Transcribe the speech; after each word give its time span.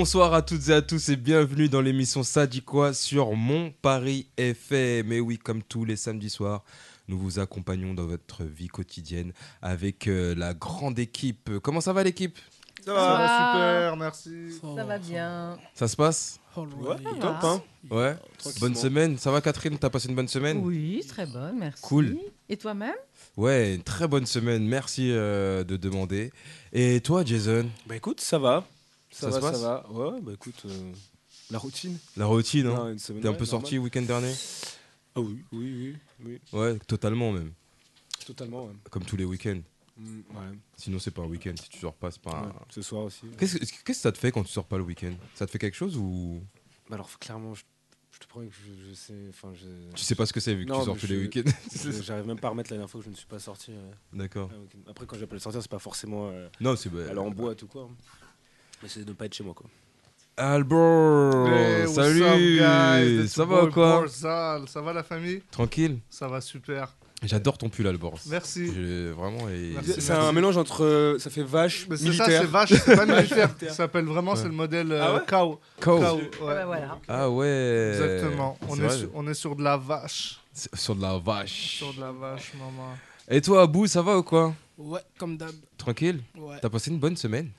Bonsoir 0.00 0.32
à 0.32 0.40
toutes 0.40 0.70
et 0.70 0.72
à 0.72 0.80
tous 0.80 1.10
et 1.10 1.16
bienvenue 1.16 1.68
dans 1.68 1.82
l'émission 1.82 2.22
Ça 2.22 2.46
dit 2.46 2.62
quoi 2.62 2.94
sur 2.94 3.34
Mon 3.34 3.70
Paris 3.82 4.28
FM. 4.38 5.06
Mais 5.06 5.20
oui, 5.20 5.36
comme 5.36 5.62
tous 5.62 5.84
les 5.84 5.96
samedis 5.96 6.30
soirs, 6.30 6.64
nous 7.06 7.18
vous 7.18 7.38
accompagnons 7.38 7.92
dans 7.92 8.06
votre 8.06 8.44
vie 8.44 8.68
quotidienne 8.68 9.34
avec 9.60 10.06
euh, 10.08 10.34
la 10.34 10.54
grande 10.54 10.98
équipe. 10.98 11.50
Comment 11.58 11.82
ça 11.82 11.92
va 11.92 12.02
l'équipe? 12.02 12.38
Ça 12.82 12.94
va, 12.94 13.18
va. 13.18 13.26
super, 13.52 13.96
merci. 13.98 14.58
Ça 14.74 14.84
va 14.84 14.98
bien. 14.98 15.58
Ça 15.74 15.86
se 15.86 15.96
passe? 15.96 16.40
Ouais, 16.56 16.96
Ça 17.04 17.20
top, 17.20 17.36
hein. 17.42 17.62
Ouais. 17.90 18.16
Bonne 18.58 18.76
semaine. 18.76 19.18
Ça 19.18 19.30
va 19.30 19.42
Catherine? 19.42 19.76
T'as 19.78 19.90
passé 19.90 20.08
une 20.08 20.14
bonne 20.14 20.28
semaine? 20.28 20.62
Oui, 20.64 21.04
très 21.06 21.26
bonne, 21.26 21.58
merci. 21.58 21.82
Cool. 21.82 22.16
Et 22.48 22.56
toi-même? 22.56 22.96
Ouais, 23.36 23.74
une 23.74 23.82
très 23.82 24.08
bonne 24.08 24.24
semaine. 24.24 24.66
Merci 24.66 25.10
euh, 25.12 25.62
de 25.62 25.76
demander. 25.76 26.32
Et 26.72 27.02
toi 27.02 27.22
Jason? 27.22 27.68
Bah 27.86 27.96
écoute, 27.96 28.22
ça 28.22 28.38
va. 28.38 28.64
Ça, 29.10 29.30
Ça 29.30 29.36
se 29.36 29.40
va, 29.40 29.50
passe 29.50 29.60
ça 29.60 29.66
va. 29.88 29.90
Ouais, 29.90 30.20
bah 30.20 30.32
écoute, 30.34 30.62
euh, 30.66 30.92
la 31.50 31.58
routine. 31.58 31.98
La 32.16 32.26
routine, 32.26 32.66
hein 32.66 32.94
T'es 32.96 33.12
un 33.12 33.14
ouais, 33.14 33.20
peu 33.20 33.28
normal. 33.28 33.46
sorti 33.46 33.74
le 33.74 33.80
week-end 33.80 34.02
dernier 34.02 34.32
Ah 35.16 35.20
oui, 35.20 35.44
oui, 35.52 35.96
oui, 36.22 36.38
oui, 36.52 36.58
Ouais, 36.58 36.78
totalement 36.86 37.32
même. 37.32 37.52
totalement. 38.24 38.66
Ouais. 38.66 38.72
Comme 38.90 39.04
tous 39.04 39.16
les 39.16 39.24
week-ends. 39.24 39.60
Mm, 39.96 40.18
ouais. 40.30 40.58
Sinon, 40.76 40.98
c'est 41.00 41.10
pas 41.10 41.22
un 41.22 41.26
week-end 41.26 41.54
si 41.60 41.68
tu 41.68 41.78
sors 41.80 41.94
pas. 41.94 42.10
c'est 42.10 42.22
pas 42.22 42.30
un- 42.30 42.46
Ouais, 42.46 42.52
Ce 42.70 42.82
soir 42.82 43.04
aussi. 43.04 43.22
Qu'est-ce 43.36 43.54
que 43.56 43.58
qu'est-ce 43.64 43.82
que 43.84 43.92
ça 43.94 44.12
te 44.12 44.18
fait 44.18 44.30
quand 44.30 44.44
tu 44.44 44.52
sors 44.52 44.64
pas 44.64 44.78
le 44.78 44.84
week-end? 44.84 45.12
Ça 45.34 45.44
te 45.46 45.50
fait 45.50 45.58
quelque 45.58 45.76
chose 45.76 45.96
ou? 45.96 46.40
Bah 46.88 46.94
alors 46.94 47.10
clairement, 47.18 47.52
je, 47.54 47.62
je 48.12 48.18
te 48.20 48.26
promets 48.28 48.46
que 48.46 48.54
je, 48.54 48.88
je 48.90 48.94
sais. 48.94 49.14
Enfin, 49.28 49.52
je. 49.54 49.66
tu 49.94 50.02
sais 50.04 50.14
pas 50.14 50.24
ce 50.26 50.32
que 50.32 50.40
c'est 50.40 50.54
vu 50.54 50.64
que 50.64 50.70
Non, 50.70 50.78
tu 50.80 50.84
sors 50.86 50.98
je- 50.98 51.06
les 51.08 51.18
week-ends 51.18 51.50
J'arrive 52.02 52.26
même 52.26 52.38
pas 52.38 52.46
à 52.48 52.50
remettre 52.50 52.70
la 52.70 52.76
dernière 52.76 52.88
fois 52.90 53.00
que 53.00 53.04
je 53.06 53.10
ne 53.10 53.16
suis 53.16 53.26
pas 53.26 53.40
sorti. 53.40 53.72
euh, 53.72 53.90
D'accord. 54.12 54.50
Après, 54.88 55.04
quand 55.06 55.18
j'appelle 55.18 55.40
sortir, 55.40 55.60
c'est 55.60 55.70
pas 55.70 55.78
forcément 55.80 56.30
euh, 56.30 56.48
Non, 56.60 56.76
c'est 56.76 56.88
bah, 56.88 57.10
aller 57.10 57.18
en 57.18 57.30
boîte 57.30 57.62
ou 57.64 57.66
quoi. 57.66 57.90
Mais 58.82 58.88
c'est 58.88 59.04
de 59.04 59.08
ne 59.10 59.14
pas 59.14 59.26
être 59.26 59.34
chez 59.34 59.44
moi, 59.44 59.54
quoi. 59.54 59.66
Hey, 60.38 60.62
what's 61.84 61.94
salut, 61.94 62.24
up, 62.24 62.38
guys? 62.38 63.24
It's 63.24 63.34
ça 63.34 63.44
va 63.44 63.64
ou 63.64 63.70
quoi? 63.70 63.98
Borzal. 64.00 64.68
Ça 64.68 64.80
va 64.80 64.92
la 64.94 65.02
famille? 65.02 65.42
Tranquille. 65.50 65.98
Ça 66.08 66.28
va 66.28 66.40
super. 66.40 66.94
J'adore 67.22 67.58
ton 67.58 67.68
pull 67.68 67.86
Albert. 67.86 68.12
Merci. 68.30 68.72
J'ai 68.72 69.10
vraiment 69.10 69.46
et. 69.50 69.74
C'est 69.82 70.12
un 70.14 70.32
mélange 70.32 70.56
entre. 70.56 70.84
euh, 70.84 71.18
Ça 71.18 71.28
fait 71.28 71.42
vache, 71.42 71.86
Mais 71.90 71.98
c'est 71.98 72.12
ça, 72.14 72.24
c'est 72.24 72.46
vache, 72.46 72.72
c'est 72.72 72.96
pas 72.96 73.04
militaire. 73.16 73.50
Ça 73.60 73.68
s'appelle 73.74 74.06
vraiment, 74.06 74.34
c'est 74.34 74.44
le 74.44 74.52
modèle 74.52 74.90
euh, 74.92 75.02
Ah 75.04 75.14
ouais? 75.14 75.20
Cow. 75.28 75.60
Cow. 75.78 75.98
Cow, 76.00 76.06
Ah 76.06 76.14
ouais. 76.14 76.30
bah 76.40 76.64
voilà. 76.64 76.98
Ah 77.06 77.28
ouais. 77.28 77.90
Exactement. 77.92 78.56
On 78.66 78.82
est, 78.82 78.88
sur, 78.96 79.10
on 79.12 79.28
est 79.28 79.34
sur 79.34 79.54
de 79.56 79.62
la 79.62 79.76
vache. 79.76 80.40
sur 80.72 80.96
de 80.96 81.02
la 81.02 81.18
vache. 81.18 81.76
Sur 81.76 81.92
de 81.92 82.00
la 82.00 82.12
vache, 82.12 82.52
maman. 82.54 82.94
Et 83.28 83.42
toi, 83.42 83.62
Abou, 83.62 83.86
ça 83.86 84.00
va 84.00 84.16
ou 84.16 84.22
quoi? 84.22 84.54
Ouais, 84.78 85.00
comme 85.18 85.36
d'hab. 85.36 85.52
Tranquille? 85.76 86.22
Ouais. 86.38 86.56
T'as 86.62 86.70
passé 86.70 86.90
une 86.90 86.98
bonne 86.98 87.18
semaine? 87.18 87.50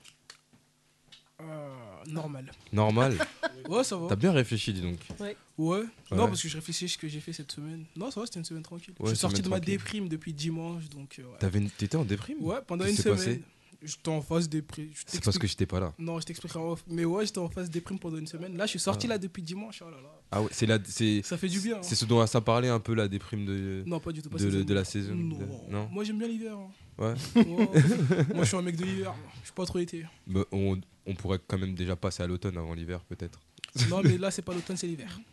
Normal. 2.08 2.50
Normal. 2.72 3.16
Ouais, 3.68 3.84
ça 3.84 3.96
va. 3.96 4.08
T'as 4.08 4.16
bien 4.16 4.32
réfléchi, 4.32 4.72
dis 4.72 4.80
donc. 4.80 4.98
Ouais. 5.20 5.36
Ouais. 5.56 5.82
Non, 6.10 6.26
parce 6.26 6.42
que 6.42 6.48
je 6.48 6.56
réfléchis 6.56 6.86
à 6.86 6.88
ce 6.88 6.98
que 6.98 7.06
j'ai 7.06 7.20
fait 7.20 7.32
cette 7.32 7.52
semaine. 7.52 7.84
Non, 7.94 8.10
ça 8.10 8.18
va, 8.18 8.26
c'était 8.26 8.40
une 8.40 8.44
semaine 8.44 8.64
tranquille. 8.64 8.92
Ouais, 8.98 9.04
je 9.10 9.14
suis 9.14 9.18
sorti 9.20 9.36
semaine 9.36 9.44
de 9.44 9.50
ma 9.50 9.56
tranquille. 9.60 9.74
déprime 9.78 10.08
depuis 10.08 10.32
dimanche, 10.34 10.88
donc 10.88 11.16
euh, 11.20 11.22
ouais. 11.22 11.38
T'avais 11.38 11.60
une- 11.60 11.70
T'étais 11.70 11.96
en 11.96 12.04
déprime? 12.04 12.38
Ouais, 12.42 12.56
pendant 12.66 12.84
Qu'est-ce 12.84 12.90
une 12.90 12.96
qui 12.96 13.02
s'est 13.02 13.10
passé? 13.10 13.24
Semaine. 13.24 13.42
J'étais 13.84 14.08
en 14.08 14.20
phase 14.20 14.48
déprime. 14.48 14.90
Je 14.92 14.98
C'est 14.98 15.04
parce 15.04 15.12
t'explique- 15.12 15.40
que 15.42 15.46
j'étais 15.46 15.66
pas 15.66 15.78
là. 15.80 15.92
Non, 15.98 16.18
je 16.20 16.26
t'expliquerai 16.26 16.58
en 16.58 16.70
off. 16.72 16.84
Mais 16.88 17.04
ouais, 17.04 17.24
j'étais 17.24 17.38
en 17.38 17.48
phase 17.48 17.70
déprime 17.70 17.98
pendant 18.00 18.16
une 18.16 18.26
semaine. 18.26 18.56
Là, 18.56 18.66
je 18.66 18.70
suis 18.70 18.78
sorti 18.80 19.06
Ah. 19.06 19.10
là 19.10 19.18
depuis 19.18 19.42
dimanche. 19.42 19.80
Oh 19.86 19.90
là 19.90 19.96
là. 20.02 20.10
Ah 20.32 20.42
ouais, 20.42 20.48
c'est 20.50 20.66
la, 20.66 20.78
c'est, 20.84 21.20
Ça 21.24 21.36
fait 21.36 21.48
du 21.48 21.60
bien. 21.60 21.76
hein. 21.76 21.82
c'est 21.82 21.94
ce 21.94 22.04
dont 22.04 22.24
ça 22.26 22.40
parlait 22.40 22.68
un 22.68 22.80
peu 22.80 22.94
la 22.94 23.06
déprime 23.08 23.44
de. 23.46 23.82
Non, 23.86 24.00
pas 24.00 24.10
du 24.12 24.22
tout. 24.22 24.28
Pas 24.30 24.38
de- 24.38 24.74
la 24.74 24.84
saison, 24.84 25.14
Non. 25.14 25.38
de- 25.38 25.72
non 25.72 25.88
Moi, 25.92 26.02
j'aime 26.04 26.18
bien 26.18 26.28
l'hiver. 26.28 26.56
hein. 26.56 26.70
Ouais. 26.98 27.14
Ouais. 27.36 27.44
Moi, 28.34 28.42
je 28.42 28.44
suis 28.48 28.56
un 28.56 28.62
mec 28.62 28.76
de 28.76 28.84
l'hiver. 28.84 29.14
Je 29.40 29.46
suis 29.46 29.54
pas 29.54 29.66
trop 29.66 29.78
été. 29.78 30.04
Bah, 30.26 30.44
on, 30.52 30.78
on 31.06 31.14
pourrait 31.14 31.40
quand 31.46 31.58
même 31.58 31.74
déjà 31.74 31.96
passer 31.96 32.22
à 32.22 32.26
l'automne 32.26 32.56
avant 32.58 32.74
l'hiver, 32.74 33.00
peut-être. 33.08 33.38
Non, 33.88 34.02
mais 34.04 34.18
là, 34.18 34.30
c'est 34.30 34.42
pas 34.42 34.52
l'automne, 34.52 34.76
c'est 34.76 34.86
l'hiver. 34.86 35.18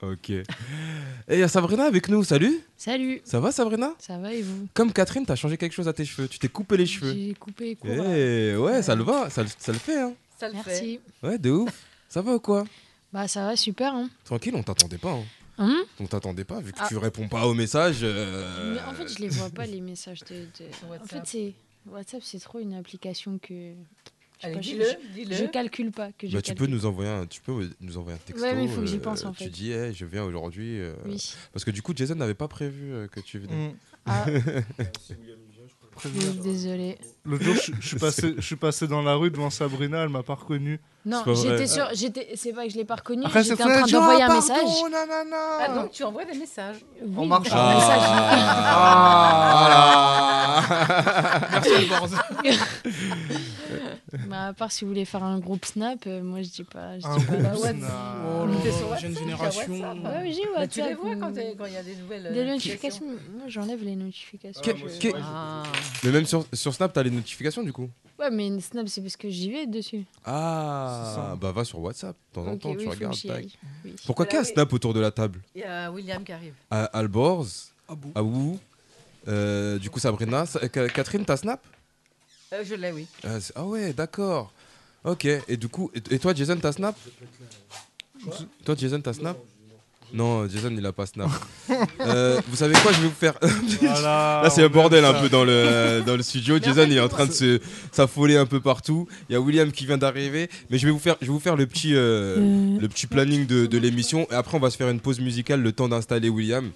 Ok. 0.00 0.30
Et 0.30 0.44
il 1.30 1.38
y 1.38 1.42
a 1.44 1.48
Sabrina 1.48 1.84
avec 1.84 2.08
nous, 2.08 2.24
salut 2.24 2.58
Salut, 2.76 3.20
Ça 3.24 3.38
va 3.38 3.52
Sabrina? 3.52 3.92
Ça 4.00 4.18
va 4.18 4.32
et 4.34 4.42
vous? 4.42 4.66
Comme 4.74 4.92
Catherine, 4.92 5.24
t'as 5.24 5.36
changé 5.36 5.56
quelque 5.56 5.72
chose 5.74 5.86
à 5.86 5.92
tes 5.92 6.04
cheveux. 6.04 6.26
Tu 6.26 6.40
t'es 6.40 6.48
coupé 6.48 6.76
les 6.76 6.86
cheveux. 6.86 7.12
J'ai 7.14 7.34
coupé 7.34 7.76
court. 7.76 7.88
Eh, 7.92 8.50
là. 8.52 8.60
ouais, 8.60 8.82
ça 8.82 8.96
le 8.96 9.04
va, 9.04 9.30
ça, 9.30 9.44
le- 9.44 9.48
ça 9.56 9.70
le 9.70 9.78
fait. 9.78 10.00
Hein. 10.00 10.12
Ça 10.36 10.48
le 10.48 10.54
fait. 10.54 10.62
Merci. 10.66 11.00
Ouais, 11.22 11.38
de 11.38 11.50
ouf. 11.50 11.86
Ça 12.08 12.20
va 12.20 12.34
ou 12.34 12.40
quoi? 12.40 12.64
Bah 13.12 13.28
ça 13.28 13.44
va 13.46 13.54
super 13.54 13.94
hein. 13.94 14.10
Tranquille, 14.24 14.54
on 14.56 14.62
t'attendait 14.64 14.98
pas. 14.98 15.12
Hein. 15.12 15.24
Hum 15.58 15.76
On 16.00 16.06
t'attendait 16.06 16.44
pas, 16.44 16.58
vu 16.60 16.72
que 16.72 16.78
Ah. 16.80 16.86
tu 16.88 16.96
réponds 16.96 17.28
pas 17.28 17.46
aux 17.46 17.54
messages. 17.54 18.00
euh, 18.02 18.74
Mais 18.74 18.80
en 18.90 18.94
fait 18.94 19.06
je 19.06 19.20
les 19.20 19.28
vois 19.28 19.50
pas 19.50 19.66
les 19.66 19.80
messages 19.80 20.20
de. 20.24 20.34
de- 20.58 20.86
En 20.86 20.90
WhatsApp. 20.90 21.08
fait 21.10 21.20
c'est 21.26 21.54
WhatsApp 21.92 22.22
c'est 22.24 22.40
trop 22.40 22.58
une 22.58 22.74
application 22.74 23.38
que. 23.38 23.74
Je 24.42 24.46
Allez, 24.48 24.58
dis-le, 24.60 24.86
dis-le. 25.14 25.46
calcule 25.48 25.92
pas 25.92 26.08
que 26.18 26.26
je 26.26 26.32
Bah, 26.34 26.42
tu 26.42 26.54
peux 26.54 26.66
nous 26.66 26.84
envoyer 26.86 27.10
un, 27.10 27.26
tu 27.26 27.40
peux 27.40 27.68
nous 27.80 27.96
envoyer 27.98 28.16
un 28.16 28.20
texto. 28.26 28.44
Ouais, 28.44 28.54
mais 28.54 28.64
il 28.64 28.70
faut 28.70 28.80
que 28.80 28.86
j'y 28.86 28.96
euh, 28.96 29.00
pense, 29.00 29.24
en 29.24 29.32
Tu 29.32 29.44
fait. 29.44 29.50
dis, 29.50 29.70
eh, 29.72 29.92
je 29.92 30.04
viens 30.04 30.24
aujourd'hui. 30.24 30.80
euh, 30.80 30.94
Oui. 31.06 31.34
Parce 31.52 31.64
que 31.64 31.70
du 31.70 31.82
coup, 31.82 31.92
Jason 31.94 32.14
n'avait 32.16 32.34
pas 32.34 32.48
prévu 32.48 32.92
euh, 32.92 33.06
que 33.06 33.20
tu 33.20 33.38
venais. 33.38 33.68
Mm. 33.68 33.74
Ah, 34.06 34.24
désolé. 36.42 36.98
L'autre 37.24 37.44
jour, 37.44 37.54
je, 37.54 37.72
je 37.80 37.86
suis 37.86 37.96
passé, 37.98 38.34
je 38.36 38.40
suis 38.42 38.56
passé 38.56 38.88
dans 38.88 39.02
la 39.02 39.14
rue 39.14 39.30
devant 39.30 39.50
Sabrina, 39.50 40.02
elle 40.02 40.08
m'a 40.08 40.24
pas 40.24 40.34
reconnu. 40.34 40.80
Non, 41.04 41.22
pas 41.22 41.32
vrai. 41.32 41.50
j'étais 41.50 41.66
sur 41.68 41.88
j'étais 41.94 42.28
c'est 42.34 42.52
pas 42.52 42.64
que 42.64 42.70
je 42.72 42.76
l'ai 42.76 42.84
pas 42.84 42.96
reconnu, 42.96 43.22
Après, 43.24 43.42
j'étais 43.44 43.56
c'est 43.56 43.62
en 43.64 43.68
train 43.68 43.86
d'envoyer 43.86 44.22
ah, 44.22 44.24
un 44.24 44.28
pardon, 44.28 44.40
message. 44.40 44.68
Ah, 45.60 45.68
donc 45.74 45.90
tu 45.92 46.02
envoies 46.02 46.24
des 46.24 46.36
messages. 46.38 46.78
Oui, 47.00 47.12
En 47.16 47.26
marchant. 47.26 47.56
un 47.56 47.74
message. 47.74 48.00
Ah, 49.84 51.48
Merci, 51.52 51.70
Bah, 54.28 54.48
à 54.48 54.52
part 54.52 54.70
si 54.72 54.84
vous 54.84 54.90
voulez 54.90 55.04
faire 55.04 55.22
un 55.24 55.38
groupe 55.38 55.64
Snap, 55.64 56.00
euh, 56.06 56.22
moi 56.22 56.42
je 56.42 56.48
dis 56.50 56.64
pas 56.64 56.98
je 56.98 57.06
Un 57.06 57.16
dis 57.18 57.24
pas 57.24 57.32
groupe 57.36 57.64
ouais. 57.64 57.70
Snap. 57.74 57.90
Oh 58.26 58.46
sur 58.46 58.88
WhatsApp, 58.90 59.00
jeune 59.00 59.16
génération. 59.18 59.72
WhatsApp. 59.72 60.04
Ouais, 60.04 60.32
j'ai 60.32 60.42
Bah, 60.54 60.66
tu 60.68 60.78
les 60.80 60.84
WhatsApp. 60.86 61.00
vois 61.00 61.16
quand 61.16 61.66
il 61.66 61.72
y 61.72 61.76
a 61.76 61.82
des 61.82 61.96
nouvelles. 61.96 62.26
euh, 62.26 62.32
Des 62.34 62.44
notifications, 62.44 63.06
moi 63.06 63.48
j'enlève 63.48 63.82
les 63.82 63.96
notifications. 63.96 64.62
Que- 64.62 64.76
je- 64.76 64.98
que- 65.10 65.16
Ah. 65.22 65.62
Mais 66.04 66.10
même 66.10 66.26
sur, 66.26 66.46
sur 66.52 66.74
Snap, 66.74 66.92
t'as 66.92 67.02
les 67.02 67.10
notifications 67.10 67.62
du 67.62 67.72
coup 67.72 67.88
Ouais, 68.18 68.30
mais 68.30 68.60
Snap 68.60 68.86
c'est 68.88 69.00
parce 69.00 69.16
que 69.16 69.28
j'y 69.30 69.50
vais 69.50 69.66
dessus. 69.66 70.04
Ah, 70.24 71.12
ça. 71.14 71.36
bah 71.40 71.50
va 71.52 71.64
sur 71.64 71.80
WhatsApp. 71.80 72.14
De 72.30 72.34
temps 72.40 72.46
en 72.46 72.52
Ok, 72.52 72.60
temps, 72.60 72.70
oui, 72.70 72.82
tu 72.82 72.88
regardes. 72.88 73.14
Oui. 73.84 73.94
Pourquoi 74.06 74.26
Voilà, 74.26 74.30
qu'il 74.30 74.36
y 74.36 74.38
a 74.38 74.42
oui. 74.42 74.52
Snap 74.54 74.72
autour 74.72 74.94
de 74.94 75.00
la 75.00 75.10
table 75.10 75.40
Il 75.54 75.60
y 75.62 75.64
a 75.64 75.90
William 75.90 76.22
qui 76.22 76.32
arrive. 76.32 76.54
À 76.70 76.84
Alborz, 76.84 77.72
Ah 77.88 77.94
bon 77.94 78.12
Abou, 78.14 78.58
euh, 79.28 79.78
du 79.78 79.90
coup 79.90 79.98
Sabrina. 79.98 80.46
Sa- 80.46 80.68
Catherine, 80.68 81.24
t'as 81.24 81.36
Snap? 81.36 81.60
Euh, 82.52 82.64
je 82.64 82.74
l'ai, 82.74 82.92
oui. 82.92 83.06
ah, 83.24 83.40
c'est- 83.40 83.52
ah 83.56 83.64
ouais, 83.64 83.92
d'accord. 83.92 84.52
Ok, 85.04 85.24
et 85.24 85.56
du 85.56 85.68
coup, 85.68 85.90
et, 85.94 86.14
et 86.14 86.18
toi 86.18 86.32
Jason, 86.34 86.56
t'as 86.60 86.72
Snap 86.72 86.96
Toi 88.64 88.74
Jason, 88.76 89.00
t'as 89.00 89.12
Snap 89.14 89.36
Non, 90.12 90.46
Jason, 90.48 90.70
il 90.76 90.84
a 90.84 90.92
pas 90.92 91.06
Snap. 91.06 91.30
Euh, 92.00 92.40
vous 92.48 92.56
savez 92.56 92.74
quoi, 92.82 92.92
je 92.92 93.00
vais 93.00 93.08
vous 93.08 93.14
faire... 93.14 93.34
Voilà, 93.80 94.40
Là, 94.44 94.50
c'est 94.50 94.62
un 94.62 94.68
bordel 94.68 95.04
un 95.04 95.14
peu 95.14 95.28
dans 95.28 95.44
le, 95.44 96.02
dans 96.04 96.16
le 96.16 96.22
studio. 96.22 96.56
Mais 96.56 96.62
Jason, 96.66 96.86
il 96.90 96.96
est 96.96 97.00
en 97.00 97.08
train 97.08 97.26
de 97.26 97.32
se 97.32 97.60
s'affoler 97.92 98.36
un 98.36 98.46
peu 98.46 98.60
partout. 98.60 99.08
Il 99.28 99.32
y 99.32 99.36
a 99.36 99.40
William 99.40 99.70
qui 99.72 99.86
vient 99.86 99.98
d'arriver. 99.98 100.48
Mais 100.70 100.78
je 100.78 100.86
vais 100.86 100.92
vous 100.92 100.98
faire, 100.98 101.16
je 101.20 101.26
vais 101.26 101.32
vous 101.32 101.40
faire 101.40 101.56
le 101.56 101.66
petit, 101.66 101.94
euh, 101.94 102.36
Euh, 102.38 102.78
le 102.80 102.88
petit 102.88 103.06
planning 103.06 103.46
de, 103.46 103.66
de 103.66 103.78
l'émission. 103.78 104.26
Et 104.30 104.34
après, 104.34 104.56
on 104.56 104.60
va 104.60 104.70
se 104.70 104.76
faire 104.76 104.88
une 104.90 105.00
pause 105.00 105.20
musicale, 105.20 105.60
le 105.62 105.72
temps 105.72 105.88
d'installer 105.88 106.28
William. 106.28 106.70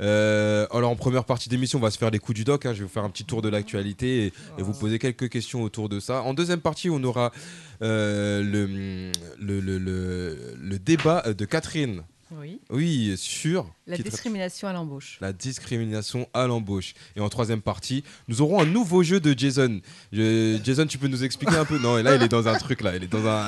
Euh, 0.00 0.66
alors, 0.72 0.90
en 0.90 0.96
première 0.96 1.24
partie 1.24 1.48
d'émission, 1.48 1.78
on 1.78 1.82
va 1.82 1.90
se 1.90 1.98
faire 1.98 2.10
les 2.10 2.18
coups 2.18 2.36
du 2.36 2.44
doc. 2.44 2.66
hein. 2.66 2.72
Je 2.72 2.78
vais 2.78 2.84
vous 2.84 2.90
faire 2.90 3.04
un 3.04 3.10
petit 3.10 3.24
tour 3.24 3.42
de 3.42 3.48
l'actualité 3.48 4.26
et, 4.26 4.32
et 4.58 4.62
vous 4.62 4.72
poser 4.72 4.98
quelques 4.98 5.28
questions 5.28 5.62
autour 5.62 5.88
de 5.88 6.00
ça. 6.00 6.22
En 6.22 6.34
deuxième 6.34 6.60
partie, 6.60 6.88
on 6.90 7.02
aura 7.04 7.32
euh, 7.82 8.42
le, 8.42 8.66
le, 9.38 9.60
le, 9.60 9.78
le- 9.78 10.54
le 10.60 10.78
débat 10.78 11.22
de 11.32 11.44
Catherine. 11.44 12.02
Oui. 12.32 12.60
Oui, 12.70 13.14
sur 13.16 13.66
La 13.86 13.96
discrimination 13.98 14.68
à 14.68 14.72
l'embauche. 14.72 15.18
la 15.20 15.32
discrimination 15.32 16.28
à 16.32 16.46
l'embauche. 16.46 16.94
Et 17.16 17.20
en 17.20 17.28
troisième 17.28 17.60
partie, 17.60 18.04
nous 18.28 18.40
aurons 18.40 18.60
un 18.60 18.66
nouveau 18.66 19.02
jeu 19.02 19.18
de 19.20 19.36
Jason. 19.36 19.80
Je- 20.12 20.58
Jason, 20.62 20.86
tu 20.86 20.96
peux 20.98 21.08
nous 21.08 21.24
expliquer 21.24 21.56
un 21.56 21.64
peu? 21.64 21.78
Non, 21.78 21.98
et 21.98 22.02
là, 22.04 22.14
il 22.14 22.22
est 22.22 22.28
dans 22.28 22.46
un 22.46 22.56
truc 22.56 22.82
là. 22.82 22.94
Il 22.96 23.02
est 23.04 23.08
dans 23.08 23.26
un. 23.26 23.44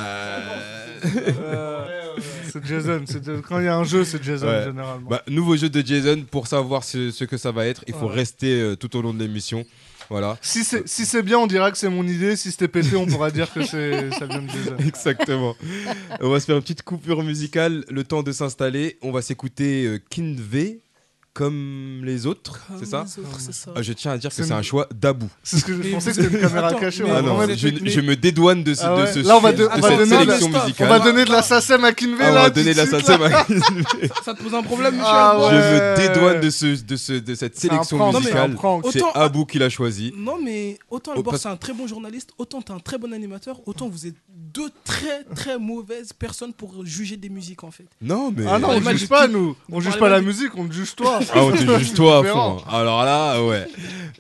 Euh, 1.05 2.17
C'est 2.51 2.65
Jason. 2.67 3.03
c'est 3.07 3.25
Jason. 3.25 3.43
Quand 3.47 3.59
il 3.61 3.65
y 3.65 3.69
a 3.69 3.77
un 3.77 3.85
jeu, 3.85 4.05
c'est 4.05 4.23
Jason 4.23 4.47
Ouais. 4.47 4.65
généralement. 4.65 5.09
Bah, 5.09 5.23
nouveau 5.29 5.57
jeu 5.57 5.69
de 5.71 5.81
Jason. 5.85 6.25
Pour 6.31 6.47
savoir 6.47 6.85
ce, 6.85 7.11
ce 7.11 7.25
que 7.25 7.37
ça 7.37 7.51
va 7.53 7.67
être, 7.67 7.85
il 7.87 7.95
faut 7.95 8.07
Ouais. 8.09 8.15
rester 8.15 8.61
euh, 8.61 8.77
tout 8.77 8.95
au 8.97 9.03
long 9.03 9.15
de 9.15 9.19
l'émission. 9.23 9.65
Voilà. 10.13 10.37
Si 10.43 10.63
c'est 10.63 10.87
si 10.87 11.07
c'est 11.07 11.23
bien, 11.23 11.39
on 11.39 11.47
dira 11.47 11.71
que 11.73 11.79
c'est 11.79 11.89
mon 11.89 12.07
idée. 12.07 12.37
Si 12.37 12.51
c'était 12.51 12.69
pété, 12.69 12.97
on 12.97 13.07
pourra 13.07 13.31
dire 13.31 13.51
que 13.51 13.65
c'est 13.65 14.11
ça 14.11 14.27
vient 14.27 14.43
de 14.43 14.51
Jason. 14.51 14.77
Exactement. 14.87 15.57
on 16.21 16.29
va 16.29 16.39
se 16.39 16.45
faire 16.45 16.57
une 16.57 16.61
petite 16.61 16.83
coupure 16.83 17.23
musicale, 17.23 17.87
le 17.89 18.05
temps 18.05 18.23
de 18.23 18.31
s'installer. 18.31 18.99
On 19.01 19.11
va 19.11 19.23
s'écouter 19.23 19.87
euh, 19.87 19.99
Kinvey 20.11 20.81
comme 21.35 22.03
les 22.05 22.27
autres, 22.27 22.61
c'est 22.79 22.85
ça 22.87 23.03
autres. 23.03 23.73
Ah, 23.75 23.81
Je 23.83 23.93
tiens 23.95 24.13
à 24.13 24.19
dire 24.19 24.29
que 24.31 24.37
C'est 24.37 24.53
un 24.53 24.61
choix 24.63 24.87
d'Abou. 24.95 25.31
C'est 25.43 25.59
ce 25.59 25.65
que 25.65 25.83
je 25.83 25.91
pensais 25.91 26.13
c'était 26.13 26.29
une 26.29 26.41
caméra 26.41 26.69
Attends, 26.69 26.79
cachée. 26.79 27.05
Ah 27.09 27.23
non, 27.23 27.39
je, 27.57 28.01
me 28.01 28.15
dédouane 28.17 28.63
de, 28.63 28.75
ce, 28.75 28.83
Ah 28.85 28.97
de 28.97 29.01
ouais. 29.03 29.13
ce 29.13 29.19
Là, 29.21 29.37
on 29.39 29.41
va 29.41 29.53
de 29.53 29.59
de- 29.59 29.69
on 29.73 29.79
va 29.81 29.89
cette 29.89 30.09
la- 30.11 30.19
sélection 30.21 30.49
musicale. 30.51 30.87
On 30.87 30.91
va 30.91 30.99
donner 31.01 31.25
de 31.25 31.31
la 31.31 31.43
SACEM 31.43 31.85
à 31.85 31.93
Kinvey 31.93 32.25
Ah, 32.25 32.31
on 32.31 32.35
va 32.35 32.51
donner 32.51 32.73
de 32.73 32.77
la 32.77 32.87
SACEM 32.87 33.23
à 33.23 33.45
Kinvey. 33.45 33.61
Ça 34.25 34.35
te 34.35 34.43
pose 34.43 34.55
un 34.55 34.63
problème, 34.63 34.95
Michel 34.95 35.09
Ah 35.11 35.39
ouais. 35.39 35.51
Je 35.53 35.57
me 35.57 35.97
dédouane 36.09 36.41
de, 36.41 36.51
ce, 36.51 36.83
de, 36.83 36.97
ce, 36.97 37.13
de 37.15 37.35
cette 37.35 37.59
sélection 37.59 37.97
prank, 37.97 38.15
musicale. 38.17 38.57
C'est 38.91 39.03
Autant- 39.03 39.13
Abou 39.13 39.47
qui 39.47 39.59
l'a 39.59 39.71
choisi. 39.71 40.13
Non, 40.17 40.37
mais 40.43 40.79
autant 40.91 41.13
Albor, 41.13 41.37
c'est 41.39 41.49
un 41.49 41.57
très 41.57 41.73
bon 41.73 41.87
journaliste, 41.87 42.31
autant 42.37 42.61
t'es 42.61 42.73
un 42.73 42.79
très 42.79 42.99
bon 42.99 43.13
animateur, 43.13 43.61
autant 43.67 43.89
vous 43.89 44.07
êtes 44.07 44.17
deux 44.29 44.69
très 44.85 45.25
très 45.35 45.59
mauvaises 45.59 46.13
personnes 46.13 46.53
pour 46.53 46.85
juger 46.85 47.17
des 47.17 47.31
musiques 47.31 47.65
en 47.65 47.71
fait. 47.71 47.87
Non, 48.03 48.33
mais. 48.37 48.45
Ah 48.47 48.59
non, 48.59 48.69
on 48.71 48.91
juge 48.91 49.09
pas 49.09 49.29
nous. 49.29 49.57
On 49.71 49.81
juge 49.81 49.99
pas 49.99 50.11
la 50.11 50.21
musique, 50.21 50.51
on 50.57 50.69
te 50.69 50.75
juge 50.75 50.95
toi. 50.95 51.21
Ah, 51.35 51.45
on 51.45 51.51
te 51.53 51.57
juge 51.79 51.95
toi 51.95 52.19
à 52.19 52.25
fond. 52.25 52.59
hein. 52.59 52.63
Alors 52.71 53.05
là, 53.05 53.43
ouais. 53.45 53.67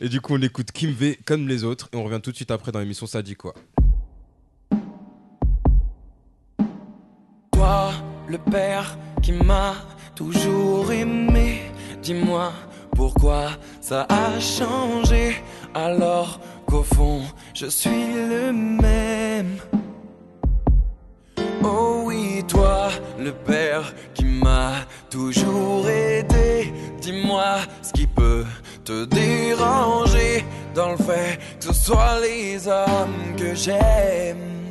Et 0.01 0.09
du 0.09 0.21
coup, 0.21 0.35
on 0.35 0.43
écoute 0.43 0.73
Kim 0.73 0.91
V 0.93 1.19
comme 1.25 1.49
les 1.49 1.65
autres. 1.65 1.89
Et 1.93 1.97
on 1.97 2.05
revient 2.05 2.21
tout 2.23 2.31
de 2.31 2.37
suite 2.37 2.51
après 2.51 2.73
dans 2.73 2.81
l'émission 2.81 3.07
Ça 3.07 3.23
dit 3.23 3.35
quoi 3.37 3.55
Toi, 7.53 7.93
le 8.29 8.39
père 8.39 8.97
qui 9.23 9.33
m'a 9.33 9.75
toujours 10.15 10.91
aimé, 10.93 11.63
dis-moi 12.03 12.53
pourquoi 12.95 13.51
ça 13.81 14.07
a 14.09 14.39
changé 14.39 15.37
alors 15.75 16.39
qu'au 16.67 16.83
fond 16.83 17.23
je 17.55 17.67
suis 17.67 18.13
le 18.15 18.53
même. 18.53 19.57
Oh 21.65 22.03
oui, 22.07 22.45
toi, 22.49 22.89
le 23.19 23.33
père 23.33 23.93
qui 24.15 24.25
m'a 24.25 24.73
toujours 25.11 25.89
aidé, 25.89 26.73
dis-moi 27.01 27.59
ce 27.83 27.93
qui 27.93 28.07
peut 28.07 28.45
te 28.85 29.05
déranger 29.05 30.45
dans 30.75 30.91
le 30.93 30.97
fait 30.97 31.39
que 31.59 31.67
ce 31.67 31.73
soit 31.73 32.21
les 32.21 32.67
hommes 32.67 33.37
que 33.37 33.55
j'aime. 33.55 34.71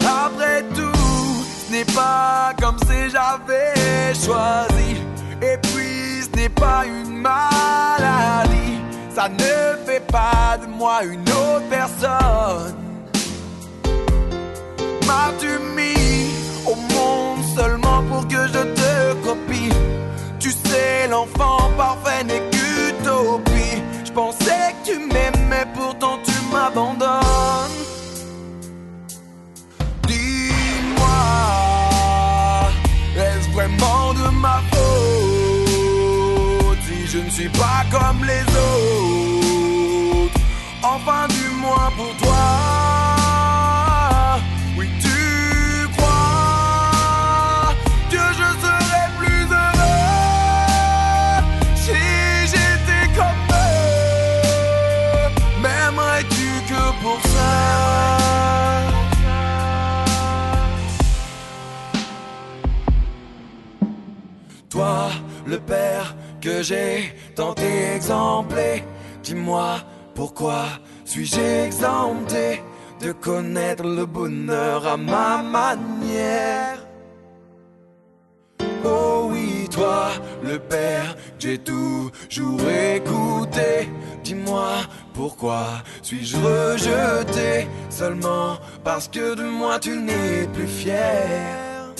Après 0.00 0.62
tout, 0.74 1.44
ce 1.66 1.72
n'est 1.72 1.84
pas 1.84 2.52
comme 2.60 2.78
si 2.80 3.10
j'avais 3.10 4.14
choisi. 4.14 4.96
Et 5.40 5.56
puis, 5.72 6.22
ce 6.22 6.36
n'est 6.36 6.48
pas 6.50 6.84
une 6.84 7.16
maladie. 7.20 8.78
Ça 9.14 9.28
ne 9.28 9.86
fait 9.86 10.04
pas 10.06 10.58
de 10.60 10.66
moi 10.66 11.04
une 11.04 11.22
autre 11.22 11.68
personne. 11.70 12.89
M'as-tu 15.10 15.52
mis 15.74 16.30
au 16.64 16.76
monde 16.94 17.42
seulement 17.56 18.00
pour 18.08 18.22
que 18.28 18.40
je 18.54 18.62
te 18.78 18.92
copie? 19.24 19.74
Tu 20.38 20.50
sais, 20.52 21.08
l'enfant 21.10 21.58
parfait 21.76 22.22
n'est 22.22 22.44
qu'utopie. 22.52 23.82
Je 24.04 24.12
pensais 24.12 24.72
que 24.72 24.82
tu 24.88 24.94
m'aimais, 25.12 25.66
pourtant 25.74 26.16
tu 26.24 26.36
m'abandonnes. 26.52 27.80
Dis-moi, 30.06 31.26
est-ce 33.16 33.48
vraiment 33.50 34.14
de 34.14 34.28
ma 34.44 34.62
faute 34.70 36.78
si 36.86 36.98
je 37.08 37.18
ne 37.18 37.30
suis 37.30 37.48
pas 37.48 37.82
comme 37.90 38.22
les 38.32 38.44
autres? 38.70 40.38
Enfin, 40.84 41.26
du 41.28 41.48
moins 41.56 41.90
pour 41.96 42.14
toi. 42.22 42.79
Que 66.40 66.62
j'ai 66.62 67.12
tant 67.34 67.54
exemplé, 67.54 68.84
dis-moi 69.22 69.76
pourquoi 70.14 70.64
suis-je 71.04 71.66
exempté 71.66 72.62
de 73.00 73.12
connaître 73.12 73.84
le 73.84 74.06
bonheur 74.06 74.86
à 74.86 74.96
ma 74.96 75.42
manière? 75.42 76.78
Oh 78.84 79.28
oui, 79.30 79.68
toi, 79.70 80.08
le 80.42 80.58
père, 80.58 81.16
j'ai 81.38 81.58
toujours 81.58 82.60
écouté. 82.68 83.88
Dis-moi 84.24 84.72
pourquoi 85.14 85.66
suis-je 86.02 86.36
rejeté? 86.36 87.66
Seulement 87.88 88.58
parce 88.84 89.08
que 89.08 89.34
de 89.34 89.44
moi 89.44 89.78
tu 89.78 89.96
n'es 89.96 90.46
plus 90.54 90.66
fier. 90.66 91.92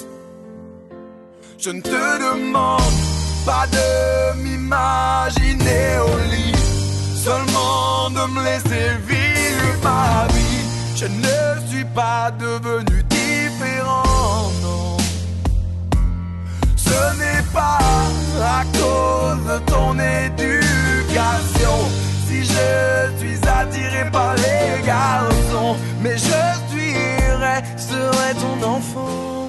Je 1.59 1.71
ne 1.71 1.81
te 1.83 1.91
demande 1.91 3.10
pas 3.51 3.67
de 3.79 3.89
m'imaginer 4.43 5.87
au 6.11 6.15
lit, 6.33 6.59
seulement 7.27 8.09
de 8.19 8.23
me 8.33 8.41
laisser 8.49 8.89
vivre 9.11 9.73
ma 9.83 10.29
vie. 10.35 10.63
Je 11.01 11.07
ne 11.07 11.41
suis 11.69 11.89
pas 12.01 12.31
devenu 12.45 12.97
différent, 13.19 14.53
non. 14.63 14.97
Ce 16.87 17.01
n'est 17.21 17.47
pas 17.53 17.81
à 18.59 18.63
cause 18.79 19.43
de 19.53 19.59
ton 19.73 19.91
éducation 20.25 21.77
si 22.27 22.39
je 22.55 22.69
suis 23.21 23.41
attiré 23.59 24.03
par 24.13 24.33
les 24.45 24.87
garçons, 24.95 25.75
mais 26.03 26.17
je 26.29 26.43
suis 26.71 26.95
resterai 27.47 28.29
ton 28.43 28.57
enfant. 28.77 29.40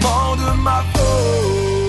De 0.00 0.50
ma 0.62 0.82
faute 0.94 1.88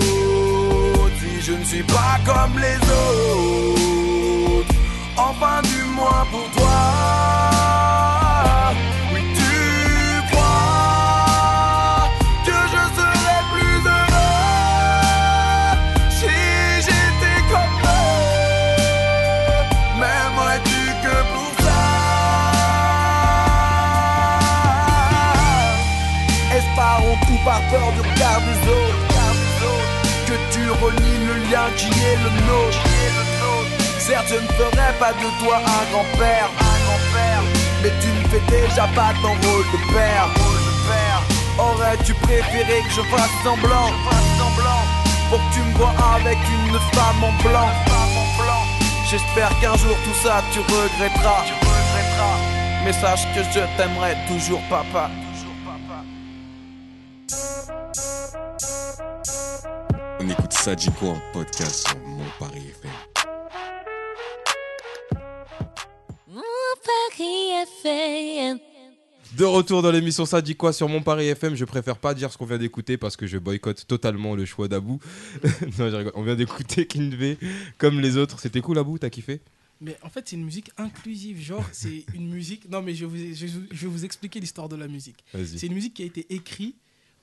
si 1.20 1.40
je 1.40 1.52
ne 1.52 1.64
suis 1.64 1.82
pas 1.82 2.18
comme 2.24 2.58
les 2.58 2.76
autres 2.76 4.74
Enfin, 5.16 5.60
du 5.62 5.84
moins 5.94 6.24
pour 6.30 6.50
toi. 6.56 7.49
Qui 31.76 31.86
est 31.86 32.18
le 32.24 32.30
nôtre 32.46 32.78
Certes, 33.98 34.26
je 34.28 34.34
ne 34.34 34.48
ferai 34.58 34.92
pas 34.98 35.12
de 35.12 35.28
toi 35.44 35.56
un 35.58 35.92
grand-père, 35.92 36.50
mais 37.82 37.92
tu 38.00 38.08
ne 38.08 38.28
fais 38.28 38.42
déjà 38.50 38.88
pas 38.94 39.12
ton 39.22 39.28
rôle 39.28 39.64
de 39.72 39.92
père. 39.92 40.28
Aurais-tu 41.58 42.14
préféré 42.14 42.82
que 42.82 42.90
je 42.90 43.02
fasse 43.02 43.30
semblant, 43.44 43.90
pour 45.28 45.38
que 45.38 45.54
tu 45.54 45.60
me 45.60 45.76
vois 45.76 45.94
avec 46.16 46.38
une 46.38 46.78
femme 46.92 47.22
en 47.22 47.32
blanc 47.42 47.68
J'espère 49.10 49.50
qu'un 49.60 49.76
jour 49.76 49.96
tout 50.04 50.14
ça 50.22 50.42
tu 50.52 50.60
regretteras. 50.60 51.44
Mais 52.84 52.92
sache 52.92 53.26
que 53.34 53.42
je 53.42 53.60
t'aimerai 53.76 54.16
toujours, 54.28 54.62
papa. 54.70 55.10
Écoute 60.30 60.52
Sadiko 60.52 61.08
en 61.08 61.20
podcast 61.32 61.88
sur 61.88 61.98
Mon 62.06 62.24
Paris 62.38 62.62
FM. 62.68 62.90
Mon 66.28 66.42
Paris 66.84 67.64
FM. 67.82 68.58
De 69.36 69.44
retour 69.44 69.82
dans 69.82 69.90
l'émission 69.90 70.24
Ça 70.24 70.40
dit 70.40 70.54
quoi 70.54 70.72
sur 70.72 70.88
mon 70.88 71.02
Paris 71.02 71.26
FM 71.26 71.56
Je 71.56 71.64
préfère 71.64 71.98
pas 71.98 72.14
dire 72.14 72.30
ce 72.32 72.38
qu'on 72.38 72.46
vient 72.46 72.58
d'écouter 72.58 72.96
parce 72.96 73.16
que 73.16 73.26
je 73.26 73.38
boycotte 73.38 73.88
totalement 73.88 74.36
le 74.36 74.44
choix 74.44 74.68
d'Abou. 74.68 75.00
non, 75.78 75.90
je 75.90 75.96
rigole. 75.96 76.12
On 76.14 76.22
vient 76.22 76.36
d'écouter 76.36 76.86
Kinvé 76.86 77.36
comme 77.78 78.00
les 78.00 78.16
autres. 78.16 78.38
C'était 78.38 78.60
cool, 78.60 78.78
Abou 78.78 78.98
T'as 78.98 79.10
kiffé? 79.10 79.40
Mais 79.80 79.96
en 80.02 80.10
fait, 80.10 80.28
c'est 80.28 80.36
une 80.36 80.44
musique 80.44 80.70
inclusive. 80.76 81.40
Genre, 81.40 81.64
c'est 81.72 82.04
une 82.14 82.28
musique. 82.28 82.70
Non, 82.70 82.82
mais 82.82 82.94
je 82.94 83.04
vais 83.04 83.32
vous, 83.32 83.66
je, 83.72 83.86
vous 83.88 84.04
expliquer 84.04 84.38
l'histoire 84.38 84.68
de 84.68 84.76
la 84.76 84.86
musique. 84.86 85.24
C'est 85.32 85.66
une 85.66 85.74
musique 85.74 85.94
qui 85.94 86.02
a 86.02 86.06
été 86.06 86.32
écrite 86.32 86.76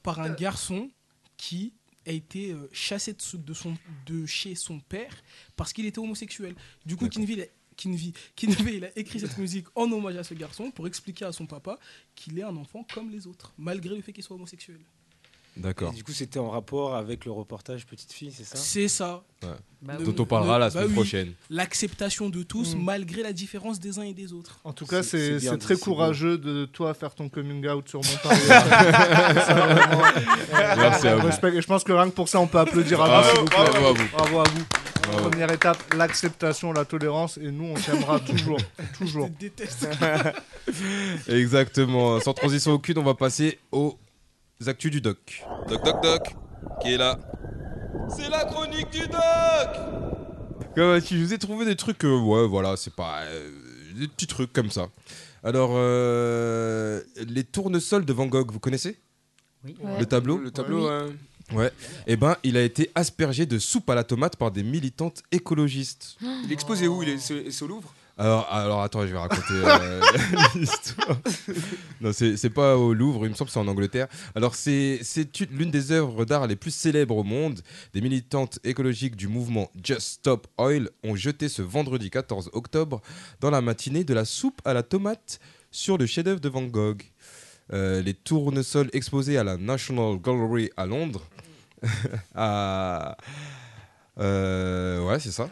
par 0.04 0.20
un 0.20 0.32
garçon 0.32 0.90
qui 1.38 1.72
a 2.08 2.12
été 2.12 2.52
euh, 2.52 2.68
chassé 2.72 3.14
de, 3.14 3.22
son- 3.22 3.38
de 3.38 3.54
son, 3.54 3.78
de 4.06 4.26
chez 4.26 4.56
son 4.56 4.80
père 4.80 5.16
parce 5.56 5.74
qu'il 5.74 5.86
était 5.86 6.00
homosexuel. 6.00 6.56
Du 6.86 6.96
coup, 6.96 7.06
Kinvey- 7.08 7.50
Kinvey, 8.36 8.78
il 8.78 8.86
a 8.86 8.98
écrit 8.98 9.20
cette 9.20 9.38
musique 9.38 9.68
en 9.76 9.92
hommage 9.92 10.16
à 10.16 10.24
ce 10.24 10.34
garçon 10.34 10.72
pour 10.72 10.88
expliquer 10.88 11.26
à 11.26 11.32
son 11.32 11.46
papa 11.46 11.78
qu'il 12.16 12.40
est 12.40 12.44
un 12.44 12.56
enfant 12.56 12.84
comme 12.94 13.12
les 13.12 13.28
autres, 13.28 13.54
malgré 13.58 13.96
le 13.96 14.02
fait 14.02 14.14
qu'il 14.14 14.24
soit 14.24 14.36
homosexuel. 14.36 14.80
D'accord. 15.60 15.92
Du 15.94 16.04
coup, 16.04 16.12
c'était 16.12 16.40
en 16.40 16.50
rapport 16.50 16.96
avec 16.96 17.26
le 17.26 17.32
reportage 17.32 17.86
Petite 17.86 18.12
Fille, 18.14 18.32
c'est 18.36 18.44
ça? 18.46 18.58
C'est 18.58 18.88
ça. 18.88 19.24
Ouais. 19.44 19.50
Bah 19.82 19.94
Dont 20.04 20.16
on 20.24 20.26
parlera 20.26 20.56
le- 20.56 20.60
la 20.62 20.66
bah 20.68 20.72
semaine 20.72 20.88
oui. 20.88 20.94
prochaine. 20.94 21.34
L'acceptation 21.52 22.30
de 22.30 22.42
tous, 22.44 22.76
Mm. 22.76 22.84
malgré 22.84 23.22
la 23.24 23.34
différence 23.34 23.80
des 23.80 24.00
uns 24.00 24.04
et 24.04 24.14
des 24.14 24.34
autres. 24.34 24.60
En 24.64 24.74
tout 24.74 24.86
cas, 24.88 25.04
C'est- 25.04 25.40
très 25.60 25.78
courageux 25.78 26.38
de 26.38 26.66
toi 26.66 26.94
faire 26.94 27.14
ton 27.14 27.30
coming 27.30 27.68
out 27.68 27.88
sur 27.88 28.02
mon 28.02 28.10
euh, 28.32 28.40
Merci 30.78 31.08
à 31.08 31.16
vous. 31.18 31.30
je 31.32 31.66
pense 31.68 31.84
que 31.84 31.92
rien 31.94 32.10
que 32.10 32.16
pour 32.16 32.28
ça, 32.30 32.40
on 32.40 32.48
peut 32.48 32.60
applaudir 32.60 33.02
à 33.02 33.08
Bravo, 33.08 33.24
vous, 33.24 33.30
s'il 33.32 33.40
vous 33.40 33.46
plaît. 33.46 33.58
bravo 33.58 33.86
à 33.88 33.94
vous. 33.94 34.08
Bravo 34.14 34.40
à 34.40 34.44
vous. 34.44 34.64
Bravo. 35.04 35.30
Première 35.30 35.52
étape, 35.52 35.94
l'acceptation, 35.94 36.74
la 36.74 36.84
tolérance, 36.84 37.38
et 37.38 37.52
nous, 37.52 37.66
on 37.66 37.74
t'aimera 37.76 38.20
toujours. 38.28 38.58
Toujours. 38.98 39.28
Je 39.28 39.34
te 39.34 39.40
déteste. 39.40 39.88
Exactement. 41.28 42.20
Sans 42.20 42.34
transition 42.34 42.74
aucune, 42.74 42.98
on 42.98 43.04
va 43.04 43.14
passer 43.14 43.60
aux 43.72 43.98
actus 44.66 44.92
du 44.92 45.02
doc. 45.02 45.44
Doc, 45.70 45.84
doc, 45.84 46.02
doc. 46.02 46.22
Qui 46.82 46.94
est 46.94 46.98
là 46.98 47.20
C'est 48.10 48.30
la 48.30 48.46
chronique 48.46 48.90
du 48.92 49.08
doc 49.08 49.20
Comment 50.76 50.90
vas-tu 50.90 51.18
Je 51.20 51.24
vous 51.24 51.34
ai 51.34 51.38
trouvé 51.38 51.66
des 51.66 51.76
trucs, 51.76 52.04
euh, 52.06 52.20
ouais, 52.20 52.48
voilà, 52.48 52.76
c'est 52.78 52.94
pas. 52.94 53.22
euh, 53.24 53.50
des 53.96 54.08
petits 54.08 54.28
trucs 54.28 54.54
comme 54.54 54.70
ça. 54.72 54.88
Alors, 55.44 55.72
euh, 55.74 57.02
les 57.28 57.44
tournesols 57.44 58.06
de 58.06 58.14
Van 58.14 58.26
Gogh, 58.28 58.52
vous 58.52 58.60
connaissez? 58.60 58.98
Oui. 59.64 59.76
Ouais. 59.82 60.00
Le 60.00 60.06
tableau? 60.06 60.38
Le 60.38 60.52
tableau, 60.52 60.88
hein. 60.88 61.08
Ouais. 61.54 61.72
Eh 62.08 62.16
ben, 62.18 62.36
il 62.44 62.58
a 62.58 62.62
été 62.62 62.92
aspergé 62.94 63.46
de 63.46 63.58
soupe 63.58 63.90
à 63.90 63.96
la 63.96 64.04
tomate 64.04 64.36
par 64.36 64.52
des 64.52 64.64
militantes 64.64 65.24
écologistes. 65.32 66.18
Il 66.44 66.50
est 66.50 66.54
exposé 66.54 66.88
où? 66.88 67.02
Il 67.04 67.10
est 67.10 67.18
c'est- 67.20 67.50
c'est 67.52 67.64
au 67.64 67.68
Louvre? 67.68 67.94
Alors, 68.20 68.48
alors 68.52 68.82
attends, 68.82 69.02
je 69.06 69.12
vais 69.12 69.18
raconter 69.20 69.54
euh, 69.54 70.02
l'histoire. 70.56 71.18
Non, 72.02 72.12
c'est 72.14 72.50
pas 72.50 72.76
au 72.76 72.94
Louvre, 72.94 73.26
il 73.26 73.30
me 73.30 73.36
semble 73.36 73.50
que 73.50 73.54
c'est 73.54 73.60
en 73.60 73.68
Angleterre. 73.68 74.08
Alors, 74.34 74.56
c'est 74.56 75.00
c'est 75.04 75.40
une- 75.40 75.56
l'une 75.56 75.70
des 75.72 75.92
œuvres 75.92 76.26
d'art 76.26 76.48
les 76.48 76.56
plus 76.56 76.72
célèbres 76.72 77.18
au 77.18 77.24
monde. 77.24 77.62
Des 77.94 78.02
militantes 78.02 78.58
écologiques 78.64 79.16
du 79.16 79.28
mouvement 79.28 79.70
Just 79.84 80.02
Stop 80.02 80.48
Oil 80.58 80.90
ont 81.04 81.16
jeté 81.16 81.48
ce 81.48 81.62
vendredi 81.62 82.10
14 82.10 82.50
octobre 82.54 83.02
dans 83.40 83.52
la 83.52 83.62
matinée 83.62 84.04
de 84.04 84.14
la 84.16 84.26
soupe 84.26 84.62
à 84.66 84.74
la 84.74 84.82
tomate 84.82 85.40
sur 85.70 85.98
le 86.00 86.06
chef-d'œuvre 86.08 86.40
de 86.40 86.50
Van 86.50 86.64
Gogh. 86.64 87.04
Euh, 87.74 88.02
les 88.02 88.14
tournesols 88.16 88.90
exposés 88.94 89.38
à 89.38 89.44
la 89.44 89.58
National 89.58 90.18
Gallery 90.20 90.72
à 90.76 90.86
Londres. 90.88 91.28
à, 92.34 93.16
euh, 94.20 95.06
ouais, 95.06 95.20
c'est 95.20 95.32
ça. 95.32 95.50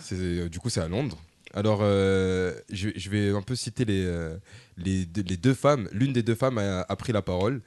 Du 0.49 0.59
coup, 0.59 0.69
c'est 0.69 0.81
à 0.81 0.87
Londres. 0.87 1.17
Alors, 1.55 1.79
euh, 1.83 2.53
je, 2.69 3.09
vais 3.09 3.29
un 3.29 3.41
peu 3.41 3.55
citer 3.55 3.85
les, 3.85 4.03
euh, 4.05 4.37
les, 4.75 5.05
deux, 5.05 5.53
femmes. 5.53 5.87
L'une 5.93 6.11
des 6.11 6.21
deux 6.21 6.35
femmes 6.35 6.57
a, 6.57 6.95
pris 6.97 7.13
la 7.13 7.21
parole. 7.21 7.61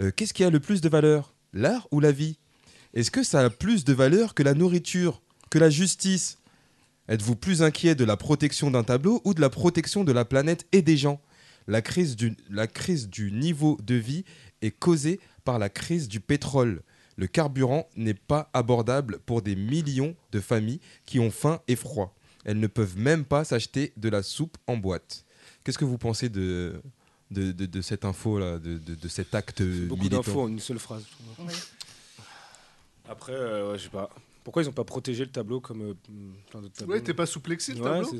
Euh, 0.00 0.10
Qu'est-ce 0.16 0.32
qui 0.32 0.44
a 0.44 0.50
le 0.50 0.60
plus 0.60 0.80
de 0.80 0.88
valeur? 0.88 1.34
L'art 1.52 1.86
ou 1.90 2.00
la 2.00 2.10
vie? 2.10 2.38
Est-ce 2.94 3.10
que 3.10 3.22
ça 3.22 3.40
a 3.40 3.50
plus 3.50 3.84
de 3.84 3.92
valeur 3.92 4.32
que 4.32 4.42
la 4.42 4.54
nourriture 4.54 5.20
Que 5.50 5.58
la 5.58 5.68
justice? 5.68 6.38
Êtes-vous 7.06 7.36
plus 7.36 7.62
inquiet 7.62 7.94
de 7.94 8.04
la 8.04 8.16
protection 8.16 8.70
d'un 8.70 8.82
tableau 8.82 9.20
ou 9.26 9.34
de 9.34 9.42
la 9.42 9.50
protection 9.50 10.04
de 10.04 10.12
la 10.12 10.24
planète 10.24 10.66
et 10.72 10.80
des 10.80 10.96
gens? 10.96 11.20
La 11.66 11.82
crise 11.82 12.16
du 12.16 13.30
niveau 13.30 13.76
de 13.82 13.94
vie 13.94 14.24
est 14.62 14.70
causée 14.70 15.20
par 15.44 15.58
la 15.58 15.68
crise 15.68 16.08
du 16.08 16.20
pétrole. 16.20 16.80
Le 17.18 17.26
carburant 17.26 17.90
n'est 17.94 18.14
pas 18.14 18.48
abordable 18.54 19.18
pour 19.26 19.42
des 19.42 19.54
millions 19.54 20.16
de 20.32 20.40
familles 20.40 20.80
qui 21.04 21.20
ont 21.20 21.30
faim 21.30 21.60
et 21.68 21.76
froid. 21.76 22.17
Elles 22.44 22.60
ne 22.60 22.66
peuvent 22.66 22.96
même 22.98 23.24
pas 23.24 23.44
s'acheter 23.44 23.92
de 23.96 24.08
la 24.08 24.22
soupe 24.22 24.56
en 24.66 24.76
boîte. 24.76 25.24
Qu'est-ce 25.64 25.78
que 25.78 25.84
vous 25.84 25.98
pensez 25.98 26.28
de, 26.28 26.80
de, 27.30 27.52
de- 27.52 27.66
de 27.66 27.80
cette 27.82 28.04
info-là, 28.04 28.58
de, 28.58 28.78
de- 28.78 28.94
de 28.94 29.08
cet 29.08 29.34
acte 29.34 29.62
Beaucoup 29.62 30.08
d'infos 30.08 30.42
en 30.42 30.48
une 30.48 30.60
seule 30.60 30.78
phrase. 30.78 31.04
Après, 33.08 33.32
euh, 33.32 33.72
ouais, 33.72 33.78
je 33.78 33.84
sais 33.84 33.88
pas. 33.90 34.10
Pourquoi 34.44 34.62
ils 34.62 34.66
n'ont 34.66 34.72
pas 34.72 34.84
protégé 34.84 35.24
le 35.24 35.30
tableau 35.30 35.60
comme 35.60 35.82
euh, 35.90 35.94
plein 36.50 36.60
d'autres 36.62 36.72
tableaux 36.74 36.94
Ouais, 36.94 37.02
t'es 37.02 37.12
pas 37.12 37.26
sous 37.26 37.40
plexi 37.40 37.74
le 37.74 37.82
Ouais, 37.82 38.02
tableau. 38.02 38.18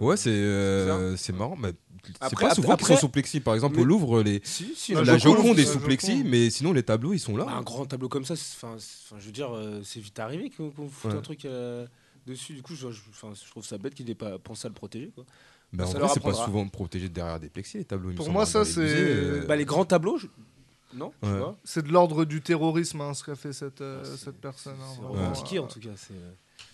Ouais, 0.00 0.16
c'est 0.16 0.30
euh, 0.30 1.16
c'est 1.16 1.34
marrant. 1.34 1.56
mais 1.56 1.72
c'est 2.06 2.12
Après- 2.20 2.48
pas 2.48 2.54
souvent 2.54 2.72
après- 2.72 2.86
qu'ils 2.86 2.94
sont 2.94 3.00
sous 3.00 3.08
plexi. 3.10 3.40
Par 3.40 3.54
exemple, 3.54 3.76
Mais- 3.76 3.82
au 3.82 3.84
Louvre, 3.84 4.22
les, 4.22 4.40
Si, 4.42 4.72
si, 4.74 4.94
La 4.94 5.02
la 5.02 5.18
Joconde, 5.18 5.58
est 5.58 5.64
la 5.64 5.70
sous 5.72 5.80
plexi, 5.80 6.12
Joconde. 6.18 6.30
mais 6.30 6.48
sinon 6.48 6.72
les 6.72 6.82
tableaux 6.82 7.12
ils 7.12 7.18
sont 7.18 7.36
là. 7.36 7.46
Un 7.50 7.60
grand 7.62 7.84
tableau 7.84 8.08
comme 8.08 8.24
ça, 8.24 8.36
c'est- 8.36 8.56
enfin, 8.56 8.76
je 9.18 9.26
veux 9.26 9.32
dire, 9.32 9.54
euh, 9.54 9.82
c'est 9.84 10.00
vite 10.00 10.18
arrivé 10.18 10.48
qu'on 10.50 10.70
qu'on 10.70 10.88
foute 10.88 11.10
Ouais. 11.12 11.18
un 11.18 11.22
truc 11.22 11.44
euh, 11.44 11.86
dessus. 12.26 12.54
Du 12.54 12.62
coup, 12.62 12.74
je, 12.74 12.90
je- 12.90 13.00
enfin, 13.10 13.32
je 13.34 13.48
trouve 13.50 13.64
ça 13.64 13.78
bête 13.78 13.94
qu'ils 13.94 14.06
n'aient 14.06 14.14
pas 14.14 14.38
pensé 14.38 14.66
à 14.66 14.68
le 14.68 14.74
protéger. 14.74 15.10
Quoi. 15.14 15.24
Ben, 15.72 15.84
en 15.84 15.88
vrai, 15.90 16.08
c'est 16.12 16.20
pas 16.22 16.32
souvent 16.34 16.66
protégé 16.68 17.08
derrière 17.08 17.40
des 17.40 17.48
plexis 17.48 17.78
les 17.78 17.84
tableaux. 17.84 18.12
Pour 18.14 18.30
moi, 18.30 18.46
ça, 18.46 18.64
c'est- 18.64 18.80
euh, 18.80 19.44
Bah, 19.46 19.56
les 19.56 19.64
grands 19.64 19.84
tableaux, 19.84 20.16
je- 20.18 20.26
non 20.94 21.12
tu 21.22 21.28
Ouais. 21.28 21.38
vois 21.38 21.56
C'est 21.64 21.82
de 21.84 21.92
l'ordre 21.92 22.24
du 22.24 22.40
terrorisme 22.40 23.00
hein, 23.00 23.14
ce 23.14 23.24
qu'a 23.24 23.34
fait 23.34 23.52
cette, 23.52 23.80
euh, 23.80 24.04
C'est- 24.04 24.24
cette 24.26 24.40
personne. 24.40 24.76
hein, 24.80 24.92
C'est 24.94 25.56
euh, 25.56 25.60
en 25.62 25.66
tout 25.66 25.80
cas. 25.80 25.88
c'est, 25.96 26.14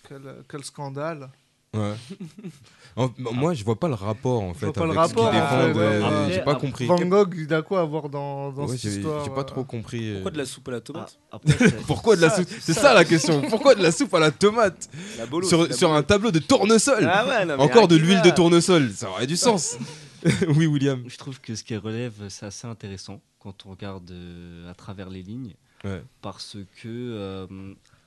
Quel, 0.07 0.21
quel 0.47 0.63
scandale. 0.63 1.29
Ouais. 1.73 1.93
En- 2.95 3.09
moi, 3.17 3.55
je 3.55 3.63
vois 3.63 3.79
pas 3.79 3.87
le 3.87 3.95
rapport 3.95 4.43
en 4.43 4.53
fait. 4.53 4.67
vois 4.67 4.73
pas 4.73 4.85
le 4.85 4.91
avec 4.91 4.99
rapport, 4.99 5.31
défendent, 5.31 5.77
euh, 5.77 6.25
ouais. 6.27 6.33
J'ai 6.33 6.41
pas 6.41 6.53
compris. 6.53 6.85
Van 6.85 6.95
Gogh, 6.99 7.33
il 7.35 7.51
a 7.51 7.63
quoi 7.63 7.81
à 7.81 7.85
voir 7.85 8.07
dans, 8.07 8.51
dans 8.51 8.67
Ouais, 8.67 8.77
cette 8.77 8.81
j'ai 8.91 8.97
histoire 8.97 9.25
j'ai 9.25 9.31
pas 9.31 9.39
euh, 9.41 9.43
trop 9.45 9.63
compris. 9.63 10.09
euh. 10.11 10.13
Pourquoi 10.17 10.29
de 10.31 10.37
la 10.37 10.45
soupe 10.45 10.67
à 10.67 10.71
la 10.73 10.81
tomate 10.81 11.19
Ah, 11.31 11.37
après, 11.37 11.71
Pourquoi 11.87 12.15
de 12.15 12.21
la 12.21 12.29
Ça, 12.29 12.35
soupe 12.37 12.49
C'est 12.61 12.73
ça. 12.73 12.81
ça 12.81 12.93
la 12.93 13.03
question. 13.03 13.41
Pourquoi 13.49 13.73
de 13.73 13.81
la 13.81 13.91
soupe 13.91 14.13
à 14.13 14.19
la 14.19 14.29
tomate 14.29 14.89
La 15.17 15.25
bolo, 15.25 15.47
sur, 15.47 15.65
la 15.67 15.73
sur 15.73 15.91
un 15.91 16.03
tableau 16.03 16.29
de 16.29 16.37
tournesol 16.37 17.09
Ah 17.11 17.25
ouais, 17.25 17.45
non, 17.45 17.57
mais 17.57 17.63
Encore 17.63 17.87
de 17.87 17.95
l'huile 17.95 18.21
de 18.21 18.29
tournesol, 18.29 18.91
ça 18.91 19.09
aurait 19.09 19.25
du 19.25 19.37
sens. 19.37 19.75
oui, 20.55 20.67
William. 20.67 21.03
je 21.07 21.17
trouve 21.17 21.41
que 21.41 21.55
ce 21.55 21.63
qui 21.63 21.75
relève, 21.75 22.13
c'est 22.29 22.45
assez 22.45 22.67
intéressant 22.67 23.21
quand 23.39 23.65
on 23.65 23.71
regarde 23.71 24.11
euh, 24.11 24.69
à 24.69 24.75
travers 24.75 25.09
les 25.09 25.23
lignes. 25.23 25.55
Ouais. 25.83 26.03
Parce 26.21 26.57
que, 26.81 26.87
euh, 26.87 27.47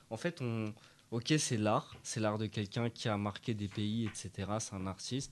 en 0.09 0.15
fait, 0.17 0.37
on, 0.41 0.71
ok, 1.11 1.33
c'est 1.37 1.57
l'art. 1.57 1.95
C'est 2.03 2.19
l'art 2.19 2.37
de 2.37 2.45
quelqu'un 2.47 2.89
qui 2.89 3.07
a 3.09 3.17
marqué 3.17 3.53
des 3.53 3.67
pays, 3.67 4.05
etc. 4.05 4.57
C'est 4.59 4.75
un 4.75 4.87
artiste. 4.87 5.31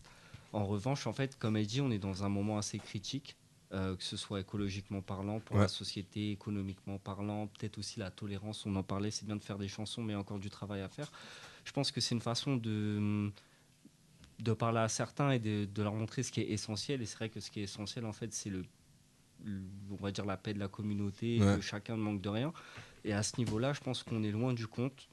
En 0.54 0.66
revanche, 0.66 1.06
en 1.08 1.14
fait, 1.14 1.38
comme 1.38 1.58
elle 1.58 1.68
dit, 1.68 1.82
on 1.82 1.92
est 1.92 2.00
dans 2.00 2.24
un 2.24 2.30
moment 2.30 2.58
assez 2.58 2.80
critique. 2.80 3.36
euh, 3.74 3.96
que 3.96 4.04
ce 4.04 4.16
soit 4.16 4.40
écologiquement 4.40 5.02
parlant, 5.02 5.40
pour 5.42 5.56
Ouais. 5.56 5.64
la 5.64 5.68
société, 5.68 6.32
économiquement 6.32 6.98
parlant, 7.00 7.48
peut-être 7.48 7.80
aussi 7.80 8.00
la 8.00 8.12
tolérance, 8.12 8.66
on 8.68 8.76
en 8.76 8.84
parlait, 8.84 9.10
c'est 9.12 9.26
bien 9.26 9.36
de 9.36 9.44
faire 9.44 9.58
des 9.58 9.68
chansons, 9.68 10.04
mais 10.04 10.14
encore 10.16 10.38
du 10.40 10.52
travail 10.52 10.82
à 10.82 10.88
faire. 10.88 11.12
Je 11.66 11.72
pense 11.74 11.92
que 11.92 12.00
c'est 12.00 12.14
une 12.16 12.22
façon 12.22 12.56
de, 12.58 13.32
de 14.40 14.54
parler 14.54 14.80
à 14.80 14.88
certains 14.88 15.32
et 15.32 15.40
de, 15.40 15.66
de 15.66 15.82
leur 15.84 15.94
montrer 15.96 16.22
ce 16.24 16.32
qui 16.32 16.42
est 16.42 16.52
essentiel. 16.52 17.02
Et 17.02 17.06
c'est 17.06 17.18
vrai 17.18 17.30
que 17.30 17.40
ce 17.40 17.50
qui 17.50 17.60
est 17.60 17.64
essentiel, 17.64 18.06
en 18.06 18.14
fait, 18.14 18.32
c'est 18.34 18.52
le, 18.52 18.64
le- 19.44 19.64
on 19.92 19.96
va 19.96 20.12
dire 20.12 20.26
la 20.26 20.38
paix 20.38 20.54
de 20.54 20.60
la 20.60 20.68
communauté, 20.70 21.40
Ouais. 21.42 21.56
que 21.56 21.62
chacun 21.62 21.98
ne 21.98 22.02
manque 22.04 22.22
de 22.22 22.30
rien. 22.30 22.54
Et 23.04 23.14
à 23.14 23.24
ce 23.24 23.36
niveau-là, 23.40 23.74
je 23.74 23.82
pense 23.82 24.04
qu'on 24.04 24.24
est 24.24 24.32
loin 24.32 24.54
du 24.54 24.68
compte. 24.68 25.10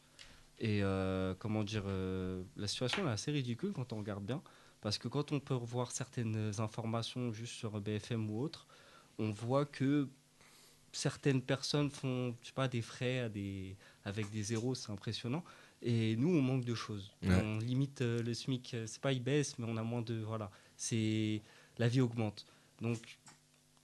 Et 0.62 0.80
euh, 0.82 1.34
comment 1.40 1.64
dire, 1.64 1.82
euh, 1.86 2.44
la 2.56 2.68
situation 2.68 3.06
est 3.08 3.10
assez 3.10 3.32
ridicule 3.32 3.72
quand 3.72 3.92
on 3.92 3.98
regarde 3.98 4.24
bien. 4.24 4.40
Parce 4.80 4.96
que 4.96 5.08
quand 5.08 5.32
on 5.32 5.40
peut 5.40 5.54
revoir 5.54 5.90
certaines 5.90 6.52
informations 6.58 7.32
juste 7.32 7.52
sur 7.52 7.80
BFM 7.80 8.30
ou 8.30 8.40
autre, 8.40 8.68
on 9.18 9.32
voit 9.32 9.66
que 9.66 10.08
certaines 10.92 11.42
personnes 11.42 11.90
font 11.90 12.36
je 12.42 12.48
sais 12.48 12.52
pas, 12.52 12.68
des 12.68 12.80
frais 12.80 13.18
à 13.20 13.28
des, 13.28 13.76
avec 14.04 14.30
des 14.30 14.42
zéros, 14.42 14.74
c'est 14.76 14.92
impressionnant. 14.92 15.44
Et 15.82 16.14
nous, 16.14 16.28
on 16.28 16.40
manque 16.40 16.64
de 16.64 16.76
choses. 16.76 17.10
Ouais. 17.24 17.34
On 17.42 17.58
limite 17.58 18.02
euh, 18.02 18.22
le 18.22 18.32
SMIC, 18.32 18.76
c'est 18.86 19.00
pas 19.00 19.12
il 19.12 19.22
baisse, 19.22 19.58
mais 19.58 19.66
on 19.68 19.76
a 19.76 19.82
moins 19.82 20.02
de. 20.02 20.14
Voilà. 20.14 20.48
C'est, 20.76 21.42
la 21.78 21.88
vie 21.88 22.00
augmente. 22.00 22.46
Donc, 22.80 23.18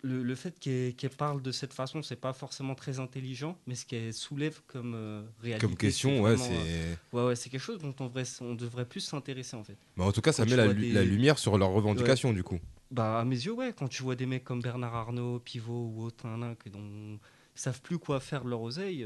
le, 0.08 0.22
le 0.22 0.34
fait 0.34 0.58
qu'elle 0.58 0.94
qu'elle 0.94 1.10
parle 1.10 1.42
de 1.42 1.52
cette 1.52 1.72
façon, 1.72 2.02
c'est 2.02 2.16
pas 2.20 2.32
forcément 2.32 2.74
très 2.74 2.98
intelligent, 2.98 3.56
mais 3.66 3.74
ce 3.74 3.86
qu'elle 3.86 4.12
soulève 4.12 4.60
comme 4.66 4.94
euh, 4.94 5.22
réalité. 5.40 5.66
Comme 5.66 5.76
question, 5.76 6.10
c'est 6.10 6.20
ouais, 6.20 6.34
vraiment, 6.36 6.60
euh, 6.60 6.94
c'est. 7.12 7.16
ouais, 7.16 7.24
ouais, 7.26 7.36
c'est 7.36 7.50
quelque 7.50 7.60
chose 7.60 7.78
dont 7.78 7.94
on 8.00 8.06
devrait, 8.06 8.24
on 8.40 8.54
devrait 8.54 8.84
plus 8.88 9.00
s'intéresser 9.00 9.56
en 9.56 9.64
fait. 9.64 9.76
Bah, 9.96 10.04
en 10.04 10.12
tout 10.12 10.20
cas, 10.20 10.32
ça 10.32 10.44
met 10.44 10.56
la, 10.56 10.72
des- 10.72 11.04
lumière 11.04 11.38
sur 11.38 11.58
leurs 11.58 11.70
revendications, 11.70 12.32
du 12.32 12.42
coup. 12.42 12.58
Bah, 12.90 13.20
à 13.20 13.24
mes 13.24 13.36
yeux, 13.36 13.52
ouais, 13.52 13.74
quand 13.76 13.88
tu 13.88 14.02
vois 14.02 14.16
des 14.16 14.26
mecs 14.26 14.44
comme 14.44 14.62
Bernard 14.62 14.94
Arnault, 14.94 15.40
Pivot 15.40 15.92
ou 15.94 16.02
autre, 16.04 16.26
un, 16.26 16.40
un, 16.42 16.54
que 16.54 16.70
dont 16.70 16.80
ils 16.80 17.60
savent 17.60 17.82
plus 17.82 17.98
quoi 17.98 18.18
faire 18.18 18.44
de 18.44 18.50
leur 18.50 18.62
oseille, 18.62 19.04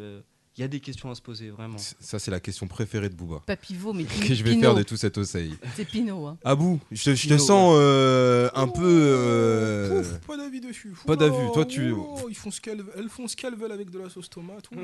il 0.57 0.61
y 0.61 0.65
a 0.65 0.69
des 0.69 0.81
questions 0.81 1.11
à 1.11 1.15
se 1.15 1.23
poser, 1.23 1.49
vraiment. 1.51 1.79
Ça, 1.79 2.19
c'est 2.19 2.31
la 2.31 2.39
question 2.41 2.67
préférée 2.67 3.09
de 3.09 3.15
Booba. 3.15 3.41
Pas 3.47 3.57
pivot, 3.57 3.93
mais 3.95 4.05
Que 4.29 4.35
je 4.35 4.43
vais 4.45 4.51
Pinot. 4.51 4.61
faire 4.63 4.75
de 4.75 4.83
tout 4.83 4.97
cet 4.99 5.17
oseille. 5.19 5.55
C'est 5.77 5.85
Pinot. 5.87 6.27
Hein. 6.27 6.37
Abou, 6.45 6.79
je 6.91 7.05
te, 7.05 7.15
je 7.15 7.29
te 7.29 7.39
sens 7.39 7.75
euh, 7.79 8.51
un 8.55 8.69
peu. 8.69 8.83
euh, 8.85 10.01
Ouf, 10.01 10.19
pas 10.27 10.37
d'avis 10.37 10.61
dessus. 10.61 10.95
pas 11.07 11.17
d'avis, 11.17 11.51
toi, 11.55 11.65
tu- 11.65 11.93
oula, 11.93 12.23
ils 12.29 12.35
font 12.37 12.51
ce 12.51 12.61
qu'elles 12.61 12.85
elles 12.97 13.09
font 13.09 13.27
ce 13.29 13.37
qu'elles 13.37 13.55
veulent 13.57 13.73
avec 13.73 13.89
de 13.91 13.99
la 13.99 14.11
sauce 14.11 14.29
tomate. 14.29 14.69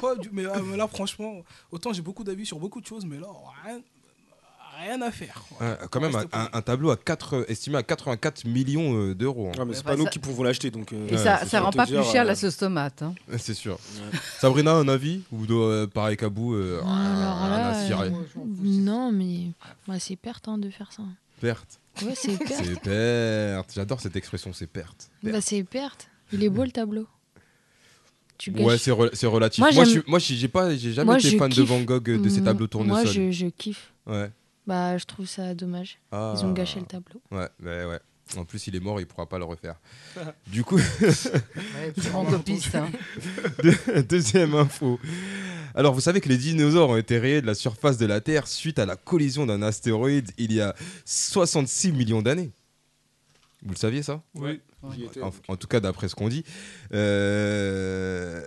Pas 0.00 0.14
du- 0.14 0.30
ah, 0.52 0.60
mais 0.62 0.76
là, 0.76 0.86
franchement, 0.86 1.42
autant 1.72 1.92
j'ai 1.92 2.02
beaucoup 2.02 2.22
d'avis 2.22 2.44
sur 2.44 2.58
beaucoup 2.58 2.82
de 2.82 2.86
choses, 2.86 3.06
mais 3.06 3.18
là, 3.18 3.28
rien- 4.78 5.00
à 5.02 5.10
faire. 5.10 5.42
Ouais, 5.60 5.76
quand 5.90 6.00
même, 6.00 6.14
un, 6.14 6.24
un- 6.32 6.48
un 6.52 6.62
tableau 6.62 6.90
à 6.90 6.96
4, 6.96 7.44
estimé 7.48 7.76
à 7.76 7.82
84 7.82 8.44
millions 8.44 8.94
euh, 8.96 9.14
d'euros. 9.14 9.48
hein. 9.54 9.58
Ouais, 9.58 9.64
mais 9.64 9.74
c'est 9.74 9.84
Bah, 9.84 9.90
pas 9.92 9.96
nous 9.96 10.06
qui 10.06 10.18
pouvons 10.18 10.42
l'acheter, 10.42 10.70
donc. 10.70 10.92
euh, 10.92 11.08
Et 11.08 11.12
Ouais, 11.12 11.18
ça, 11.18 11.44
ça 11.46 11.60
rend 11.60 11.70
pas 11.72 11.86
dire, 11.86 12.02
plus 12.02 12.10
cher 12.12 12.22
euh, 12.22 12.26
la 12.26 12.34
sauce 12.34 12.56
tomate. 12.56 13.02
hein. 13.02 13.14
Ouais, 13.28 13.38
C'est 13.38 13.54
sûr. 13.54 13.78
Sabrina, 14.38 14.72
un 14.74 14.88
avis? 14.88 15.22
Ou 15.32 15.44
euh, 15.52 15.86
pareil 15.86 16.16
qu'Abou, 16.16 16.54
euh, 16.54 16.80
Alors 16.80 16.88
rien 17.42 17.58
là, 17.58 17.68
à 17.70 17.86
cirer 17.86 18.08
euh, 18.08 18.40
non, 18.62 19.12
mais 19.12 19.48
moi, 19.86 19.98
c'est 19.98 20.16
perte 20.16 20.48
hein, 20.48 20.58
de 20.58 20.70
faire 20.70 20.92
ça. 20.92 21.02
Perte. 21.40 21.78
Ouais, 22.02 22.14
c'est 22.14 22.36
perte. 22.38 22.64
C'est 22.64 22.80
perte. 22.80 23.72
J'adore 23.74 24.00
cette 24.00 24.16
expression, 24.16 24.52
c'est 24.52 24.66
perte. 24.66 25.08
Bah, 25.22 25.40
c'est 25.40 25.62
perte. 25.64 26.08
Il 26.32 26.42
est 26.44 26.50
beau 26.50 26.64
le 26.64 26.70
tableau. 26.70 27.06
Tu 28.38 28.50
Ouais, 28.50 28.76
c'est 28.76 28.90
re- 28.90 29.10
c'est 29.14 29.26
relatif. 29.26 29.60
Moi, 29.62 29.72
Moi, 29.72 29.84
je 29.84 30.00
moi, 30.06 30.18
j'ai 30.18 30.48
pas, 30.48 30.74
j'ai 30.76 30.92
jamais 30.92 31.06
Moi, 31.06 31.18
été 31.18 31.38
fan 31.38 31.50
de. 31.50 31.62
Van 31.62 31.80
Gogh 31.80 32.10
euh, 32.10 32.18
de 32.18 32.28
ces 32.28 32.42
Mm, 32.42 32.44
tableaux 32.44 32.68
Moi, 32.74 33.02
tournesol. 33.02 33.06
je, 33.08 33.30
je 33.30 33.46
kiffe. 33.46 33.92
Ouais. 34.06 34.30
Bah, 34.66 34.98
je 34.98 35.04
trouve 35.04 35.26
ça 35.26 35.54
dommage. 35.54 35.98
Ah. 36.10 36.34
Ils 36.36 36.44
ont 36.44 36.52
gâché 36.52 36.80
le 36.80 36.86
tableau. 36.86 37.20
Ouais, 37.30 37.48
ouais, 37.62 37.84
ouais. 37.84 38.00
En 38.36 38.44
plus, 38.44 38.66
il 38.66 38.74
est 38.74 38.80
mort, 38.80 39.00
il 39.00 39.06
pourra 39.06 39.28
pas 39.28 39.38
le 39.38 39.44
refaire. 39.44 39.76
du 40.48 40.64
coup, 40.64 40.76
Ouais, 40.78 41.92
hein. 42.74 42.90
Deux- 43.62 44.02
deuxième 44.02 44.54
info. 44.54 44.98
Alors, 45.74 45.94
vous 45.94 46.00
savez 46.00 46.20
que 46.20 46.28
les 46.28 46.38
dinosaures 46.38 46.90
ont 46.90 46.96
été 46.96 47.18
rayés 47.18 47.40
de 47.40 47.46
la 47.46 47.54
surface 47.54 47.98
de 47.98 48.06
la 48.06 48.20
Terre 48.20 48.48
suite 48.48 48.78
à 48.80 48.86
la 48.86 48.96
collision 48.96 49.46
d'un 49.46 49.62
astéroïde 49.62 50.32
il 50.38 50.52
y 50.52 50.60
a 50.60 50.74
66 51.04 51.92
millions 51.92 52.22
d'années. 52.22 52.50
Vous 53.62 53.70
le 53.72 53.76
saviez 53.76 54.02
ça? 54.02 54.22
Oui, 54.34 54.60
en 55.48 55.56
tout 55.56 55.66
cas, 55.68 55.80
d'après 55.80 56.08
ce 56.08 56.14
qu'on 56.14 56.28
dit. 56.28 56.44
Euh, 56.92 58.42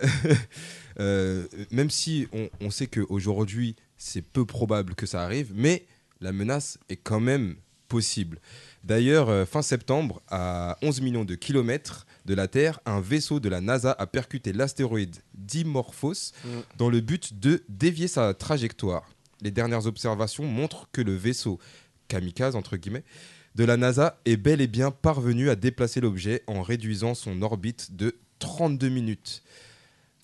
euh, 1.00 1.46
même 1.70 1.90
si 1.90 2.26
on, 2.32 2.48
on 2.60 2.70
sait 2.70 2.86
qu'aujourd'hui, 2.86 3.76
c'est 3.96 4.22
peu 4.22 4.44
probable 4.44 4.94
que 4.94 5.06
ça 5.06 5.22
arrive, 5.22 5.52
mais 5.54 5.84
la 6.20 6.32
menace 6.32 6.78
est 6.88 6.96
quand 6.96 7.20
même 7.20 7.56
possible. 7.88 8.38
D'ailleurs, 8.84 9.28
euh, 9.30 9.44
fin 9.44 9.62
septembre, 9.62 10.22
à 10.28 10.78
11 10.82 11.00
millions 11.00 11.24
de 11.24 11.34
kilomètres 11.34 12.06
de 12.24 12.34
la 12.34 12.46
Terre, 12.46 12.78
un 12.86 13.00
vaisseau 13.00 13.40
de 13.40 13.48
la 13.48 13.60
NASA 13.60 13.94
a 13.98 14.06
percuté 14.06 14.52
l'astéroïde 14.52 15.16
Dimorphos 15.34 16.32
Mm. 16.44 16.48
dans 16.78 16.88
le 16.88 17.00
but 17.00 17.38
de 17.40 17.62
dévier 17.68 18.06
sa 18.08 18.32
trajectoire. 18.34 19.08
Les 19.42 19.50
dernières 19.50 19.86
observations 19.86 20.44
montrent 20.46 20.88
que 20.92 21.00
le 21.00 21.14
vaisseau 21.14 21.58
kamikaze, 22.08 22.54
entre 22.56 22.76
guillemets, 22.76 23.04
de 23.56 23.64
la 23.64 23.76
NASA 23.76 24.20
est 24.24 24.36
bel 24.36 24.60
et 24.60 24.66
bien 24.68 24.90
parvenu 24.92 25.50
à 25.50 25.56
déplacer 25.56 26.00
l'objet 26.00 26.42
en 26.46 26.62
réduisant 26.62 27.14
son 27.14 27.42
orbite 27.42 27.96
de 27.96 28.16
32 28.38 28.88
minutes. 28.88 29.42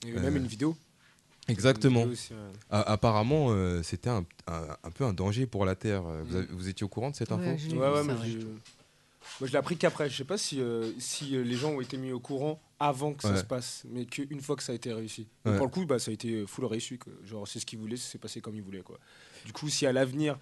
Il 0.05 0.11
y 0.11 0.13
a 0.13 0.15
eu 0.17 0.21
même 0.21 0.35
Euh, 0.37 0.39
une 0.39 0.47
vidéo. 0.47 0.77
Exactement. 1.49 2.03
Aussi, 2.05 2.33
ouais. 2.33 2.39
Apparemment, 2.71 3.49
euh, 3.51 3.83
c'était 3.83 4.11
un, 4.11 4.25
un- 4.47 4.77
un 4.83 4.91
peu 4.91 5.05
un 5.05 5.13
danger 5.13 5.47
pour 5.47 5.65
la 5.65 5.75
Terre. 5.75 6.03
Euh, 6.07 6.23
Vous, 6.27 6.37
avez- 6.37 6.47
vous 6.51 6.69
étiez 6.69 6.85
au 6.85 6.89
courant 6.89 7.11
de 7.11 7.17
cette 7.17 7.31
info 7.33 7.43
Ouais, 7.45 7.57
je 7.59 7.75
Ouais, 7.77 7.89
ouais, 7.89 8.03
mais 8.05 8.15
j'ai- 8.25 8.39
Moi, 9.41 9.49
je 9.49 9.53
l'ai 9.53 9.57
appris 9.59 9.77
qu'après. 9.77 10.09
Je 10.09 10.17
sais 10.17 10.25
pas 10.25 10.39
si, 10.39 10.61
euh, 10.61 10.91
si 10.99 11.25
les 11.31 11.55
gens 11.57 11.71
ont 11.73 11.81
été 11.81 11.97
mis 11.97 12.13
au 12.13 12.21
courant 12.21 12.61
avant 12.79 13.13
que 13.13 13.23
ça 13.23 13.33
Ouais. 13.33 13.39
se 13.39 13.45
passe, 13.45 13.83
mais 13.91 14.05
qu'une 14.07 14.41
fois 14.41 14.55
que 14.57 14.63
ça 14.63 14.73
a 14.73 14.75
été 14.75 14.93
réussi. 14.93 15.27
Pour 15.43 15.53
le 15.67 15.69
coup, 15.69 15.85
bah, 15.87 15.99
ça 15.99 16.11
a 16.11 16.15
été 16.15 16.47
full 16.47 16.65
réussi. 16.67 16.99
quoi. 16.99 17.13
Genre, 17.25 17.47
c'est 17.47 17.59
ce 17.61 17.67
qu'ils 17.67 17.79
voulaient, 17.79 17.97
ça 17.97 18.09
s'est 18.11 18.19
passé 18.19 18.41
comme 18.41 18.55
ils 18.55 18.63
voulaient. 18.63 18.83
Quoi. 18.83 18.99
Du 19.45 19.53
coup, 19.53 19.69
si 19.69 19.87
à 19.87 19.93
l'avenir, 19.93 20.39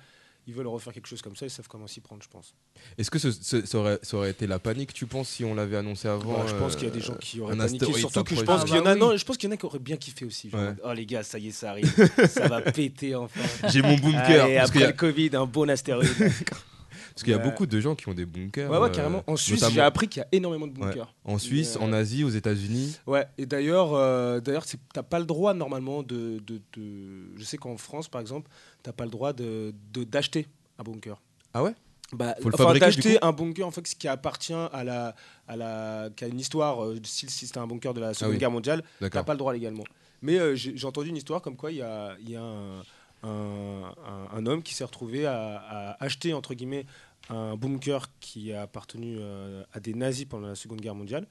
ils 0.47 0.55
veulent 0.55 0.67
refaire 0.67 0.93
quelque 0.93 1.07
chose 1.07 1.23
comme 1.23 1.37
ça, 1.37 1.47
ils 1.47 1.51
savent 1.51 1.69
comment 1.69 1.87
s'y 1.87 2.01
prendre, 2.01 2.23
je 2.23 2.29
pense. 2.29 2.55
Est-ce 2.99 3.11
que 3.11 3.19
ce- 3.19 3.31
ce- 3.33 3.65
ça, 3.65 3.79
aurait, 3.79 3.99
ça 4.03 4.17
aurait 4.17 4.31
été 4.31 4.47
la 4.47 4.59
panique, 4.59 4.93
tu 4.93 5.07
penses, 5.07 5.29
si 5.29 5.45
on 5.45 5.55
l'avait 5.55 5.77
annoncé 5.77 6.07
avant 6.09 6.35
Bah, 6.39 6.45
je 6.49 6.55
pense 6.55 6.75
euh, 6.75 6.77
qu'il 6.77 6.89
y 6.89 6.91
a 6.91 6.95
des 6.95 7.01
gens 7.01 7.15
qui 7.15 7.41
auraient 7.41 7.57
paniqué. 7.57 7.93
Surtout 7.95 8.25
que 8.25 8.35
je 8.35 8.43
pense 8.43 8.65
qu'il 8.65 8.75
y. 8.75 8.79
Ah 8.79 8.83
bah 8.83 8.93
oui. 8.93 8.99
Y 9.45 9.47
en 9.49 9.51
a 9.53 9.57
qui 9.57 9.67
auraient 9.67 9.79
bien 9.79 9.97
kiffé 9.97 10.25
aussi. 10.25 10.51
genre, 10.51 10.61
Ouais. 10.61 10.75
Oh 10.85 10.93
les 10.93 11.07
gars, 11.07 11.23
ça 11.23 11.39
y 11.39 11.49
est, 11.49 11.51
ça 11.51 11.71
arrive. 11.71 11.93
ça 12.29 12.49
va 12.49 12.61
péter 12.61 13.15
enfin. 13.15 13.41
J'ai 13.69 13.83
mon 13.83 13.97
bunker. 13.97 14.45
Allez, 14.45 14.57
parce 14.57 14.69
après 14.71 14.81
y 14.81 14.85
a, 14.85 14.89
le 14.89 14.93
Covid, 14.93 15.31
un 15.35 15.47
bon 15.47 15.69
astéroïde. 15.71 16.09
parce 17.15 17.23
qu'il 17.23 17.33
y 17.33 17.37
a 17.37 17.39
beaucoup 17.39 17.67
de 17.67 17.81
gens 17.81 17.95
qui 17.95 18.09
ont 18.09 18.15
des 18.15 18.27
bunkers. 18.27 18.71
ouais, 18.71 18.79
ouais, 18.79 18.91
carrément. 18.91 19.23
En 19.27 19.37
Suisse, 19.37 19.61
notamment- 19.61 19.75
j'ai 19.75 19.81
appris 19.81 20.09
qu'il 20.09 20.21
y 20.21 20.25
a 20.25 20.29
énormément 20.33 20.67
de 20.67 20.73
bunkers. 20.73 21.15
En 21.25 21.39
Suisse, 21.39 21.77
en 21.81 21.93
euh, 21.93 21.97
Asie, 21.97 22.25
aux 22.25 22.29
États-Unis. 22.31 22.99
Ouais, 23.07 23.27
et 23.39 23.47
d'ailleurs, 23.47 23.95
euh, 23.95 24.41
d'ailleurs, 24.41 24.65
t'as 24.93 25.03
pas 25.05 25.19
le 25.21 25.25
droit 25.25 25.55
normalement 25.55 26.03
de, 26.03 26.41
de, 26.47 26.61
de- 26.77 27.37
Je 27.39 27.45
sais 27.45 27.57
qu'en 27.57 27.77
France, 27.77 28.09
par 28.09 28.21
exemple, 28.21 28.51
t'as 28.83 28.93
pas 28.93 29.05
le 29.05 29.11
droit 29.11 29.33
de 29.33 29.73
de- 29.93 30.05
d'acheter 30.05 30.47
un 30.79 30.83
bunker. 30.83 31.21
Ah 31.53 31.63
ouais? 31.63 31.75
Bah, 32.13 32.35
Faut 32.43 32.49
le 32.51 32.55
enfin, 32.55 32.79
d'acheter 32.79 33.19
un 33.23 33.33
bunker 33.33 33.67
en 33.67 33.71
fait, 33.71 33.87
ce 33.87 33.95
qui 33.97 34.07
appartient 34.09 34.53
à 34.53 34.85
la, 34.85 35.15
à 35.49 35.57
la, 35.57 36.11
qui 36.15 36.25
a 36.25 36.29
une 36.29 36.39
histoire, 36.39 36.85
euh, 36.85 36.97
si, 37.03 37.29
si 37.31 37.47
c'était 37.47 37.59
un 37.59 37.67
bunker 37.67 37.95
de 37.95 38.01
la 38.01 38.13
Seconde 38.15 38.29
Ah 38.29 38.33
oui. 38.35 38.39
Guerre 38.39 38.51
mondiale, 38.51 38.83
t'as 39.01 39.23
pas 39.25 39.33
le 39.33 39.39
droit 39.39 39.53
légalement. 39.53 39.85
Mais 40.23 40.39
euh, 40.39 40.55
j'ai 40.55 40.85
entendu 40.87 41.09
une 41.11 41.17
histoire 41.17 41.43
comme 41.43 41.57
quoi 41.57 41.71
il 41.73 41.79
y 41.79 41.83
a, 41.83 42.17
il 42.21 42.31
y 42.31 42.37
a 42.37 42.43
un, 42.43 42.83
un- 43.25 43.95
un- 44.07 44.29
un 44.39 44.47
homme 44.47 44.63
qui 44.63 44.75
s'est 44.75 44.85
retrouvé 44.85 45.27
à, 45.27 45.57
à 45.59 46.05
acheter 46.05 46.35
entre 46.35 46.55
guillemets 46.55 46.87
un 47.31 47.57
bunker 47.57 48.07
qui 48.21 48.53
a 48.53 48.63
appartenu 48.63 49.17
euh, 49.19 49.65
à 49.73 49.81
des 49.81 49.95
nazis 49.95 50.27
pendant 50.27 50.49
la 50.49 50.55
Seconde 50.55 50.81
Guerre 50.81 50.95
mondiale 50.95 51.27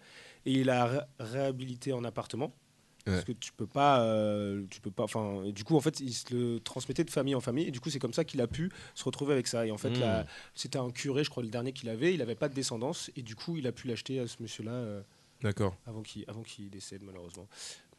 et 0.45 0.51
il 0.53 0.69
a 0.69 0.85
ré- 0.85 0.99
réhabilité 1.19 1.93
en 1.93 2.03
appartement. 2.03 2.51
Parce 3.05 3.25
que 3.25 3.33
tu 3.33 3.51
peux 3.51 3.67
pas, 3.67 3.99
euh, 4.05 4.63
tu 4.69 4.79
peux 4.79 4.89
pas. 4.89 5.03
Enfin, 5.03 5.43
du 5.51 5.65
coup, 5.65 5.75
en 5.75 5.81
fait, 5.81 5.99
il 5.99 6.13
se 6.13 6.33
le 6.33 6.61
transmettait 6.61 7.03
de 7.03 7.09
famille 7.11 7.35
en 7.35 7.41
famille, 7.41 7.67
et 7.67 7.71
du 7.71 7.81
coup, 7.81 7.89
c'est 7.89 7.99
comme 7.99 8.13
ça 8.13 8.23
qu'il 8.23 8.39
a 8.39 8.47
pu 8.47 8.71
se 8.95 9.03
retrouver 9.03 9.33
avec 9.33 9.45
ça. 9.47 9.67
Et 9.67 9.71
en 9.71 9.77
fait, 9.77 9.89
Mm. 9.89 9.99
la- 9.99 10.25
c'était 10.55 10.79
un 10.79 10.89
curé, 10.89 11.25
je 11.25 11.29
crois, 11.29 11.43
le 11.43 11.49
dernier 11.49 11.73
qu'il 11.73 11.89
avait. 11.89 12.13
Il 12.13 12.21
avait 12.21 12.33
pas 12.35 12.47
de 12.47 12.53
descendance, 12.53 13.11
et 13.17 13.21
du 13.21 13.35
coup, 13.35 13.57
il 13.57 13.67
a 13.67 13.73
pu 13.73 13.89
l'acheter 13.89 14.21
à 14.21 14.27
ce 14.27 14.37
monsieur-là 14.39 14.71
euh, 14.71 15.01
D'accord. 15.43 15.75
avant 15.85 16.01
qu'il, 16.01 16.23
avant 16.27 16.41
qu'il 16.41 16.69
décède 16.69 17.01
malheureusement. 17.03 17.47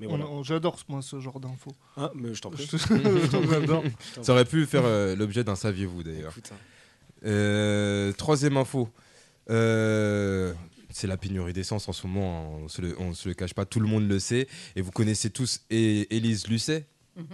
Mais 0.01 0.07
On- 0.07 0.11
voilà. 0.11 0.27
on- 0.27 0.43
J'adore 0.43 0.77
moi 0.89 1.03
ce 1.03 1.21
genre 1.21 1.39
d'infos. 1.41 1.73
Hein, 1.97 2.11
mais 2.15 2.35
je 2.35 2.41
t'en 2.41 2.51
prie. 2.51 2.67
J'adore. 3.31 3.85
Ça 4.23 4.33
aurait 4.33 4.45
pu 4.45 4.67
faire 4.67 4.85
euh, 4.85 5.15
l'objet 5.15 5.45
d'un 5.45 5.55
saviez-vous 5.57 6.03
d'ailleurs. 6.03 6.33
Écoute, 6.33 6.51
hein. 6.53 6.57
Euh, 7.27 8.13
troisième 8.13 8.57
info. 8.57 8.89
Euh, 9.51 10.53
c'est 10.91 11.07
la 11.07 11.17
pénurie 11.17 11.53
d'essence 11.53 11.89
en 11.89 11.93
ce 11.93 12.07
moment, 12.07 12.55
hein, 12.57 12.61
on 12.65 12.69
se, 12.69 12.81
le, 12.81 12.99
on 13.01 13.15
se 13.15 13.29
le 13.29 13.35
cache 13.35 13.53
pas, 13.55 13.65
tout 13.65 13.81
le 13.81 13.87
monde 13.89 14.09
le 14.09 14.19
sait. 14.19 14.47
Et 14.77 14.81
vous 14.81 14.91
connaissez 14.93 15.31
tous 15.31 15.61
E- 15.73 16.07
Élise 16.11 16.47
Lucet 16.49 16.87
Mhm. 17.17 17.27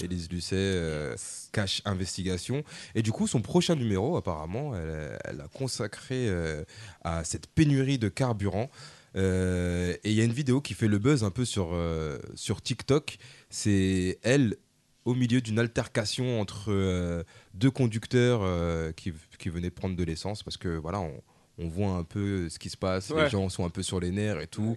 Élise 0.00 0.30
Lucet, 0.30 0.54
euh, 0.56 1.16
Cash 1.52 1.82
Investigation. 1.84 2.62
Et 2.94 3.02
du 3.02 3.10
coup, 3.10 3.26
son 3.26 3.42
prochain 3.42 3.74
numéro, 3.74 4.16
apparemment, 4.16 4.76
elle, 4.76 5.18
elle 5.24 5.40
a 5.40 5.48
consacré 5.48 6.28
euh, 6.28 6.62
à 7.02 7.24
cette 7.24 7.48
pénurie 7.48 7.98
de 7.98 8.08
carburant. 8.08 8.70
Euh, 9.16 9.94
et 10.04 10.10
il 10.10 10.16
y 10.16 10.20
a 10.20 10.24
une 10.24 10.32
vidéo 10.32 10.60
qui 10.60 10.74
fait 10.74 10.88
le 10.88 10.98
buzz 10.98 11.22
un 11.24 11.30
peu 11.30 11.44
sur, 11.44 11.70
euh, 11.72 12.18
sur 12.34 12.60
TikTok. 12.62 13.18
C'est 13.50 14.18
elle 14.22 14.56
au 15.04 15.14
milieu 15.14 15.40
d'une 15.40 15.58
altercation 15.58 16.40
entre 16.40 16.66
euh, 16.72 17.22
deux 17.52 17.70
conducteurs 17.70 18.40
euh, 18.42 18.90
qui, 18.92 19.12
qui 19.38 19.48
venaient 19.50 19.70
prendre 19.70 19.96
de 19.96 20.02
l'essence 20.02 20.42
parce 20.42 20.56
que 20.56 20.68
voilà, 20.76 21.00
on, 21.00 21.22
on 21.58 21.68
voit 21.68 21.90
un 21.92 22.04
peu 22.04 22.48
ce 22.48 22.58
qui 22.58 22.70
se 22.70 22.76
passe, 22.76 23.10
Ouais. 23.10 23.24
les 23.24 23.30
gens 23.30 23.48
sont 23.48 23.64
un 23.64 23.70
peu 23.70 23.82
sur 23.82 24.00
les 24.00 24.10
nerfs 24.10 24.40
et 24.40 24.46
tout. 24.46 24.76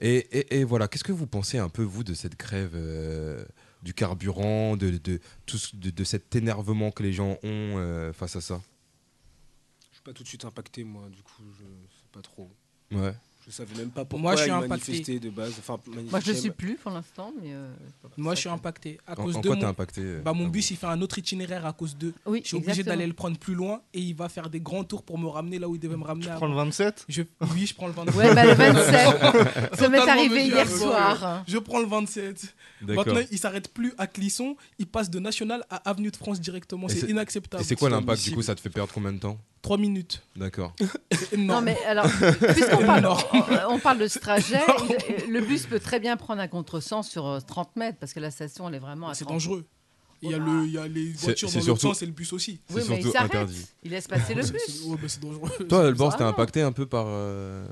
Et, 0.00 0.16
et- 0.38 0.58
et 0.60 0.64
voilà, 0.64 0.86
qu'est-ce 0.86 1.02
que 1.02 1.10
vous 1.12 1.26
pensez 1.26 1.58
un 1.58 1.68
peu, 1.68 1.82
vous, 1.82 2.04
de 2.04 2.14
cette 2.14 2.38
grève 2.38 2.72
euh, 2.74 3.44
du 3.82 3.94
carburant, 3.94 4.76
de, 4.76 4.90
de, 4.90 5.18
de, 5.74 5.90
de 5.90 6.04
cet 6.04 6.36
énervement 6.36 6.92
que 6.92 7.02
les 7.02 7.12
gens 7.12 7.38
ont 7.42 8.12
face 8.12 8.36
à 8.36 8.40
ça? 8.40 8.60
Je 9.90 9.96
suis 9.96 10.02
pas 10.04 10.12
tout 10.12 10.22
de 10.22 10.28
suite 10.28 10.44
impacté, 10.44 10.84
moi. 10.84 11.08
Du 11.10 11.22
coup, 11.22 11.42
je 11.58 11.64
sais 11.64 12.06
pas 12.12 12.22
trop. 12.22 12.48
Ouais. 12.92 13.12
Je 13.48 13.52
savais 13.54 13.74
même 13.78 13.88
pas 13.88 14.04
pourquoi 14.04 14.20
Moi, 14.32 14.36
je 14.36 14.42
suis 14.42 14.50
impacté. 14.50 15.18
de 15.20 15.30
base. 15.30 15.54
Enfin, 15.58 15.78
Moi, 16.10 16.20
je 16.20 16.32
ne 16.32 16.36
suis 16.36 16.50
plus 16.50 16.74
pour 16.76 16.90
l'instant, 16.90 17.32
mais. 17.42 17.48
euh, 17.54 17.72
Moi, 18.18 18.34
je 18.34 18.40
suis 18.40 18.48
impacté 18.50 18.98
à 19.06 19.12
En, 19.12 19.24
cause 19.24 19.36
en 19.36 19.40
de 19.40 19.46
quoi 19.48 19.56
mon... 19.56 19.64
impacté 19.66 20.02
euh, 20.02 20.20
Bah, 20.22 20.34
mon 20.34 20.48
bus, 20.48 20.70
il 20.70 20.76
fait 20.76 20.86
un 20.86 21.00
autre 21.00 21.16
itinéraire 21.18 21.64
à 21.64 21.72
cause 21.72 21.96
d'eux. 21.96 22.12
Oui, 22.26 22.40
Je 22.42 22.48
suis 22.48 22.56
obligé 22.58 22.82
d'aller 22.82 23.06
le 23.06 23.14
prendre 23.14 23.38
plus 23.38 23.54
loin 23.54 23.80
et 23.94 24.00
il 24.00 24.14
va 24.14 24.28
faire 24.28 24.50
des 24.50 24.60
grands 24.60 24.84
tours 24.84 25.02
pour 25.02 25.16
me 25.18 25.28
ramener 25.28 25.58
là 25.58 25.66
où 25.66 25.74
il 25.76 25.80
devait 25.80 25.96
me 25.96 26.04
ramener. 26.04 26.26
Tu 26.26 26.30
avant. 26.30 26.40
prends 26.40 26.48
le 26.48 26.54
27 26.56 27.06
Je... 27.08 27.22
Oui, 27.54 27.66
je 27.66 27.74
prends 27.74 27.86
le 27.86 27.94
27. 27.94 28.14
Ouais, 28.16 28.34
bah, 28.34 28.44
le 28.44 28.52
27. 28.54 29.76
Ça 29.76 29.88
m'est 29.88 29.98
arrivé 29.98 30.44
hier 30.44 30.68
soir. 30.68 31.42
Je 31.48 31.56
prends 31.56 31.80
le 31.80 31.86
27. 31.86 32.54
D'accord. 32.82 33.06
Maintenant, 33.06 33.22
il 33.30 33.38
s'arrête 33.38 33.72
plus 33.72 33.94
à 33.96 34.06
Clisson, 34.06 34.56
il 34.78 34.86
passe 34.86 35.08
de 35.08 35.18
National 35.20 35.64
à 35.70 35.76
Avenue 35.88 36.10
de 36.10 36.16
France 36.16 36.38
directement. 36.38 36.86
C'est- 36.88 37.08
inacceptable. 37.08 37.62
Et 37.62 37.66
c'est 37.66 37.76
quoi 37.76 37.88
l'impact 37.88 38.22
Du 38.24 38.32
coup, 38.34 38.42
ça 38.42 38.54
te 38.54 38.60
fait 38.60 38.68
perdre 38.68 38.92
combien 38.92 39.12
de 39.12 39.18
temps 39.18 39.38
3 39.62 39.76
minutes. 39.78 40.22
D'accord. 40.36 40.72
C'est 41.12 41.36
Non, 41.36 41.60
mais 41.60 41.76
alors, 41.84 42.06
puisqu'on 42.54 42.84
parle, 42.86 43.02
Non. 43.02 43.16
On, 43.68 43.74
on 43.74 43.78
parle 43.78 43.98
de 43.98 44.08
ce 44.08 44.18
trajet, 44.18 44.60
il- 45.26 45.32
le 45.32 45.40
bus 45.40 45.66
peut 45.66 45.80
très 45.80 46.00
bien 46.00 46.16
prendre 46.16 46.40
un 46.40 46.48
contresens 46.48 47.08
sur 47.08 47.26
euh, 47.26 47.40
30 47.40 47.76
mètres 47.76 47.98
parce 47.98 48.12
que 48.12 48.20
la 48.20 48.30
station, 48.30 48.68
elle 48.68 48.74
est 48.76 48.78
vraiment 48.80 49.08
à 49.08 49.14
C'est 49.14 49.24
30 49.24 49.34
dangereux. 49.34 49.64
Il 50.20 50.30
y, 50.30 50.34
a 50.34 50.38
le, 50.38 50.64
il 50.66 50.72
y 50.72 50.78
a 50.78 50.88
les 50.88 51.12
C'est- 51.14 51.26
voitures 51.26 51.48
c'est 51.48 51.60
dans 51.60 51.66
l'autre 51.66 51.80
surtout- 51.80 51.94
sens 51.94 52.02
et 52.02 52.06
le 52.06 52.12
bus 52.12 52.32
aussi. 52.32 52.60
C'est 52.68 52.74
Oui, 52.74 52.82
mais 52.88 53.00
il 53.00 53.16
interdit. 53.16 53.66
Il 53.84 53.90
laisse 53.92 54.08
passer 54.08 54.34
le 54.34 54.42
bus. 54.50 54.60
c'est- 54.66 54.84
ouais, 54.88 54.96
bah, 55.00 55.08
c'est 55.08 55.20
dangereux. 55.22 55.48
Toi, 55.68 55.86
Alban, 55.86 56.10
t'es 56.10 56.24
impacté 56.24 56.62
un 56.62 56.72
peu 56.72 56.86
par. 56.86 57.04
euh, 57.06 57.66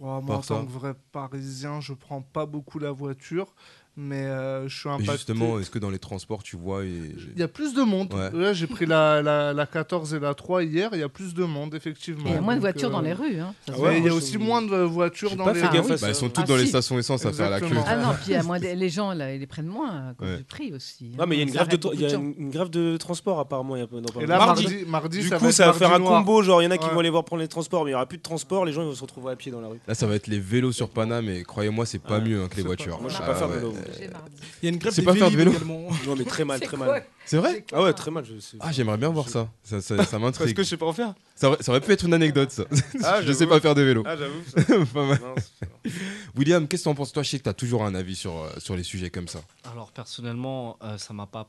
Ouais, 0.00 0.08
moi, 0.08 0.22
Par 0.26 0.38
en 0.38 0.42
ça. 0.42 0.54
tant 0.56 0.64
que 0.66 0.72
vrai 0.72 0.94
parisien, 1.12 1.80
je 1.80 1.92
prends 1.92 2.22
pas 2.22 2.44
beaucoup 2.44 2.80
la 2.80 2.90
voiture. 2.90 3.54
Mais 3.94 4.24
euh, 4.24 4.66
je 4.68 4.74
suis 4.78 4.88
Mais 4.88 4.94
impacté. 4.94 5.12
justement, 5.12 5.58
est-ce 5.58 5.68
que 5.70 5.78
dans 5.78 5.90
les 5.90 5.98
transports, 5.98 6.42
tu 6.42 6.56
vois. 6.56 6.82
et- 6.84 7.14
Il 7.34 7.38
y 7.38 7.42
a 7.42 7.48
plus 7.48 7.74
de 7.74 7.82
monde. 7.82 8.14
Ouais. 8.14 8.30
Là, 8.32 8.54
j'ai 8.54 8.66
pris 8.66 8.86
la, 8.86 9.20
la, 9.20 9.52
la 9.52 9.66
14 9.66 10.14
et 10.14 10.18
la 10.18 10.32
3 10.32 10.62
hier. 10.64 10.88
Il 10.94 11.00
y 11.00 11.02
a 11.02 11.10
plus 11.10 11.34
de 11.34 11.44
monde, 11.44 11.74
effectivement. 11.74 12.24
Il 12.24 12.32
y 12.32 12.36
a 12.36 12.40
moins 12.40 12.54
de 12.56 12.60
voitures 12.60 12.88
euh, 12.88 12.92
dans 12.92 13.02
les 13.02 13.12
rues. 13.12 13.38
Hein. 13.38 13.54
Mais 13.68 13.74
voit. 13.74 13.92
il 13.92 14.04
y 14.04 14.08
a 14.08 14.14
aussi 14.14 14.38
moins 14.38 14.62
de 14.62 14.76
voitures 14.76 15.28
J'ai 15.28 15.36
dans 15.36 15.44
pas 15.44 15.52
les 15.52 15.60
fait 15.60 15.66
rues. 15.68 15.88
Bah, 16.00 16.08
ils 16.08 16.14
sont 16.14 16.30
tous 16.30 16.40
Ah, 16.40 16.46
dans 16.46 16.56
les 16.56 16.64
stations 16.66 16.98
essence 16.98 17.26
à 17.26 17.32
faire 17.34 17.50
la 17.50 17.60
queue. 17.60 17.66
Ah 17.86 17.96
non, 17.96 18.08
puis 18.14 18.28
il 18.28 18.32
y 18.32 18.36
a 18.36 18.42
moins 18.42 18.58
de- 18.58 18.66
les 18.74 18.88
gens, 18.88 19.12
là, 19.12 19.34
ils 19.34 19.40
les 19.40 19.46
prennent 19.46 19.66
moins 19.66 19.90
à 20.10 20.14
cause 20.14 20.26
Ouais. 20.28 20.36
du 20.38 20.44
prix 20.44 20.72
aussi. 20.72 21.12
Non, 21.18 21.26
mais 21.26 21.36
il 21.36 21.38
y 21.40 21.42
a 21.42 21.44
une 21.44 21.52
grève 21.52 21.68
de, 21.68 21.94
y 21.96 22.06
a 22.06 22.14
une, 22.14 22.34
une 22.38 22.50
grève 22.50 22.70
de 22.70 22.96
transport 22.96 23.40
apparemment. 23.40 23.76
y 23.76 23.82
a- 23.82 23.86
dans 23.86 24.00
pas 24.00 24.22
Et 24.22 24.26
là, 24.26 24.38
mardi, 24.38 24.84
mardi, 24.86 25.18
du 25.20 25.28
ça 25.28 25.36
coup, 25.38 25.44
va 25.44 25.52
ça 25.52 25.66
être 25.66 25.72
va 25.74 25.78
faire 25.78 25.94
un 25.94 26.00
combo. 26.00 26.42
Genre, 26.42 26.62
il 26.62 26.64
y 26.64 26.68
en 26.68 26.70
a 26.70 26.78
qui 26.78 26.88
vont 26.88 26.98
aller 27.00 27.10
voir 27.10 27.24
prendre 27.24 27.42
les 27.42 27.48
transports, 27.48 27.84
mais 27.84 27.90
il 27.90 27.92
y 27.92 27.94
aura 27.96 28.06
plus 28.06 28.16
de 28.18 28.22
transport. 28.22 28.64
Les 28.64 28.72
gens 28.72 28.80
ils 28.80 28.88
vont 28.88 28.94
se 28.94 29.02
retrouver 29.02 29.32
à 29.32 29.36
pied 29.36 29.52
dans 29.52 29.60
la 29.60 29.68
rue. 29.68 29.80
Là, 29.86 29.94
ça 29.94 30.06
va 30.06 30.14
être 30.14 30.28
les 30.28 30.40
vélos 30.40 30.72
sur 30.72 30.88
Paname, 30.88 31.28
et 31.28 31.42
croyez-moi, 31.42 31.84
c'est 31.84 31.98
pas 32.02 32.20
mieux 32.20 32.40
hein, 32.42 32.48
que 32.48 32.56
les 32.56 32.62
voitures. 32.62 32.98
moi, 33.02 33.10
je 33.10 33.16
Ah 33.20 33.26
pas 33.26 33.34
faire 33.34 33.48
vélo. 33.48 33.74
Mardi. 34.10 34.36
Il 34.62 34.64
y 34.64 34.68
a 34.68 34.72
une 34.72 34.78
grève 34.78 34.92
C'est 34.92 35.02
des 35.02 35.06
pas 35.06 35.14
faire 35.14 35.30
de 35.30 35.36
Vélib 35.36 35.52
vélo 35.54 35.64
également. 35.64 35.88
Non, 36.06 36.16
mais 36.16 36.24
très 36.24 36.44
mal, 36.44 36.58
C'est 36.60 36.66
très 36.66 36.76
mal. 36.76 37.04
C'est 37.24 37.36
vrai 37.36 37.64
Ah 37.72 37.82
ouais, 37.82 37.92
très 37.92 38.10
mal. 38.10 38.24
Je 38.24 38.38
sais. 38.38 38.56
Ah, 38.60 38.72
j'aimerais 38.72 38.96
bien 38.98 39.08
voir 39.10 39.28
ça. 39.28 39.48
Ça, 39.62 39.80
ça, 39.80 39.96
ça 39.96 40.04
Parce 40.10 40.12
m'intrigue. 40.22 40.54
que 40.56 40.62
je 40.62 40.68
sais 40.68 40.76
pas 40.76 40.86
en 40.86 40.92
faire. 40.92 41.14
Ça, 41.34 41.48
aurait- 41.48 41.62
ça 41.62 41.72
aurait 41.72 41.80
pu 41.80 41.92
être 41.92 42.04
une 42.04 42.14
anecdote, 42.14 42.50
ça. 42.50 42.64
Ah, 43.02 43.20
je 43.24 43.32
sais 43.32 43.46
pas 43.46 43.60
faire 43.60 43.74
de 43.74 43.82
vélo. 43.82 44.02
Ah, 44.06 44.16
j'avoue. 44.16 44.86
Pas 44.86 45.06
mal. 45.06 45.20
Non, 45.20 45.34
c'est- 45.36 45.90
William, 46.36 46.66
qu'est-ce 46.68 46.82
que 46.84 46.88
t'en 46.88 46.94
penses 46.94 47.12
Toi, 47.12 47.22
je 47.22 47.30
sais 47.30 47.38
que 47.38 47.44
t'as 47.44 47.52
toujours 47.54 47.84
un 47.84 47.94
avis 47.94 48.16
sur, 48.16 48.36
euh, 48.38 48.50
sur 48.58 48.76
les 48.76 48.82
sujets 48.84 49.10
comme 49.10 49.28
ça. 49.28 49.40
Alors 49.64 49.92
personnellement, 49.92 50.78
euh, 50.82 50.98
ça 50.98 51.12
m'a 51.12 51.26
pas 51.26 51.48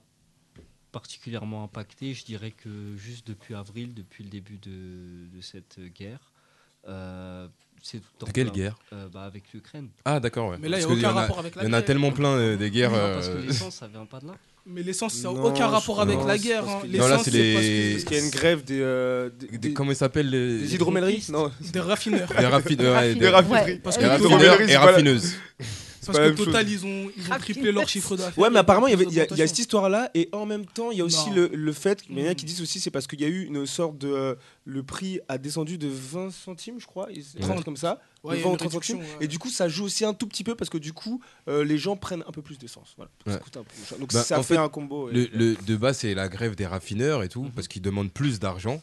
particulièrement 0.91 1.63
impacté. 1.63 2.13
Je 2.13 2.24
dirais 2.26 2.52
que 2.52 2.96
juste 2.98 3.28
depuis 3.28 3.56
avril, 3.56 3.93
depuis 3.93 4.24
le 4.24 4.30
début 4.30 4.58
de, 4.58 5.28
de 5.36 5.41
cette 5.41 5.80
guerre, 5.93 6.32
euh, 6.88 7.48
c'est 7.84 8.00
tout 8.17 8.26
en 8.26 8.32
Quelle 8.32 8.46
plein- 8.46 8.54
guerre 8.56 8.76
euh, 8.93 9.08
bah, 9.13 9.24
Avec 9.26 9.43
l'Ukraine. 9.54 9.89
Ah, 10.06 10.19
d'accord, 10.19 10.50
ouais. 10.52 10.58
Mais 10.62 10.69
là, 10.69 10.80
il 10.80 10.86
Parce 10.86 10.96
n'y 10.96 11.06
a 11.06 11.10
aucun 11.10 11.19
rapport 11.19 11.39
avec 11.39 11.56
la 11.56 11.62
Il 11.63 11.65
y 11.65 11.69
guerre. 11.69 11.78
en 11.78 11.80
a 11.80 11.82
tellement 11.84 12.12
plein 12.12 12.30
euh, 12.30 12.56
des 12.58 12.72
guerres. 12.72 12.91
Non, 12.91 12.98
parce 13.13 13.28
que 13.28 13.34
euh, 13.34 13.41
l'essence, 13.46 13.76
ça 13.76 13.88
vient 13.88 14.06
pas 14.06 14.19
de 14.22 14.28
là. 14.28 14.34
Mais 14.65 14.82
l'essence, 14.82 15.13
ça 15.15 15.24
n'a 15.34 15.41
aucun 15.41 15.67
rapport 15.67 16.00
avec 16.00 16.17
non, 16.17 16.26
la 16.26 16.38
guerre. 16.38 16.63
hein. 16.67 16.82
Non, 16.88 17.08
là, 17.08 17.19
c'est 17.22 17.32
les- 17.32 17.91
parce 17.96 18.06
qu'il 18.06 18.17
y 18.17 18.19
a 18.22 18.24
une 18.24 18.32
grève 18.32 18.63
des. 18.63 18.80
euh, 18.80 19.30
des- 19.38 19.48
des- 19.48 19.58
des- 19.58 19.74
comment 19.74 19.91
ils 19.91 19.96
s'appellent 19.98 20.30
les... 20.30 20.60
des 20.60 20.76
hydromelleries 20.76 21.26
Non. 21.30 21.52
Des 21.74 21.80
raffineurs. 21.82 22.30
Des 22.30 22.46
raffineurs. 22.46 23.02
des- 23.15 23.28
raffineries. 23.28 23.80
Parce 23.80 23.98
des 23.98 24.78
raffineuses. 24.78 25.36
Parce 26.06 26.18
que 26.18 26.36
chose. 26.36 26.46
Total, 26.46 26.70
ils 26.70 26.86
ont, 26.86 27.10
ils 27.18 27.32
ont 27.32 27.38
triplé 27.39 27.72
leur 27.72 27.88
chiffre 27.88 28.16
d'affaires. 28.18 28.38
Ouais, 28.38 28.50
mais 28.50 28.60
apparemment, 28.60 28.88
il 28.88 28.92
y, 28.92 28.94
avait, 28.94 29.06
plus 29.06 29.13
il 29.13 29.18
y 29.18 29.22
a, 29.22 29.28
il 29.32 29.38
y 29.38 29.42
a 29.42 29.48
cette 29.48 29.60
histoire-là, 29.60 30.10
et 30.13 30.30
en 30.32 30.46
même 30.46 30.66
temps, 30.66 30.92
il 30.92 30.98
y 30.98 31.02
a 31.02 31.06
aussi 31.06 31.30
le, 31.32 31.48
le 31.54 31.74
fait, 31.74 32.04
il 32.10 32.20
y 32.20 32.24
en 32.24 32.28
a 32.28 32.32
Mm. 32.32 32.36
qui 32.36 32.46
disent 32.46 32.62
aussi, 32.62 32.80
c'est 32.80 32.92
parce 32.92 33.08
qu'il 33.08 33.22
y 33.22 33.26
a 33.26 33.28
eu 33.30 33.46
une 33.46 33.66
sorte 33.66 33.98
de. 33.98 34.08
euh, 34.08 34.36
le 34.66 34.82
prix 34.82 35.20
a 35.28 35.38
descendu 35.38 35.78
de 35.78 35.89
20 35.89 36.32
centimes, 36.32 36.80
je 36.80 36.86
crois, 36.86 37.12
et 37.12 37.22
c'est 37.22 37.44
un 37.44 37.48
Ouais. 37.48 37.54
truc 37.54 37.66
comme 37.66 37.76
ça. 37.78 38.00
Ouais, 38.24 38.36
de 38.36 38.38
il 38.38 38.39
y 38.39 38.42
a 38.42 38.44
20 38.46 38.50
ou 38.50 38.52
une 38.54 38.58
30 38.60 38.72
réduction, 38.72 38.98
centimes. 39.00 39.13
ouais. 39.20 39.26
Et 39.26 39.28
du 39.28 39.38
coup, 39.39 39.50
ça 39.50 39.68
joue 39.68 39.84
aussi 39.84 40.06
un 40.06 40.13
tout 40.13 40.28
petit 40.28 40.46
peu 40.46 40.56
parce 40.56 40.70
que 40.70 40.78
du 40.78 40.94
coup, 40.94 41.22
euh, 41.50 41.66
les 41.66 41.78
gens 41.78 41.98
prennent 41.98 42.24
un 42.26 42.32
peu 42.32 42.42
plus 42.42 42.58
d'essence. 42.58 42.94
Voilà. 42.96 43.12
Ça 43.28 43.34
Ouais. 43.34 43.39
coûte 43.39 43.58
un 43.58 43.63
peu 43.63 43.70
cher. 43.89 43.98
Donc 44.00 44.13
Bah, 44.13 44.24
ça 44.24 44.39
en 44.39 44.44
fait, 44.44 44.54
fait, 44.56 44.60
un 44.62 44.70
combo. 44.70 45.10
Le, 45.10 45.24
et- 45.24 45.30
le- 45.34 45.56
de 45.56 45.76
base, 45.76 45.98
c'est 45.98 46.13
la 46.13 46.30
grève 46.30 46.56
des 46.56 46.66
raffineurs 46.66 47.24
et 47.24 47.28
tout, 47.30 47.44
Mhm. 47.44 47.52
parce 47.52 47.68
qu'ils 47.68 47.82
demandent 47.82 48.12
plus 48.12 48.39
d'argent 48.39 48.82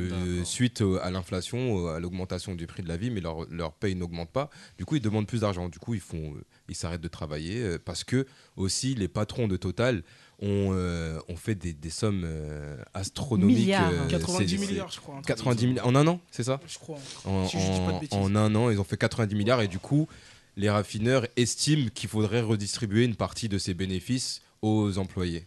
peu- 0.00 0.44
suite 0.44 0.82
à 1.02 1.10
l'inflation, 1.10 1.86
à 1.88 2.00
l'augmentation 2.00 2.54
du 2.54 2.66
prix 2.66 2.82
de 2.82 2.88
la 2.88 2.96
vie, 2.96 3.10
mais 3.10 3.20
leur, 3.20 3.46
leur 3.50 3.72
paye 3.72 3.94
n'augmente 3.94 4.30
pas. 4.30 4.50
Du 4.78 4.84
coup, 4.84 4.96
ils 4.96 5.02
demandent 5.02 5.26
plus 5.26 5.40
d'argent. 5.40 5.68
Du 5.68 5.78
coup, 5.78 5.94
ils 5.94 6.00
font, 6.00 6.34
euh, 6.34 6.44
ils 6.68 6.74
s'arrêtent 6.74 7.00
de 7.00 7.08
travailler 7.08 7.62
euh, 7.62 7.78
parce 7.84 8.04
que 8.04 8.26
aussi 8.56 8.94
les 8.94 9.08
patrons 9.08 9.48
de 9.48 9.56
Total 9.56 10.02
ont, 10.40 10.70
euh, 10.72 11.18
ont 11.28 11.36
fait 11.36 11.54
des, 11.54 11.72
des 11.72 11.90
sommes 11.90 12.22
euh, 12.24 12.76
astronomiques. 12.94 13.58
Milliards. 13.58 13.90
euh, 13.92 14.08
90 14.08 14.48
c'est- 14.58 14.66
milliards, 14.66 14.90
je 14.90 15.00
crois. 15.00 15.14
un 15.14 15.22
truc 15.22 15.26
90 15.36 15.66
milliards 15.68 15.86
en 15.86 15.94
un 15.94 16.06
an, 16.08 16.20
c'est 16.30 16.42
ça 16.44 16.58
Je 16.66 16.78
crois. 16.78 16.98
en, 17.24 17.46
Si 17.48 17.58
je 17.60 17.64
dis 17.72 17.78
pas 17.80 17.86
de 17.86 17.92
en- 17.92 18.00
bêtises. 18.00 18.18
en 18.18 18.34
un 18.34 18.54
an, 18.56 18.70
ils 18.70 18.80
ont 18.80 18.84
fait 18.84 18.96
90 18.96 19.34
milliards 19.36 19.60
et 19.62 19.68
du 19.68 19.78
coup, 19.78 20.08
les 20.56 20.68
raffineurs 20.68 21.26
estiment 21.36 21.88
qu'il 21.94 22.08
faudrait 22.08 22.40
redistribuer 22.40 23.04
une 23.04 23.14
partie 23.16 23.48
de 23.48 23.56
ces 23.58 23.72
bénéfices 23.74 24.42
aux 24.62 24.98
employés. 24.98 25.46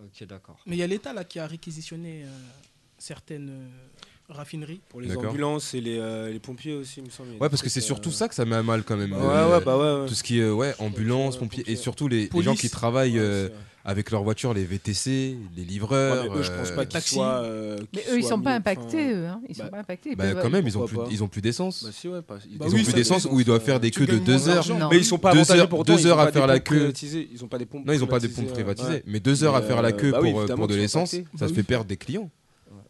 Ok, 0.00 0.26
d'accord. 0.28 0.58
Mais 0.66 0.76
il 0.76 0.78
y 0.78 0.82
a 0.82 0.86
l'État 0.86 1.12
là 1.12 1.24
qui 1.24 1.38
a 1.38 1.46
réquisitionné 1.46 2.22
euh, 2.24 2.28
certaines 2.98 3.48
euh, 3.50 3.68
raffineries. 4.34 4.80
Pour 4.88 5.00
les 5.00 5.16
ambulances 5.16 5.74
et 5.74 5.80
les, 5.80 5.98
euh, 5.98 6.30
les 6.30 6.38
pompiers 6.38 6.74
aussi, 6.74 7.00
il 7.00 7.04
me 7.06 7.10
semble. 7.10 7.30
Ouais, 7.40 7.48
parce 7.48 7.62
que 7.62 7.68
c'est 7.68 7.80
euh, 7.80 7.82
surtout 7.82 8.10
ça 8.10 8.28
que 8.28 8.34
ça 8.34 8.44
met 8.44 8.56
à 8.56 8.62
mal 8.62 8.82
quand 8.84 8.96
même. 8.96 9.12
Ouais, 9.12 9.18
euh, 9.20 9.58
ouais, 9.58 9.64
bah 9.64 9.76
ouais. 9.78 10.02
ouais. 10.02 10.08
Tout 10.08 10.14
ce 10.14 10.22
qui 10.22 10.40
est 10.40 10.48
ouais, 10.50 10.74
ambulance, 10.78 11.34
Ouais, 11.34 11.40
pompiers, 11.40 11.64
et 11.66 11.76
surtout 11.76 12.08
les, 12.08 12.28
gens 12.42 12.54
qui 12.54 12.68
travaillent 12.70 13.18
Ouais, 13.18 13.24
euh, 13.24 13.48
avec 13.84 14.10
leur 14.10 14.22
voiture, 14.22 14.52
les 14.52 14.64
VTC, 14.64 15.10
les 15.56 15.62
Ouais, 15.62 15.66
livreurs. 15.66 16.24
mais 16.30 16.40
eux, 16.40 16.42
je 16.42 16.52
pense 16.52 16.68
euh, 16.70 16.74
pas 16.76 16.84
qu'ils 16.84 16.92
taxi. 16.92 17.14
soient. 17.14 17.42
euh, 17.42 17.78
Mais 17.94 18.02
eux, 18.10 18.18
ils 18.18 18.24
sont 18.24 18.38
pas 18.40 18.52
impactés, 18.54 19.14
eux. 19.14 19.26
hein. 19.26 19.40
Ils 19.48 19.54
sont 19.56 19.62
bah- 19.62 19.70
pas 19.70 19.78
impactés. 19.78 20.10
ils 20.10 20.16
bah, 20.16 20.34
quand 20.34 20.50
même, 20.50 20.66
ils 20.66 20.76
ont, 20.76 20.84
plus, 20.86 20.98
ils 21.10 21.24
ont 21.24 21.28
plus 21.28 21.40
d'essence. 21.40 21.84
Bah 21.84 21.90
si, 21.92 22.06
ouais. 22.08 22.20
pas- 22.20 22.34
Bah 22.34 22.40
ils 22.50 22.58
oui, 22.60 22.66
ont 22.66 22.76
ça 22.76 22.82
plus 22.84 22.92
d'essence 22.92 23.24
ou 23.30 23.40
ils 23.40 23.46
doivent 23.46 23.62
faire 23.64 23.80
des 23.80 23.90
queues 23.90 24.06
de 24.06 24.18
deux 24.18 24.48
heures. 24.50 24.66
Mais 24.90 24.98
ils 24.98 25.04
sont 25.06 25.16
pas 25.18 25.34
heures- 25.34 25.68
pour 25.70 25.84
deux 25.84 25.94
ils 26.00 26.06
ont 26.06 26.10
heures 26.10 26.20
à 26.20 26.30
faire 26.32 26.46
la 26.46 26.60
queue. 26.60 26.76
privatisées, 26.80 27.30
Ils 27.32 27.42
ont 27.44 27.48
pas 27.48 27.56
des 27.56 27.64
pompes 27.64 27.86
Non, 27.86 27.94
ils 27.94 28.00
n'ont 28.00 28.06
pas 28.06 28.20
des 28.20 28.28
pompes 28.28 28.52
privatisées, 28.52 28.88
ouais. 28.90 29.02
Mais 29.06 29.20
deux 29.20 29.42
heures 29.42 29.56
à 29.56 29.62
faire 29.62 29.80
la 29.80 29.88
euh, 29.88 29.92
queue 29.92 30.10
bah 30.12 30.20
pour, 30.20 30.40
euh, 30.40 30.66
de 30.66 30.74
l'essence, 30.74 31.12
ça 31.12 31.18
Bah 31.34 31.48
se 31.48 31.54
fait 31.54 31.62
perdre 31.62 31.86
des 31.86 31.96
clients. 31.96 32.30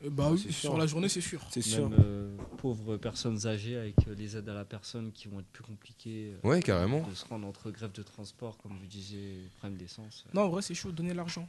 Euh, 0.04 0.10
bah 0.10 0.28
oui, 0.30 0.38
c'est 0.38 0.52
sûr. 0.52 0.70
sur 0.70 0.76
la 0.78 0.86
journée, 0.86 1.08
c'est 1.08 1.20
sûr. 1.20 1.40
C'est 1.50 1.62
sûr. 1.62 1.88
Même 1.90 1.98
euh, 2.00 2.36
pauvres 2.58 2.96
personnes 2.96 3.46
âgées 3.46 3.76
avec 3.76 3.96
euh, 4.06 4.14
les 4.14 4.36
aides 4.36 4.48
à 4.48 4.54
la 4.54 4.64
personne 4.64 5.10
qui 5.12 5.26
vont 5.28 5.40
être 5.40 5.48
plus 5.48 5.64
compliquées. 5.64 6.32
euh, 6.44 6.48
Ouais, 6.48 6.62
carrément. 6.62 7.06
De 7.08 7.14
se 7.14 7.24
rendre 7.24 7.46
entre 7.46 7.70
grève 7.70 7.92
de 7.92 8.02
transport, 8.02 8.56
comme 8.58 8.72
vous 8.78 8.86
disiez, 8.86 9.48
problème 9.58 9.76
d'essence. 9.78 10.24
euh. 10.28 10.30
Non, 10.34 10.42
en 10.42 10.48
vrai, 10.50 10.62
c'est 10.62 10.74
chaud, 10.74 10.92
donner 10.92 11.14
l'argent. 11.14 11.48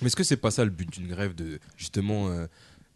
Mais 0.00 0.06
est-ce 0.06 0.16
que 0.16 0.24
c'est 0.24 0.36
pas 0.36 0.50
ça 0.50 0.64
le 0.64 0.70
but 0.70 0.90
d'une 0.90 1.08
grève 1.08 1.34
de 1.34 1.58
justement 1.76 2.28
euh, 2.28 2.46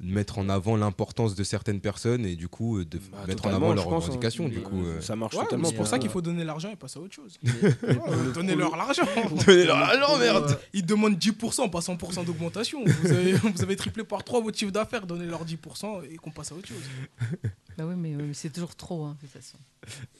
mettre 0.01 0.39
en 0.39 0.49
avant 0.49 0.77
l'importance 0.77 1.35
de 1.35 1.43
certaines 1.43 1.81
personnes 1.81 2.25
et 2.25 2.37
du 2.37 2.47
coup 2.49 2.79
euh, 2.79 2.85
de 2.85 2.99
Bah, 2.99 3.19
mettre 3.27 3.47
en 3.47 3.53
avant 3.53 3.73
leurs 3.75 3.93
hein. 3.93 3.97
revendications 3.97 4.49
du 4.49 4.59
Euh, 4.59 4.61
coup 4.61 4.81
euh. 4.85 5.01
Ça 5.01 5.17
marche 5.17 5.35
Ouais, 5.35 5.43
totalement. 5.43 5.69
c'est 5.69 5.75
pour 5.75 5.89
ça 5.89 5.97
euh, 5.97 5.99
qu'il 5.99 6.09
faut 6.11 6.23
donner 6.23 6.45
l'argent 6.45 6.71
et 6.71 6.77
passer 6.77 6.99
à 6.99 7.03
autre 7.03 7.15
chose. 7.15 7.37
Ouais, 7.43 8.33
Donnez-leur 8.35 8.77
l'argent. 8.77 9.03
Donnez-leur 9.47 9.79
l'argent, 9.79 10.17
merde 10.19 10.59
Ils 10.73 10.87
demandent 10.87 11.17
10%, 11.19 11.69
pas 11.71 11.81
100% 11.81 12.25
d'augmentation. 12.25 12.85
Vous 12.85 13.11
avez, 13.11 13.33
vous 13.55 13.63
avez 13.63 13.75
triplé 13.77 14.05
par 14.05 14.23
3 14.23 14.41
votre 14.41 14.57
chiffre 14.57 14.71
d'affaires, 14.73 15.05
donnez-leur 15.07 15.45
10% 15.45 16.05
et 16.13 16.17
qu'on 16.17 16.31
passe 16.31 16.53
à 16.53 16.55
autre 16.55 16.69
chose. 16.69 16.77
Bah 17.77 17.85
oui, 17.87 17.95
mais, 17.97 18.15
c'est 18.35 18.53
toujours 18.53 18.77
trop, 18.77 19.05
hein, 19.05 19.17
de 19.21 19.27
toute 19.27 19.37
façon. 19.37 19.59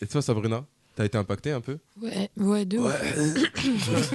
Et 0.01 0.07
toi 0.07 0.23
Sabrina 0.23 0.65
T'as 0.97 1.05
été 1.05 1.17
impacté 1.17 1.53
un 1.53 1.61
peu? 1.61 1.79
Ouais, 2.03 2.29
ouais, 2.37 2.65
de 2.65 2.79
ouf. 2.79 2.93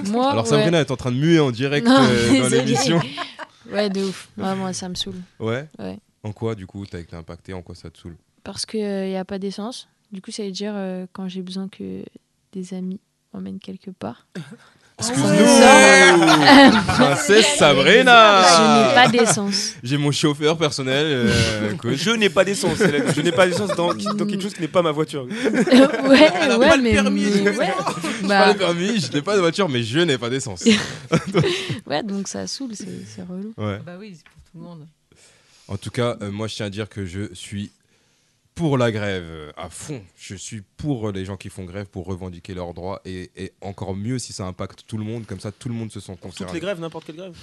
Moi, 0.10 0.30
Alors 0.30 0.44
ouais. 0.44 0.50
Sabrina 0.50 0.80
est 0.80 0.90
en 0.90 0.96
train 0.96 1.10
de 1.12 1.16
muer 1.16 1.40
en 1.40 1.50
direct 1.50 1.86
Non, 1.86 1.96
euh, 1.98 2.42
dans 2.42 2.48
l'émission. 2.48 3.00
Ouais, 3.70 3.90
de 3.90 4.02
ouf. 4.02 4.28
Ouais, 4.36 4.54
moi, 4.54 4.72
ça 4.72 4.88
me 4.88 4.94
saoule. 4.94 5.20
Ouais. 5.38 5.68
Ouais. 5.78 5.98
En 6.22 6.32
quoi 6.32 6.54
du 6.54 6.66
coup 6.66 6.86
t'as 6.86 7.00
été 7.00 7.14
impacté 7.14 7.52
En 7.52 7.62
quoi 7.62 7.74
ça 7.74 7.90
te 7.90 7.98
saoule? 7.98 8.16
Parce 8.42 8.64
qu'il 8.66 8.80
n'y 8.80 9.16
a 9.16 9.24
pas 9.24 9.38
d'essence. 9.38 9.88
Du 10.12 10.22
coup, 10.22 10.30
ça 10.30 10.44
veut 10.44 10.50
dire 10.50 10.72
euh, 10.74 11.06
quand 11.12 11.28
j'ai 11.28 11.42
besoin 11.42 11.68
que 11.68 12.04
des 12.52 12.74
amis 12.74 13.00
m'emmènent 13.32 13.58
quelque 13.58 13.90
part. 13.90 14.26
Excuse-nous 14.98 15.28
me 15.28 16.86
Princesse 16.86 17.46
Je 17.54 17.58
Sabrina 17.58 18.42
n'ai 18.88 18.94
pas 18.94 19.08
d'essence. 19.08 19.74
J'ai 19.82 19.96
mon 19.98 20.12
chauffeur 20.12 20.56
personnel. 20.56 21.04
euh. 21.06 21.74
Je 21.96 22.10
n'ai 22.10 22.30
pas 22.30 22.44
d'essence. 22.44 22.78
Je 22.78 23.20
n'ai 23.20 23.32
pas 23.32 23.46
d'essence 23.46 23.70
dans, 23.76 23.92
dans 23.92 24.24
quelque 24.26 24.40
chose 24.42 24.54
qui 24.54 24.60
n'est 24.62 24.68
pas 24.68 24.82
ma 24.82 24.92
voiture. 24.92 25.24
ouais, 25.44 26.30
pas 26.30 26.76
le 26.76 26.82
mais. 26.82 26.92
permis, 26.92 27.24
mais- 27.24 27.52
tu 27.52 27.58
ouais. 27.58 27.74
J'ai 28.22 28.28
Bah, 28.28 28.44
pas 28.44 28.52
le 28.52 28.58
permis, 28.58 29.00
je 29.00 29.12
n'ai 29.12 29.22
pas 29.22 29.34
de 29.34 29.40
voiture, 29.40 29.68
mais 29.68 29.82
je 29.82 29.98
n'ai 29.98 30.16
pas 30.16 30.30
d'essence. 30.30 30.64
ouais, 31.86 32.02
donc 32.02 32.28
ça 32.28 32.46
saoule, 32.46 32.70
c'est 32.74 32.86
c'est 33.14 33.22
relou. 33.22 33.52
Ouais. 33.58 33.80
Bah 33.84 33.92
oui, 33.98 34.14
c'est 34.16 34.24
pour 34.24 34.42
tout 34.52 34.58
le 34.58 34.60
monde. 34.62 34.86
En 35.68 35.76
tout 35.76 35.90
cas, 35.90 36.16
euh, 36.22 36.30
moi 36.30 36.46
je 36.46 36.54
tiens 36.54 36.66
à 36.66 36.70
dire 36.70 36.88
que 36.88 37.04
je 37.04 37.32
suis 37.34 37.70
pour 38.54 38.78
la 38.78 38.92
grève 38.92 39.24
euh, 39.26 39.52
à 39.56 39.68
fond. 39.68 40.02
Je 40.16 40.34
suis 40.36 40.60
pour 40.76 41.10
les 41.10 41.24
gens 41.24 41.36
qui 41.36 41.48
font 41.48 41.64
grève 41.64 41.86
pour 41.86 42.06
revendiquer 42.06 42.54
leurs 42.54 42.72
droits 42.74 43.00
et, 43.04 43.30
et 43.36 43.52
encore 43.60 43.94
mieux 43.96 44.18
si 44.18 44.32
ça 44.32 44.46
impacte 44.46 44.84
tout 44.86 44.96
le 44.96 45.04
monde, 45.04 45.26
comme 45.26 45.40
ça 45.40 45.50
tout 45.50 45.68
le 45.68 45.74
monde 45.74 45.90
se 45.90 45.98
sent 46.00 46.12
Toutes 46.12 46.20
concerné. 46.20 46.52
les 46.52 46.60
grèves, 46.60 46.80
n'importe 46.80 47.06
quelle 47.06 47.16
grève. 47.16 47.36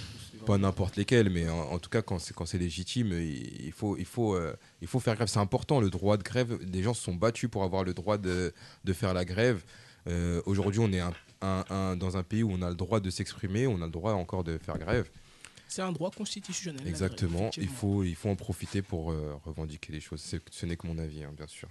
Pas 0.45 0.57
n'importe 0.57 0.95
lesquelles, 0.95 1.29
mais 1.29 1.49
en, 1.49 1.59
en 1.73 1.79
tout 1.79 1.89
cas 1.89 2.01
quand 2.01 2.17
c'est 2.19 2.33
quand 2.33 2.45
c'est 2.45 2.57
légitime, 2.57 3.07
il, 3.13 3.65
il 3.65 3.71
faut 3.71 3.97
il 3.97 4.05
faut 4.05 4.35
euh, 4.35 4.55
il 4.81 4.87
faut 4.87 4.99
faire 4.99 5.15
grève. 5.15 5.27
C'est 5.27 5.39
important 5.39 5.79
le 5.81 5.89
droit 5.89 6.15
de 6.17 6.23
grève. 6.23 6.57
Les 6.71 6.81
gens 6.83 6.93
se 6.93 7.03
sont 7.03 7.13
battus 7.15 7.49
pour 7.49 7.63
avoir 7.63 7.83
le 7.83 7.93
droit 7.93 8.17
de, 8.17 8.53
de 8.83 8.93
faire 8.93 9.13
la 9.13 9.25
grève. 9.25 9.63
Euh, 10.07 10.41
Aujourd'hui, 10.45 10.79
on 10.79 10.91
est 10.93 10.99
un- 10.99 11.13
un- 11.41 11.65
un- 11.69 11.95
dans 11.95 12.17
un 12.17 12.23
pays 12.23 12.41
où 12.43 12.51
on 12.51 12.61
a 12.61 12.69
le 12.69 12.75
droit 12.75 12.99
de 12.99 13.09
s'exprimer, 13.09 13.67
on 13.67 13.81
a 13.81 13.85
le 13.85 13.91
droit 13.91 14.13
encore 14.13 14.43
de 14.43 14.57
faire 14.57 14.77
grève. 14.79 15.09
C'est 15.73 15.81
un 15.81 15.91
droit 15.93 16.11
constitutionnel. 16.11 16.85
Exactement, 16.85 17.49
il 17.57 17.69
faut, 17.69 18.03
il 18.03 18.15
faut 18.15 18.27
en 18.29 18.35
profiter 18.35 18.81
pour 18.81 19.11
euh, 19.11 19.33
revendiquer 19.45 19.93
les 19.93 20.01
choses. 20.01 20.19
C'est- 20.21 20.41
Ce 20.51 20.65
n'est 20.65 20.75
que 20.75 20.85
mon 20.85 20.97
avis, 20.97 21.23
hein, 21.23 21.31
bien 21.35 21.47
sûr. 21.47 21.69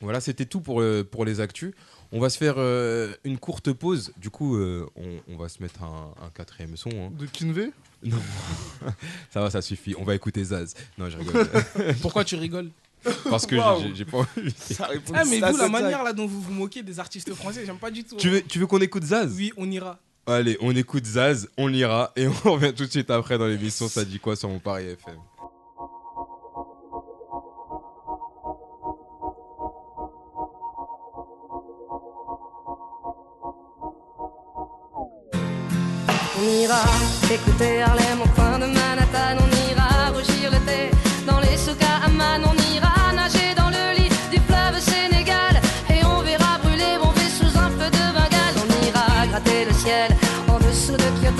Voilà, 0.00 0.20
c'était 0.20 0.46
tout 0.46 0.60
pour, 0.62 0.80
euh, 0.80 1.04
pour 1.04 1.24
les 1.26 1.38
actus. 1.40 1.74
On 2.10 2.18
va 2.20 2.30
se 2.30 2.38
faire 2.38 2.54
euh, 2.56 3.12
une 3.24 3.38
courte 3.38 3.70
pause. 3.72 4.12
Du 4.16 4.30
coup, 4.30 4.56
euh, 4.56 4.88
on, 4.96 5.20
on 5.28 5.36
va 5.36 5.48
se 5.50 5.62
mettre 5.62 5.82
un, 5.84 6.12
un 6.22 6.30
quatrième 6.30 6.76
son. 6.76 6.88
hein. 6.90 7.10
De 7.16 7.26
Kinvé 7.26 7.70
Non, 8.02 8.16
ça 9.30 9.40
va, 9.42 9.50
ça 9.50 9.60
suffit. 9.62 9.94
On 9.98 10.04
va 10.04 10.14
écouter 10.14 10.42
Zaz. 10.42 10.74
Non, 10.98 11.08
je 11.10 11.18
rigole. 11.18 11.46
Pourquoi 12.02 12.24
tu 12.24 12.34
rigoles? 12.36 12.70
Parce 13.28 13.46
que 13.46 13.56
j'ai- 13.94 14.04
pas 14.04 14.18
envie. 14.18 14.54
Ah, 15.14 15.24
mais 15.26 15.38
ça, 15.40 15.50
vous, 15.52 15.58
la 15.58 15.68
manière 15.68 16.02
là 16.02 16.12
dont 16.12 16.26
vous 16.26 16.40
vous 16.40 16.52
moquez 16.52 16.82
des 16.82 16.98
artistes 16.98 17.32
français, 17.34 17.64
j'aime 17.66 17.78
pas 17.78 17.90
du 17.90 18.04
tout. 18.04 18.16
Tu 18.16 18.28
veux, 18.30 18.42
tu 18.42 18.58
veux 18.58 18.66
qu'on 18.66 18.80
écoute 18.80 19.04
Zaz? 19.04 19.34
Oui, 19.36 19.52
on 19.56 19.70
ira. 19.70 19.98
Allez, 20.24 20.56
on 20.60 20.74
écoute 20.76 21.04
Zaz, 21.04 21.48
on 21.58 21.66
l'ira 21.66 22.12
et 22.14 22.28
on 22.44 22.52
revient 22.52 22.72
tout 22.72 22.86
de 22.86 22.90
suite 22.90 23.10
après 23.10 23.38
dans 23.38 23.46
l'émission 23.46 23.88
Ça 23.88 24.04
dit 24.04 24.20
quoi 24.20 24.36
sur 24.36 24.48
mon 24.48 24.60
Paris 24.60 24.86
FM. 24.86 25.16
On 36.38 36.62
ira 36.62 36.84
écouter 37.32 37.82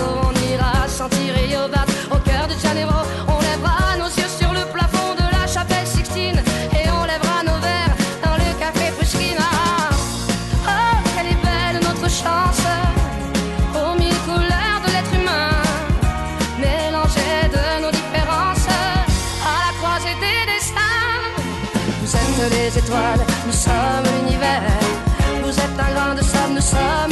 On 0.02 0.32
ira 0.52 0.88
sentir 0.88 1.34
Yobat 1.52 1.86
au 2.10 2.18
cœur 2.28 2.46
de 2.48 2.54
Janeiro. 2.62 2.98
On 3.28 3.40
lèvera 3.48 3.96
nos 3.98 4.10
yeux 4.20 4.30
sur 4.40 4.52
le 4.52 4.64
plafond 4.74 5.14
de 5.20 5.26
la 5.36 5.46
chapelle 5.46 5.86
Sixtine. 5.86 6.40
Et 6.78 6.84
on 6.90 7.04
lèvera 7.04 7.38
nos 7.44 7.58
verres 7.66 7.96
dans 8.24 8.36
le 8.42 8.48
café 8.62 8.86
Pushkin. 8.98 9.36
Ah, 9.40 9.92
Oh, 10.68 10.96
quelle 11.14 11.30
est 11.34 11.42
belle 11.48 11.78
notre 11.88 12.08
chance 12.22 12.64
Aux 13.78 13.94
mille 14.00 14.20
couleurs 14.28 14.78
de 14.84 14.88
l'être 14.94 15.14
humain 15.20 15.50
Mélangées 16.58 17.46
de 17.56 17.64
nos 17.84 17.90
différences 17.90 18.68
À 19.50 19.54
la 19.64 19.70
croisée 19.80 20.16
des 20.24 20.40
destins 20.52 21.20
Vous 22.02 22.12
êtes 22.16 22.50
les 22.56 22.78
étoiles, 22.78 23.24
nous 23.46 23.52
sommes 23.66 24.06
l'univers 24.16 24.62
Vous 25.44 25.50
êtes 25.64 25.78
un 25.86 25.94
grain 25.94 26.14
de 26.14 26.22
nous 26.54 26.60
sommes 26.60 27.12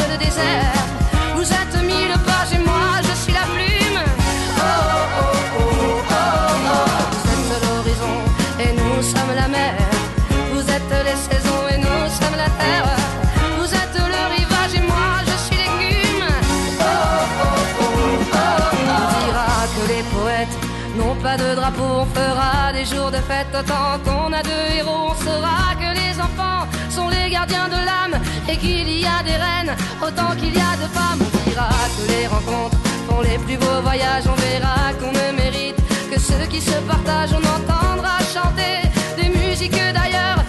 autant 23.55 23.99
qu'on 24.05 24.33
a 24.33 24.43
deux 24.43 24.77
héros 24.79 25.11
On 25.11 25.15
saura 25.15 25.75
que 25.75 25.91
les 26.01 26.21
enfants 26.21 26.67
sont 26.89 27.09
les 27.09 27.31
gardiens 27.31 27.69
de 27.69 27.81
l'âme 27.89 28.21
Et 28.49 28.57
qu'il 28.57 28.89
y 28.89 29.05
a 29.05 29.23
des 29.23 29.37
reines 29.45 29.75
autant 30.03 30.35
qu'il 30.37 30.55
y 30.55 30.61
a 30.61 30.75
de 30.83 30.89
femmes. 30.97 31.21
On 31.21 31.51
dira 31.51 31.69
que 31.97 32.13
les 32.13 32.27
rencontres 32.27 32.79
font 33.09 33.21
les 33.21 33.39
plus 33.39 33.57
beaux 33.57 33.81
voyages 33.83 34.25
On 34.27 34.39
verra 34.47 34.93
qu'on 34.99 35.13
ne 35.13 35.37
mérite 35.37 35.77
que 36.11 36.19
ceux 36.19 36.47
qui 36.49 36.61
se 36.61 36.77
partagent. 36.93 37.33
On 37.33 37.47
entendra 37.59 38.19
chanter 38.35 38.89
des 39.21 39.29
musiques 39.29 39.73
d'ailleurs 39.73 40.40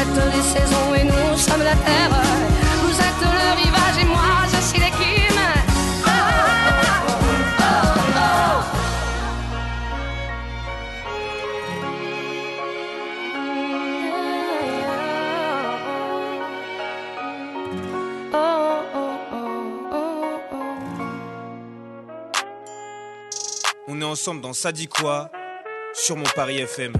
êtes 0.00 0.34
les 0.34 0.42
saisons 0.42 0.94
et 0.94 1.04
nous 1.04 1.36
sommes 1.36 1.62
la 1.62 1.76
terre. 1.76 2.10
Vous 2.82 2.96
êtes 3.08 3.20
le 3.20 3.62
rivage 3.62 3.98
et 4.00 4.06
moi 4.06 4.46
je 4.52 4.60
suis 4.62 4.80
l'écume. 4.80 5.42
Oh, 18.32 18.38
oh, 18.94 19.00
oh. 19.92 19.98
On 23.88 24.00
est 24.00 24.04
ensemble 24.04 24.40
dans 24.40 24.52
Ça 24.54 24.70
quoi 24.88 25.30
sur 25.92 26.16
mon 26.16 26.24
Paris 26.34 26.58
FM. 26.58 26.92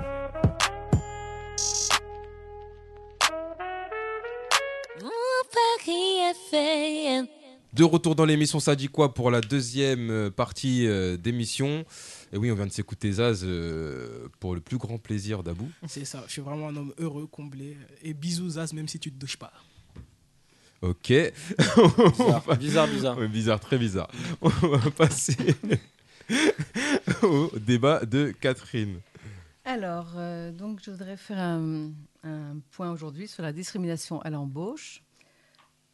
De 7.72 7.84
retour 7.84 8.16
dans 8.16 8.24
l'émission 8.24 8.58
Ça 8.58 8.74
dit 8.74 8.88
quoi 8.88 9.14
pour 9.14 9.30
la 9.30 9.40
deuxième 9.40 10.10
euh, 10.10 10.30
partie 10.30 10.86
euh, 10.86 11.16
d'émission. 11.16 11.84
Et 12.32 12.36
oui, 12.36 12.50
on 12.50 12.56
vient 12.56 12.66
de 12.66 12.72
s'écouter 12.72 13.12
Zaz 13.12 13.42
euh, 13.44 14.28
pour 14.40 14.54
le 14.54 14.60
plus 14.60 14.76
grand 14.76 14.98
plaisir 14.98 15.44
d'Abou. 15.44 15.68
C'est 15.86 16.04
ça, 16.04 16.24
je 16.26 16.32
suis 16.32 16.42
vraiment 16.42 16.68
un 16.68 16.76
homme 16.76 16.92
heureux, 16.98 17.28
comblé. 17.28 17.76
Et 18.02 18.12
bisous, 18.12 18.50
Zaz, 18.50 18.72
même 18.72 18.88
si 18.88 18.98
tu 18.98 19.12
te 19.12 19.18
douches 19.18 19.36
pas. 19.36 19.52
Ok. 20.82 21.12
Bizarre, 21.12 22.56
bizarre, 22.58 22.88
bizarre. 22.88 23.18
Ouais, 23.18 23.28
bizarre, 23.28 23.60
très 23.60 23.78
bizarre. 23.78 24.10
On 24.42 24.48
va 24.48 24.90
passer 24.90 25.36
au 27.22 27.50
débat 27.56 28.04
de 28.04 28.32
Catherine. 28.40 28.98
Alors, 29.64 30.14
euh, 30.16 30.50
donc, 30.50 30.80
je 30.82 30.90
voudrais 30.90 31.16
faire 31.16 31.38
un, 31.38 31.90
un 32.24 32.56
point 32.72 32.90
aujourd'hui 32.90 33.28
sur 33.28 33.42
la 33.42 33.52
discrimination 33.52 34.20
à 34.22 34.30
l'embauche. 34.30 35.02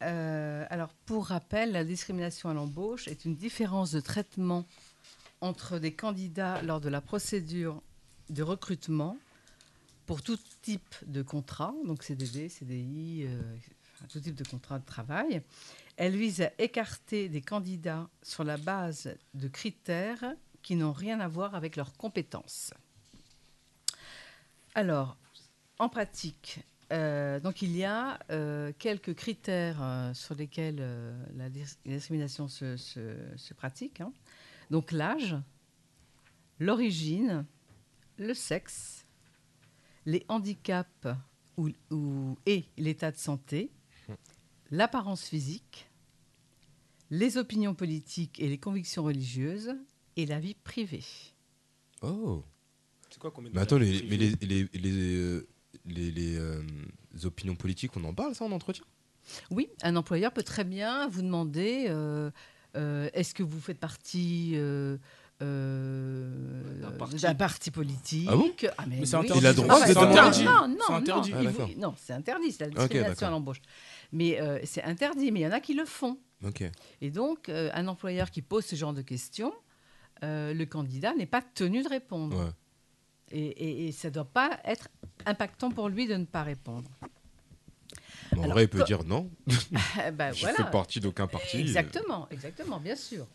Euh, 0.03 0.65
alors, 0.69 0.89
pour 1.05 1.27
rappel, 1.27 1.71
la 1.71 1.83
discrimination 1.83 2.49
à 2.49 2.53
l'embauche 2.53 3.07
est 3.07 3.25
une 3.25 3.35
différence 3.35 3.91
de 3.91 3.99
traitement 3.99 4.65
entre 5.41 5.79
des 5.79 5.93
candidats 5.93 6.61
lors 6.61 6.81
de 6.81 6.89
la 6.89 7.01
procédure 7.01 7.81
de 8.29 8.43
recrutement 8.43 9.17
pour 10.05 10.21
tout 10.21 10.37
type 10.61 10.95
de 11.05 11.21
contrat, 11.21 11.73
donc 11.85 12.03
CDD, 12.03 12.49
CDI, 12.49 13.25
euh, 13.25 13.41
tout 14.09 14.19
type 14.19 14.35
de 14.35 14.43
contrat 14.43 14.79
de 14.79 14.85
travail. 14.85 15.41
Elle 15.97 16.15
vise 16.15 16.41
à 16.41 16.51
écarter 16.59 17.27
des 17.29 17.41
candidats 17.41 18.07
sur 18.21 18.43
la 18.43 18.57
base 18.57 19.15
de 19.33 19.47
critères 19.47 20.35
qui 20.61 20.75
n'ont 20.75 20.93
rien 20.93 21.19
à 21.19 21.27
voir 21.27 21.55
avec 21.55 21.75
leurs 21.75 21.93
compétences. 21.97 22.73
Alors, 24.75 25.17
en 25.79 25.89
pratique, 25.89 26.59
euh, 26.91 27.39
donc 27.39 27.61
il 27.61 27.75
y 27.75 27.83
a 27.83 28.19
euh, 28.31 28.71
quelques 28.79 29.13
critères 29.15 29.81
euh, 29.81 30.13
sur 30.13 30.35
lesquels 30.35 30.77
euh, 30.79 31.17
la 31.35 31.49
dis- 31.49 31.77
la 31.85 31.95
discrimination 31.95 32.47
se, 32.47 32.77
se- 32.77 33.17
se 33.35 33.53
pratique. 33.53 34.01
hein. 34.01 34.13
Donc 34.71 34.91
l'âge, 34.91 35.35
l'origine, 36.59 37.45
le 38.17 38.33
sexe, 38.33 39.05
les 40.05 40.25
handicaps 40.29 41.07
ou, 41.57 41.69
ou- 41.91 42.37
et 42.45 42.65
l'état 42.77 43.11
de 43.11 43.17
santé, 43.17 43.69
l'apparence 44.71 45.23
physique, 45.27 45.89
les 47.09 47.37
opinions 47.37 47.73
politiques 47.75 48.39
et 48.39 48.47
les 48.47 48.57
convictions 48.57 49.03
religieuses 49.03 49.75
et 50.15 50.25
la 50.25 50.39
vie 50.39 50.55
privée. 50.55 51.03
Oh. 52.01 52.43
C'est 53.09 53.19
quoi 53.19 53.31
qu'on 53.31 53.41
met 53.41 53.49
Mais 53.53 53.61
attends, 53.61 53.77
les, 53.77 53.91
mais 54.03 54.17
privée 54.17 54.35
les, 54.41 54.69
les, 54.73 54.79
les, 54.91 55.15
euh, 55.15 55.47
les- 55.85 56.11
les, 56.11 56.37
euh, 56.37 56.61
opinions 57.23 57.55
politiques, 57.55 57.91
on 57.97 58.03
en 58.03 58.13
parle 58.13 58.35
ça 58.35 58.45
en 58.45 58.51
entretien? 58.51 58.83
Oui, 59.51 59.69
un 59.83 59.95
employeur 59.95 60.31
peut 60.31 60.43
très 60.43 60.63
bien 60.63 61.07
vous 61.09 61.21
demander 61.21 61.85
euh, 61.89 62.31
euh, 62.75 63.09
est-ce 63.13 63.33
que 63.33 63.43
vous 63.43 63.59
faites 63.59 63.79
partie 63.79 64.53
euh, 64.55 64.97
euh, 65.41 66.81
D'un 67.21 67.35
parti. 67.35 67.71
politique? 67.71 68.27
Ah 68.31 68.35
bon? 68.35 68.51
Mais 68.87 68.97
Mais 68.99 69.05
c'est 69.05 69.17
oui. 69.17 69.23
interdit. 69.25 69.39
Il 69.41 69.47
a 69.47 69.53
droit 69.53 69.79
Ah, 69.81 69.87
de 69.87 69.93
bah, 69.93 70.01
demander. 70.01 70.15
non, 70.15 70.21
interdit. 70.27 70.43
Non, 70.45 70.67
non, 70.67 70.77
C'est 70.79 70.91
non, 70.91 70.97
interdit. 70.97 71.31
Ah, 71.35 71.79
non, 71.79 71.93
c'est 71.97 72.13
interdit, 72.13 72.51
c'est 72.51 72.63
la 72.65 72.69
discrimination 72.69 73.09
d'accord. 73.13 73.27
à 73.27 73.31
l'embauche. 73.31 73.61
Mais 74.11 74.39
euh, 74.41 74.59
c'est 74.63 74.83
interdit, 74.83 75.31
mais 75.31 75.41
il 75.41 75.43
y 75.43 75.47
en 75.47 75.51
a 75.51 75.59
qui 75.59 75.73
le 75.73 75.85
font. 75.85 76.17
Ok. 76.45 76.63
Et 77.01 77.09
donc, 77.11 77.49
euh, 77.49 77.69
un 77.73 77.87
employeur 77.87 78.31
qui 78.31 78.41
pose 78.41 78.65
ce 78.65 78.75
genre 78.75 78.93
de 78.93 79.01
questions, 79.01 79.53
euh, 80.23 80.53
le 80.53 80.65
candidat 80.65 81.13
n'est 81.15 81.25
pas 81.25 81.41
tenu 81.41 81.83
de 81.83 81.89
répondre. 81.89 82.37
Ouais. 82.37 82.51
Et, 83.31 83.45
et- 83.47 83.87
et 83.87 83.91
ça 83.91 84.07
ne 84.09 84.13
doit 84.13 84.25
pas 84.31 84.59
être 84.63 84.87
impactant 85.25 85.69
pour 85.71 85.89
lui 85.89 86.07
de 86.07 86.15
ne 86.15 86.25
pas 86.25 86.43
répondre. 86.43 86.89
Bon, 88.33 88.43
en 88.43 88.47
vrai, 88.49 88.63
il 88.63 88.69
peut 88.69 88.83
dire 88.83 89.03
non. 89.03 89.29
Ben 90.13 90.33
Je 90.33 90.41
voilà. 90.41 90.57
fais 90.65 90.71
partie 90.71 90.99
d'aucun 90.99 91.27
parti. 91.27 91.57
euh. 91.57 91.61
Exactement, 91.61 92.27
exactement, 92.29 92.79
bien 92.79 92.95
sûr. 92.95 93.25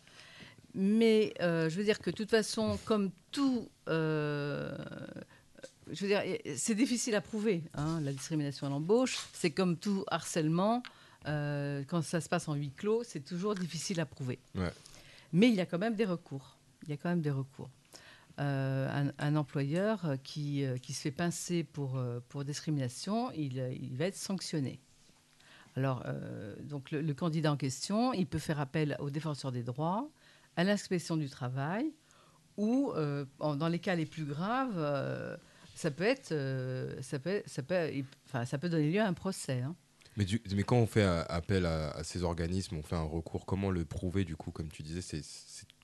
Mais 0.75 1.33
euh, 1.41 1.69
je 1.69 1.75
veux 1.77 1.83
dire 1.83 1.99
que 1.99 2.09
de 2.09 2.15
toute 2.15 2.31
façon, 2.31 2.79
comme 2.85 3.11
tout, 3.31 3.69
euh, 3.89 4.75
je 5.91 6.01
veux 6.01 6.07
dire, 6.07 6.23
c'est 6.57 6.73
difficile 6.75 7.13
à 7.15 7.21
prouver. 7.21 7.63
hein, 7.75 7.99
la 8.01 8.11
discrimination 8.11 8.65
à 8.67 8.69
l'embauche, 8.71 9.17
c'est 9.33 9.51
comme 9.51 9.77
tout 9.77 10.03
harcèlement. 10.09 10.81
euh, 11.27 11.83
quand 11.87 12.01
ça 12.01 12.19
se 12.19 12.27
passe 12.27 12.47
en 12.47 12.53
huis 12.55 12.71
clos, 12.75 13.03
c'est 13.03 13.23
toujours 13.23 13.55
difficile 13.55 13.99
à 13.99 14.05
prouver. 14.05 14.39
Ouais. 14.55 14.71
Mais 15.31 15.47
il 15.49 15.55
y 15.55 15.61
a 15.61 15.65
quand 15.65 15.77
même 15.79 15.95
des 15.95 16.05
recours. 16.05 16.57
Il 16.83 16.89
y 16.89 16.93
a 16.93 16.97
quand 16.97 17.09
même 17.09 17.21
des 17.21 17.31
recours. 17.31 17.69
Euh, 18.39 19.11
un, 19.19 19.35
employeur 19.35 20.15
qui, 20.23 20.65
euh, 20.65 20.77
qui 20.77 20.93
se 20.93 21.01
fait 21.01 21.11
pincer 21.11 21.63
pour, 21.63 21.97
euh, 21.97 22.19
pour 22.29 22.43
discrimination, 22.43 23.31
il, 23.33 23.57
il 23.79 23.95
va 23.95 24.05
être 24.05 24.15
sanctionné. 24.15 24.79
Alors, 25.75 26.03
donc 26.61 26.91
le, 26.91 27.13
candidat 27.13 27.51
en 27.51 27.57
question, 27.57 28.13
il 28.13 28.27
peut 28.27 28.37
faire 28.37 28.59
appel 28.59 28.95
au 28.99 29.09
défenseur 29.09 29.51
des 29.51 29.63
droits, 29.63 30.07
à 30.55 30.63
l'inspection 30.63 31.17
du 31.17 31.29
travail, 31.29 31.91
ou 32.57 32.93
dans 33.39 33.67
les 33.67 33.79
cas 33.79 33.95
les 33.95 34.05
plus 34.05 34.25
graves, 34.25 35.39
ça 35.73 35.89
peut 35.89 36.03
être, 36.03 36.27
ça 37.01 37.17
peut, 37.17 37.41
ça 37.47 37.63
peut, 37.63 37.89
enfin, 38.27 38.45
ça 38.45 38.59
peut 38.59 38.69
donner 38.69 38.91
lieu 38.91 39.01
à 39.01 39.07
un 39.07 39.13
procès. 39.13 39.61
hein. 39.61 39.75
Mais, 40.15 40.27
mais 40.55 40.61
quand 40.61 40.77
on 40.77 40.85
fait 40.85 41.01
appel 41.01 41.65
à, 41.65 41.89
à 41.89 42.03
ces 42.03 42.21
organismes, 42.21 42.77
on 42.77 42.83
fait 42.83 42.95
un 42.95 43.01
recours, 43.01 43.47
comment 43.47 43.71
le 43.71 43.83
prouver 43.83 44.25
du 44.25 44.35
coup 44.35 44.51
Comme 44.51 44.69
tu 44.69 44.83
disais, 44.83 45.01
c'est 45.01 45.23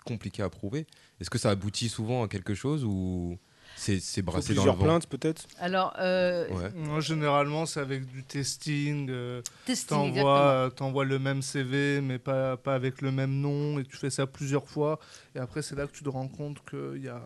compliqué 0.05 0.41
à 0.43 0.49
prouver. 0.49 0.87
Est-ce 1.19 1.29
que 1.29 1.37
ça 1.37 1.49
aboutit 1.51 1.89
souvent 1.89 2.23
à 2.23 2.27
quelque 2.27 2.53
chose 2.55 2.83
ou 2.85 3.37
c'est 3.75 3.99
c'est 3.99 4.21
brassé 4.21 4.53
dans 4.53 4.63
le 4.65 4.71
plusieurs 4.71 4.77
plaintes 4.77 5.07
peut-être? 5.07 5.47
Alors, 5.59 5.93
euh, 5.99 6.47
Ouais. 6.49 6.71
Moi, 6.75 6.99
généralement, 6.99 7.65
c'est 7.65 7.79
avec 7.79 8.05
du 8.07 8.23
testing. 8.23 9.07
euh, 9.09 9.41
Testing, 9.65 9.89
t'envoies, 9.89 10.37
euh, 10.39 10.69
t'envoies 10.69 11.05
le 11.05 11.19
même 11.19 11.41
CV, 11.41 12.01
mais 12.01 12.17
pas, 12.19 12.57
pas 12.57 12.75
avec 12.75 13.01
le 13.01 13.11
même 13.11 13.39
nom, 13.39 13.79
et 13.79 13.83
tu 13.83 13.95
fais 13.97 14.09
ça 14.09 14.25
plusieurs 14.27 14.67
fois. 14.67 14.99
Et 15.35 15.39
après, 15.39 15.61
c'est 15.61 15.75
là 15.75 15.85
que 15.87 15.91
tu 15.91 16.03
te 16.03 16.09
rends 16.09 16.27
compte 16.27 16.57
qu'il 16.69 17.03
y 17.03 17.07
a, 17.09 17.21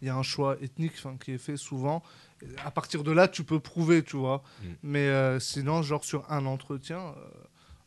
il 0.00 0.06
y 0.06 0.10
a 0.10 0.16
un 0.16 0.22
choix 0.22 0.56
ethnique 0.62 0.92
qui 1.24 1.32
est 1.32 1.38
fait 1.38 1.56
souvent. 1.56 2.02
À 2.64 2.70
partir 2.70 3.02
de 3.02 3.10
là, 3.10 3.26
tu 3.26 3.42
peux 3.42 3.58
prouver, 3.58 4.02
tu 4.04 4.16
vois. 4.16 4.42
Mm. 4.62 4.66
Mais 4.84 5.08
euh, 5.08 5.40
sinon, 5.40 5.82
genre 5.82 6.04
sur 6.04 6.30
un 6.30 6.46
entretien, 6.46 6.98
euh, 7.00 7.14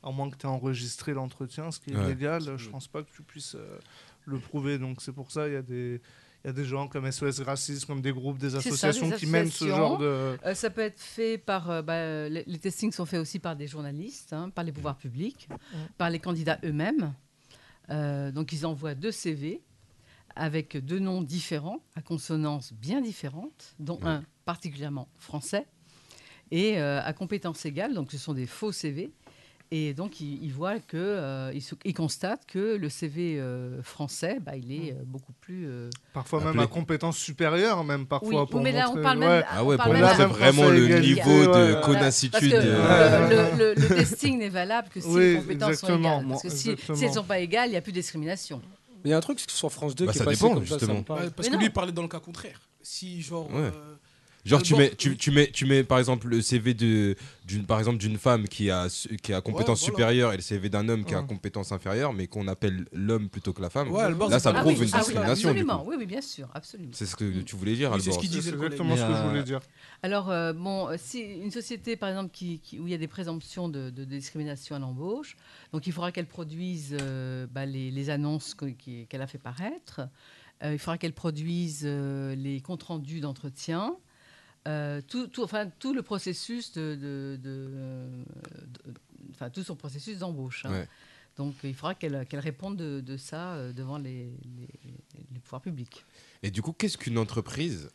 à 0.04 0.12
moins 0.12 0.30
que 0.30 0.36
tu 0.36 0.46
aies 0.46 0.50
enregistré 0.50 1.14
l'entretien, 1.14 1.72
ce 1.72 1.80
qui 1.80 1.92
est 1.94 1.96
Ouais. 1.96 2.08
légal, 2.08 2.58
je 2.58 2.70
pense 2.70 2.88
pas 2.88 3.02
que 3.02 3.10
tu 3.16 3.22
puisses 3.24 3.56
euh, 3.56 3.80
le 4.26 4.40
prouver. 4.40 4.78
Donc 4.78 5.02
c'est 5.02 5.14
pour 5.14 5.32
ça 5.32 5.48
il 5.48 5.54
y 5.54 5.58
a 5.58 5.62
des 5.62 6.02
il 6.44 6.48
y 6.48 6.50
a 6.50 6.54
des 6.54 6.66
gens 6.66 6.88
comme 6.88 7.10
SOS 7.12 7.42
Racisme, 7.42 7.86
comme 7.86 8.02
des 8.02 8.12
groupes, 8.12 8.40
des 8.40 8.50
ça, 8.50 8.58
associations 8.58 9.12
qui 9.12 9.28
mènent 9.28 9.52
ce 9.52 9.68
genre 9.68 10.00
de... 10.00 10.06
Euh, 10.44 10.56
ça 10.56 10.72
peut 10.72 10.82
être 10.82 11.00
fait 11.00 11.38
par. 11.38 11.70
euh, 11.70 11.82
bah, 11.84 12.30
les, 12.30 12.44
les 12.48 12.58
testings 12.58 12.92
sont 12.92 13.06
faits 13.06 13.20
aussi 13.20 13.38
par 13.38 13.56
des 13.56 13.68
journalistes, 13.68 14.34
hein, 14.34 14.50
par 14.50 14.64
les 14.64 14.72
pouvoirs 14.72 14.98
publics, 14.98 15.48
par 16.00 16.10
les 16.10 16.18
candidats 16.18 16.58
eux-mêmes. 16.64 17.14
Euh, 17.92 18.32
donc 18.32 18.54
ils 18.54 18.66
envoient 18.66 18.96
deux 18.96 19.12
CV 19.12 19.62
avec 20.36 20.78
deux 20.78 21.00
noms 21.00 21.22
différents, 21.22 21.84
à 21.96 22.02
consonance 22.02 22.74
bien 22.74 23.02
différentes, 23.02 23.76
dont 23.80 24.00
un 24.04 24.24
particulièrement 24.46 25.10
français, 25.18 25.68
et 26.52 26.80
euh, 26.80 27.02
à 27.04 27.14
compétences 27.14 27.66
égales, 27.66 27.94
donc 27.94 28.12
ce 28.12 28.18
sont 28.18 28.34
des 28.34 28.48
faux 28.48 28.72
CV. 28.72 29.12
Et 29.74 29.94
donc, 29.94 30.20
ils, 30.20 30.44
ils 30.44 30.52
voient 30.52 30.80
que, 30.80 30.98
euh, 30.98 31.52
ils, 31.54 31.62
se- 31.62 31.76
ils 31.86 31.94
constatent 31.94 32.46
que 32.46 32.76
le 32.76 32.90
CV 32.90 33.40
euh, 33.40 33.82
français, 33.82 34.40
bah, 34.46 34.58
il 34.58 34.70
est 34.70 34.92
euh, 34.92 34.96
beaucoup 35.06 35.32
plus. 35.40 35.66
euh, 35.66 35.90
Parfois 36.14 36.44
même 36.44 36.60
à 36.60 36.68
compétences 36.68 37.18
supérieures, 37.18 37.82
même 37.86 38.06
parfois. 38.06 38.42
Oui, 38.42 38.48
pour 38.52 38.62
mais 38.62 38.74
là, 38.74 38.90
on 38.94 39.02
parle 39.02 39.20
même- 39.20 39.30
ouais. 39.30 39.44
Ah 39.50 39.64
ouais, 39.64 39.78
pour 39.78 39.94
même 39.94 40.06
c'est 40.18 40.26
vraiment 40.26 40.68
le 40.68 41.00
niveau 41.00 41.22
de 41.46 41.48
ouais. 41.48 41.74
Parce 41.76 41.86
connassitude. 41.86 42.52
que 42.52 42.56
le, 42.58 43.30
le- 43.30 43.58
le- 43.58 43.74
le 43.76 43.88
testing 43.96 44.40
n'est 44.40 44.50
valable 44.50 44.90
que 44.90 45.00
si 45.00 45.08
Oui, 45.08 45.22
les 45.22 45.36
compétences 45.38 45.70
exactement, 45.70 46.20
sont 46.20 46.20
égales. 46.20 46.28
Parce 46.30 46.42
que 46.44 46.50
si, 46.50 46.70
elles 47.04 47.10
ne 47.10 47.14
sont 47.14 47.24
pas 47.24 47.40
égales, 47.40 47.70
il 47.70 47.72
n'y 47.72 47.78
a 47.78 47.82
plus 47.82 47.94
de 47.94 48.00
discrimination. 48.02 48.62
Mais 49.06 49.10
il 49.10 49.12
y 49.12 49.14
a 49.14 49.18
un 49.18 49.22
truc 49.22 49.40
sur 49.48 49.72
France 49.72 49.96
2 49.96 50.06
Bah, 50.06 50.12
qui 50.12 50.18
ça 50.18 50.26
est 50.26 50.28
passé 50.28 50.44
dépend, 50.44 50.54
comme 50.54 50.66
ça, 50.68 50.80
ça 50.80 50.80
justement. 50.80 50.98
Ouais, 51.00 51.30
parce 51.34 51.48
Mais 51.48 51.54
que 51.54 51.58
lui, 51.58 51.64
non. 51.64 51.70
il 51.70 51.72
parlait 51.72 51.92
dans 51.94 52.02
le 52.02 52.08
cas 52.10 52.20
contraire. 52.20 52.60
Si, 52.82 53.22
genre. 53.22 53.48
Ouais. 54.44 54.48
euh, 54.48 54.50
Genre 54.50 54.64
tu 54.64 54.76
mets, 54.76 54.90
tu, 54.96 55.32
mets, 55.32 55.52
tu 55.52 55.66
mets 55.66 55.84
par 55.84 56.00
exemple 56.00 56.28
le 56.28 56.42
CV 56.42 56.74
de, 56.74 57.16
d'une, 57.46 57.66
par 57.66 57.80
exemple 57.80 57.98
d'une 58.00 58.18
femme 58.18 58.48
qui 58.48 58.70
a, 58.72 58.88
qui 59.22 59.34
a 59.34 59.42
compétences 59.42 59.80
voilà. 59.82 59.94
supérieures 59.94 60.34
et 60.34 60.38
le 60.38 60.42
CV 60.42 60.70
d'un 60.70 60.88
homme 60.90 61.06
qui 61.06 61.14
a 61.14 61.22
Ouais. 61.22 61.28
compétences 61.28 61.72
inférieures, 61.72 62.14
mais 62.14 62.28
qu'on 62.28 62.48
appelle 62.48 62.86
l'homme 62.92 63.30
plutôt 63.30 63.54
que 63.54 63.62
la 63.62 63.70
femme. 63.70 63.90
Ouais, 63.92 64.10
Là, 64.30 64.40
ça 64.40 64.52
prouve 64.54 64.74
Ah 64.74 64.80
oui, 64.80 64.88
une 64.88 64.90
ah 64.94 64.98
discrimination. 64.98 65.50
absolument, 65.50 65.84
oui, 65.86 65.96
oui, 66.00 66.06
bien 66.06 66.22
sûr, 66.22 66.48
absolument. 66.54 66.92
C'est 66.94 67.06
ce 67.06 67.16
que 67.16 67.42
tu 67.42 67.56
voulais 67.56 67.76
dire, 67.76 67.92
Oui, 67.92 68.02
c'est 68.02 68.12
ce 68.12 68.20
disait 68.20 68.50
exactement 68.52 68.96
ce 68.96 69.02
que 69.02 69.14
je 69.16 69.28
voulais 69.30 69.44
dire. 69.44 69.60
Alors, 70.04 70.30
euh, 70.32 70.54
bon, 70.54 70.90
si 70.98 71.20
une 71.22 71.52
société, 71.52 71.96
par 71.96 72.10
exemple, 72.10 72.32
qui, 72.34 72.60
qui- 72.60 72.80
où 72.80 72.88
il 72.88 72.92
y 72.92 72.96
a 72.96 72.98
des 72.98 73.08
présomptions 73.08 73.70
de, 73.70 73.90
de 73.90 74.04
discrimination 74.04 74.76
à 74.76 74.80
l'embauche, 74.80 75.36
donc 75.74 75.86
il 75.86 75.94
faudra 75.94 76.12
qu'elle 76.12 76.26
produise 76.26 76.96
euh, 77.00 77.46
bah, 77.52 77.66
les, 77.66 77.92
les 77.92 78.10
annonces 78.10 78.56
qu'elle 78.56 79.22
a 79.22 79.28
fait 79.28 79.38
paraître. 79.38 80.02
Euh, 80.64 80.74
il 80.74 80.80
faudra 80.80 80.98
qu'elle 80.98 81.14
produise 81.14 81.82
euh, 81.84 82.36
les 82.36 82.62
comptes 82.62 82.84
rendus 82.84 83.20
d'entretien. 83.20 83.96
Euh, 84.68 85.02
tout, 85.08 85.28
tout- 85.28 85.44
enfin, 85.44 85.70
tout 85.80 85.94
le 85.94 86.02
processus 86.02 86.72
de, 86.74 86.96
de- 86.96 87.38
de- 87.42 88.08
de- 88.68 88.94
enfin, 89.32 89.50
tout 89.50 89.64
son 89.64 89.76
processus 89.76 90.20
d'embauche. 90.20 90.66
hein. 90.66 90.72
Ouais. 90.72 90.88
Donc, 91.38 91.56
il 91.64 91.74
faudra 91.74 91.96
qu'elle 91.96 92.26
qu'elle 92.28 92.42
réponde 92.42 92.76
de, 92.78 93.00
de 93.02 93.18
ça 93.18 93.54
euh, 93.54 93.72
devant 93.74 93.98
les, 93.98 94.26
les- 94.58 94.68
les 95.34 95.40
pouvoirs 95.40 95.62
publics. 95.62 96.06
Et 96.44 96.52
du 96.52 96.62
coup, 96.62 96.74
qu'est-ce 96.74 96.98
qu'une 96.98 97.18
entreprise 97.18 97.90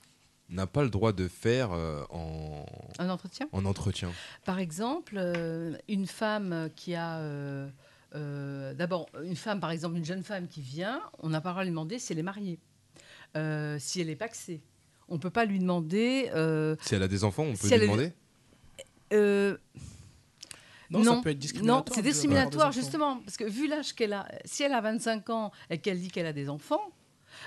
n'a 0.48 0.66
pas 0.66 0.83
le 0.83 0.90
droit 0.90 1.12
de 1.12 1.29
faire 1.29 1.72
euh, 1.72 2.02
en, 2.11 2.64
Un 2.98 3.11
entretien? 3.11 3.48
En 3.52 3.64
entretien 3.64 4.11
Par 4.44 4.59
exemple, 4.59 5.14
euh, 5.18 5.76
une 5.88 6.07
femme 6.07 6.70
qui 6.74 6.94
a. 6.94 7.18
euh, 7.18 7.68
euh, 8.14 8.72
D'abord, 8.74 9.07
une 9.22 9.37
femme, 9.37 9.61
par 9.61 9.70
exemple, 9.70 9.96
une 9.96 10.05
jeune 10.05 10.22
femme 10.24 10.48
qui 10.48 10.62
vient, 10.62 11.02
on 11.18 11.29
n'a 11.29 11.40
pas 11.40 11.50
le 11.50 11.52
droit 11.55 11.62
de 11.64 11.66
lui 11.68 11.72
demander 11.72 11.98
si 11.98 12.12
elle 12.12 12.18
est 12.20 12.22
mariée, 12.22 12.59
euh, 13.37 13.76
si 13.79 14.00
elle 14.00 14.09
est 14.09 14.16
paxée. 14.16 14.62
On 15.09 15.14
ne 15.14 15.21
peut 15.21 15.31
pas 15.31 15.45
lui 15.45 15.59
demander. 15.59 16.31
euh, 16.35 16.77
Si 16.83 16.95
elle 16.95 17.03
a 17.03 17.09
des 17.09 17.23
enfants, 17.25 17.45
on 17.45 17.53
peut 17.53 17.69
Si 17.69 17.75
lui 17.75 17.81
demander 17.83 18.12
euh, 19.12 19.57
Non, 20.90 21.03
ça 21.16 21.21
peut 21.23 21.31
être 21.31 21.38
discriminatoire. 21.38 21.85
Non, 21.87 21.92
c'est 21.95 22.03
discriminatoire, 22.03 22.73
justement. 22.73 23.16
Parce 23.25 23.37
que 23.37 23.45
vu 23.45 23.69
l'âge 23.69 23.92
qu'elle 23.95 24.12
a, 24.12 24.27
si 24.45 24.62
elle 24.62 24.73
a 24.73 24.81
25 24.81 25.31
ans 25.31 25.53
et 25.71 25.79
qu'elle 25.79 26.01
dit 26.01 26.11
qu'elle 26.11 26.27
a 26.27 26.33
des 26.33 26.49
enfants, 26.49 26.83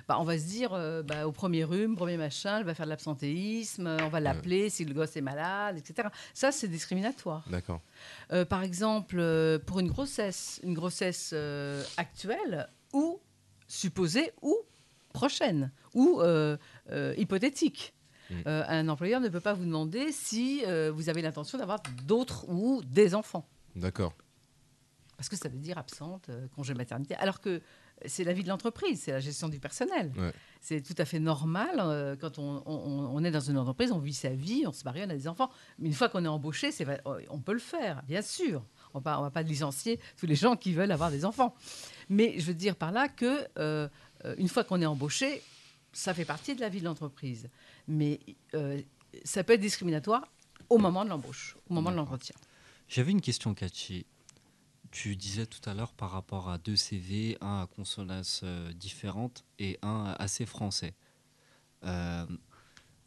bah, 0.08 0.18
on 0.20 0.24
va 0.24 0.38
se 0.38 0.46
dire, 0.46 0.74
euh, 0.74 1.02
bah, 1.02 1.28
au 1.28 1.32
premier 1.32 1.64
rhume, 1.64 1.96
premier 1.96 2.16
machin, 2.16 2.60
elle 2.60 2.64
va 2.66 2.76
faire 2.76 2.86
de 2.86 2.92
l'absentéisme, 2.92 3.88
euh, 3.88 3.98
on 4.04 4.10
va 4.10 4.20
l'appeler 4.20 4.70
si 4.70 4.86
le 4.86 4.94
gosse 4.94 5.18
est 5.18 5.22
malade, 5.22 5.78
etc. 5.80 6.10
Ça, 6.34 6.52
c'est 6.52 6.68
discriminatoire. 6.68 7.44
D'accord. 7.50 7.82
Euh, 8.32 8.46
par 8.46 8.62
exemple, 8.64 9.18
pour 9.66 9.80
une 9.80 9.88
grossesse, 9.90 10.60
une 10.64 10.76
grossesse 10.76 11.32
euh, 11.34 11.84
actuelle 11.98 12.70
ou 12.94 13.20
supposée 13.68 14.32
ou 14.42 14.56
prochaine 15.14 15.72
ou 15.94 16.20
euh, 16.22 16.58
euh, 16.92 17.14
hypothétique. 17.18 17.94
Mm. 18.30 18.34
Euh, 18.48 18.64
un 18.68 18.88
employeur 18.90 19.20
ne 19.22 19.30
peut 19.30 19.40
pas 19.40 19.54
vous 19.54 19.66
demander 19.66 20.12
si 20.12 20.64
vous 20.94 21.10
avez 21.10 21.22
l'intention 21.22 21.58
d'avoir 21.58 21.80
d'autres 22.06 22.48
ou 22.50 22.82
des 22.84 23.16
enfants. 23.16 23.48
D'accord. 23.76 24.14
Parce 25.18 25.28
que 25.30 25.36
ça 25.36 25.50
veut 25.50 25.58
dire 25.58 25.78
absente, 25.78 26.30
congé 26.56 26.74
maternité. 26.74 27.14
Alors 27.16 27.42
que 27.42 27.62
c'est 28.06 28.24
la 28.24 28.32
vie 28.32 28.44
de 28.44 28.48
l'entreprise, 28.48 29.02
c'est 29.02 29.12
la 29.12 29.20
gestion 29.20 29.50
du 29.50 29.60
personnel. 29.60 30.14
Ouais. 30.18 30.32
C'est 30.62 30.80
tout 30.82 30.94
à 30.98 31.04
fait 31.04 31.20
normal. 31.20 31.72
euh, 31.80 32.16
quand 32.16 32.40
on, 32.40 32.64
on- 32.66 33.10
on 33.14 33.24
est 33.26 33.32
dans 33.32 33.42
une 33.42 33.58
entreprise, 33.58 33.92
on 33.92 34.00
vit 34.00 34.14
sa 34.14 34.30
vie, 34.30 34.64
on 34.66 34.72
se 34.72 34.86
marie, 34.86 35.02
on 35.06 35.10
a 35.10 35.16
des 35.16 35.28
enfants. 35.28 35.50
Mais 35.78 35.90
une 35.90 35.94
fois 35.94 36.08
qu'on 36.08 36.24
est 36.24 36.30
embauché, 36.30 36.72
c'est 36.72 36.86
va- 36.86 37.00
on 37.30 37.40
peut 37.40 37.52
le 37.52 37.60
faire, 37.60 38.02
bien 38.08 38.22
sûr. 38.22 38.64
On 38.94 39.00
ne 39.00 39.04
va 39.04 39.30
pas 39.30 39.42
licencier 39.42 40.00
tous 40.18 40.26
les 40.26 40.36
gens 40.36 40.56
qui 40.56 40.72
veulent 40.74 40.92
avoir 40.94 41.12
des 41.12 41.26
enfants. 41.26 41.54
Mais 42.08 42.40
je 42.40 42.46
veux 42.46 42.54
dire 42.54 42.78
par 42.78 42.94
là 42.94 43.10
que 43.10 43.46
euh, 43.58 43.90
une 44.38 44.48
fois 44.48 44.64
qu'on 44.64 44.82
est 44.82 44.86
embauché, 44.86 45.42
ça 45.94 46.14
fait 46.14 46.26
partie 46.26 46.56
de 46.56 46.62
la 46.62 46.70
vie 46.70 46.80
de 46.80 46.86
l'entreprise. 46.86 47.50
Mais 47.88 48.20
euh, 48.54 48.82
ça 49.24 49.44
peut 49.44 49.54
être 49.54 49.62
discriminatoire 49.62 50.28
au 50.70 50.78
moment 50.78 51.04
de 51.04 51.10
l'embauche, 51.10 51.58
au 51.70 51.74
moment 51.74 51.92
de 51.92 51.96
l'entretien. 51.96 52.36
J'avais 52.88 53.12
une 53.12 53.22
question, 53.22 53.54
Cathy. 53.54 54.06
Tu 54.92 55.16
disais 55.16 55.46
tout 55.46 55.68
à 55.70 55.74
l'heure 55.74 55.94
par 55.94 56.12
rapport 56.12 56.50
à 56.50 56.58
deux 56.58 56.76
CV, 56.76 57.38
un 57.42 57.62
à 57.62 57.68
consonance 57.68 58.42
euh, 58.44 58.74
différente 58.74 59.44
et 59.60 59.78
un 59.84 60.16
assez 60.18 60.48
français. 60.48 60.96
Euh, 61.84 62.26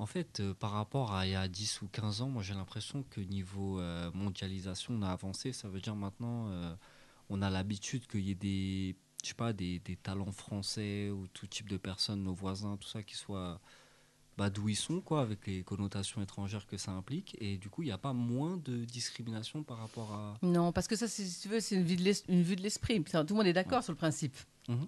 en 0.02 0.06
fait, 0.06 0.40
euh, 0.40 0.52
par 0.54 0.72
rapport 0.72 1.12
à 1.14 1.26
il 1.26 1.30
y 1.30 1.36
a 1.36 1.46
10 1.46 1.82
ou 1.82 1.88
15 1.88 2.22
ans, 2.22 2.28
moi 2.28 2.42
j'ai 2.42 2.54
l'impression 2.54 3.04
que 3.08 3.20
niveau 3.20 3.78
euh, 3.78 4.10
mondialisation, 4.14 4.94
on 4.94 5.02
a 5.02 5.10
avancé. 5.10 5.52
Ça 5.52 5.68
veut 5.68 5.80
dire 5.80 5.94
maintenant, 5.94 6.48
euh, 6.50 6.74
on 7.28 7.40
a 7.40 7.50
l'habitude 7.50 8.08
qu'il 8.08 8.22
y 8.22 8.32
ait 8.32 8.34
des, 8.34 8.96
je 9.22 9.28
sais 9.28 9.34
pas, 9.34 9.52
des, 9.52 9.78
des 9.80 9.96
talents 9.96 10.32
français 10.32 11.10
ou 11.10 11.26
tout 11.28 11.46
type 11.46 11.68
de 11.68 11.76
personnes, 11.76 12.22
nos 12.22 12.34
voisins, 12.34 12.76
tout 12.76 12.88
ça, 12.88 13.02
qui 13.02 13.14
soient 13.14 13.60
bah, 14.38 14.48
d'où 14.48 14.68
ils 14.68 14.76
sont, 14.76 15.00
quoi, 15.00 15.20
avec 15.20 15.46
les 15.46 15.62
connotations 15.62 16.22
étrangères 16.22 16.66
que 16.66 16.76
ça 16.76 16.92
implique. 16.92 17.36
Et 17.40 17.58
du 17.58 17.68
coup, 17.68 17.82
il 17.82 17.86
n'y 17.86 17.92
a 17.92 17.98
pas 17.98 18.12
moins 18.12 18.56
de 18.56 18.84
discrimination 18.84 19.62
par 19.62 19.78
rapport 19.78 20.12
à. 20.12 20.38
Non, 20.42 20.72
parce 20.72 20.88
que 20.88 20.96
ça, 20.96 21.06
si 21.06 21.38
tu 21.40 21.48
veux, 21.48 21.60
c'est 21.60 21.76
une, 21.76 21.84
vue 21.84 21.96
de 22.56 22.62
l'esprit. 22.62 23.02
Tout 23.02 23.18
le 23.28 23.34
monde 23.34 23.46
est 23.46 23.52
d'accord 23.52 23.82
sur 23.82 23.92
le 23.92 23.98
principe. 23.98 24.34
Mhm. 24.68 24.86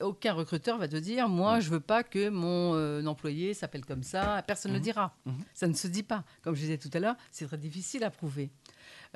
Aucun 0.00 0.32
recruteur 0.32 0.78
va 0.78 0.86
te 0.88 0.96
dire, 0.96 1.28
moi, 1.28 1.56
Mhm. 1.56 1.60
je 1.62 1.70
veux 1.70 1.80
pas 1.80 2.04
que 2.04 2.28
mon 2.28 2.74
euh, 2.74 3.04
employé 3.06 3.52
s'appelle 3.54 3.84
comme 3.84 4.02
ça. 4.04 4.42
Personne 4.46 4.70
ne 4.72 4.76
le 4.76 4.80
Mhm. 4.80 4.84
dira. 4.84 5.16
Mhm. 5.24 5.34
Ça 5.54 5.66
ne 5.66 5.72
se 5.74 5.88
dit 5.88 6.02
pas. 6.04 6.24
Comme 6.42 6.54
je 6.54 6.60
disais 6.60 6.78
tout 6.78 6.90
à 6.92 6.98
l'heure, 7.00 7.16
c'est 7.32 7.46
très 7.46 7.58
difficile 7.58 8.04
à 8.04 8.10
prouver. 8.10 8.50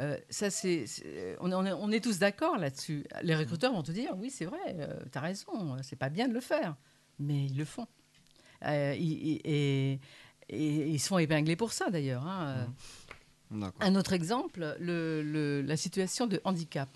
Euh, 0.00 0.16
ça, 0.28 0.50
c'est, 0.50 0.86
c'est- 0.86 1.36
on, 1.40 1.50
est- 1.50 1.54
on 1.54 1.64
est, 1.66 1.72
on 1.72 1.90
est 1.92 2.02
tous 2.02 2.18
d'accord 2.18 2.56
là-dessus. 2.58 3.04
Les 3.22 3.34
recruteurs 3.36 3.72
vont 3.72 3.82
te 3.82 3.92
dire, 3.92 4.12
oui, 4.16 4.30
c'est 4.30 4.44
vrai, 4.46 4.58
tu 5.12 5.18
as 5.18 5.20
raison, 5.20 5.76
c'est 5.82 5.96
pas 5.96 6.08
bien 6.08 6.26
de 6.28 6.34
le 6.34 6.40
faire. 6.40 6.74
Mais 7.18 7.46
ils 7.46 7.56
le 7.56 7.64
font. 7.64 7.86
Euh, 8.66 8.94
ils- 8.98 9.28
ils- 9.34 9.40
et, 9.44 10.00
et 10.48 10.88
ils 10.88 10.98
sont 11.00 11.18
épinglés 11.18 11.56
pour 11.56 11.72
ça, 11.72 11.90
d'ailleurs. 11.90 12.26
hein. 12.26 12.66
Un 13.80 13.94
autre 13.96 14.12
exemple, 14.12 14.76
le- 14.78 15.22
le- 15.22 15.62
la 15.62 15.76
situation 15.76 16.26
de 16.26 16.40
handicap. 16.44 16.88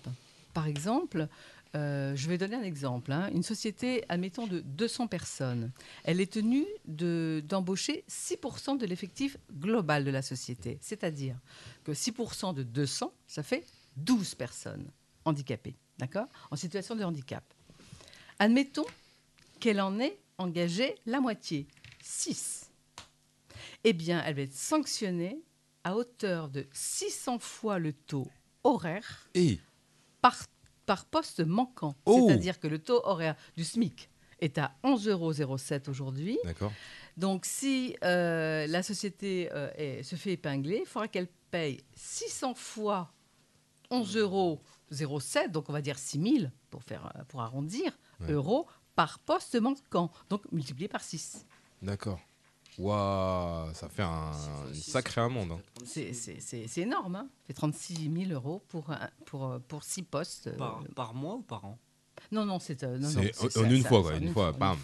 Par 0.53 0.67
exemple, 0.67 1.27
euh, 1.75 2.15
je 2.15 2.27
vais 2.29 2.37
donner 2.37 2.55
un 2.55 2.63
exemple. 2.63 3.11
hein. 3.11 3.29
Une 3.33 3.43
société, 3.43 4.03
admettons, 4.09 4.47
de 4.47 4.61
200 4.61 5.07
personnes, 5.07 5.71
elle 6.03 6.21
est 6.21 6.31
tenue 6.31 6.65
de- 6.85 7.43
d'embaucher 7.47 8.03
6% 8.07 8.75
de 8.77 8.85
l'effectif 8.85 9.37
global 9.51 10.05
de 10.05 10.11
la 10.11 10.21
société. 10.21 10.77
C'est-à-dire 10.81 11.37
que 11.83 11.93
6% 11.93 12.53
de 12.53 12.63
200, 12.63 13.13
ça 13.27 13.43
fait 13.43 13.65
12 13.97 14.35
personnes 14.35 14.87
handicapées, 15.25 15.75
d'accord? 15.97 16.27
En 16.51 16.55
situation 16.55 16.95
de 16.95 17.03
handicap. 17.03 17.43
Admettons 18.39 18.85
qu'elle 19.59 19.81
en 19.81 19.99
ait 19.99 20.17
engagé 20.37 20.95
la 21.05 21.19
moitié, 21.19 21.67
6. 22.01 22.69
Eh 23.83 23.93
bien, 23.93 24.21
elle 24.25 24.35
va 24.35 24.41
être 24.41 24.53
sanctionnée 24.55 25.39
à 25.83 25.95
hauteur 25.95 26.49
de 26.49 26.65
600 26.73 27.39
fois 27.39 27.79
le 27.79 27.93
taux 27.93 28.27
horaire 28.63 29.29
Et 29.35 29.59
par, 30.21 30.35
par 30.85 31.05
poste 31.05 31.39
manquant. 31.41 31.95
Oh 32.05 32.25
C'est-à-dire 32.27 32.59
que 32.59 32.67
le 32.67 32.79
taux 32.79 33.01
horaire 33.05 33.35
du 33.57 33.63
SMIC 33.63 34.09
est 34.41 34.57
à 34.57 34.75
11,07 34.83 35.11
euros 35.11 35.89
aujourd'hui. 35.89 36.37
D'accord. 36.43 36.71
Donc, 37.17 37.45
si 37.45 37.95
euh, 38.03 38.67
la 38.67 38.83
société 38.83 39.49
euh, 39.53 39.69
est- 39.77 40.03
se 40.03 40.15
fait 40.15 40.33
épingler, 40.33 40.79
il 40.81 40.85
faudra 40.85 41.07
qu'elle 41.07 41.29
paye 41.51 41.81
600 41.95 42.53
fois 42.55 43.11
11,07 43.91 44.17
euros, 44.19 44.61
donc 45.51 45.69
on 45.69 45.73
va 45.73 45.81
dire 45.81 45.97
6 45.97 46.21
000 46.39 46.51
pour, 46.69 46.83
faire, 46.83 47.11
pour 47.29 47.41
arrondir, 47.41 47.97
Ouais. 48.19 48.31
euros 48.31 48.65
par 48.95 49.19
poste 49.19 49.55
manquant, 49.55 50.09
donc 50.29 50.41
multiplié 50.51 50.87
par 50.87 51.03
6. 51.03 51.45
D'accord. 51.81 52.19
Waouh, 52.77 53.73
ça 53.73 53.87
fait 53.89 54.03
un 54.03 54.31
une 54.67 54.73
sacrée 54.75 55.21
amende. 55.21 55.51
hein. 55.53 55.59
C'est- 55.85 56.13
C'est 56.13 56.39
c'est- 56.41 56.67
c'est 56.67 56.81
énorme, 56.81 57.15
hein 57.15 57.27
ça 57.41 57.47
fait 57.47 57.53
36 57.53 58.11
000 58.13 58.31
euros 58.31 58.61
pour, 58.67 58.89
un- 58.91 59.09
pour, 59.25 59.45
euh, 59.45 59.59
pour 59.67 59.83
6 59.83 60.03
postes. 60.03 60.47
euh, 60.47 60.57
Par, 60.57 60.83
par 60.95 61.13
mois 61.13 61.35
ou 61.35 61.41
par 61.41 61.65
an? 61.65 61.77
Non, 62.31 62.45
non, 62.45 62.59
c'est 62.59 62.83
euh, 62.83 62.97
non, 62.97 63.07
C'est 63.09 63.15
non, 63.15 63.21
en- 63.45 63.49
c'est- 63.49 63.75
une 63.75 63.83
fois, 63.83 64.01
quoi, 64.01 64.15
une 64.15 64.33
fois, 64.33 64.51
bam. 64.51 64.77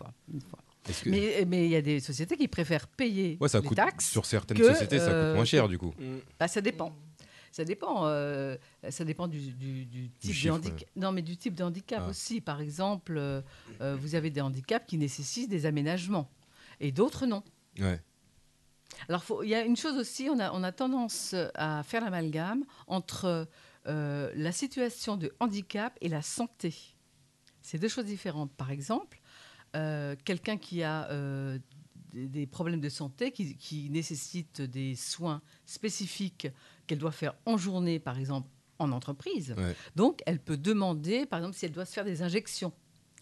que- 0.84 1.10
Mais 1.10 1.46
mais 1.46 1.66
il 1.66 1.72
y 1.72 1.76
a 1.76 1.82
des 1.82 2.00
sociétés 2.00 2.38
qui 2.38 2.48
préfèrent 2.48 2.88
payer 2.88 3.38
Ouais, 3.39 3.50
ça 3.50 3.60
les 3.60 3.68
coûte- 3.68 3.76
taxes. 3.78 4.10
sur 4.10 4.26
certaines 4.26 4.58
que, 4.58 4.66
sociétés, 4.68 5.00
ça 5.00 5.08
coûte 5.08 5.36
moins 5.36 5.46
cher, 5.46 5.68
du 5.68 5.78
coup. 5.78 5.94
Mm. 6.00 6.18
Bah, 6.39 6.48
ça 6.48 6.62
dépend. 6.62 6.96
Ça 7.52 7.66
dépend. 7.66 8.06
euh, 8.06 8.56
ça 8.89 9.04
dépend 9.04 9.28
du, 9.28 9.52
du- 9.52 9.86
du 9.86 10.10
type 10.12 10.30
de 10.30 10.34
chiffre, 10.36 10.56
handicap. 10.56 10.89
Non, 10.96 11.12
mais 11.12 11.22
du 11.22 11.36
type 11.36 11.54
de 11.56 11.64
handicap 11.66 12.04
Ah. 12.06 12.10
aussi. 12.10 12.39
Par 12.39 12.62
exemple, 12.62 13.18
euh, 13.18 13.42
euh, 13.82 13.98
vous 14.00 14.16
avez 14.16 14.30
des 14.30 14.39
handicaps 14.39 14.86
qui 14.88 14.98
nécessitent 14.98 15.50
des 15.50 15.66
aménagements 15.66 16.30
et 16.80 16.92
d'autres 16.94 17.26
non. 17.26 17.44
Ouais. 17.80 17.99
Alors, 19.07 19.24
il 19.43 19.49
y 19.49 19.55
a 19.55 19.63
une 19.63 19.78
chose 19.78 19.97
aussi, 19.97 20.30
on 20.30 20.39
a, 20.39 20.51
on 20.51 20.63
a 20.63 20.72
tendance 20.72 21.36
à 21.55 21.84
faire 21.84 22.03
l'amalgame 22.03 22.65
entre 22.88 23.47
euh, 23.88 24.32
la 24.36 24.51
situation 24.51 25.17
de 25.17 25.34
handicap 25.39 25.97
et 26.01 26.09
la 26.09 26.22
santé. 26.22 26.76
C'est 27.61 27.80
deux 27.80 27.88
choses 27.88 28.05
différentes. 28.05 28.51
Par 28.53 28.69
exemple, 28.69 29.19
euh, 29.76 30.15
quelqu'un 30.24 30.57
qui 30.57 30.84
a 30.84 31.09
euh, 31.09 31.57
des, 32.11 32.28
des 32.28 32.45
problèmes 32.45 32.82
de 32.82 32.89
santé, 32.89 33.32
qui, 33.32 33.55
qui 33.57 33.89
nécessite 33.89 34.61
des 34.61 34.95
soins 34.95 35.41
spécifiques 35.65 36.47
qu'elle 36.86 36.99
doit 36.99 37.11
faire 37.11 37.34
en 37.45 37.57
journée, 37.57 37.99
par 37.99 38.19
exemple, 38.19 38.49
en 38.78 38.91
entreprise. 38.91 39.55
Ouais. 39.57 39.76
Donc, 39.95 40.22
elle 40.26 40.39
peut 40.39 40.57
demander, 40.57 41.26
par 41.26 41.39
exemple, 41.39 41.55
si 41.55 41.65
elle 41.65 41.72
doit 41.72 41.86
se 41.86 41.93
faire 41.93 42.05
des 42.05 42.22
injections. 42.22 42.74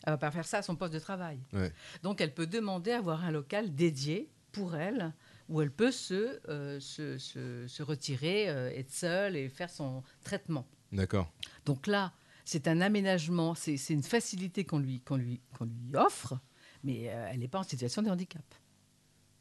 Elle 0.03 0.11
ne 0.11 0.13
va 0.13 0.17
pas 0.17 0.31
faire 0.31 0.45
ça 0.45 0.59
à 0.59 0.61
son 0.61 0.75
poste 0.75 0.93
de 0.93 0.99
travail. 0.99 1.39
Ouais. 1.53 1.71
Donc, 2.03 2.21
elle 2.21 2.33
peut 2.33 2.47
demander 2.47 2.91
à 2.91 2.97
avoir 2.97 3.23
un 3.23 3.31
local 3.31 3.75
dédié 3.75 4.29
pour 4.51 4.75
elle, 4.75 5.13
où 5.47 5.61
elle 5.61 5.71
peut 5.71 5.91
se, 5.91 6.39
euh, 6.49 6.79
se, 6.79 7.17
se- 7.17 7.67
se 7.67 7.83
retirer, 7.83 8.49
euh, 8.49 8.69
être 8.75 8.91
seule 8.91 9.35
et 9.35 9.49
faire 9.49 9.69
son 9.69 10.03
traitement. 10.23 10.67
D'accord. 10.91 11.31
Donc 11.65 11.87
là, 11.87 12.13
c'est 12.45 12.67
un 12.67 12.81
aménagement, 12.81 13.53
c'est 13.55 13.75
une 13.89 14.03
facilité 14.03 14.63
qu'on 14.65 14.79
lui, 14.79 15.01
qu'on 15.01 15.17
lui, 15.17 15.39
qu'on 15.57 15.65
lui 15.65 15.95
offre, 15.95 16.39
mais 16.83 17.09
euh, 17.09 17.29
elle 17.31 17.39
n'est 17.39 17.47
pas 17.47 17.59
en 17.59 17.63
situation 17.63 18.01
de 18.01 18.09
handicap. 18.09 18.43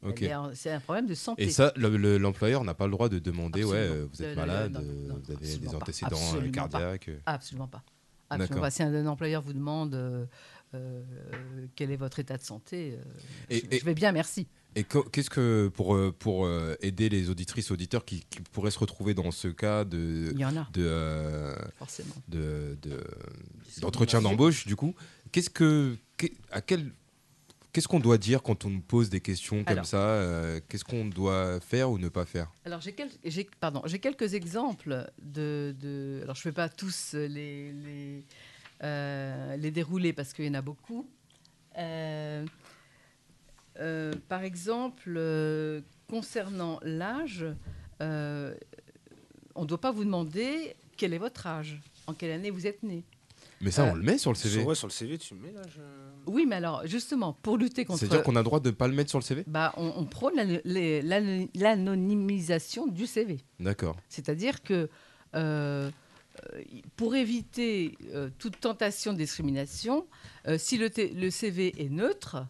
Ok. 0.01 0.21
Elle 0.21 0.27
est 0.29 0.35
en- 0.35 0.53
C'est 0.55 0.71
un 0.71 0.79
problème 0.79 1.07
de 1.07 1.13
santé. 1.15 1.43
Et 1.43 1.49
ça, 1.49 1.73
le- 1.75 1.97
le- 1.97 2.17
l'employeur 2.17 2.63
n'a 2.63 2.73
pas 2.73 2.85
le 2.85 2.91
droit 2.91 3.09
de 3.09 3.19
demander, 3.19 3.63
ouais, 3.63 3.79
Absolument. 3.87 4.09
vous 4.13 4.23
êtes 4.23 4.35
malade, 4.37 4.71
non, 4.73 4.81
non, 4.81 5.21
vous 5.23 5.31
avez 5.31 5.57
des 5.57 5.65
pas. 5.67 5.75
antécédents 5.75 6.15
Absolument 6.17 6.51
pas. 6.51 6.69
cardiaques. 6.69 7.09
euh. 7.09 7.19
Absolument 7.25 7.67
pas. 7.67 7.83
Absolument 8.29 8.61
pas. 8.61 8.71
Si 8.71 8.83
un, 8.83 8.93
un 8.93 9.07
employeur 9.07 9.41
vous 9.41 9.53
demande 9.53 9.95
euh, 10.75 11.03
quel 11.75 11.91
est 11.91 11.95
votre 11.97 12.19
état 12.19 12.37
de 12.37 12.43
santé, 12.43 12.97
Et- 13.49 13.57
je, 13.59 13.65
et- 13.75 13.79
je 13.79 13.85
vais 13.85 13.95
bien, 13.95 14.11
merci. 14.11 14.47
Et 14.75 14.83
qu'est-ce 14.83 15.29
que 15.31 15.67
pour 15.73 15.95
euh, 15.95 16.11
pour 16.17 16.45
euh, 16.45 16.75
aider 16.81 17.09
les 17.09 17.29
auditrices 17.29 17.71
auditeurs 17.71 18.05
qui, 18.05 18.23
qui 18.29 18.39
pourraient 18.41 18.71
se 18.71 18.79
retrouver 18.79 19.13
dans 19.13 19.31
ce 19.31 19.47
cas 19.47 19.83
de 19.83 20.29
Il 20.33 20.39
y 20.39 20.45
en 20.45 20.55
a. 20.55 20.67
de 20.73 20.83
euh, 20.85 21.55
Forcément. 21.77 22.13
de 22.27 22.77
de- 22.81 23.03
d'entretien 23.81 24.21
d'embauche 24.21 24.67
du 24.67 24.75
coup 24.75 24.93
qu'est-ce 25.31 25.49
que 25.49 25.97
qu'est- 26.17 26.33
à 26.51 26.61
quel 26.61 26.91
qu'est-ce 27.73 27.87
qu'on 27.87 27.99
doit 27.99 28.17
dire 28.19 28.41
quand 28.43 28.63
on 28.65 28.69
nous 28.69 28.81
pose 28.81 29.09
des 29.09 29.21
questions 29.21 29.63
comme 29.63 29.73
Alors. 29.73 29.85
ça 29.85 29.97
euh, 29.97 30.59
qu'est-ce 30.69 30.83
qu'on 30.85 31.05
doit 31.05 31.59
faire 31.59 31.89
ou 31.91 31.97
ne 31.97 32.09
pas 32.09 32.25
faire? 32.25 32.51
Alors, 32.65 32.79
j'ai 32.81 32.93
quel- 32.93 33.09
j'ai- 33.25 33.49
pardon, 33.59 33.81
j'ai 33.85 33.99
quelques 33.99 34.33
exemples 34.35 35.11
de, 35.21 35.75
de- 35.79 36.19
Alors, 36.23 36.35
je 36.35 36.39
ne 36.41 36.43
fais 36.43 36.51
pas 36.51 36.69
tous 36.69 37.13
les, 37.13 37.71
les, 37.73 38.23
euh, 38.83 39.55
les 39.57 39.71
dérouler 39.71 40.13
parce 40.13 40.33
qu'il 40.33 40.45
y 40.45 40.49
en 40.49 40.53
a 40.55 40.61
beaucoup. 40.61 41.07
Euh, 43.79 44.13
par 44.27 44.43
exemple, 44.43 45.13
euh, 45.17 45.81
concernant 46.09 46.79
l'âge, 46.83 47.45
euh, 48.01 48.53
on 49.55 49.61
ne 49.63 49.67
doit 49.67 49.79
pas 49.81 49.91
vous 49.91 50.03
demander 50.03 50.75
quel 50.97 51.13
est 51.13 51.17
votre 51.17 51.47
âge, 51.47 51.79
en 52.07 52.13
quelle 52.13 52.31
année 52.31 52.49
vous 52.49 52.67
êtes 52.67 52.83
né. 52.83 53.03
mais 53.61 53.71
ça 53.71 53.85
Euh, 53.85 53.91
on 53.91 53.95
le 53.95 54.03
met 54.03 54.17
sur 54.17 54.31
le 54.31 54.35
CV 54.35 54.59
Sur, 54.59 54.67
ouais, 54.67 54.75
sur 54.75 54.87
le 54.87 54.91
CV, 54.91 55.17
tu 55.17 55.33
le 55.33 55.39
mets 55.41 55.51
là 55.53 55.61
je- 55.73 55.79
Oui, 56.31 56.45
mais 56.45 56.57
alors, 56.57 56.85
justement, 56.87 57.33
pour 57.41 57.57
lutter 57.57 57.85
contre... 57.85 57.99
c'est 57.99 58.05
à 58.07 58.09
dire 58.09 58.23
qu'on 58.23 58.35
a 58.35 58.39
le 58.39 58.43
droit 58.43 58.59
de 58.59 58.71
pas 58.71 58.87
le 58.87 58.93
mettre 58.93 59.09
sur 59.09 59.19
le 59.19 59.23
CV 59.23 59.43
bah, 59.47 59.73
on, 59.77 59.93
on 59.95 60.05
prône 60.05 60.35
l'anonymisation 61.55 62.87
du 62.87 63.05
CV. 63.07 63.37
d'accord 63.59 63.95
C'est-à-dire 64.09 64.61
que 64.63 64.89
pour 66.95 67.15
éviter 67.15 67.97
euh, 68.13 68.29
toute 68.39 68.59
tentation 68.59 69.11
de 69.13 69.17
discrimination, 69.17 70.07
euh, 70.47 70.57
si 70.57 70.77
le 70.77 71.29
CV 71.29 71.73
est 71.83 71.89
neutre, 71.89 72.45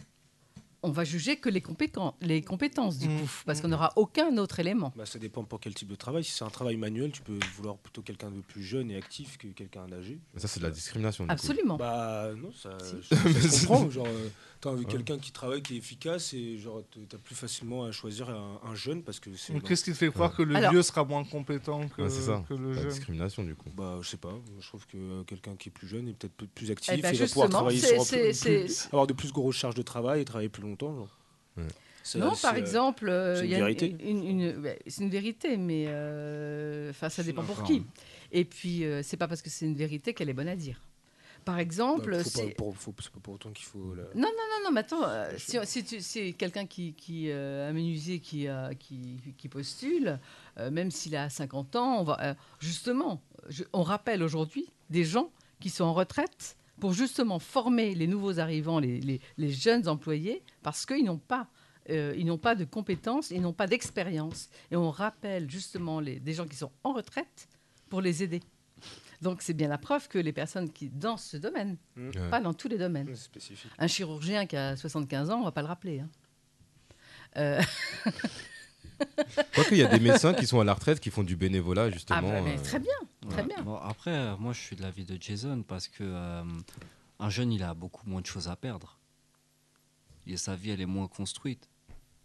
on 0.81 0.91
va 0.91 1.03
juger 1.03 1.37
que 1.37 1.49
les, 1.49 1.59
compéten- 1.61 2.13
les 2.21 2.41
compétences, 2.41 2.97
du 2.97 3.07
Mmh. 3.09 3.19
coup, 3.21 3.29
parce 3.45 3.61
qu'on 3.61 3.67
n'aura 3.67 3.91
aucun 3.95 4.37
autre 4.37 4.59
élément. 4.59 4.93
Bah, 4.95 5.05
ça 5.05 5.19
dépend 5.19 5.43
pour 5.43 5.59
quel 5.59 5.73
type 5.73 5.87
de 5.89 5.95
travail. 5.95 6.23
Si 6.23 6.31
c'est 6.31 6.45
un 6.45 6.49
travail 6.49 6.77
manuel, 6.77 7.11
tu 7.11 7.21
peux 7.21 7.37
vouloir 7.57 7.77
plutôt 7.77 8.01
quelqu'un 8.01 8.31
de 8.31 8.39
plus 8.41 8.63
jeune 8.63 8.89
et 8.91 8.95
actif 8.97 9.37
que 9.37 9.47
quelqu'un 9.47 9.87
d'âgé. 9.87 10.19
ça 10.37 10.47
c'est 10.47 10.59
de 10.59 10.65
la 10.65 10.71
discrimination 10.71 11.23
du 11.23 11.27
coup. 11.27 11.33
Absolument. 11.33 11.77
Bah 11.77 12.29
non, 12.35 12.51
ça, 12.53 12.77
Si. 12.83 12.95
je, 13.01 13.15
ça 13.15 13.49
se 13.49 13.67
comprend. 13.67 13.89
Genre, 13.89 14.05
euh, 14.07 14.29
t'as 14.61 14.71
Ouais. 14.73 14.85
quelqu'un 14.85 15.17
qui 15.17 15.31
travaille, 15.31 15.61
qui 15.61 15.75
est 15.75 15.77
efficace, 15.77 16.33
et 16.33 16.57
genre 16.57 16.81
t'as 17.09 17.17
plus 17.17 17.35
facilement 17.35 17.83
à 17.85 17.91
choisir 17.91 18.29
un, 18.29 18.59
un 18.63 18.75
jeune 18.75 19.03
parce 19.03 19.19
que 19.19 19.29
c'est. 19.35 19.59
Qu'est-ce 19.61 19.83
qui 19.83 19.91
te 19.91 19.97
fait 19.97 20.09
croire 20.11 20.33
que 20.35 20.43
le 20.43 20.55
Alors- 20.55 20.71
vieux 20.71 20.81
sera 20.81 21.03
moins 21.03 21.23
compétent 21.25 21.87
que, 21.89 22.03
Ouais, 22.03 22.09
c'est 22.09 22.21
ça 22.21 22.43
que 22.47 22.53
le 22.53 22.73
la 22.73 22.81
jeune 22.81 22.89
discrimination 22.89 23.43
du 23.43 23.55
coup 23.55 23.69
Bah, 23.75 23.97
je 24.01 24.07
sais 24.09 24.17
pas. 24.17 24.33
Je 24.59 24.67
trouve 24.67 24.85
que 24.87 24.97
euh, 24.97 25.23
quelqu'un 25.23 25.55
qui 25.55 25.69
est 25.69 25.71
plus 25.71 25.87
jeune 25.87 26.07
est 26.07 26.13
peut-être 26.13 26.33
plus- 26.35 26.47
plus 26.47 26.71
actif 26.71 26.93
Eh 26.97 27.01
ben, 27.01 27.13
et 27.13 27.17
va 27.17 27.25
pouvoir 27.27 27.49
travailler 27.49 27.79
c'est- 27.79 28.33
sur 28.33 28.49
plus- 28.49 28.85
avoir 28.91 29.07
de 29.07 29.13
plus 29.13 29.31
grosses 29.33 29.55
charges 29.57 29.75
de 29.75 29.81
travail 29.81 30.21
et 30.21 30.25
travailler 30.25 30.49
plus 30.49 30.61
longtemps. 30.61 30.68
Genre. 30.77 31.17
Ouais. 31.57 31.63
C'est- 32.03 32.17
Non, 32.19 32.33
par 32.41 32.53
euh, 32.53 32.57
exemple, 32.57 33.09
euh, 33.09 33.35
c'est 33.35 33.41
une 33.41 33.47
il 33.47 33.51
y 33.51 33.55
a 33.55 33.57
une- 33.57 33.63
vérité. 33.65 33.95
une- 34.03 34.23
une- 34.23 34.57
ouais, 34.61 34.79
c'est 34.87 35.03
une 35.03 35.09
vérité, 35.09 35.57
mais 35.57 35.85
euh, 35.87 36.89
enfin, 36.91 37.09
ça 37.09 37.23
dépend 37.23 37.43
pour 37.43 37.63
qui. 37.63 37.83
Et 38.31 38.45
puis, 38.45 38.85
euh, 38.85 39.01
c'est 39.03 39.17
pas 39.17 39.27
parce 39.27 39.41
que 39.41 39.49
c'est 39.49 39.65
une 39.65 39.75
vérité 39.75 40.13
qu'elle 40.13 40.29
est 40.29 40.33
bonne 40.33 40.47
à 40.47 40.55
dire. 40.55 40.81
Par 41.45 41.57
exemple, 41.59 42.11
bah, 42.11 42.23
faut 42.23 42.29
si- 42.29 42.47
pas, 42.47 42.53
pour, 42.57 42.75
faut- 42.77 42.93
c'est 42.99 43.11
pas 43.11 43.19
pour 43.21 43.33
autant 43.35 43.51
qu'il 43.51 43.65
faut. 43.65 43.93
la- 43.95 44.03
Non, 44.03 44.09
non, 44.15 44.27
non, 44.27 44.63
non, 44.65 44.71
mais 44.71 44.81
attends, 44.81 45.03
euh, 45.03 45.31
si, 45.37 45.57
si 45.65 45.83
tu 45.83 46.01
si 46.01 46.33
quelqu'un 46.35 46.65
qui, 46.65 46.93
qui 46.93 47.29
euh, 47.31 47.69
un 47.69 47.73
menuisier 47.73 48.19
qui, 48.19 48.47
euh, 48.47 48.73
qui, 48.73 49.17
qui 49.37 49.47
postule, 49.47 50.19
euh, 50.57 50.69
même 50.69 50.91
s'il 50.91 51.15
a 51.15 51.29
50 51.29 51.75
ans, 51.75 51.99
on 52.01 52.03
va, 52.03 52.17
euh, 52.21 52.33
justement, 52.59 53.21
je- 53.47 53.63
on 53.73 53.83
rappelle 53.83 54.21
aujourd'hui 54.21 54.67
des 54.89 55.03
gens 55.05 55.31
qui 55.59 55.69
sont 55.69 55.85
en 55.85 55.93
retraite 55.93 56.55
pour 56.79 56.93
justement 56.93 57.39
former 57.39 57.93
les 57.95 58.07
nouveaux 58.07 58.39
arrivants, 58.39 58.79
les, 58.79 58.99
les- 59.01 59.21
les 59.37 59.49
jeunes 59.51 59.87
employés, 59.87 60.43
parce 60.63 60.85
qu'ils 60.85 61.05
n'ont 61.05 61.17
pas, 61.17 61.47
euh, 61.89 62.13
ils 62.17 62.25
n'ont 62.25 62.37
pas 62.37 62.55
de 62.55 62.65
compétences, 62.65 63.31
ils 63.31 63.41
n'ont 63.41 63.53
pas 63.53 63.67
d'expérience. 63.67 64.49
Et 64.71 64.75
on 64.75 64.89
rappelle 64.91 65.49
justement 65.49 65.99
les, 65.99 66.19
des 66.19 66.33
gens 66.33 66.47
qui 66.47 66.55
sont 66.55 66.71
en 66.83 66.93
retraite 66.93 67.47
pour 67.89 68.01
les 68.01 68.23
aider. 68.23 68.41
Donc 69.21 69.41
c'est 69.41 69.53
bien 69.53 69.67
la 69.67 69.77
preuve 69.77 70.07
que 70.07 70.17
les 70.17 70.31
personnes 70.31 70.71
qui 70.71 70.87
dans 70.89 71.17
ce 71.17 71.35
domaine, 71.37 71.75
Mm. 71.97 72.07
Ouais. 72.15 72.29
pas 72.29 72.39
dans 72.39 72.53
tous 72.53 72.69
les 72.69 72.77
domaines. 72.77 73.13
Spécifique. 73.15 73.71
Un 73.77 73.87
chirurgien 73.87 74.45
qui 74.45 74.55
a 74.55 74.77
75 74.77 75.29
ans, 75.29 75.41
on 75.41 75.43
va 75.43 75.51
pas 75.51 75.61
le 75.61 75.67
rappeler. 75.67 75.99
hein. 75.99 76.09
Euh, 77.37 77.61
Quoique, 79.53 79.71
il 79.73 79.77
y 79.77 79.83
a 79.83 79.87
des 79.87 79.99
médecins 79.99 80.33
qui 80.33 80.45
sont 80.47 80.59
à 80.59 80.63
la 80.63 80.73
retraite 80.73 80.99
qui 80.99 81.09
font 81.11 81.23
du 81.23 81.35
bénévolat, 81.35 81.89
justement. 81.91 82.19
Ah 82.29 82.33
bah, 82.33 82.41
mais 82.43 82.57
euh, 82.57 82.63
très 82.63 82.79
bien, 82.79 82.91
très 83.29 83.41
Ouais. 83.41 83.47
bien. 83.47 83.61
Bon, 83.63 83.77
après, 83.77 84.11
euh, 84.11 84.35
moi, 84.37 84.53
je 84.53 84.59
suis 84.59 84.75
de 84.75 84.81
l'avis 84.81 85.05
de 85.05 85.17
Jason 85.21 85.63
parce 85.67 85.87
que 85.87 86.03
euh, 86.03 86.43
un 87.19 87.29
jeune, 87.29 87.51
il 87.51 87.63
a 87.63 87.73
beaucoup 87.73 88.09
moins 88.09 88.21
de 88.21 88.25
choses 88.25 88.47
à 88.47 88.55
perdre. 88.55 88.97
Et 90.27 90.37
sa 90.37 90.55
vie, 90.55 90.71
elle 90.71 90.81
est 90.81 90.85
moins 90.85 91.07
construite. 91.07 91.68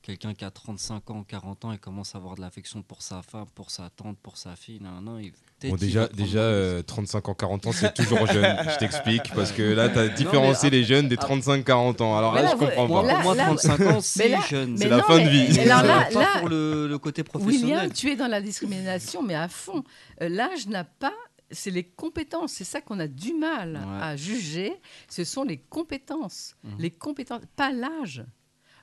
Quelqu'un 0.04 0.34
qui 0.34 0.44
a 0.44 0.50
35 0.50 1.10
ans, 1.12 1.24
40 1.26 1.64
ans, 1.64 1.72
il 1.72 1.78
commence 1.78 2.14
à 2.14 2.18
avoir 2.18 2.34
de 2.34 2.42
l'affection 2.42 2.82
pour 2.82 3.00
sa 3.00 3.22
femme, 3.22 3.46
pour 3.54 3.70
sa 3.70 3.88
tante, 3.88 4.18
pour 4.18 4.36
sa 4.36 4.54
fille. 4.54 4.78
Non, 4.78 5.00
non, 5.00 5.18
il, 5.18 5.32
Bon, 5.70 5.76
déjà, 5.76 6.08
déjà 6.08 6.40
le 6.40 6.80
euh, 6.80 6.82
35 6.82 7.26
ans, 7.30 7.34
40 7.34 7.66
ans, 7.68 7.72
c'est 7.72 7.94
toujours 7.94 8.26
jeune. 8.26 8.54
Je 8.70 8.76
t'explique. 8.76 9.32
Parce 9.34 9.50
que 9.50 9.62
là, 9.62 9.88
tu 9.88 9.98
as 9.98 10.08
Non, 10.08 10.14
différencié 10.14 10.68
mais 10.70 10.76
les 10.76 10.84
jeunes 10.84 11.08
des 11.08 11.16
35-40 11.16 12.02
ans. 12.02 12.18
Alors 12.18 12.34
là, 12.34 12.42
là, 12.42 12.50
je 12.50 12.56
comprends 12.56 12.86
vous- 12.86 12.92
pas. 12.92 13.14
Pour 13.14 13.22
moi, 13.22 13.34
Là- 13.34 13.44
35 13.46 13.80
ans, 13.80 14.00
c'est 14.02 14.28
là- 14.28 14.40
jeune. 14.46 14.76
C'est 14.76 14.88
la 14.90 14.98
non, 14.98 15.02
fin 15.04 15.24
de 15.24 15.28
vie. 15.30 15.46
mais 15.54 15.70
alors 15.70 15.84
Euh, 15.84 15.86
là, 15.86 16.08
pas 16.12 16.20
là- 16.20 16.38
pour 16.40 16.48
le, 16.50 16.86
le 16.86 16.98
côté 16.98 17.24
professionnel. 17.24 17.62
William, 17.62 17.90
tu 17.92 18.10
es 18.10 18.16
dans 18.16 18.28
la 18.28 18.42
discrimination, 18.42 19.22
mais 19.22 19.34
à 19.36 19.48
fond. 19.48 19.84
Euh, 20.20 20.28
L'âge 20.28 20.66
n'a 20.66 20.84
pas. 20.84 21.14
C'est 21.50 21.70
les 21.70 21.84
compétences. 21.84 22.52
C'est 22.52 22.64
ça 22.64 22.82
qu'on 22.82 23.00
a 23.00 23.06
du 23.06 23.32
mal 23.32 23.76
Ouais. 23.76 24.02
à 24.02 24.16
juger. 24.16 24.74
Ce 25.08 25.24
sont 25.24 25.44
les 25.44 25.56
compétences. 25.58 26.56
Mhm. 26.62 26.74
Les 26.78 26.90
compétences, 26.90 27.40
pas 27.56 27.72
l'âge. 27.72 28.22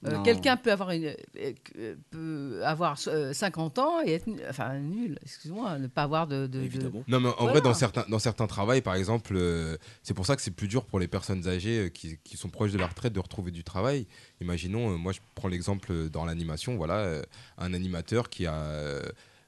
Euh. 0.04 0.24
Quelqu'un 0.24 0.58
peut 0.58 0.72
avoir, 0.72 0.90
une, 0.92 1.06
euh, 1.38 1.54
euh, 1.78 1.96
peut 2.10 2.62
avoir 2.66 2.98
euh, 3.08 3.34
50 3.34 3.78
ans 3.78 4.02
et 4.04 4.14
être 4.14 4.28
enfin, 4.50 4.80
nul, 4.80 5.20
excuse-moi, 5.24 5.78
ne 5.78 5.86
pas 5.88 6.04
avoir 6.04 6.26
de. 6.26 6.48
de- 6.48 6.60
de- 6.60 6.64
Évidemment. 6.64 7.04
Non, 7.08 7.20
mais 7.20 7.28
en 7.30 7.34
Voilà. 7.38 7.52
vrai, 7.52 7.62
dans 7.62 7.74
certains, 7.76 8.06
dans 8.10 8.18
certains 8.18 8.48
travails, 8.48 8.82
par 8.82 8.96
exemple, 8.96 9.34
euh, 9.36 9.78
c'est 10.02 10.16
pour 10.16 10.26
ça 10.26 10.36
que 10.36 10.42
c'est 10.42 10.50
plus 10.52 10.68
dur 10.68 10.86
pour 10.86 11.00
les 11.00 11.08
personnes 11.08 11.48
âgées 11.48 11.92
qui, 11.94 12.18
qui 12.24 12.36
sont 12.36 12.50
proches 12.50 12.72
de 12.72 12.80
la 12.80 12.88
retraite 12.88 13.14
de 13.14 13.20
retrouver 13.20 13.52
du 13.52 13.64
travail. 13.64 14.08
Imaginons, 14.42 14.92
euh, 14.94 14.98
moi, 14.98 15.12
je 15.12 15.20
prends 15.36 15.48
l'exemple 15.50 16.10
dans 16.10 16.26
l'animation, 16.26 16.78
voilà, 16.78 16.96
euh, 16.98 17.22
un 17.60 17.74
animateur 17.76 18.30
qui 18.30 18.48
a, 18.48 18.56
euh, 18.56 19.02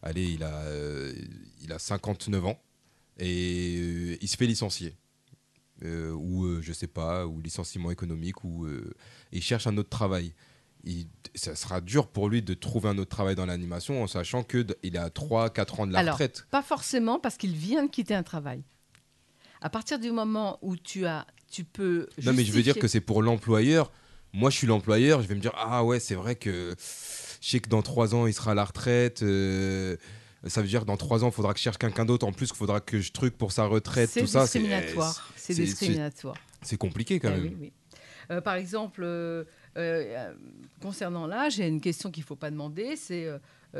allez, 0.03 0.25
il 0.33 0.43
a, 0.43 0.53
euh, 0.65 1.13
il 1.63 1.71
a 1.73 1.79
59 1.79 2.45
ans 2.45 2.59
et 3.17 3.77
euh, 3.79 4.17
il 4.21 4.27
se 4.27 4.37
fait 4.37 4.45
licencier. 4.47 4.95
Euh, 5.83 6.11
ou 6.11 6.45
euh, 6.45 6.61
je 6.61 6.71
sais 6.71 6.87
pas, 6.87 7.25
ou 7.25 7.41
licenciement 7.41 7.89
économique, 7.91 8.43
ou 8.43 8.65
euh, 8.65 8.93
il 9.31 9.41
cherche 9.41 9.67
un 9.67 9.75
autre 9.77 9.89
travail. 9.89 10.33
Il- 10.85 11.07
ça 11.35 11.55
sera 11.55 11.81
dur 11.81 12.07
pour 12.07 12.29
lui 12.29 12.41
de 12.41 12.53
trouver 12.53 12.89
un 12.89 12.97
autre 12.99 13.09
travail 13.09 13.35
dans 13.35 13.45
l'animation 13.45 14.03
en 14.03 14.07
sachant 14.07 14.43
qu'il 14.43 14.97
a 14.97 15.09
3-4 15.09 15.79
ans 15.81 15.87
de 15.87 15.93
la 15.93 15.99
Alors, 15.99 16.13
retraite. 16.13 16.45
pas 16.51 16.61
forcément 16.61 17.19
parce 17.19 17.37
qu'il 17.37 17.55
vient 17.55 17.83
de 17.85 17.89
quitter 17.89 18.13
un 18.13 18.23
travail. 18.23 18.63
À 19.61 19.69
partir 19.69 19.97
du 19.99 20.11
moment 20.11 20.59
où 20.61 20.77
tu 20.77 21.05
as, 21.05 21.25
tu 21.51 21.63
peux. 21.63 22.07
Non, 22.23 22.33
mais 22.33 22.45
je 22.45 22.51
veux 22.51 22.61
dire 22.63 22.77
que 22.77 22.87
c'est 22.87 23.01
pour 23.01 23.21
l'employeur. 23.23 23.91
Moi, 24.33 24.49
je 24.51 24.57
suis 24.57 24.67
l'employeur, 24.67 25.21
je 25.21 25.27
vais 25.27 25.35
me 25.35 25.39
dire 25.41 25.53
Ah 25.55 25.83
ouais, 25.83 25.99
c'est 25.99 26.15
vrai 26.15 26.35
que 26.35 26.75
je 27.41 27.49
sais 27.49 27.59
que 27.59 27.69
dans 27.69 27.81
trois 27.81 28.13
ans, 28.15 28.27
il 28.27 28.33
sera 28.33 28.51
à 28.51 28.55
la 28.55 28.65
retraite. 28.65 29.21
euh, 29.23 29.97
ça 30.49 30.61
veut 30.61 30.67
dire 30.67 30.81
que 30.81 30.85
dans 30.85 30.97
trois 30.97 31.23
ans, 31.23 31.27
il 31.29 31.33
faudra 31.33 31.53
que 31.53 31.59
je 31.59 31.63
cherche 31.63 31.77
quelqu'un 31.77 32.05
d'autre. 32.05 32.25
En 32.27 32.31
plus, 32.33 32.49
il 32.49 32.55
faudra 32.55 32.79
que 32.81 32.99
je 32.99 33.11
truc 33.11 33.37
pour 33.37 33.51
sa 33.51 33.65
retraite. 33.65 34.09
C'est 34.09 34.21
Tout 34.21 34.27
ça, 34.27 34.41
discriminatoire. 34.43 35.31
C'est 35.35 35.53
c'est- 35.53 35.61
discriminatoire. 35.63 36.35
C'est 36.61 36.77
compliqué 36.77 37.19
quand 37.19 37.29
Eh 37.29 37.41
même. 37.41 37.43
oui, 37.43 37.57
oui. 37.61 37.73
Euh, 38.31 38.39
par 38.41 38.55
exemple, 38.55 39.01
euh, 39.03 39.43
euh, 39.77 40.33
concernant 40.81 41.27
l'âge, 41.27 41.57
il 41.57 41.61
y 41.61 41.63
a 41.63 41.67
une 41.67 41.81
question 41.81 42.09
qu'il 42.11 42.23
ne 42.23 42.27
faut 42.27 42.35
pas 42.37 42.51
demander, 42.51 42.95
c'est 42.95 43.27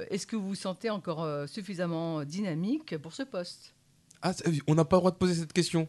est-ce 0.09 0.25
que 0.27 0.35
vous 0.35 0.47
vous 0.49 0.55
sentez 0.55 0.89
encore 0.89 1.47
suffisamment 1.47 2.23
dynamique 2.25 2.97
pour 2.97 3.13
ce 3.13 3.23
poste? 3.23 3.73
Ah, 4.21 4.33
c'est- 4.33 4.43
on 4.67 4.75
n'a 4.75 4.85
pas 4.85 4.95
le 4.97 5.01
droit 5.01 5.11
de 5.11 5.17
poser 5.17 5.33
cette 5.35 5.53
question 5.53 5.87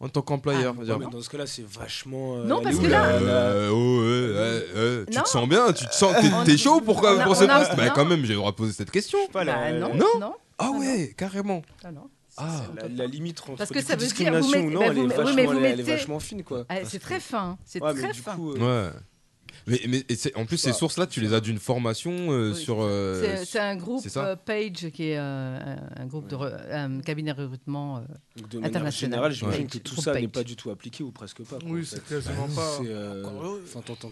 en 0.00 0.08
tant 0.08 0.22
qu'employeur. 0.22 0.74
Ah, 0.76 0.80
Ouais, 0.82 0.96
mais 0.98 1.06
dans 1.10 1.20
ce 1.22 1.28
cas-là, 1.30 1.46
c'est 1.46 1.64
vachement. 1.66 2.36
euh, 2.36 2.44
Non, 2.44 2.60
parce 2.62 2.76
que 2.78 2.86
là- 2.86 3.06
Euh, 3.06 3.70
oh, 3.72 5.10
tu 5.10 5.16
Non. 5.16 5.22
te 5.22 5.28
sens 5.28 5.48
bien, 5.48 5.72
tu 5.72 5.86
te 5.86 5.94
sens, 5.94 6.14
t'es, 6.44 6.56
chaud 6.58 6.80
pour, 6.80 7.00
quoi- 7.00 7.14
on 7.16 7.20
a- 7.20 7.24
pour 7.24 7.36
ce 7.36 7.44
a- 7.44 7.58
poste 7.58 7.76
Bah 7.76 7.90
quand 7.90 8.04
même, 8.04 8.22
j'ai 8.24 8.32
le 8.34 8.38
droit 8.38 8.50
de 8.50 8.56
poser 8.56 8.72
cette 8.72 8.90
question. 8.90 9.18
pas 9.32 9.44
Bah, 9.44 9.72
non, 9.72 9.94
Non. 9.94 10.06
non. 10.20 10.34
Ah 10.58 10.66
non. 10.72 10.78
ouais, 10.80 11.14
carrément. 11.16 11.62
Ah 11.84 11.92
non. 11.92 12.08
Ah. 12.38 12.62
La, 12.76 12.88
la 12.88 13.06
limite 13.06 13.40
entre 13.40 13.56
Parce 13.56 13.70
que 13.70 13.80
ça 13.80 13.94
veut 13.94 13.96
dire, 13.96 13.96
vous 13.98 14.04
discrimination 14.04 14.50
mettez- 14.50 14.66
ou 14.66 14.70
non, 14.70 14.80
bah, 14.80 14.86
elle, 14.86 14.98
est 14.98 15.00
vous 15.00 15.06
met- 15.06 15.14
oui, 15.14 15.16
vachement, 15.16 15.34
mais 15.36 15.46
vous 15.46 15.52
elle 15.52 15.56
est- 15.56 15.60
elle 15.70 15.80
est 15.80 15.82
mettez- 15.84 15.90
vachement 15.92 16.20
fine, 16.20 16.42
quoi. 16.44 16.64
Ah, 16.68 16.74
c'est 16.84 16.98
très 16.98 17.18
fin, 17.20 17.56
c'est 17.64 17.82
Ouais, 17.82 17.94
très 17.94 18.12
fin. 18.12 18.34
coup, 18.34 18.52
euh, 18.52 18.88
Ouais. 18.88 18.90
Mais, 19.66 19.80
mais 19.88 20.04
et 20.08 20.14
c'est- 20.14 20.34
en 20.36 20.46
plus, 20.46 20.58
ces 20.58 20.72
sources-là, 20.72 21.06
tu 21.06 21.20
les 21.20 21.32
as 21.34 21.40
d'une 21.40 21.58
formation 21.58 22.12
euh, 22.32 22.52
Oui, 22.52 22.56
sur. 22.60 22.78
euh, 22.82 23.36
C'est- 23.38 23.44
C'est 23.46 23.58
un 23.58 23.76
groupe 23.76 24.04
euh, 24.16 24.36
Page 24.36 24.90
qui 24.92 25.08
est 25.08 25.18
euh, 25.18 25.76
un, 25.96 26.06
groupe 26.06 26.28
de 26.28 26.36
re- 26.36 26.70
un 26.70 27.00
cabinet 27.00 27.34
de 27.34 27.40
recrutement. 27.42 27.98
euh, 27.98 28.00
de 28.50 28.58
international. 28.58 28.92
générale, 28.92 29.32
j'imagine 29.32 29.62
Ouais. 29.62 29.66
que 29.68 29.78
tout 29.78 30.00
ça 30.00 30.14
n'est 30.14 30.28
pas 30.28 30.44
du 30.44 30.56
tout 30.56 30.70
appliqué 30.70 31.02
ou 31.02 31.10
presque 31.10 31.42
pas. 31.44 31.58
quoi, 31.58 31.68
Oui, 31.70 31.84
c'est 31.86 32.00
fait. 32.04 32.14
quasiment 32.16 32.48
pas. 32.48 32.78
Euh, 32.84 33.24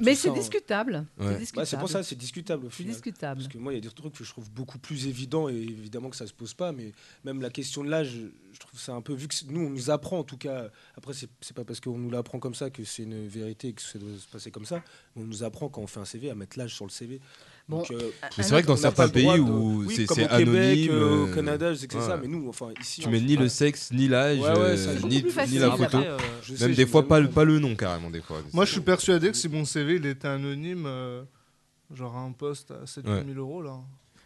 Mais 0.01 0.15
c'est 0.15 0.29
ça, 0.29 0.31
hein. 0.31 0.35
discutable. 0.39 1.05
Ouais. 1.19 1.27
C'est 1.27 1.39
discutable. 1.39 1.57
Bah, 1.57 1.65
c'est 1.67 1.77
pour 1.79 1.89
ça, 1.89 2.03
c'est 2.03 2.17
discutable 2.17 2.67
au 2.67 2.71
C'est 2.71 2.85
discutable. 2.85 3.41
Parce 3.43 3.53
que 3.53 3.59
moi, 3.59 3.73
il 3.73 3.77
y 3.77 3.79
a 3.79 3.83
des 3.83 3.91
trucs 3.95 4.15
que 4.15 4.25
je 4.25 4.31
trouve 4.31 4.51
beaucoup 4.51 4.79
plus 4.79 5.07
évidents 5.07 5.49
et 5.49 5.55
évidemment 5.55 6.11
que 6.11 6.17
ça 6.17 6.27
se 6.27 6.33
pose 6.33 6.55
pas, 6.55 6.73
mais 6.73 6.93
même 7.25 7.41
la 7.41 7.51
question 7.51 7.85
de 7.85 7.91
l'âge, 7.91 8.19
je 8.53 8.59
trouve 8.61 8.79
ça 8.81 8.93
un 8.93 9.01
peu 9.03 9.13
vu 9.15 9.29
que 9.29 9.35
nous 9.49 9.61
on 9.67 9.71
nous 9.71 9.91
apprend 9.91 10.19
en 10.19 10.25
tout 10.25 10.37
cas. 10.39 10.69
Après, 10.97 11.13
c'est 11.13 11.29
c'est 11.41 11.55
pas 11.57 11.65
parce 11.65 11.81
qu'on 11.81 11.99
nous 11.99 12.11
l'apprend 12.11 12.39
comme 12.39 12.55
ça 12.55 12.71
que 12.71 12.85
c'est 12.85 13.03
une 13.03 13.27
vérité 13.27 13.69
et 13.69 13.73
que 13.73 13.83
ça 13.83 13.99
doit 13.99 14.09
se 14.19 14.29
passer 14.29 14.51
comme 14.51 14.65
ça. 14.65 14.83
On 15.17 15.23
nous 15.25 15.43
apprend 15.45 15.69
quand 15.69 15.83
on 15.83 15.87
fait 15.87 16.01
un 16.01 16.05
CV 16.05 16.31
à 16.31 16.35
mettre 16.35 16.59
l'âge 16.59 16.75
sur 16.75 16.85
le 16.85 16.91
CV. 16.91 17.21
Bon, 17.69 17.79
Donc, 17.79 17.91
euh, 17.93 18.11
Mais 18.37 18.43
c'est 18.45 18.51
vrai 18.51 18.63
que 18.63 18.67
dans 18.67 18.77
certains 18.77 19.09
pays 19.09 19.27
où 19.39 19.85
oui, 19.87 19.95
c'est 19.97 20.05
comme 20.05 20.17
c'est 20.17 20.25
au 20.25 20.37
Québec, 20.37 20.49
anonyme. 20.49 20.91
euh, 20.91 21.25
au 21.25 21.27
euh, 21.29 21.35
Canada, 21.35 21.73
je 21.73 21.79
sais 21.79 21.87
que 21.87 21.93
c'est 21.95 21.99
ouais. 22.01 22.07
ça, 22.07 22.17
mais 22.19 22.29
nous, 22.29 22.47
enfin 22.49 22.69
ici, 22.81 23.01
Tu 23.01 23.09
mets 23.09 23.21
ni 23.21 23.37
le 23.37 23.49
sexe, 23.49 23.91
ni 23.91 24.07
l'âge, 24.09 24.39
Ouais, 24.39 24.49
ouais, 24.51 24.55
euh, 24.57 25.01
ni, 25.09 25.23
la 25.59 25.71
photo. 25.71 25.85
Après, 25.85 26.07
euh, 26.09 26.19
Je 26.43 26.57
sais, 26.57 26.67
Même 26.67 26.75
des 26.77 26.87
fois, 26.87 27.09
pas, 27.09 27.21
le- 27.21 27.31
pas 27.31 27.45
le 27.45 27.59
nom 27.59 27.75
carrément, 27.75 28.11
des 28.11 28.21
fois. 28.21 28.43
Moi, 28.53 28.67
je 28.67 28.73
suis 28.73 28.81
persuadé 28.83 29.31
que 29.31 29.37
si 29.37 29.49
mon 29.49 29.65
CV 29.65 29.95
il 29.97 30.05
était 30.05 30.29
anonyme, 30.29 30.85
euh, 30.87 31.23
genre 31.95 32.17
un 32.17 32.33
poste 32.33 32.71
à 32.73 32.87
7 32.87 33.07
Ouais. 33.09 33.25
000 33.27 33.39
euros 33.39 33.63
là. 33.63 33.79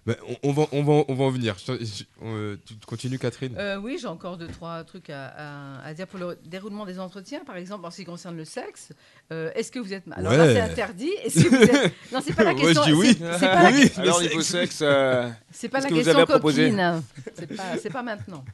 Mais 0.09 0.17
on, 0.43 0.49
on 0.49 0.53
va, 0.53 0.67
on, 0.73 0.83
va, 0.83 1.05
on 1.07 1.15
va 1.15 1.25
en 1.25 1.31
venir. 1.31 1.57
Je- 1.59 1.85
je- 1.85 2.05
euh, 2.25 2.57
tu 2.67 2.75
continues, 2.87 3.19
Catherine? 3.19 3.55
Euh, 3.59 3.77
oui, 3.77 3.99
j'ai 4.01 4.07
encore 4.07 4.39
deux, 4.39 4.47
trois 4.49 4.83
trucs 4.85 5.11
à, 5.11 5.27
à- 5.37 5.85
à 5.87 5.93
dire 5.95 6.07
pour 6.07 6.19
le 6.19 6.39
déroulement 6.47 6.87
des 6.87 6.99
entretiens. 6.99 7.45
Par 7.45 7.57
exemple, 7.57 7.85
en 7.85 7.91
ce 7.91 7.97
qui 7.99 8.05
concerne 8.07 8.37
le 8.37 8.45
sexe, 8.47 8.89
euh, 9.33 9.51
est-ce 9.55 9.71
que 9.71 9.79
vous 9.79 9.93
êtes. 9.93 10.05
Alors 10.13 10.33
là, 10.33 10.45
Ouais. 10.47 10.55
c'est 10.55 10.61
interdit. 10.61 11.11
Est-ce 11.23 11.45
que 11.45 11.49
vous 11.51 11.57
êtes. 11.77 11.93
Non, 12.13 12.21
c'est 12.25 12.33
pas 12.35 12.45
la 12.45 12.53
Moi, 12.55 12.61
je 12.63 12.67
question. 12.69 12.85
dis 12.87 12.93
oui. 12.95 13.09
c'est- 13.19 13.33
C'est 13.39 13.47
pas, 13.49 13.63
la... 13.63 13.71
Oui. 13.71 13.93
Alors, 13.99 14.21
niveau 14.23 14.41
sexe, 14.41 14.79
euh, 14.83 15.31
c'est 15.53 15.69
pas 15.69 15.81
la 15.81 15.89
que 15.89 15.95
vous 15.95 16.01
question 16.01 16.19
avez 16.19 16.27
coquine. 16.41 17.03
C'est 17.35 17.55
pas, 17.55 17.77
c'est 17.81 17.91
pas 17.91 18.03
maintenant. 18.03 18.45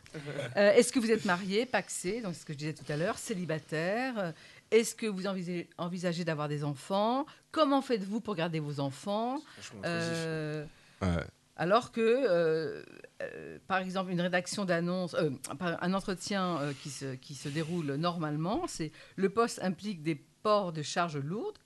Euh, 0.57 0.73
est-ce 0.73 0.93
que 0.93 0.99
vous 0.99 1.11
êtes 1.11 1.25
marié, 1.25 1.67
paxé, 1.67 2.21
donc 2.21 2.35
c'est 2.35 2.41
ce 2.41 2.45
que 2.47 2.53
je 2.53 2.59
disais 2.59 2.73
tout 2.75 2.91
à 2.93 2.97
l'heure, 2.97 3.17
célibataire? 3.19 4.33
Est-ce 4.73 4.95
que 4.97 5.07
vous 5.07 5.27
envisagez, 5.29 5.69
envisagez 5.79 6.25
d'avoir 6.25 6.49
des 6.49 6.65
enfants? 6.65 7.27
Comment 7.53 7.81
faites-vous 7.81 8.19
pour 8.21 8.35
garder 8.35 8.59
vos 8.59 8.81
enfants? 8.81 9.41
Euh, 9.85 10.65
Ouais. 11.03 11.09
Alors 11.57 11.93
que, 11.93 12.01
euh, 12.01 12.83
euh, 13.23 13.59
par 13.69 13.79
exemple, 13.79 14.11
une 14.11 14.21
rédaction 14.21 14.65
d'annonce, 14.65 15.15
euh, 15.15 15.31
un 15.61 15.95
entretien 15.95 16.59
euh, 16.61 16.73
qui, 16.83 16.91
se, 16.91 17.15
qui 17.15 17.35
se 17.35 17.49
déroule 17.49 17.95
normalement, 17.95 18.63
c'est 18.67 18.91
le 19.17 19.29
poste 19.29 19.61
implique 19.63 20.03
des 20.03 20.17
ports 20.43 20.73
de 20.73 20.83
charges 20.83 21.17
lourdes. 21.19 21.59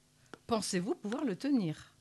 Pensez-vous 0.46 0.94
pouvoir 0.94 1.24
le 1.24 1.36
tenir? 1.36 1.92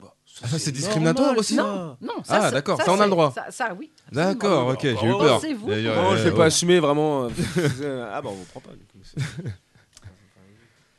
Bah, 0.00 0.14
ça, 0.26 0.40
Ah, 0.44 0.48
ça, 0.48 0.58
c'est 0.58 0.72
discriminatoire 0.72 1.26
normal, 1.28 1.38
aussi 1.40 1.54
ça. 1.54 1.62
Non, 1.62 1.96
non. 2.00 2.22
Ah, 2.28 2.40
ça, 2.42 2.50
d'accord, 2.50 2.80
ça, 2.82 2.90
on 2.90 2.94
a 2.94 2.98
c'est- 2.98 3.04
le 3.04 3.10
droit. 3.10 3.32
Ça, 3.32 3.50
ça, 3.50 3.74
oui. 3.74 3.90
D'accord, 4.10 4.68
ok, 4.68 4.80
j'ai 4.82 4.90
eu 4.90 4.96
peur. 5.18 5.36
Pensez-vous 5.36 5.68
Non, 5.68 5.74
je 6.16 6.22
vais 6.24 6.30
ouais. 6.30 6.36
pas 6.36 6.44
assumer 6.46 6.80
vraiment. 6.80 7.28
ah 8.10 8.20
bah 8.22 8.30
on 8.30 8.44
prend 8.44 8.60
pas. 8.60 8.72
du 8.72 8.84
coup. 8.84 8.98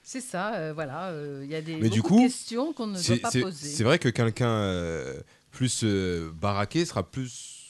C'est- 0.04 0.22
ça, 0.22 0.54
euh, 0.56 0.74
voilà. 0.74 1.08
euh, 1.10 1.42
Il 1.44 1.50
y 1.52 1.56
a 1.56 1.62
des 1.62 1.78
Mais 1.78 1.90
du 1.90 2.02
coup, 2.04 2.18
de 2.18 2.28
questions 2.28 2.72
qu'on 2.74 2.88
ne 2.88 2.94
doit 2.94 3.02
C'est 3.02 3.18
pas 3.18 3.32
poser. 3.32 3.70
c'est 3.70 3.84
vrai 3.84 3.98
que 4.00 4.10
quelqu'un 4.10 4.48
euh, 4.48 5.20
plus 5.54 5.82
euh, 5.86 6.32
baraqué 6.36 6.84
sera 6.84 7.10
plus 7.10 7.62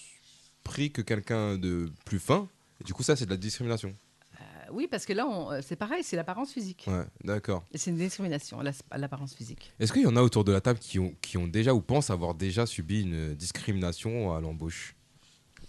pris 0.64 0.92
que 0.92 1.02
quelqu'un 1.04 1.58
de 1.58 1.92
plus 2.06 2.20
fin. 2.20 2.48
Et 2.82 2.84
du 2.84 2.94
coup, 2.94 3.04
ça, 3.04 3.16
c'est 3.16 3.26
de 3.26 3.30
la 3.30 3.38
discrimination. 3.38 3.94
Euh, 4.40 4.44
oui, 4.72 4.88
parce 4.90 5.06
que 5.06 5.14
là, 5.14 5.28
on- 5.28 5.52
euh, 5.52 5.60
c'est 5.62 5.76
pareil, 5.76 6.02
c'est 6.04 6.16
l'apparence 6.16 6.52
physique. 6.54 6.86
Ouais, 6.88 7.06
d'accord. 7.24 7.64
Et 7.74 7.78
c'est 7.78 7.92
une 7.92 7.98
discrimination, 7.98 8.60
l'apparence 8.92 9.36
physique. 9.36 9.72
Est-ce 9.80 9.92
qu'il 9.94 10.02
y 10.02 10.08
en 10.08 10.16
a 10.16 10.22
autour 10.22 10.44
de 10.46 10.52
la 10.52 10.62
table 10.62 10.80
qui 10.80 10.98
ont, 10.98 11.14
qui 11.22 11.38
ont 11.38 11.48
déjà 11.48 11.74
ou 11.76 11.82
pensent 11.82 12.10
avoir 12.10 12.34
déjà 12.34 12.66
subi 12.66 13.02
une 13.02 13.36
discrimination 13.36 14.36
à 14.36 14.42
l'embauche? 14.42 14.96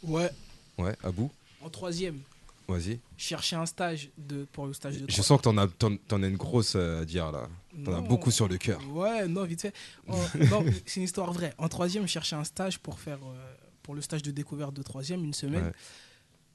Ouais, 0.02 0.30
Ouais, 0.78 0.96
à 1.04 1.10
bout? 1.10 1.30
En 1.60 1.68
troisième, 1.70 2.20
Vas-y. 2.68 2.98
chercher 3.16 3.56
un 3.56 3.66
stage 3.66 4.10
de, 4.16 4.44
pour 4.52 4.66
le 4.66 4.72
stage 4.72 4.98
de 4.98 5.04
Je 5.10 5.22
sens 5.22 5.38
que 5.38 5.42
t'en 5.44 5.56
as, 5.58 5.68
t'en, 5.68 5.96
t'en 5.96 6.22
as 6.22 6.26
une 6.28 6.36
grosse 6.36 6.74
euh, 6.76 7.02
à 7.02 7.04
dire 7.04 7.30
là. 7.30 7.48
T'en 7.84 7.92
as 7.94 8.00
beaucoup 8.00 8.30
sur 8.30 8.48
le 8.48 8.56
cœur. 8.56 8.80
Ouais, 8.90 9.26
non, 9.28 9.44
vite 9.44 9.60
fait. 9.62 9.74
En- 10.08 10.16
c'est 10.86 10.96
une 10.96 11.02
histoire 11.04 11.32
vraie. 11.32 11.52
En 11.58 11.68
troisième, 11.68 12.04
je 12.04 12.12
cherchais 12.12 12.36
un 12.36 12.44
stage 12.44 12.78
pour 12.78 12.98
faire 13.00 13.18
euh, 13.24 13.54
pour 13.82 13.94
le 13.94 14.00
stage 14.00 14.22
de 14.22 14.30
découverte 14.30 14.72
de 14.74 14.82
troisième, 14.82 15.22
une 15.24 15.34
semaine. 15.34 15.64
Ouais. 15.64 15.72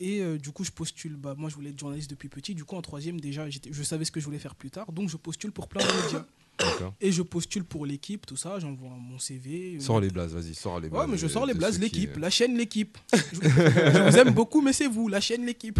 Et 0.02 0.22
euh, 0.22 0.38
du 0.38 0.52
coup, 0.52 0.64
je 0.64 0.72
postule. 0.72 1.16
Bah, 1.18 1.36
moi, 1.38 1.50
je 1.50 1.56
voulais 1.56 1.70
être 1.72 1.80
journaliste 1.80 2.10
depuis 2.10 2.30
petit. 2.30 2.56
Du 2.56 2.64
coup, 2.66 2.76
en 2.76 2.82
troisième, 2.82 3.20
déjà, 3.20 3.50
j'étais- 3.50 3.72
je 3.72 3.84
savais 3.84 4.06
ce 4.06 4.12
que 4.12 4.20
je 4.20 4.26
voulais 4.26 4.40
faire 4.40 4.56
plus 4.56 4.72
tard. 4.72 4.92
Donc, 4.94 5.10
je 5.10 5.18
postule 5.18 5.52
pour 5.52 5.68
plein 5.68 5.86
de 5.86 6.04
médias. 6.06 6.26
Et 7.02 7.12
je 7.12 7.22
postule 7.22 7.64
pour 7.64 7.86
l'équipe, 7.86 8.26
tout 8.26 8.36
ça, 8.36 8.60
j'envoie 8.60 8.90
mon 8.90 9.20
CV. 9.20 9.80
Sors 9.80 10.00
les 10.00 10.10
blazes, 10.10 10.34
vas-y, 10.34 10.54
sors 10.54 10.80
les 10.80 10.90
blazes. 10.90 11.02
Ouais, 11.02 11.12
mais 11.12 11.18
je 11.18 11.28
sors 11.28 11.46
les 11.46 11.54
blazes, 11.54 11.76
qui, 11.76 11.82
l'équipe, 11.82 12.18
la 12.18 12.30
chaîne, 12.30 12.58
l'équipe. 12.58 12.98
Je, 13.14 13.20
je 13.42 14.10
vous 14.10 14.18
aime 14.18 14.34
beaucoup, 14.34 14.62
mais 14.62 14.74
c'est 14.74 14.88
vous, 14.88 15.08
la 15.08 15.22
chaîne, 15.22 15.46
l'équipe. 15.46 15.80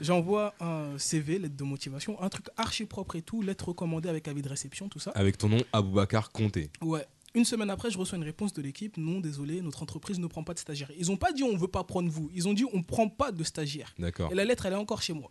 J'envoie 0.00 0.54
un 0.60 0.98
CV, 0.98 1.38
lettre 1.38 1.56
de 1.56 1.64
motivation, 1.64 2.20
un 2.20 2.28
truc 2.28 2.46
archi 2.56 2.84
propre 2.84 3.16
et 3.16 3.22
tout, 3.22 3.42
lettre 3.42 3.68
recommandée 3.68 4.08
avec 4.08 4.28
avis 4.28 4.42
de 4.42 4.48
réception, 4.48 4.88
tout 4.88 4.98
ça. 4.98 5.10
Avec 5.12 5.38
ton 5.38 5.48
nom, 5.48 5.58
Aboubacar 5.72 6.30
Conté. 6.32 6.70
Ouais. 6.80 7.06
Une 7.34 7.46
semaine 7.46 7.70
après, 7.70 7.90
je 7.90 7.96
reçois 7.96 8.18
une 8.18 8.24
réponse 8.24 8.52
de 8.52 8.60
l'équipe. 8.60 8.98
Non, 8.98 9.20
désolé, 9.20 9.62
notre 9.62 9.82
entreprise 9.82 10.18
ne 10.18 10.26
prend 10.26 10.44
pas 10.44 10.52
de 10.52 10.58
stagiaires. 10.58 10.90
Ils 10.98 11.06
n'ont 11.06 11.16
pas 11.16 11.32
dit 11.32 11.42
on 11.42 11.56
veut 11.56 11.68
pas 11.68 11.82
prendre 11.82 12.10
vous. 12.10 12.30
Ils 12.34 12.46
ont 12.46 12.52
dit 12.52 12.66
on 12.74 12.82
prend 12.82 13.08
pas 13.08 13.32
de 13.32 13.42
stagiaires. 13.42 13.94
D'accord. 13.98 14.30
Et 14.30 14.34
la 14.34 14.44
lettre, 14.44 14.66
elle 14.66 14.74
est 14.74 14.76
encore 14.76 15.00
chez 15.00 15.14
moi. 15.14 15.30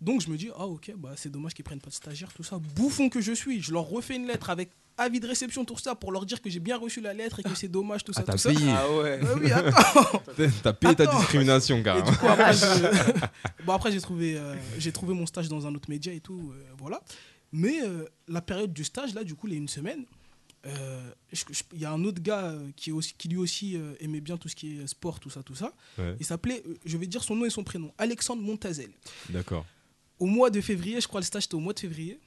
Donc 0.00 0.20
je 0.20 0.28
me 0.30 0.36
dis 0.36 0.50
ah 0.56 0.66
ok, 0.66 0.92
bah 0.96 1.12
c'est 1.16 1.30
dommage 1.30 1.54
qu'ils 1.54 1.64
prennent 1.64 1.80
pas 1.80 1.90
de 1.90 1.94
stagiaires, 1.94 2.32
tout 2.32 2.42
ça. 2.42 2.58
Bouffon 2.74 3.08
que 3.08 3.20
je 3.20 3.32
suis. 3.32 3.62
Je 3.62 3.72
leur 3.72 3.84
refais 3.84 4.16
une 4.16 4.26
lettre 4.26 4.50
avec 4.50 4.70
avis 4.98 5.20
de 5.20 5.26
réception, 5.26 5.64
tout 5.66 5.76
ça, 5.78 5.94
pour 5.94 6.10
leur 6.12 6.24
dire 6.24 6.40
que 6.40 6.48
j'ai 6.48 6.58
bien 6.60 6.76
reçu 6.78 7.00
la 7.02 7.12
lettre 7.12 7.40
et 7.40 7.42
que 7.42 7.54
c'est 7.54 7.68
dommage, 7.68 8.02
tout 8.02 8.12
ça, 8.14 8.22
t'as 8.22 8.32
tout 8.32 8.38
ça. 8.38 8.48
payé. 8.50 8.70
Ah 8.70 8.90
ouais. 8.90 9.20
Ouais, 9.22 9.30
oui, 9.42 9.52
attends. 9.52 10.22
T'as 10.62 10.72
payé 10.72 10.94
ta 10.94 11.02
Attends. 11.04 11.18
discrimination, 11.18 11.78
Et 11.78 11.82
carrément. 11.82 12.10
du 12.10 12.16
coup, 12.16 12.26
après, 12.26 12.52
je- 12.54 13.64
bon, 13.64 13.72
après, 13.74 13.92
j'ai 13.92 14.00
trouvé, 14.00 14.38
euh, 14.38 14.54
j'ai 14.78 14.92
trouvé 14.92 15.12
mon 15.12 15.26
stage 15.26 15.48
dans 15.50 15.66
un 15.66 15.74
autre 15.74 15.90
média 15.90 16.12
et 16.14 16.20
tout, 16.20 16.50
euh, 16.54 16.62
voilà. 16.78 17.02
Mais 17.52 17.82
euh, 17.82 18.06
la 18.28 18.40
période 18.40 18.72
du 18.72 18.84
stage, 18.84 19.12
là, 19.14 19.22
du 19.22 19.34
coup, 19.34 19.46
a 19.48 19.50
une 19.50 19.68
semaine, 19.68 20.04
euh, 20.66 21.10
il 21.74 21.78
y 21.80 21.84
a 21.84 21.92
un 21.92 22.02
autre 22.04 22.22
gars 22.22 22.54
qui, 22.74 22.90
aussi, 22.90 23.12
qui 23.18 23.28
lui 23.28 23.36
aussi 23.36 23.76
euh, 23.76 23.92
aimait 24.00 24.20
bien 24.22 24.38
tout 24.38 24.48
ce 24.48 24.56
qui 24.56 24.78
est 24.78 24.86
sport, 24.86 25.20
tout 25.20 25.28
ça, 25.30 25.42
tout 25.42 25.54
ça. 25.54 25.74
Ouais. 25.98 26.16
Il 26.18 26.24
s'appelait, 26.24 26.62
je 26.86 26.96
vais 26.96 27.06
dire 27.06 27.22
son 27.22 27.36
nom 27.36 27.44
et 27.44 27.50
son 27.50 27.64
prénom, 27.64 27.92
Alexandre 27.98 28.40
Montazel. 28.42 28.90
D'accord. 29.28 29.66
Au 30.18 30.26
mois 30.26 30.50
de 30.50 30.60
février, 30.60 31.00
je 31.00 31.08
crois 31.08 31.20
le 31.20 31.26
stage 31.26 31.44
était 31.44 31.54
au 31.54 31.60
mois 31.60 31.72
de 31.72 31.80
février, 31.80 32.18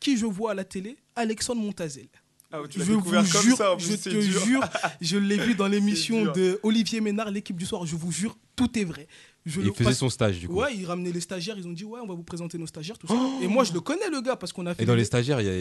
qui 0.00 0.16
je 0.16 0.26
vois 0.26 0.52
à 0.52 0.54
la 0.54 0.64
télé 0.64 0.96
Alexandre 1.16 1.60
Montazel. 1.60 2.06
Ah, 2.52 2.58
tu 2.70 2.78
Je 2.78 2.92
vous 2.92 3.02
comme 3.02 3.24
jure, 3.24 3.56
ça, 3.56 3.74
je 3.78 3.94
te 3.96 4.08
dur. 4.10 4.44
jure, 4.46 4.62
je 5.00 5.16
l'ai 5.18 5.36
vu 5.36 5.54
dans 5.54 5.66
l'émission 5.74 6.32
de 6.32 6.60
Olivier 6.62 7.00
Ménard, 7.00 7.30
l'équipe 7.30 7.56
du 7.56 7.66
soir. 7.66 7.84
Je 7.84 7.96
vous 7.96 8.12
jure, 8.12 8.36
tout 8.54 8.78
est 8.78 8.84
vrai. 8.84 9.08
Je 9.44 9.60
Il 9.60 9.66
le- 9.66 9.72
faisait 9.72 9.92
son 9.92 10.08
stage, 10.08 10.38
du 10.38 10.46
coup. 10.48 10.54
Ouais, 10.60 10.74
il 10.74 10.86
ramenait 10.86 11.10
les 11.10 11.20
stagiaires. 11.20 11.58
Ils 11.58 11.66
ont 11.66 11.72
dit 11.72 11.84
ouais, 11.84 12.00
on 12.02 12.06
va 12.06 12.14
vous 12.14 12.22
présenter 12.22 12.56
nos 12.56 12.66
stagiaires, 12.66 12.96
tout 12.96 13.08
ça. 13.08 13.14
Et 13.42 13.48
moi, 13.48 13.64
je 13.64 13.72
le 13.72 13.80
connais 13.80 14.08
le 14.08 14.20
gars 14.22 14.36
parce 14.36 14.52
qu'on 14.52 14.64
a 14.66 14.74
fait. 14.74 14.84
Et 14.84 14.86
dans 14.86 14.94
les 14.94 15.04
stagiaires, 15.04 15.40
il 15.40 15.46
y 15.46 15.50
a. 15.50 15.52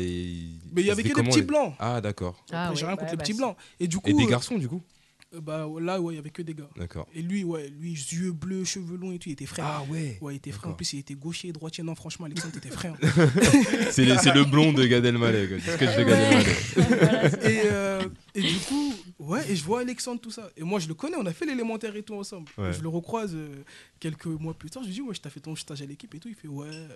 Mais 0.71 0.81
il 0.83 0.85
y 0.85 0.91
avait 0.91 1.03
que 1.03 1.15
des 1.19 1.23
petits 1.27 1.41
blancs. 1.41 1.73
Ah, 1.79 1.99
d'accord. 1.99 2.45
Après, 2.51 2.75
j'ai 2.75 2.85
rien 2.85 2.95
contre 2.95 3.11
les 3.11 3.17
petits 3.17 3.33
blancs. 3.33 3.57
Et 3.79 3.87
du 3.87 3.97
coup. 3.97 4.09
Et 4.09 4.13
des 4.13 4.23
euh, 4.23 4.27
garçons, 4.27 4.57
du 4.57 4.67
coup 4.69 4.81
euh, 4.85 5.02
Bah 5.41 5.67
là, 5.81 5.99
ouais, 5.99 6.13
il 6.13 6.17
y 6.17 6.19
avait 6.19 6.29
que 6.29 6.41
des 6.41 6.53
gars. 6.53 6.69
D'accord. 6.77 7.07
Et 7.15 7.21
lui, 7.21 7.43
ouais, 7.43 7.69
lui, 7.79 7.93
yeux 7.93 8.31
bleus, 8.31 8.65
cheveux 8.65 8.97
longs 8.97 9.11
et 9.11 9.19
tout, 9.19 9.29
il 9.29 9.33
était 9.33 9.45
frais. 9.45 9.63
Ah 9.65 9.83
ouais. 9.89 10.17
Ouais, 10.21 10.33
il 10.33 10.37
était 10.37 10.51
frais. 10.51 10.69
En 10.69 10.73
plus, 10.73 10.93
il 10.93 10.99
était 10.99 11.15
gaucher 11.15 11.47
et 11.47 11.51
droitier. 11.51 11.83
Non, 11.83 11.95
franchement, 11.95 12.25
Alexandre, 12.27 12.53
t'étais 12.53 12.69
frais. 12.69 12.89
hein. 13.03 13.07
C'est 13.91 14.05
le 14.05 14.43
blond 14.45 14.73
de 14.73 14.85
Gad 14.85 15.05
Elmaleh, 15.05 15.47
quoi. 15.47 15.57
C'est 15.63 15.71
ce 15.71 15.77
que 15.77 15.85
je 15.85 15.91
fais 15.91 16.05
Gad 16.05 16.19
Elmaleh. 16.19 17.51
et, 17.51 17.61
euh, 17.65 18.03
et 18.35 18.41
du 18.41 18.57
coup, 18.59 18.93
ouais, 19.19 19.49
et 19.51 19.55
je 19.55 19.63
vois 19.63 19.81
Alexandre, 19.81 20.19
tout 20.19 20.31
ça. 20.31 20.49
Et 20.57 20.63
moi, 20.63 20.79
je 20.79 20.87
le 20.87 20.93
connais, 20.93 21.15
on 21.17 21.25
a 21.25 21.33
fait 21.33 21.45
l'élémentaire 21.45 21.95
et 21.95 22.03
tout 22.03 22.15
ensemble. 22.15 22.49
Ouais. 22.57 22.69
Et 22.69 22.73
je 22.73 22.81
le 22.81 22.87
recroise 22.89 23.33
euh, 23.35 23.63
quelques 23.99 24.25
mois 24.25 24.53
plus 24.53 24.69
tard. 24.69 24.83
Je 24.83 24.87
lui 24.87 24.93
dis, 24.95 25.01
ouais, 25.01 25.13
je 25.13 25.21
t'ai 25.21 25.29
fait 25.29 25.39
ton 25.39 25.55
stage 25.55 25.81
à 25.81 25.85
l'équipe 25.85 26.13
et 26.15 26.19
tout. 26.19 26.29
Il 26.29 26.35
fait, 26.35 26.47
ouais, 26.47 26.67
euh, 26.71 26.87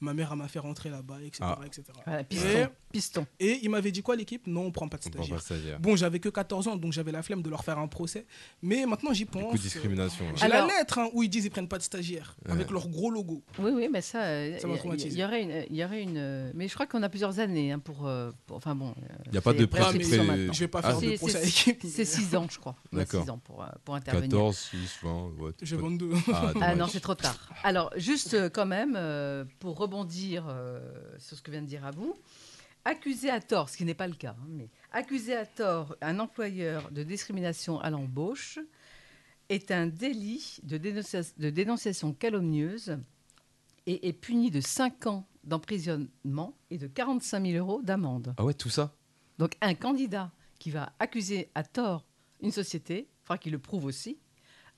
ma 0.00 0.14
mère, 0.14 0.30
elle 0.32 0.38
m'a 0.38 0.48
fait 0.48 0.58
rentrer 0.58 0.88
là-bas, 0.90 1.18
etc. 1.22 1.38
Ah. 1.42 1.58
etc. 1.66 1.82
Voilà, 2.04 2.24
piston, 2.24 2.48
Et- 2.48 2.66
piston. 2.92 3.26
Et 3.40 3.58
il 3.62 3.70
m'avait 3.70 3.90
dit 3.92 4.02
quoi, 4.02 4.16
l'équipe? 4.16 4.46
Non, 4.46 4.62
on 4.66 4.70
prend 4.70 4.88
pas 4.88 4.96
de 4.98 5.02
stagiaire. 5.02 5.28
pas 5.28 5.36
de 5.36 5.40
stagiaire. 5.40 5.80
Bon, 5.80 5.96
j'avais 5.96 6.20
que 6.20 6.28
14 6.28 6.68
ans, 6.68 6.76
donc 6.76 6.92
j'avais 6.92 7.12
la 7.12 7.22
flemme 7.22 7.42
de 7.42 7.50
leur 7.50 7.64
faire 7.64 7.78
un 7.78 7.88
procès. 7.88 8.26
Mais 8.62 8.86
maintenant, 8.86 9.12
j'y 9.12 9.24
pense. 9.24 9.50
coup 9.50 9.56
de 9.56 9.62
discrimination, 9.62 10.24
euh, 10.24 10.28
ouais. 10.30 10.34
J'ai 10.36 10.48
la 10.48 10.66
lettre 10.66 10.98
hein, 10.98 11.08
où 11.12 11.22
ils 11.22 11.28
disent 11.28 11.44
ils 11.46 11.50
prennent 11.50 11.68
pas 11.68 11.78
de 11.78 11.82
stagiaire, 11.82 12.36
Ouais. 12.46 12.52
avec 12.52 12.70
leur 12.70 12.88
gros 12.88 13.10
logo. 13.10 13.42
Oui, 13.58 13.70
oui, 13.74 13.88
mais 13.92 14.00
ça, 14.00 14.22
euh, 14.24 14.58
Ça 14.58 14.66
m'a 14.66 14.74
il 14.74 14.76
y- 14.76 14.78
traumatisé. 14.78 15.08
il 15.08 15.18
y, 15.20 15.24
aurait 15.24 15.42
une, 15.42 15.64
il 15.70 15.76
y 15.76 15.84
aurait 15.84 16.02
une. 16.02 16.16
euh, 16.16 16.50
Mais 16.54 16.68
je 16.68 16.74
crois 16.74 16.86
qu'on 16.86 17.02
a 17.02 17.08
plusieurs 17.08 17.38
années 17.40 17.72
hein, 17.72 17.78
pour, 17.78 18.06
euh, 18.06 18.30
pour- 18.46 18.56
Enfin 18.56 18.74
bon. 18.74 18.90
euh, 18.90 19.14
Il 19.28 19.34
y 19.34 19.38
a 19.38 19.40
pas 19.42 19.52
de 19.52 19.64
prescription 19.66 20.24
maintenant. 20.24 20.52
Je 20.52 20.60
vais 20.60 20.68
pas 20.82 20.88
Ah, 20.88 20.90
faire 20.92 21.00
de 21.00 21.06
C'est- 21.10 21.16
procès 21.18 21.36
à 21.36 21.40
c'est- 21.40 21.46
l'équipe. 21.46 21.82
C'est 21.88 22.04
6 22.04 22.36
ans, 22.36 22.46
je 22.50 22.58
crois. 22.58 22.76
D'accord. 22.92 23.24
six 23.24 23.30
ans 23.30 23.38
pour, 23.38 23.62
euh, 23.62 23.68
pour 23.84 23.94
intervenir. 23.94 24.28
14, 24.30 24.56
6, 24.56 24.98
20. 25.02 25.30
ouais, 25.38 25.52
J'ai 25.62 25.76
pas- 25.76 25.82
22. 25.82 26.10
Ah, 26.32 26.52
Ah 26.60 26.74
non, 26.76 26.86
c'est 26.88 27.00
trop 27.00 27.14
tard. 27.14 27.50
Alors, 27.64 27.90
juste 27.96 28.34
euh, 28.34 28.48
quand 28.48 28.66
même, 28.66 28.94
euh, 28.96 29.44
pour 29.58 29.76
rebondir 29.78 30.46
euh, 30.48 30.80
sur 31.18 31.36
ce 31.36 31.42
que 31.42 31.50
vient 31.50 31.62
de 31.62 31.66
dire 31.66 31.84
à 31.84 31.90
vous, 31.90 32.14
accuser 32.84 33.30
à 33.30 33.40
tort, 33.40 33.68
ce 33.68 33.76
qui 33.76 33.84
n'est 33.84 33.94
pas 33.94 34.06
le 34.08 34.14
cas, 34.14 34.36
hein, 34.38 34.46
mais 34.48 34.68
accuser 34.92 35.34
à 35.34 35.44
tort 35.46 35.96
un 36.00 36.18
employeur 36.20 36.90
de 36.92 37.02
discrimination 37.02 37.80
à 37.80 37.90
l'embauche 37.90 38.58
est 39.48 39.70
un 39.70 39.86
délit 39.86 40.58
de, 40.62 40.76
dénoncia- 40.78 41.32
de 41.38 41.50
dénonciation 41.50 42.12
calomnieuse 42.12 42.96
et 43.86 44.08
est 44.08 44.12
puni 44.12 44.50
de 44.50 44.60
5 44.60 45.06
ans 45.06 45.26
d'emprisonnement 45.44 46.56
et 46.70 46.78
de 46.78 46.86
45 46.88 47.44
000 47.46 47.58
euros 47.58 47.80
d'amende. 47.82 48.34
Ah 48.38 48.44
ouais, 48.44 48.54
tout 48.54 48.70
ça? 48.70 48.92
Donc 49.38 49.52
un 49.60 49.74
candidat 49.74 50.30
qui 50.58 50.70
va 50.70 50.92
accuser 50.98 51.48
à 51.54 51.62
tort 51.62 52.06
une 52.42 52.50
société, 52.52 53.08
il 53.08 53.26
faudra 53.26 53.38
qu'il 53.38 53.52
le 53.52 53.58
prouve 53.58 53.84
aussi, 53.86 54.18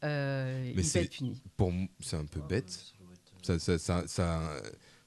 euh, 0.05 0.63
Mais 0.65 0.71
il 0.71 0.77
va 0.77 0.83
c'est 0.83 1.03
être 1.05 1.11
puni. 1.11 1.41
pour 1.57 1.73
c'est 2.01 2.17
un 2.17 2.25
peu 2.27 2.41
bête. 2.41 2.85
Ça, 3.43 3.59
ça, 3.59 3.79
ça, 3.79 4.07
ça- 4.07 4.63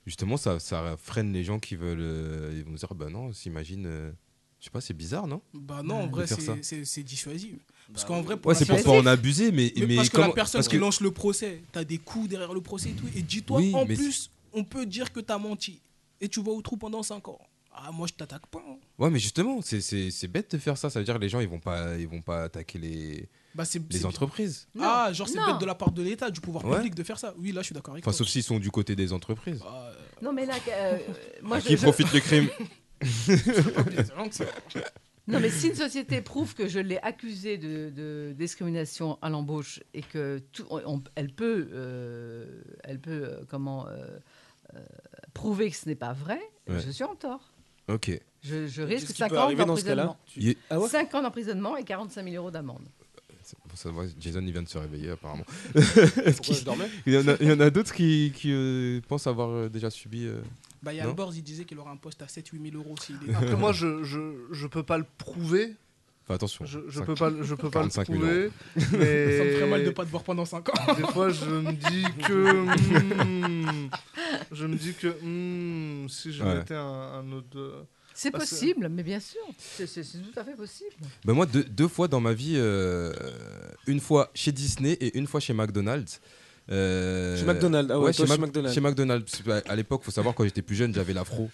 justement, 0.05 0.37
ça, 0.37 0.59
ça 0.59 0.95
freine 0.97 1.31
les 1.33 1.43
gens 1.43 1.59
qui 1.59 1.75
veulent. 1.75 1.99
euh, 2.01 2.53
ils 2.57 2.63
vont 2.63 2.73
dire, 2.73 2.93
bah 2.95 3.09
non, 3.09 3.31
s'imagine. 3.33 3.85
euh, 3.85 4.11
je 4.59 4.65
sais 4.65 4.71
pas, 4.71 4.81
c'est 4.81 4.93
bizarre, 4.93 5.27
non? 5.27 5.41
Bah 5.53 5.81
non, 5.83 5.95
en 6.03 6.07
vrai, 6.07 6.25
c'est- 6.27 7.03
dissuasif. 7.03 7.55
Parce 7.91 8.05
qu'en 8.05 8.21
vrai, 8.21 8.35
Ouais, 8.45 8.53
c'est 8.55 8.65
pour 8.65 8.81
pas 8.81 8.91
en 8.91 9.05
abuser, 9.05 9.51
mais, 9.51 9.73
mais, 9.75 9.95
parce 9.95 10.09
que 10.09 10.15
comment- 10.15 10.27
la 10.27 10.33
personne 10.33 10.59
parce 10.59 10.67
qui 10.67 10.77
lance 10.77 11.01
le 11.01 11.11
procès, 11.11 11.61
t'as 11.71 11.83
des 11.83 11.97
coups 11.97 12.29
derrière 12.29 12.53
le 12.53 12.61
procès 12.61 12.89
et 12.89 12.93
tout. 12.93 13.07
Et 13.15 13.21
dis-toi, 13.21 13.57
Oui, 13.57 13.73
en 13.73 13.85
mais 13.85 13.95
plus, 13.95 14.29
on 14.53 14.63
peut 14.63 14.85
dire 14.85 15.11
que 15.11 15.19
t'as 15.19 15.37
menti. 15.39 15.81
Et 16.21 16.29
tu 16.29 16.41
vas 16.43 16.51
au 16.51 16.61
trou 16.61 16.77
pendant 16.77 17.01
5 17.03 17.27
ans. 17.27 17.39
Ah, 17.73 17.91
moi, 17.91 18.07
je 18.07 18.13
t'attaque 18.13 18.47
pas. 18.47 18.61
hein. 18.67 18.75
Ouais, 18.99 19.09
mais 19.09 19.19
justement, 19.19 19.61
c'est- 19.61 19.81
c'est 19.81 20.11
c'est 20.11 20.27
bête 20.27 20.51
de 20.51 20.57
faire 20.57 20.77
ça. 20.77 20.89
Ça 20.89 20.99
veut 20.99 21.05
dire 21.05 21.15
que 21.15 21.21
les 21.21 21.29
gens, 21.29 21.39
ils 21.39 21.47
vont 21.47 21.59
pas, 21.59 21.95
ils 21.97 22.07
vont 22.07 22.21
pas 22.21 22.43
attaquer 22.43 22.77
les, 22.79 23.29
Bah, 23.55 23.63
c'est- 23.65 23.81
les 23.91 23.99
c'est- 23.99 24.05
entreprises. 24.05 24.67
Ah, 24.79 25.09
genre, 25.13 25.27
c'est 25.27 25.39
Non. 25.39 25.51
bête 25.53 25.61
de 25.61 25.65
la 25.65 25.75
part 25.75 25.91
de 25.91 26.03
l'État, 26.03 26.29
du 26.29 26.41
pouvoir 26.41 26.65
Ouais. 26.65 26.75
public 26.77 26.95
de 26.95 27.03
faire 27.03 27.17
ça. 27.17 27.33
Oui, 27.37 27.51
là, 27.53 27.61
je 27.61 27.67
suis 27.67 27.73
d'accord 27.75 27.93
avec 27.93 28.03
Enfin, 28.03 28.11
toi. 28.11 28.17
sauf 28.17 28.27
s'ils 28.27 28.43
sont 28.43 28.59
du 28.59 28.71
côté 28.71 28.95
des 28.95 29.13
entreprises. 29.13 29.61
Non, 30.21 30.33
mais 30.33 30.45
là, 30.45 30.53
euh, 30.69 30.97
moi, 31.41 31.57
À 31.57 31.59
je- 31.61 31.67
qui 31.67 31.77
je- 31.77 31.81
profite 31.81 32.11
le 32.13 32.19
crime 32.19 32.49
Non, 35.27 35.39
mais 35.39 35.49
si 35.49 35.67
une 35.69 35.75
société 35.75 36.21
prouve 36.21 36.55
que 36.55 36.67
je 36.67 36.79
l'ai 36.79 36.97
accusée 36.97 37.57
de, 37.57 37.89
de 37.89 38.33
discrimination 38.37 39.17
à 39.21 39.29
l'embauche 39.29 39.79
et 39.93 40.01
que 40.01 40.39
tout, 40.51 40.65
on- 40.69 41.01
elle 41.15 41.31
peut, 41.33 41.69
euh, 41.71 42.61
elle 42.83 42.99
peut 42.99 43.23
euh, 43.23 43.43
comment 43.47 43.87
euh, 43.87 44.07
euh, 44.75 44.79
prouver 45.33 45.69
que 45.69 45.77
ce 45.77 45.87
n'est 45.87 45.95
pas 45.95 46.13
vrai, 46.13 46.39
Ouais. 46.67 46.79
je 46.85 46.91
suis 46.91 47.03
en 47.03 47.15
tort. 47.15 47.50
Ok. 47.87 48.19
Je, 48.43 48.67
je 48.67 48.81
risque 48.81 49.07
qui 49.07 49.13
5 49.13 49.29
peut 49.29 49.37
ans 49.39 49.53
d'emprisonnement. 49.53 50.17
Est- 50.39 50.57
Ah 50.69 50.79
ouais 50.79 50.87
5 50.89 51.13
ans 51.15 51.21
d'emprisonnement 51.21 51.77
et 51.77 51.83
45 51.83 52.23
000 52.23 52.35
euros 52.35 52.51
d'amende. 52.51 52.83
Bon, 53.67 53.75
ça 53.75 53.91
va, 53.91 54.03
Jason, 54.19 54.41
il 54.41 54.51
vient 54.51 54.61
de 54.63 54.69
se 54.69 54.77
réveiller, 54.77 55.09
apparemment. 55.09 55.43
Pourquoi 55.73 56.55
je 56.55 56.63
dormais 56.63 56.87
Il 57.05 57.13
y 57.13 57.17
en 57.17 57.59
a, 57.59 57.65
a 57.65 57.69
d'autres 57.69 57.93
qui, 57.93 58.31
qui 58.33 58.51
euh, 58.51 59.01
pensent 59.07 59.27
avoir 59.27 59.49
euh, 59.49 59.69
déjà 59.69 59.89
subi. 59.89 60.25
euh, 60.25 60.41
Bah, 60.81 60.93
il 60.93 60.97
y 60.97 60.99
a 61.01 61.03
Albors, 61.03 61.33
il 61.35 61.43
disait 61.43 61.65
qu'il 61.65 61.77
aurait 61.79 61.91
un 61.91 61.97
poste 61.97 62.21
à 62.21 62.25
7-8 62.27 62.71
000 62.71 62.81
euros 62.81 62.95
s'il 63.01 63.15
est. 63.29 63.33
Après, 63.35 63.55
moi, 63.57 63.73
je, 63.73 64.03
je, 64.03 64.35
je 64.51 64.67
peux 64.67 64.83
pas 64.83 64.97
le 64.97 65.05
prouver. 65.17 65.75
Enfin, 66.23 66.35
attention. 66.35 66.65
Je, 66.65 67.01
peux 67.01 67.15
pas, 67.15 67.29
le- 67.29 67.43
je 67.43 67.55
peux 67.55 67.69
pas 67.69 67.83
le 67.83 67.89
45 67.89 68.07
000 68.07 68.19
prouver. 68.19 68.43
euros. 68.43 68.51
Mais... 68.93 69.37
Ça 69.37 69.43
me 69.43 69.49
ferait 69.51 69.69
mal 69.69 69.83
de 69.85 69.89
pas 69.89 70.05
te 70.05 70.09
voir 70.11 70.23
pendant 70.23 70.45
5 70.45 70.69
ans. 70.69 70.93
Des 70.95 71.03
fois, 71.11 71.29
je 71.29 71.45
me 71.45 71.71
dis 71.73 72.03
que. 72.27 73.23
hmm, 73.23 73.89
je 74.51 74.65
me 74.65 74.75
dis 74.75 74.93
que. 74.93 75.07
hmm, 75.07 76.07
si 76.09 76.31
je 76.33 76.43
Ouais. 76.43 76.55
mettais 76.55 76.75
un, 76.75 76.79
un 77.19 77.31
autre. 77.31 77.57
euh, 77.57 77.83
C'est 78.13 78.29
parce 78.31 78.45
que- 78.45 78.49
possible, 78.51 78.87
mais 78.89 79.03
bien 79.03 79.19
sûr, 79.19 79.41
c'est 79.57 79.87
c'est- 79.87 80.03
c'est 80.03 80.19
tout 80.19 80.39
à 80.39 80.43
fait 80.43 80.55
possible. 80.55 80.91
Ben 81.25 81.33
moi, 81.33 81.45
deux, 81.45 81.63
deux 81.63 81.87
fois 81.87 82.07
dans 82.07 82.19
ma 82.21 82.33
vie, 82.33 82.53
euh, 82.55 83.11
une 83.87 83.99
fois 83.99 84.29
chez 84.33 84.51
Disney 84.51 84.93
et 84.93 85.17
une 85.17 85.27
fois 85.27 85.39
chez 85.39 85.53
McDonald's. 85.53 86.21
Euh, 86.69 87.35
Chez 87.37 87.43
McDonald's, 87.45 87.91
ah 87.91 87.99
ouais, 87.99 88.13
toi, 88.13 88.25
chez 88.27 88.37
McDonald's. 88.37 88.73
Chez 88.75 88.81
McDonald's. 88.81 89.41
Parce 89.43 89.63
que 89.63 89.69
À 89.69 89.75
l'époque, 89.75 90.03
faut 90.03 90.11
savoir, 90.11 90.35
quand 90.35 90.43
j'étais 90.45 90.61
plus 90.61 90.75
jeune, 90.75 90.93
j'avais 90.93 91.11
l'afro. 91.13 91.49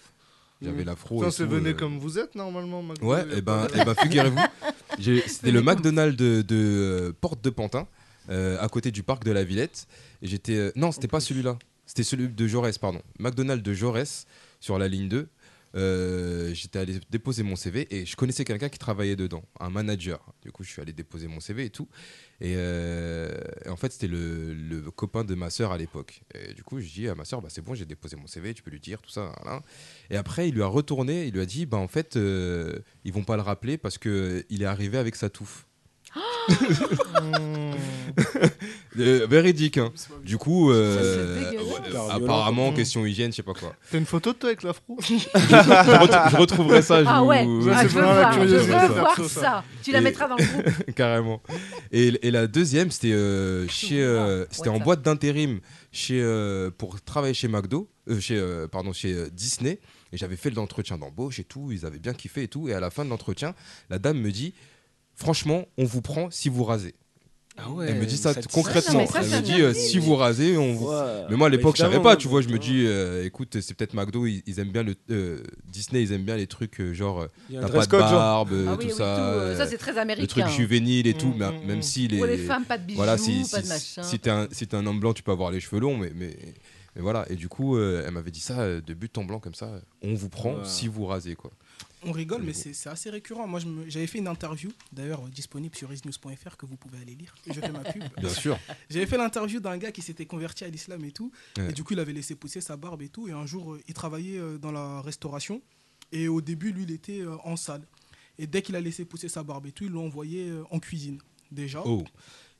J'avais 0.60 0.82
hmm. 0.82 0.86
l'afro. 0.86 1.22
Ça, 1.22 1.30
c'est 1.30 1.44
venu 1.44 1.70
euh, 1.70 1.74
comme 1.74 1.98
vous 1.98 2.18
êtes 2.18 2.34
normalement. 2.34 2.82
McDo, 2.82 3.06
Ouais, 3.06 3.22
et 3.36 3.40
ben, 3.40 3.42
pas 3.42 3.66
de- 3.68 3.72
eh 3.80 3.84
ben 3.84 3.94
figurez-vous, 3.94 4.40
c'était 5.26 5.52
le 5.52 5.62
McDonald's 5.62 6.16
de, 6.16 6.42
de, 6.42 6.56
euh, 6.56 7.12
Porte 7.20 7.42
de 7.42 7.50
Pantin, 7.50 7.86
euh, 8.30 8.58
à 8.60 8.68
côté 8.68 8.90
du 8.90 9.02
parc 9.02 9.24
de 9.24 9.30
la 9.30 9.44
Villette. 9.44 9.86
Et 10.22 10.26
j'étais, 10.26 10.56
euh, 10.56 10.72
non, 10.74 10.90
c'était 10.90 11.08
pas 11.08 11.20
celui-là, 11.20 11.58
c'était 11.86 12.02
celui 12.02 12.28
de 12.28 12.46
Jaurès, 12.46 12.76
pardon. 12.76 13.02
McDonald's 13.18 13.62
de 13.62 13.72
Jaurès 13.72 14.26
sur 14.60 14.78
la 14.78 14.88
ligne 14.88 15.08
2. 15.08 15.28
Euh, 15.74 16.54
j'étais 16.54 16.78
allé 16.78 16.98
déposer 17.10 17.42
mon 17.42 17.56
CV 17.56 17.86
et 17.94 18.06
je 18.06 18.16
connaissais 18.16 18.44
quelqu'un 18.44 18.68
qui 18.68 18.78
travaillait 18.78 19.16
dedans, 19.16 19.44
un 19.60 19.70
manager. 19.70 20.24
Du 20.42 20.50
coup, 20.50 20.64
je 20.64 20.70
suis 20.70 20.80
allé 20.80 20.92
déposer 20.92 21.28
mon 21.28 21.40
CV 21.40 21.66
et 21.66 21.70
tout. 21.70 21.88
Et, 22.40 22.54
euh, 22.56 23.30
et 23.64 23.68
en 23.68 23.76
fait, 23.76 23.92
c'était 23.92 24.08
le, 24.08 24.90
copain 24.96 25.24
de 25.24 25.34
ma 25.34 25.50
sœur 25.50 25.72
à 25.72 25.78
l'époque. 25.78 26.22
Et 26.34 26.54
du 26.54 26.62
coup, 26.62 26.80
je 26.80 26.88
dis 26.88 27.08
à 27.08 27.14
ma 27.14 27.24
sœur, 27.24 27.42
bah, 27.42 27.48
c'est 27.50 27.62
bon, 27.62 27.74
j'ai 27.74 27.84
déposé 27.84 28.16
mon 28.16 28.26
CV, 28.26 28.54
tu 28.54 28.62
peux 28.62 28.70
lui 28.70 28.80
dire 28.80 29.02
tout 29.02 29.10
ça. 29.10 29.32
Et 30.10 30.16
après, 30.16 30.48
il 30.48 30.54
lui 30.54 30.62
a 30.62 30.66
retourné, 30.66 31.26
il 31.26 31.34
lui 31.34 31.40
a 31.40 31.46
dit, 31.46 31.66
bah, 31.66 31.78
en 31.78 31.88
fait, 31.88 32.16
euh, 32.16 32.78
ils 33.04 33.12
vont 33.12 33.24
pas 33.24 33.36
le 33.36 33.42
rappeler 33.42 33.76
parce 33.78 33.98
que 33.98 34.44
il 34.50 34.62
est 34.62 34.66
arrivé 34.66 34.98
avec 34.98 35.16
sa 35.16 35.30
touffe. 35.30 35.67
Euh, 38.98 39.26
véridique. 39.30 39.78
hein. 39.78 39.92
Du 40.24 40.38
coup, 40.38 40.72
euh, 40.72 40.96
Ça, 40.96 41.02
c'est 41.04 41.50
dégueulasse. 41.52 41.72
ouais, 41.72 41.88
Hyper 41.88 42.10
apparemment, 42.10 42.62
violent. 42.64 42.76
question 42.76 43.06
hygiène, 43.06 43.30
je 43.30 43.36
sais 43.36 43.42
pas 43.44 43.52
quoi. 43.52 43.76
T'as 43.92 43.98
une 43.98 44.06
photo 44.06 44.32
de 44.32 44.38
toi 44.38 44.48
avec 44.48 44.64
l'afro 44.64 44.96
je, 45.00 45.14
je 45.14 46.36
retrouverai 46.36 46.82
ça. 46.82 47.04
Je 47.04 47.08
Ah 47.08 47.20
vous- 47.20 47.26
ouais, 47.28 47.46
ah, 47.72 47.82
je 47.86 47.88
veux 47.88 48.00
vraiment 48.00 48.08
la 48.14 48.20
voir, 48.20 48.32
je 48.32 48.38
curiosité, 48.40 48.72
veux 48.72 48.78
ça. 48.80 48.88
voir 48.88 49.14
Perso, 49.14 49.28
ça. 49.28 49.40
ça. 49.40 49.64
Tu 49.84 49.92
la 49.92 49.98
Et- 49.98 50.02
mettras 50.02 50.26
dans 50.28 50.36
le 50.36 50.44
groupe. 50.44 50.94
Carrément. 50.96 51.40
Et, 51.92 52.26
et 52.26 52.30
la 52.32 52.48
deuxième, 52.48 52.90
c'était 52.90 53.12
euh, 53.12 53.68
chez, 53.68 54.02
euh, 54.02 54.44
c'était 54.50 54.68
en 54.68 54.72
WhatsApp. 54.72 54.84
boîte 54.84 55.02
d'intérim 55.02 55.60
chez 55.92 56.20
euh, 56.20 56.70
pour 56.76 57.00
travailler 57.00 57.34
chez 57.34 57.46
McDo, 57.46 57.88
euh, 58.08 58.18
chez 58.18 58.36
euh, 58.36 58.66
pardon 58.66 58.92
chez 58.92 59.12
euh, 59.12 59.28
Disney. 59.32 59.78
Et 60.12 60.16
j'avais 60.16 60.36
fait 60.36 60.50
l'entretien 60.50 60.98
d'embauche 60.98 61.38
et 61.38 61.44
tout. 61.44 61.70
Ils 61.70 61.86
avaient 61.86 62.00
bien 62.00 62.14
kiffé 62.14 62.42
et 62.44 62.48
tout. 62.48 62.68
Et 62.68 62.74
à 62.74 62.80
la 62.80 62.90
fin 62.90 63.04
de 63.04 63.10
l'entretien, 63.10 63.54
la 63.90 64.00
dame 64.00 64.18
me 64.18 64.32
dit, 64.32 64.54
franchement, 65.18 65.66
on 65.76 65.84
vous 65.84 66.00
prend 66.02 66.30
si 66.30 66.48
vous 66.48 66.64
rasez. 66.64 66.94
Ah 67.60 67.68
ouais, 67.72 67.86
Elle 67.88 67.98
me 67.98 68.06
dit 68.06 68.16
ça 68.16 68.32
te- 68.36 68.46
concrètement. 68.46 69.04
ça, 69.08 69.20
Elle 69.20 69.30
me 69.30 69.40
dit 69.40 69.60
euh, 69.62 69.74
si 69.74 69.98
vous 69.98 70.14
rasez, 70.14 70.56
on 70.56 70.74
vous. 70.74 70.90
Ouais. 70.92 71.24
Mais 71.28 71.34
moi 71.34 71.48
à 71.48 71.50
l'époque 71.50 71.74
je 71.76 71.82
savais 71.82 71.98
pas, 72.00 72.14
tu 72.14 72.28
vois, 72.28 72.40
je 72.40 72.48
me 72.50 72.58
dis 72.58 72.84
euh, 72.86 73.24
écoute, 73.24 73.60
c'est 73.60 73.74
peut-être 73.74 73.94
McDo, 73.94 74.26
ils, 74.26 74.44
ils 74.46 74.60
aiment 74.60 74.70
bien 74.70 74.84
le 74.84 74.94
euh, 75.10 75.42
Disney, 75.66 76.04
ils 76.04 76.12
aiment 76.12 76.22
bien 76.22 76.36
les 76.36 76.46
trucs 76.46 76.80
euh, 76.80 76.94
genre 76.94 77.26
t'as 77.52 77.68
pas 77.68 77.84
de 77.84 77.90
barbe, 77.90 78.50
Ah 78.52 78.54
oui, 78.54 78.76
tout 78.76 78.84
oui, 78.84 78.90
tout, 78.92 78.96
ça. 78.98 79.56
ça 79.56 79.66
c'est 79.66 79.76
très 79.76 79.92
le 79.92 79.98
américain. 79.98 80.26
truc 80.42 80.46
juvénile 80.56 81.08
et 81.08 81.14
tout, 81.14 81.30
Mm, 81.30 81.36
mais 81.38 81.50
mm, 81.50 81.66
même 81.66 81.78
mm. 81.78 81.82
si 81.82 82.06
les 82.06 82.18
Pour 82.18 82.26
les 82.26 82.38
femmes, 82.38 82.64
pas 82.64 82.78
de 82.78 82.84
bijoux, 82.84 82.96
voilà, 82.98 83.18
si, 83.18 83.40
pas 83.50 83.60
si, 83.60 83.62
de 83.64 83.68
machin. 83.68 84.02
si 84.04 84.18
t'es 84.20 84.30
un, 84.30 84.46
si 84.52 84.68
un 84.70 84.86
homme 84.86 85.00
blanc, 85.00 85.12
tu 85.12 85.24
peux 85.24 85.32
avoir 85.32 85.50
les 85.50 85.58
cheveux 85.58 85.80
longs, 85.80 85.96
mais, 85.98 86.12
mais, 86.14 86.36
mais 86.94 87.02
voilà. 87.02 87.26
Et 87.28 87.34
du 87.34 87.48
coup, 87.48 87.76
euh, 87.76 88.04
elle 88.06 88.12
m'avait 88.14 88.30
dit 88.30 88.38
ça 88.38 88.60
euh, 88.60 88.80
de 88.80 88.94
but 88.94 89.18
en 89.18 89.24
blanc 89.24 89.40
comme 89.40 89.54
ça. 89.54 89.80
On 90.02 90.14
vous 90.14 90.28
prend 90.28 90.52
Ouais. 90.54 90.60
si 90.64 90.86
vous 90.86 91.06
rasez 91.06 91.34
quoi. 91.34 91.50
On 92.04 92.12
rigole, 92.12 92.42
mais 92.42 92.52
c'est 92.52 92.88
assez 92.88 93.10
récurrent. 93.10 93.46
Moi, 93.46 93.60
j'avais 93.88 94.06
fait 94.06 94.18
une 94.18 94.28
interview, 94.28 94.70
d'ailleurs 94.92 95.24
euh, 95.24 95.30
disponible 95.30 95.74
sur 95.74 95.92
isnews.fr, 95.92 96.56
que 96.56 96.66
vous 96.66 96.76
pouvez 96.76 96.98
aller 96.98 97.14
lire. 97.14 97.34
Je 97.46 97.54
fais 97.54 97.72
ma 97.72 97.80
pub. 97.80 98.04
Bien 98.18 98.28
sûr. 98.28 98.58
J'avais 98.90 99.06
fait 99.06 99.16
l'interview 99.16 99.60
d'un 99.60 99.76
gars 99.78 99.90
qui 99.90 100.02
s'était 100.02 100.26
converti 100.26 100.64
à 100.64 100.68
l'islam 100.68 101.04
et 101.04 101.10
tout. 101.10 101.32
Ouais. 101.56 101.70
Et 101.70 101.72
du 101.72 101.82
coup, 101.84 101.94
il 101.94 102.00
avait 102.00 102.12
laissé 102.12 102.34
pousser 102.34 102.60
sa 102.60 102.76
barbe 102.76 103.02
et 103.02 103.08
tout. 103.08 103.28
Et 103.28 103.32
un 103.32 103.46
jour, 103.46 103.74
euh, 103.74 103.82
il 103.88 103.94
travaillait 103.94 104.38
euh, 104.38 104.58
dans 104.58 104.70
la 104.70 105.00
restauration. 105.00 105.60
Et 106.12 106.28
au 106.28 106.40
début, 106.40 106.72
lui, 106.72 106.84
il 106.84 106.92
était 106.92 107.22
en 107.44 107.56
salle. 107.56 107.82
Et 108.38 108.46
dès 108.46 108.62
qu'il 108.62 108.76
a 108.76 108.80
laissé 108.80 109.04
pousser 109.04 109.28
sa 109.28 109.42
barbe 109.42 109.66
et 109.66 109.72
tout, 109.72 109.84
ils 109.84 109.90
l'ont 109.90 110.06
envoyé 110.06 110.50
en 110.70 110.78
cuisine, 110.78 111.18
déjà. 111.50 111.82
Oh. 111.84 112.02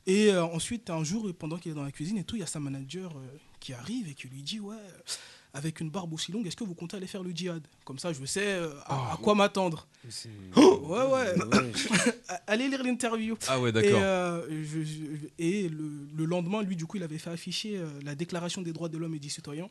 Et 0.07 0.34
ensuite, 0.36 0.91
un 0.91 1.03
jour, 1.03 1.32
pendant 1.39 1.57
qu'il 1.57 1.72
est 1.72 1.74
dans 1.74 1.84
la 1.84 1.93
cuisine 1.93 2.18
et 2.18 2.24
tout, 2.24 2.36
il 2.36 2.41
y 2.41 2.43
a 2.43 2.47
sa 2.47 2.61
manager 2.61 3.14
qui 3.59 3.72
arrive 3.72 4.07
et 4.09 4.14
qui 4.14 4.28
lui 4.28 4.43
dit 4.43 4.61
Ouais, 4.61 4.76
avec 5.55 5.80
une 5.80 5.90
barbe 5.90 6.12
aussi 6.12 6.30
longue, 6.30 6.46
est-ce 6.46 6.57
que 6.57 6.64
vous 6.64 6.74
comptez 6.74 6.96
aller 6.96 7.07
faire 7.07 7.22
le 7.22 7.30
djihad? 7.30 7.66
Comme 7.84 7.99
ça, 7.99 8.12
je 8.12 8.24
sais 8.24 8.46
euh, 8.46 8.70
à, 8.84 9.14
à 9.14 9.16
quoi 9.16 9.34
m'attendre. 9.34 9.86
C'est- 10.09 10.28
Ouais, 10.57 11.03
ouais. 11.07 11.34
Ouais. 11.42 11.72
Allez 12.46 12.68
lire 12.68 12.82
l'interview. 12.82 13.36
Ah 13.49 13.59
ouais, 13.61 13.70
Et, 13.70 13.72
d'accord. 13.72 14.01
euh, 14.03 14.46
je- 14.64 14.84
je- 14.84 15.28
et 15.38 15.68
le, 15.68 15.90
le 16.16 16.24
lendemain, 16.24 16.62
lui, 16.62 16.76
du 16.76 16.86
coup, 16.86 16.96
il 16.99 17.03
avait 17.03 17.18
fait 17.18 17.30
afficher 17.30 17.78
euh, 17.78 17.88
la 18.05 18.14
Déclaration 18.14 18.62
des 18.62 18.72
droits 18.72 18.88
de 18.88 18.99
l'homme 18.99 19.14
et 19.14 19.18
du 19.18 19.30
citoyen, 19.30 19.68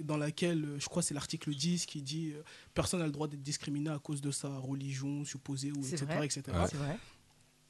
dans 0.00 0.16
laquelle, 0.16 0.64
euh, 0.64 0.76
je 0.80 0.86
crois, 0.86 1.02
c'est 1.02 1.12
l'article 1.14 1.54
10 1.54 1.84
qui 1.86 2.00
dit 2.02 2.32
euh, 2.34 2.42
personne 2.74 3.00
n'a 3.00 3.06
le 3.06 3.12
droit 3.12 3.28
d'être 3.28 3.42
discriminé 3.42 3.90
à 3.90 3.98
cause 3.98 4.20
de 4.22 4.30
sa 4.30 4.48
religion 4.58 5.24
supposée, 5.26 5.70
ou 5.72 5.82
C'est 5.82 5.96
etc. 6.02 6.06
vrai. 6.16 6.24
etc. 6.26 6.42
C'est 6.70 6.76
vrai. 6.78 6.98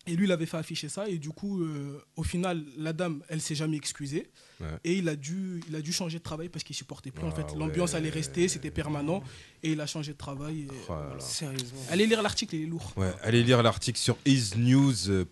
Et 0.06 0.16
lui, 0.16 0.24
il 0.26 0.32
avait 0.32 0.46
fait 0.46 0.56
afficher 0.56 0.88
ça. 0.88 1.08
Et 1.08 1.18
du 1.18 1.28
coup, 1.28 1.62
euh, 1.62 2.02
au 2.16 2.22
final, 2.22 2.64
la 2.78 2.92
dame, 2.94 3.22
elle 3.28 3.40
s'est 3.40 3.54
jamais 3.54 3.76
excusée. 3.76 4.30
Ouais. 4.58 4.66
Et 4.82 4.94
il 4.94 5.08
a, 5.10 5.14
dû, 5.16 5.60
il 5.68 5.76
a 5.76 5.82
dû 5.82 5.92
changer 5.92 6.18
de 6.18 6.22
travail 6.22 6.48
parce 6.48 6.64
qu'il 6.64 6.74
supportait 6.74 7.10
plus. 7.10 7.24
en 7.24 7.28
Ah 7.30 7.34
fait, 7.34 7.54
l'ambiance 7.56 7.92
ouais. 7.92 7.98
allait 7.98 8.08
rester, 8.10 8.48
c'était 8.48 8.70
permanent. 8.70 9.22
Et 9.62 9.72
il 9.72 9.80
a 9.80 9.86
changé 9.86 10.12
de 10.12 10.16
travail. 10.18 10.60
et 10.62 10.66
Oh 10.70 10.74
voilà. 10.88 11.20
Sérieusement. 11.20 11.78
Allez 11.90 12.06
lire 12.06 12.22
l'article, 12.22 12.54
il 12.56 12.62
est 12.62 12.66
lourd. 12.66 12.92
Ouais, 12.96 13.12
allez 13.22 13.42
lire 13.42 13.62
l'article 13.62 13.98
sur 13.98 14.16
isnews.fr. 14.24 15.28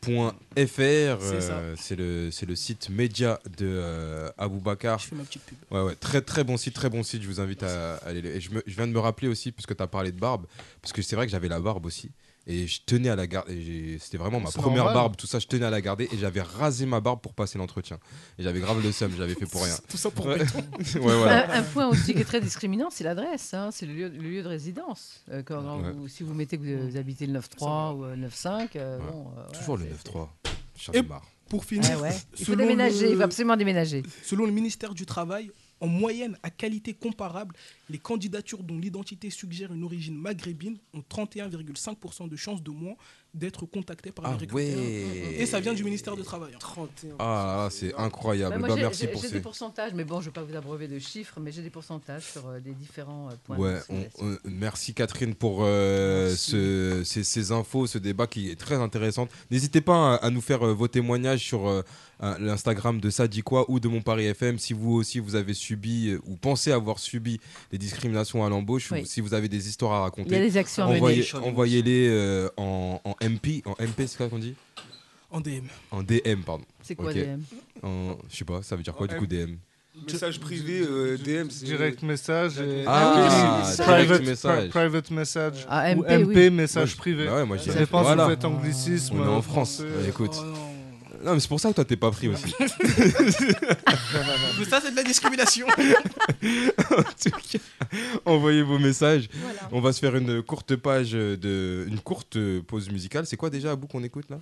C'est 0.57 1.51
euh, 1.51 1.75
C'est 1.77 1.97
le, 1.97 2.31
c'est 2.31 2.47
le 2.47 2.57
site 2.57 2.91
média 2.91 3.41
de 3.59 3.67
euh, 3.67 4.31
Aboubacar. 4.39 4.99
Je 4.99 5.07
fais 5.09 5.17
ma 5.17 5.25
petite 5.25 5.43
pub. 5.43 5.59
Ouais, 5.71 5.83
ouais, 5.83 5.95
très 5.95 6.21
très 6.21 6.45
bon 6.45 6.57
site, 6.57 6.75
très 6.75 6.91
bon 6.91 7.03
site. 7.03 7.23
Je 7.23 7.29
vous 7.29 7.41
invite 7.41 7.63
à, 7.63 7.97
à 7.97 8.09
aller. 8.09 8.21
Et 8.29 8.41
je, 8.41 8.51
me- 8.51 8.63
je 8.67 8.75
viens 8.75 8.87
de 8.87 8.93
me 8.93 8.99
rappeler 9.01 9.29
aussi, 9.29 9.53
puisque 9.53 9.77
tu 9.77 9.83
as 9.83 9.87
parlé 9.87 10.13
de 10.13 10.19
barbe, 10.19 10.47
parce 10.83 10.93
que 10.93 11.03
c'est 11.03 11.17
vrai 11.17 11.27
que 11.27 11.33
j'avais 11.33 11.49
la 11.49 11.61
barbe 11.61 11.87
aussi. 11.87 12.11
Et 12.51 12.67
je 12.67 12.81
tenais 12.85 13.11
à 13.11 13.17
la 13.17 13.27
garder. 13.27 13.99
C'était 14.01 14.17
vraiment 14.17 14.41
ma 14.41 14.51
première 14.51 14.85
normal. 14.85 14.95
barbe, 14.95 15.17
tout 15.17 15.27
ça, 15.27 15.39
je 15.39 15.47
tenais 15.47 15.67
à 15.67 15.71
la 15.71 15.81
garder. 15.83 16.09
Et 16.13 16.17
j'avais 16.17 16.41
rasé 16.41 16.87
ma 16.87 16.99
barbe 17.01 17.21
pour 17.21 17.35
passer 17.35 17.59
l'entretien. 17.59 17.99
Et 18.39 18.43
j'avais 18.43 18.61
grave 18.61 18.83
le 18.83 18.91
seum, 18.91 19.13
j'avais 19.17 19.35
fait 19.35 19.45
pour 19.45 19.63
rien. 19.63 19.77
Tout 19.89 19.99
ça 19.99 20.11
pour 20.11 20.27
Ouais. 20.27 20.39
béton. 20.39 20.59
ouais, 20.79 20.99
voilà. 21.17 21.53
Un, 21.55 21.61
un 21.61 21.63
point 21.63 21.87
aussi 21.89 22.15
qui 22.15 22.21
est 22.21 22.25
très 22.25 22.41
discriminant, 22.41 22.89
c'est 22.91 23.05
l'adresse, 23.05 23.53
hein, 23.53 23.69
c'est 23.71 23.85
le 23.85 23.93
lieu, 23.93 24.09
le 24.09 24.31
lieu 24.31 24.43
de 24.43 24.49
résidence. 24.49 25.21
Euh, 25.31 25.43
quand 25.45 25.81
Ouais. 25.83 25.93
vous- 25.93 26.09
si 26.09 26.23
vous 26.23 26.33
mettez 26.33 26.57
que 26.57 26.63
vous, 26.63 26.89
vous 26.91 26.97
habitez 26.97 27.27
le 27.27 27.35
9-3 27.35 27.93
ou 27.95 28.05
euh, 28.05 28.17
9-5, 28.17 28.77
euh, 28.77 28.99
Ouais. 28.99 29.05
bon, 29.13 29.27
euh, 29.27 29.31
voilà, 29.35 29.49
Toujours 29.59 29.77
le 29.77 29.85
c'est- 29.85 29.91
9-3. 30.11 30.29
J'en 30.81 30.93
Et- 30.95 30.99
ai 30.99 31.03
marre. 31.03 31.27
Pour 31.51 31.65
finir. 31.65 31.99
Il 32.39 32.45
faut 32.47 32.55
déménager, 32.57 33.07
le- 33.07 33.11
il 33.13 33.17
faut 33.17 33.23
absolument 33.23 33.57
déménager. 33.57 34.03
Selon 34.23 34.45
le 34.47 34.53
ministère 34.53 34.93
du 34.95 35.07
Travail, 35.07 35.51
en 35.81 35.87
moyenne, 35.87 36.37
à 36.43 36.51
qualité 36.51 36.95
comparable, 36.95 37.55
les 37.89 37.99
candidatures 37.99 38.63
dont 38.63 38.79
l'identité 38.79 39.31
suggère 39.31 39.73
une 39.73 39.85
origine 39.85 40.17
maghrébine 40.17 40.79
ont 40.95 41.01
31,5% 41.01 42.29
de 42.29 42.37
chances 42.37 42.63
de 42.63 42.71
moins 42.71 42.97
d'être 43.35 43.67
contactées 43.67 44.11
par 44.11 44.25
Ah 44.27 44.31
les 44.31 44.47
recruteurs. 44.47 44.57
ouais. 44.57 45.37
Et 45.39 45.47
ça 45.47 45.61
vient 45.61 45.75
du 45.75 45.85
ministère 45.85 46.17
du 46.17 46.23
Travail. 46.23 46.53
hein. 46.55 46.59
31. 46.59 47.15
Ah, 47.19 47.69
c'est 47.71 47.95
incroyable. 47.97 48.55
Bah, 48.55 48.59
moi, 48.59 48.69
Bah, 48.69 48.75
j'ai- 48.77 48.81
merci 48.83 49.01
j'ai 49.03 49.09
pour 49.09 49.21
j'ai 49.23 49.29
ces. 49.29 49.35
des 49.35 49.41
pourcentages, 49.41 49.93
mais 49.95 50.05
bon, 50.05 50.17
je 50.17 50.21
ne 50.21 50.25
vais 50.27 50.31
pas 50.33 50.43
vous 50.43 50.57
abreuver 50.57 50.89
de 50.89 50.99
chiffres, 50.99 51.39
mais 51.41 51.53
j'ai 51.53 51.63
des 51.63 51.71
pourcentages 51.71 52.23
sur 52.25 52.49
euh, 52.49 52.59
les 52.65 52.73
différents 52.73 53.29
euh, 53.29 53.35
points. 53.45 53.57
de 53.57 53.63
Ouais, 53.63 53.79
on- 53.91 54.27
on- 54.27 54.37
merci 54.45 54.95
Catherine 54.95 55.35
pour 55.35 55.59
euh, 55.63 56.29
Merci. 56.29 56.51
ce- 56.53 57.03
ces, 57.05 57.23
ces 57.25 57.53
infos, 57.53 57.87
ce 57.87 57.99
débat 57.99 58.27
qui 58.27 58.51
est 58.51 58.57
très 58.57 58.77
intéressant. 58.77 59.29
N'hésitez 59.51 59.81
pas 59.83 60.15
à, 60.15 60.27
à 60.27 60.31
nous 60.31 60.41
faire 60.41 60.67
euh, 60.67 60.73
vos 60.75 60.89
témoignages 60.89 61.41
sur 61.45 61.69
euh, 61.69 61.83
euh, 62.23 62.35
l'Instagram 62.41 63.01
de 63.01 63.11
Ça 63.11 63.27
quoi 63.45 63.71
ou 63.71 63.79
de 63.79 63.87
Mon 63.89 64.01
Paris 64.01 64.25
FM 64.27 64.59
si 64.59 64.73
vous 64.73 64.93
aussi 64.95 65.21
vous 65.21 65.37
avez 65.37 65.55
subi 65.55 66.09
euh, 66.09 66.21
ou 66.27 66.35
pensez 66.37 66.73
avoir 66.73 66.99
subi 66.99 67.39
des 67.71 67.79
discriminations 67.79 68.45
à 68.45 68.49
l'embauche 68.49 68.91
Oui. 68.91 69.03
ou 69.03 69.05
si 69.05 69.21
vous 69.21 69.35
avez 69.35 69.49
des 69.49 69.69
histoires 69.69 69.93
à 69.93 69.95
Il 69.95 69.99
y 69.99 70.01
a 70.01 70.05
raconter. 70.05 70.41
des 70.41 70.57
actions 70.57 70.83
à 70.85 70.87
mener. 70.87 70.97
Envoyez, 70.99 71.25
envoyez-les 71.35 72.09
euh, 72.09 72.49
en, 72.57 73.01
en 73.05 73.15
MP, 73.23 73.63
en 73.67 73.73
MP 73.83 74.07
c'est 74.07 74.17
quoi 74.17 74.29
qu'on 74.29 74.39
dit? 74.39 74.55
En 75.31 75.41
DM. 75.41 75.65
En 75.91 76.03
DM, 76.03 76.41
pardon. 76.45 76.65
C'est 76.83 76.95
quoi 76.95 77.11
Ok. 77.11 77.15
DM 77.17 77.41
En- 77.83 78.17
Je 78.31 78.37
sais 78.37 78.45
pas, 78.45 78.63
ça 78.63 78.77
veut 78.77 78.83
dire 78.83 78.95
quoi 78.95 79.07
du 79.07 79.17
coup 79.17 79.27
DM 79.27 79.57
Message 80.07 80.39
privé, 80.39 80.81
euh, 80.89 81.19
DM, 81.19 81.49
c'est. 81.51 81.65
Direct 81.67 82.03
message 82.03 82.61
et 82.61 82.85
Ah, 82.87 83.63
direct 83.77 83.83
private, 83.83 84.23
message. 84.27 84.65
pri- 84.65 84.69
private 84.71 85.11
message 85.11 85.67
Ah, 85.69 85.93
ou 85.97 86.05
MP, 86.05 86.11
MP 86.23 86.35
oui. 86.37 86.51
message 86.51 86.97
privé. 86.97 87.27
Bah 87.27 87.35
ouais, 87.37 87.45
moi, 87.45 87.57
je 87.57 87.65
ça 87.71 87.79
dépend 87.79 88.03
voilà. 88.03 88.23
si 88.23 88.29
vous 88.31 88.37
faites 88.37 88.45
anglicisme. 88.45 89.17
On 89.21 89.25
est 89.25 89.29
en 89.29 89.39
euh, 89.39 89.43
France. 89.43 89.83
écoute. 90.07 90.37
Oh 90.41 90.45
non. 91.25 91.35
Mais 91.35 91.41
c'est 91.41 91.49
pour 91.49 91.61
ça 91.61 91.71
que 91.71 91.75
toi 91.77 91.85
t'es 91.85 91.97
pas 91.97 92.11
pris 92.11 92.29
aussi. 92.29 92.55
Mais 94.59 94.65
ça, 94.65 94.81
c'est 94.83 94.91
de 94.91 94.97
la 94.97 95.03
discrimination. 95.05 95.67
En 96.91 97.03
tout 97.03 97.31
cas, 97.31 97.59
envoyez 98.25 98.63
vos 98.63 98.79
messages. 98.79 99.29
Voilà. 99.43 99.69
On 99.73 99.81
va 99.81 99.93
se 99.93 100.01
faire 100.01 100.15
une 100.17 100.43
courte 100.43 100.77
page 100.77 101.13
de, 101.13 101.85
une 101.89 102.01
courte 102.01 102.39
pause 102.67 102.91
musicale. 102.91 103.27
C'est 103.27 103.37
quoi 103.37 103.51
déjà 103.51 103.73
à 103.73 103.77
bout 103.77 103.87
qu'on 103.87 104.03
écoute 104.03 104.27
là? 104.31 104.39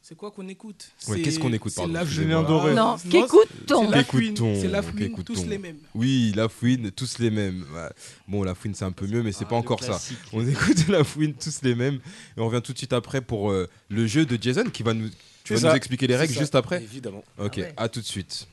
C'est 0.00 0.16
quoi 0.16 0.30
qu'on 0.32 0.48
écoute? 0.48 0.90
Ouais, 1.08 1.22
qu'est-ce 1.22 1.38
qu'on 1.38 1.52
écoute, 1.52 1.72
c'est 1.74 1.86
la 1.86 2.04
Julien 2.04 2.38
fouine. 2.38 2.46
Doré. 2.48 2.74
Non, 2.74 2.96
c'est- 2.98 3.08
qu'écoute-t-on? 3.08 3.84
C'est 3.88 3.96
la 3.96 4.02
fouine, 4.02 4.22
Qu'écoute-t-on 4.34 4.60
c'est 4.60 4.68
la 4.68 4.82
fouine, 4.82 4.98
Qu'écoute-t-on? 4.98 5.34
tous 5.34 5.46
les 5.48 5.58
mêmes. 5.58 5.78
Oui, 5.94 6.32
la 6.34 6.48
fouine, 6.48 6.90
tous 6.90 7.18
les 7.20 7.30
mêmes. 7.30 7.64
Bon, 8.26 8.42
la 8.42 8.54
fouine 8.56 8.74
c'est 8.74 8.84
un 8.84 8.90
peu 8.92 9.06
mieux, 9.06 9.22
mais 9.22 9.30
c'est 9.32 9.44
Ah, 9.44 9.50
pas 9.50 9.56
encore 9.56 9.80
ça. 9.80 9.86
classique. 9.90 10.18
On 10.32 10.44
écoute 10.46 10.88
la 10.88 11.04
fouine, 11.04 11.34
tous 11.34 11.60
les 11.62 11.74
mêmes. 11.76 12.00
Et 12.36 12.40
on 12.40 12.46
revient 12.48 12.62
tout 12.62 12.72
de 12.72 12.78
suite 12.78 12.92
après 12.92 13.20
pour 13.20 13.50
euh, 13.52 13.68
le 13.90 14.06
jeu 14.06 14.24
de 14.26 14.36
Jason 14.40 14.64
qui 14.64 14.82
va 14.82 14.92
nous. 14.94 15.08
Tu 15.44 15.54
vas 15.54 15.68
nous 15.70 15.76
expliquer 15.76 16.06
les 16.06 16.16
règles 16.16 16.32
ça. 16.34 16.40
juste 16.40 16.54
après 16.54 16.82
Évidemment. 16.82 17.24
Ok, 17.38 17.54
Ah 17.56 17.60
ouais. 17.60 17.74
à 17.76 17.88
tout 17.88 18.00
de 18.00 18.06
suite. 18.06 18.46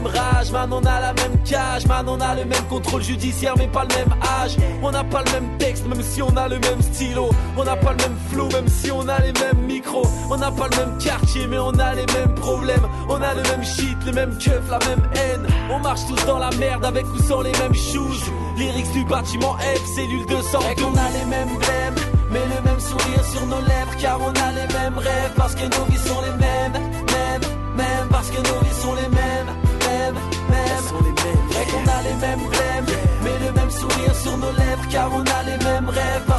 Même 0.00 0.12
rage, 0.12 0.50
man, 0.52 0.72
on 0.72 0.84
a 0.84 1.00
la 1.00 1.12
même 1.12 1.38
cage, 1.44 1.86
man, 1.86 2.08
on 2.08 2.20
a 2.20 2.34
le 2.34 2.44
même 2.44 2.64
contrôle 2.68 3.02
judiciaire, 3.02 3.54
mais 3.56 3.68
pas 3.68 3.84
le 3.88 3.94
même 3.96 4.14
âge. 4.42 4.56
On 4.82 4.90
n'a 4.90 5.04
pas 5.04 5.22
le 5.22 5.30
même 5.32 5.58
texte, 5.58 5.86
même 5.86 6.02
si 6.02 6.22
on 6.22 6.36
a 6.36 6.48
le 6.48 6.58
même 6.58 6.80
stylo. 6.80 7.30
On 7.56 7.64
n'a 7.64 7.76
pas 7.76 7.92
le 7.92 7.98
même 7.98 8.16
flow, 8.30 8.48
même 8.48 8.68
si 8.68 8.90
on 8.90 9.06
a 9.08 9.18
les 9.20 9.32
mêmes 9.32 9.66
micros. 9.66 10.06
On 10.30 10.36
n'a 10.36 10.50
pas 10.50 10.68
le 10.70 10.76
même 10.76 10.98
quartier, 10.98 11.46
mais 11.46 11.58
on 11.58 11.72
a 11.78 11.94
les 11.94 12.06
mêmes 12.06 12.34
problèmes. 12.34 12.86
On 13.08 13.20
a 13.20 13.34
le 13.34 13.42
même 13.42 13.64
shit, 13.64 13.96
le 14.06 14.12
même 14.12 14.36
keuf, 14.38 14.62
la 14.70 14.78
même 14.78 15.02
haine. 15.14 15.46
On 15.70 15.78
marche 15.78 16.06
tous 16.06 16.24
dans 16.26 16.38
la 16.38 16.50
merde 16.52 16.84
avec 16.84 17.06
ou 17.06 17.22
sans 17.22 17.42
les 17.42 17.52
mêmes 17.52 17.74
shoes. 17.74 18.30
Lyrics 18.56 18.92
du 18.92 19.04
bâtiment 19.04 19.56
F, 19.58 19.86
cellule 19.94 20.26
200. 20.26 20.58
Et 20.70 20.74
qu'on 20.80 20.94
a 20.94 21.10
les 21.10 21.24
mêmes 21.26 21.56
blèmes, 21.58 21.94
mais 22.30 22.40
le 22.40 22.62
même 22.62 22.80
sourire 22.80 23.24
sur 23.24 23.46
nos 23.46 23.60
lèvres. 23.60 23.96
Car 23.98 24.20
on 24.20 24.30
a 24.30 24.52
les 24.52 24.74
mêmes 24.74 24.98
rêves, 24.98 25.32
parce 25.36 25.54
que 25.54 25.64
nos 25.64 25.84
vies 25.86 25.98
sont 25.98 26.20
les 26.22 26.30
mêmes. 26.32 26.50
Mêmes, 26.72 26.89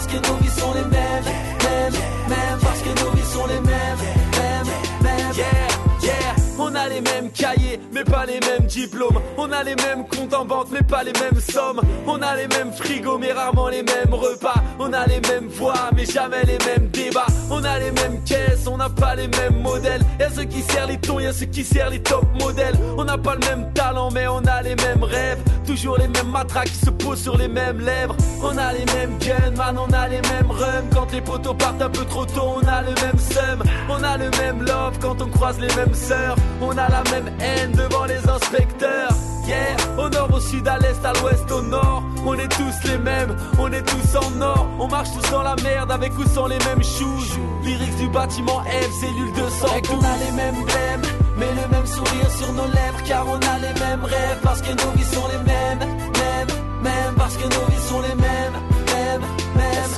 parce 0.02 0.14
que 0.14 0.28
nos 0.28 0.38
vies 0.38 0.50
sont 0.50 0.74
les 0.74 0.82
mêmes. 0.82 1.24
Mêmes, 1.64 1.94
mêmes, 2.28 2.60
parce 2.62 2.82
que 2.82 3.04
nos 3.04 3.12
vies 3.12 3.32
sont 3.32 3.46
les 3.46 3.60
mêmes. 3.60 3.98
Mêmes, 4.32 4.68
mêmes. 5.04 5.36
Yeah, 5.36 5.68
yeah. 6.02 6.36
On 6.58 6.74
a 6.74 6.88
les 6.90 7.02
mêmes 7.02 7.30
cahiers, 7.32 7.80
mais 7.92 8.04
pas 8.04 8.26
les 8.26 8.40
mêmes 8.40 8.66
diplômes. 8.68 9.20
On 9.38 9.52
a 9.52 9.64
les 9.64 9.76
mêmes 9.76 10.06
comptes 10.08 10.34
en 10.34 10.46
banque, 10.46 10.68
mais 10.72 10.82
pas 10.82 11.04
les 11.04 11.14
mêmes 11.14 11.40
sommes. 11.40 11.82
On 12.08 12.22
a 12.22 12.36
les 12.36 12.48
mêmes 12.48 12.72
frigos, 12.74 13.20
mais 13.20 13.32
rarement 13.32 13.68
les 13.68 13.84
mêmes 13.84 14.14
repas. 14.14 14.64
On 14.84 14.92
a 14.94 15.06
les 15.06 15.22
mêmes 15.22 15.48
voix, 15.48 15.92
mais 15.96 16.06
jamais 16.06 16.42
les 16.44 16.58
mêmes 16.66 16.88
débats. 16.88 17.28
On 17.52 17.64
a 17.64 17.78
les 17.78 17.92
mêmes 17.92 18.20
caisses, 18.26 18.66
on 18.66 18.78
n'a 18.78 18.90
pas 18.90 19.14
les 19.14 19.28
mêmes 19.28 19.62
modèles. 19.62 20.02
Y'a 20.20 20.32
ceux 20.32 20.46
qui 20.46 20.64
serrent 20.64 20.88
les 20.88 20.98
tons, 20.98 21.20
y'a 21.20 21.32
ceux 21.32 21.46
qui 21.46 21.64
serrent 21.64 21.92
les 21.92 22.02
top 22.02 22.26
modèles. 22.40 22.74
On 22.98 23.06
n'a 23.06 23.16
pas 23.16 23.36
le 23.36 23.46
même 23.48 23.72
talent, 23.74 24.10
mais 24.10 24.28
on 24.28 24.40
a 24.40 24.64
les 24.64 24.76
mêmes 24.76 25.04
rêves. 25.04 25.38
Toujours 25.68 25.98
les 26.00 26.08
mêmes 26.08 26.32
matraques 26.32 26.70
qui 26.70 26.84
se 26.84 26.90
posent 26.90 27.22
sur 27.22 27.38
les 27.38 27.48
mêmes 27.48 27.80
lèvres. 27.80 28.16
On 28.42 28.58
a 28.58 28.74
les 28.74 28.86
mêmes 28.86 29.20
guns, 29.20 29.56
man, 29.56 29.78
on 29.78 29.94
a 29.94 30.08
les 30.08 30.22
mêmes 30.22 30.50
rums. 30.50 30.90
Quand 30.92 31.12
les 31.12 31.22
poteaux 31.22 31.54
partent 31.54 31.82
un 31.84 31.90
peu 31.90 32.06
trop 32.06 32.26
tôt, 32.26 32.56
on 32.58 32.68
a 32.68 32.82
le 32.82 32.96
même 32.96 33.20
seum. 33.20 33.62
On 33.88 34.04
a 34.04 34.18
le 34.18 34.32
même 34.32 34.64
love 34.64 34.98
quand 35.00 35.22
on 35.22 35.28
croise 35.28 35.60
les 35.60 35.74
mêmes 35.76 35.94
sœurs. 35.94 36.36
On 36.60 36.72
a 36.72 36.90
la 36.90 37.04
même 37.12 37.30
haine 37.40 37.72
devant 37.74 38.06
les 38.06 38.28
inspecteurs. 38.28 39.14
Yeah, 39.48 39.76
au 39.98 40.10
nord, 40.10 40.34
au 40.34 40.40
sud, 40.40 40.68
à 40.68 40.78
l'est, 40.78 41.04
à 41.04 41.14
l'ouest, 41.14 41.52
au 41.52 41.62
nord. 41.62 42.04
On 42.26 42.36
est 42.36 42.48
tous 42.48 42.88
les 42.88 42.98
mêmes, 42.98 43.36
on 43.58 43.72
est 43.72 43.82
tous 43.82 44.16
en 44.16 44.42
or. 44.42 44.68
On 44.80 44.88
marche 44.88 45.10
tous 45.12 45.32
dans 45.32 45.42
la 45.42 45.56
merde 45.64 45.92
avec 45.92 46.18
ou 46.18 46.24
sans 46.26 46.48
les 46.48 46.60
mêmes 46.60 46.84
shoes. 46.84 47.40
Lyrics 47.64 47.96
du 47.98 48.08
bâtiment 48.10 48.62
F, 48.62 48.92
cellule 49.00 49.34
200. 49.34 49.68
Et 49.78 49.82
qu'on 49.82 50.00
a 50.00 50.18
les 50.26 50.32
mêmes 50.32 50.64
blèmes, 50.64 51.02
mais 51.38 51.50
le 51.50 51.68
même 51.70 51.86
sourire 51.86 52.32
sur 52.38 52.54
nos 52.54 52.68
lèvres. 52.68 53.04
Car 53.06 53.26
on 53.28 53.36
a 53.36 53.58
les 53.60 53.80
mêmes 53.80 54.04
rêves, 54.04 54.40
parce 54.44 54.62
que 54.62 54.70
nos 54.72 54.92
vies 54.92 55.06
sont 55.16 55.28
les 55.28 55.52
mêmes. 55.52 55.80
Mêmes, 55.80 56.58
mêmes, 56.84 57.16
parce 57.18 57.36
que 57.36 57.44
nos 57.44 57.66
vies 57.66 57.88
sont 57.90 58.02
les 58.02 58.16
mêmes. 58.16 58.58
Mêmes, 58.94 59.22
mêmes. 59.56 59.92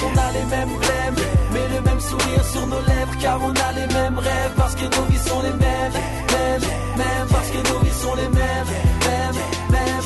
Qu'on 0.00 0.20
a 0.20 0.32
les 0.32 0.44
mêmes 0.56 0.78
blèmes, 0.78 1.26
mais 1.52 1.68
le 1.76 1.80
même 1.82 2.00
sourire 2.00 2.44
sur 2.50 2.66
nos 2.66 2.80
lèvres. 2.80 3.16
Car 3.20 3.38
on 3.42 3.50
a 3.50 3.72
les 3.72 3.94
mêmes 3.94 4.18
rêves, 4.18 4.52
parce 4.56 4.74
que 4.74 4.84
nos 4.84 5.04
vies 5.04 5.28
sont 5.28 5.42
les 5.42 5.52
mêmes. 5.52 6.23
Mêmes, 6.96 7.28
parce 7.30 7.50
que 7.50 7.58
nos 7.68 7.78
vies 7.80 8.00
sont 8.02 8.14
les 8.14 8.28
mêmes. 8.28 8.70
Mêmes, 9.08 9.40
mêmes. 9.70 10.02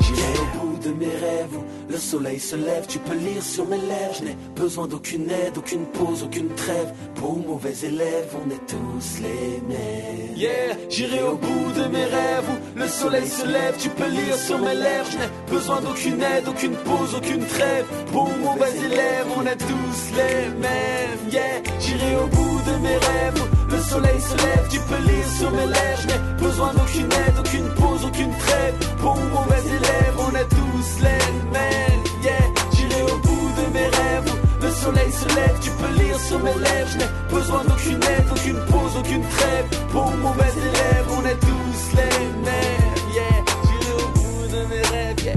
J'irai 0.00 0.32
au 0.42 0.58
bout 0.58 0.78
de 0.78 0.92
mes 0.92 1.06
rêves 1.06 1.58
le 1.90 1.98
soleil 1.98 2.38
se 2.38 2.54
lève, 2.54 2.86
tu 2.86 3.00
peux 3.00 3.16
lire 3.16 3.42
sur 3.42 3.66
mes 3.66 3.76
lèvres. 3.76 4.14
Je 4.20 4.24
n'ai 4.24 4.36
besoin 4.54 4.86
d'aucune 4.86 5.28
aide, 5.28 5.58
aucune 5.58 5.84
pause, 5.86 6.22
aucune 6.22 6.48
trêve. 6.54 6.92
Pour 7.16 7.36
mauvais 7.36 7.74
élèves, 7.82 8.32
on 8.36 8.48
est 8.48 8.66
tous 8.68 9.20
les 9.20 9.60
mêmes. 9.68 10.36
Yeah, 10.36 10.76
j'irai 10.88 11.22
au 11.24 11.36
bout 11.36 11.72
de 11.76 11.88
mes 11.88 12.04
rêves 12.04 12.50
le 12.76 12.86
soleil 12.86 13.26
se 13.26 13.44
lève, 13.44 13.76
tu 13.78 13.88
peux 13.90 14.08
lire 14.08 14.36
sur 14.36 14.58
mes 14.58 14.74
lèvres. 14.74 15.10
Je 15.10 15.18
n'ai 15.18 15.30
besoin 15.50 15.80
d'aucune 15.80 16.22
aide, 16.22 16.48
aucune 16.48 16.76
pause, 16.76 17.14
aucune 17.16 17.44
trêve. 17.44 17.86
Pour 18.12 18.28
mauvais 18.38 18.76
élèves, 18.86 19.26
on 19.36 19.44
est 19.44 19.56
tous 19.56 20.16
les 20.16 20.48
mêmes. 20.60 21.18
Yeah, 21.30 21.60
j'irai 21.80 22.16
au 22.16 22.26
bout 22.26 22.60
de 22.66 22.76
mes 22.82 22.96
rêves 22.96 23.59
le 23.70 23.80
soleil 23.80 24.20
se 24.20 24.36
lève, 24.36 24.66
tu 24.70 24.80
peux 24.80 25.02
lire 25.10 25.28
sur 25.38 25.50
mes 25.50 25.66
lèvres. 25.66 26.00
Je 26.02 26.06
n'ai 26.08 26.20
besoin 26.48 26.72
d'aucune 26.74 27.12
aide, 27.12 27.38
aucune 27.38 27.68
pause, 27.80 28.04
aucune 28.04 28.34
trêve. 28.36 28.74
Pour 29.00 29.16
mauvais 29.16 29.64
élèves, 29.78 30.16
on 30.18 30.34
est 30.34 30.48
tous 30.48 31.02
les 31.06 31.24
mêmes. 31.56 32.02
Yeah, 32.22 32.46
j'irai 32.74 33.02
au 33.02 33.16
bout 33.18 33.50
de 33.58 33.72
mes 33.72 33.88
rêves. 34.00 34.32
Le 34.62 34.70
soleil 34.70 35.12
se 35.12 35.28
lève, 35.36 35.56
tu 35.60 35.70
peux 35.70 36.02
lire 36.02 36.18
sur 36.20 36.38
mes 36.40 36.54
lèvres. 36.54 36.90
Je 36.92 36.98
n'ai 36.98 37.10
besoin 37.30 37.64
d'aucune 37.64 38.02
aide, 38.02 38.28
aucune 38.30 38.60
pause, 38.70 38.96
aucune 38.98 39.24
trêve. 39.36 39.66
Pour 39.92 40.10
mauvais 40.16 40.52
élèves, 40.68 41.08
on 41.18 41.24
est 41.26 41.40
tous 41.40 41.96
les 41.96 42.18
mêmes. 42.46 42.94
Yeah, 43.14 43.44
j'irai 43.64 43.92
au 44.02 44.08
bout 44.18 44.46
de 44.54 44.60
mes 44.70 44.82
rêves. 44.94 45.20
Yeah, 45.24 45.36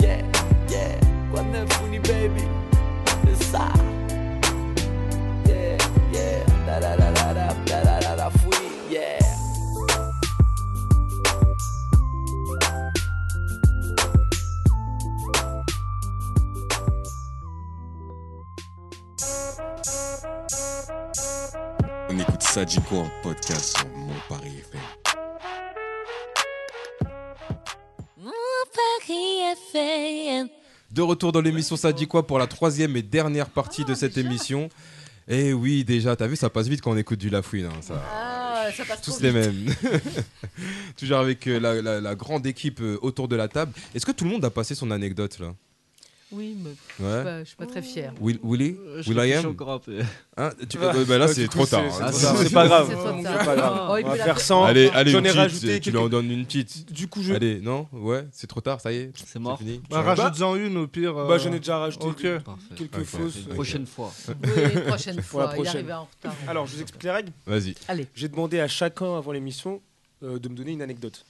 yeah, 0.00 0.22
yeah. 0.70 0.98
Baby? 2.04 2.42
C'est 3.24 3.44
ça. 3.44 3.66
Yeah, 5.46 5.78
yeah. 6.12 6.44
Da 6.66 6.80
da 6.80 6.96
da 6.96 7.13
Sadiko 22.54 22.98
en 22.98 23.10
podcast 23.22 23.76
sur 23.76 23.88
Mon 23.96 24.12
Paris 24.28 24.52
FM. 24.60 24.80
Mon 28.18 28.30
Paris 28.72 29.40
FM. 29.74 30.48
De 30.92 31.02
retour 31.02 31.32
dans 31.32 31.40
l'émission 31.40 31.76
Ça 31.76 31.92
dit 31.92 32.06
quoi 32.06 32.26
pour 32.26 32.38
la 32.38 32.46
troisième 32.46 32.96
et 32.96 33.02
dernière 33.02 33.48
partie 33.50 33.84
de 33.84 33.94
cette 33.94 34.16
émission. 34.18 34.68
Et 35.26 35.52
oui, 35.52 35.82
déjà, 35.84 36.14
t'as 36.14 36.26
vu, 36.28 36.36
ça 36.36 36.50
passe 36.50 36.68
vite 36.68 36.80
quand 36.82 36.92
on 36.92 36.96
écoute 36.96 37.18
du 37.18 37.30
Lafouine. 37.30 37.66
hein, 37.66 37.80
ça. 37.82 38.00
Ah, 38.12 38.68
ça 38.76 38.84
passe 38.84 39.00
Tous 39.02 39.20
les 39.20 39.30
vite. 39.30 39.82
mêmes. 39.82 40.02
Toujours 40.96 41.18
avec 41.18 41.46
euh, 41.48 41.58
la, 41.58 41.80
la- 41.82 42.00
la 42.00 42.14
grande 42.14 42.46
équipe 42.46 42.80
euh, 42.80 42.98
autour 43.02 43.26
de 43.26 43.34
la 43.36 43.48
table. 43.48 43.72
Est-ce 43.94 44.06
que 44.06 44.12
tout 44.12 44.24
le 44.24 44.30
monde 44.30 44.44
a 44.44 44.50
passé 44.50 44.74
son 44.74 44.90
anecdote 44.90 45.38
là? 45.40 45.54
Oui, 46.34 46.56
mais 46.62 46.70
je 46.98 47.04
suis 47.04 47.24
pas- 47.24 47.38
je 47.40 47.44
suis 47.48 47.56
pas 47.56 47.66
très 47.66 47.82
fière. 47.82 48.12
Will, 48.20 48.38
Willy 48.42 48.76
je 49.00 49.08
Will 49.12 49.18
I 49.28 49.32
am. 49.34 49.54
Hein, 50.36 50.50
tu- 50.68 50.78
Ah, 50.82 50.92
bah 50.92 51.18
là, 51.18 51.26
bah, 51.26 51.28
c'est 51.28 51.42
du 51.42 51.48
trop 51.48 51.60
coup, 51.60 51.66
tard. 51.66 51.82
c'est- 51.90 52.02
hein. 52.02 52.10
c'est 52.12 52.26
trop 52.26 52.34
tard. 52.34 52.42
C'est 52.42 52.52
pas 52.52 52.66
grave. 52.66 52.88
C'est 52.90 53.44
pas 53.44 53.56
grave. 53.56 53.88
Oh, 53.90 53.96
il 53.98 54.04
On 54.04 54.08
va 54.08 54.14
faire 54.16 54.24
faire. 54.24 54.40
sans. 54.40 54.64
Allez, 54.64 54.88
allez, 54.94 55.10
J'en 55.12 55.18
une 55.20 55.26
ai 55.26 55.28
petite, 55.28 55.40
rajouté 55.40 55.80
tu 55.80 55.90
lui 55.90 55.98
en 55.98 56.08
donnes 56.08 56.30
une 56.30 56.44
petite. 56.44 56.92
Du 56.92 57.06
coup, 57.08 57.22
je. 57.22 57.34
Allez, 57.34 57.60
non 57.60 57.86
Ouais, 57.92 58.26
c'est 58.32 58.46
trop 58.46 58.60
tard, 58.60 58.80
ça 58.80 58.92
y 58.92 58.96
est. 58.96 59.10
C'est 59.14 59.38
mort. 59.38 59.58
fini. 59.58 59.80
Bah, 59.90 60.02
rajoute-en 60.02 60.56
une 60.56 60.76
au 60.76 60.86
pire. 60.88 61.14
Bah, 61.14 61.26
euh, 61.30 61.38
j'en 61.38 61.52
ai 61.52 61.58
déjà 61.58 61.78
rajouté 61.78 62.06
quelques 62.76 62.96
Ok. 62.98 63.04
fausses. 63.04 63.36
Ok. 63.48 63.54
Prochaine 63.54 63.86
fois. 63.86 64.12
Oui, 64.28 64.62
une 64.74 64.80
prochaine 64.82 65.22
fois. 65.22 65.52
Il 65.58 65.66
arrivé 65.68 65.92
en 65.92 66.04
retard. 66.04 66.34
Alors, 66.48 66.66
je 66.66 66.74
vous 66.76 66.82
explique 66.82 67.02
les 67.04 67.10
règles. 67.10 67.32
Vas-y. 67.46 67.74
Allez. 67.88 68.06
J'ai 68.14 68.28
demandé 68.28 68.60
à 68.60 68.68
chacun 68.68 69.16
avant 69.16 69.32
l'émission 69.32 69.80
euh, 70.22 70.38
de 70.38 70.48
me 70.48 70.54
donner 70.56 70.72
une 70.72 70.82
anecdote. 70.82 71.24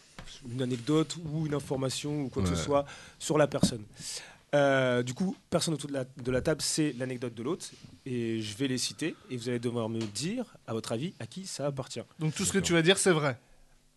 Une 0.51 0.63
anecdote 0.63 1.17
ou 1.33 1.47
une 1.47 1.55
information 1.55 2.23
ou 2.23 2.29
quoi 2.29 2.43
que 2.43 2.49
ce 2.49 2.55
soit 2.57 2.85
sur 3.19 3.37
la 3.39 3.47
personne. 3.47 3.83
Euh, 4.55 5.03
du 5.03 5.15
coup, 5.15 5.37
personne 5.51 5.75
autour 5.75 5.89
de 5.89 5.95
la, 5.95 6.05
de 6.05 6.31
la 6.31 6.41
table 6.41 6.63
sait 6.63 6.95
l'anecdote 6.99 7.35
de 7.35 7.43
l'autre 7.43 7.67
et 8.07 8.41
je 8.41 8.57
vais 8.57 8.69
les 8.69 8.79
citer 8.79 9.17
et 9.31 9.37
vous 9.37 9.49
allez 9.49 9.59
devoir 9.59 9.89
me 9.89 10.01
dire, 10.01 10.57
à 10.67 10.73
votre 10.73 10.93
avis, 10.93 11.13
à 11.19 11.27
qui 11.27 11.45
ça 11.47 11.67
appartient. 11.67 12.03
Donc 12.21 12.35
tout 12.35 12.45
ce 12.45 12.53
que 12.53 12.59
tu 12.59 12.73
vas 12.73 12.83
dire, 12.83 12.97
c'est 12.99 13.11
vrai. 13.11 13.39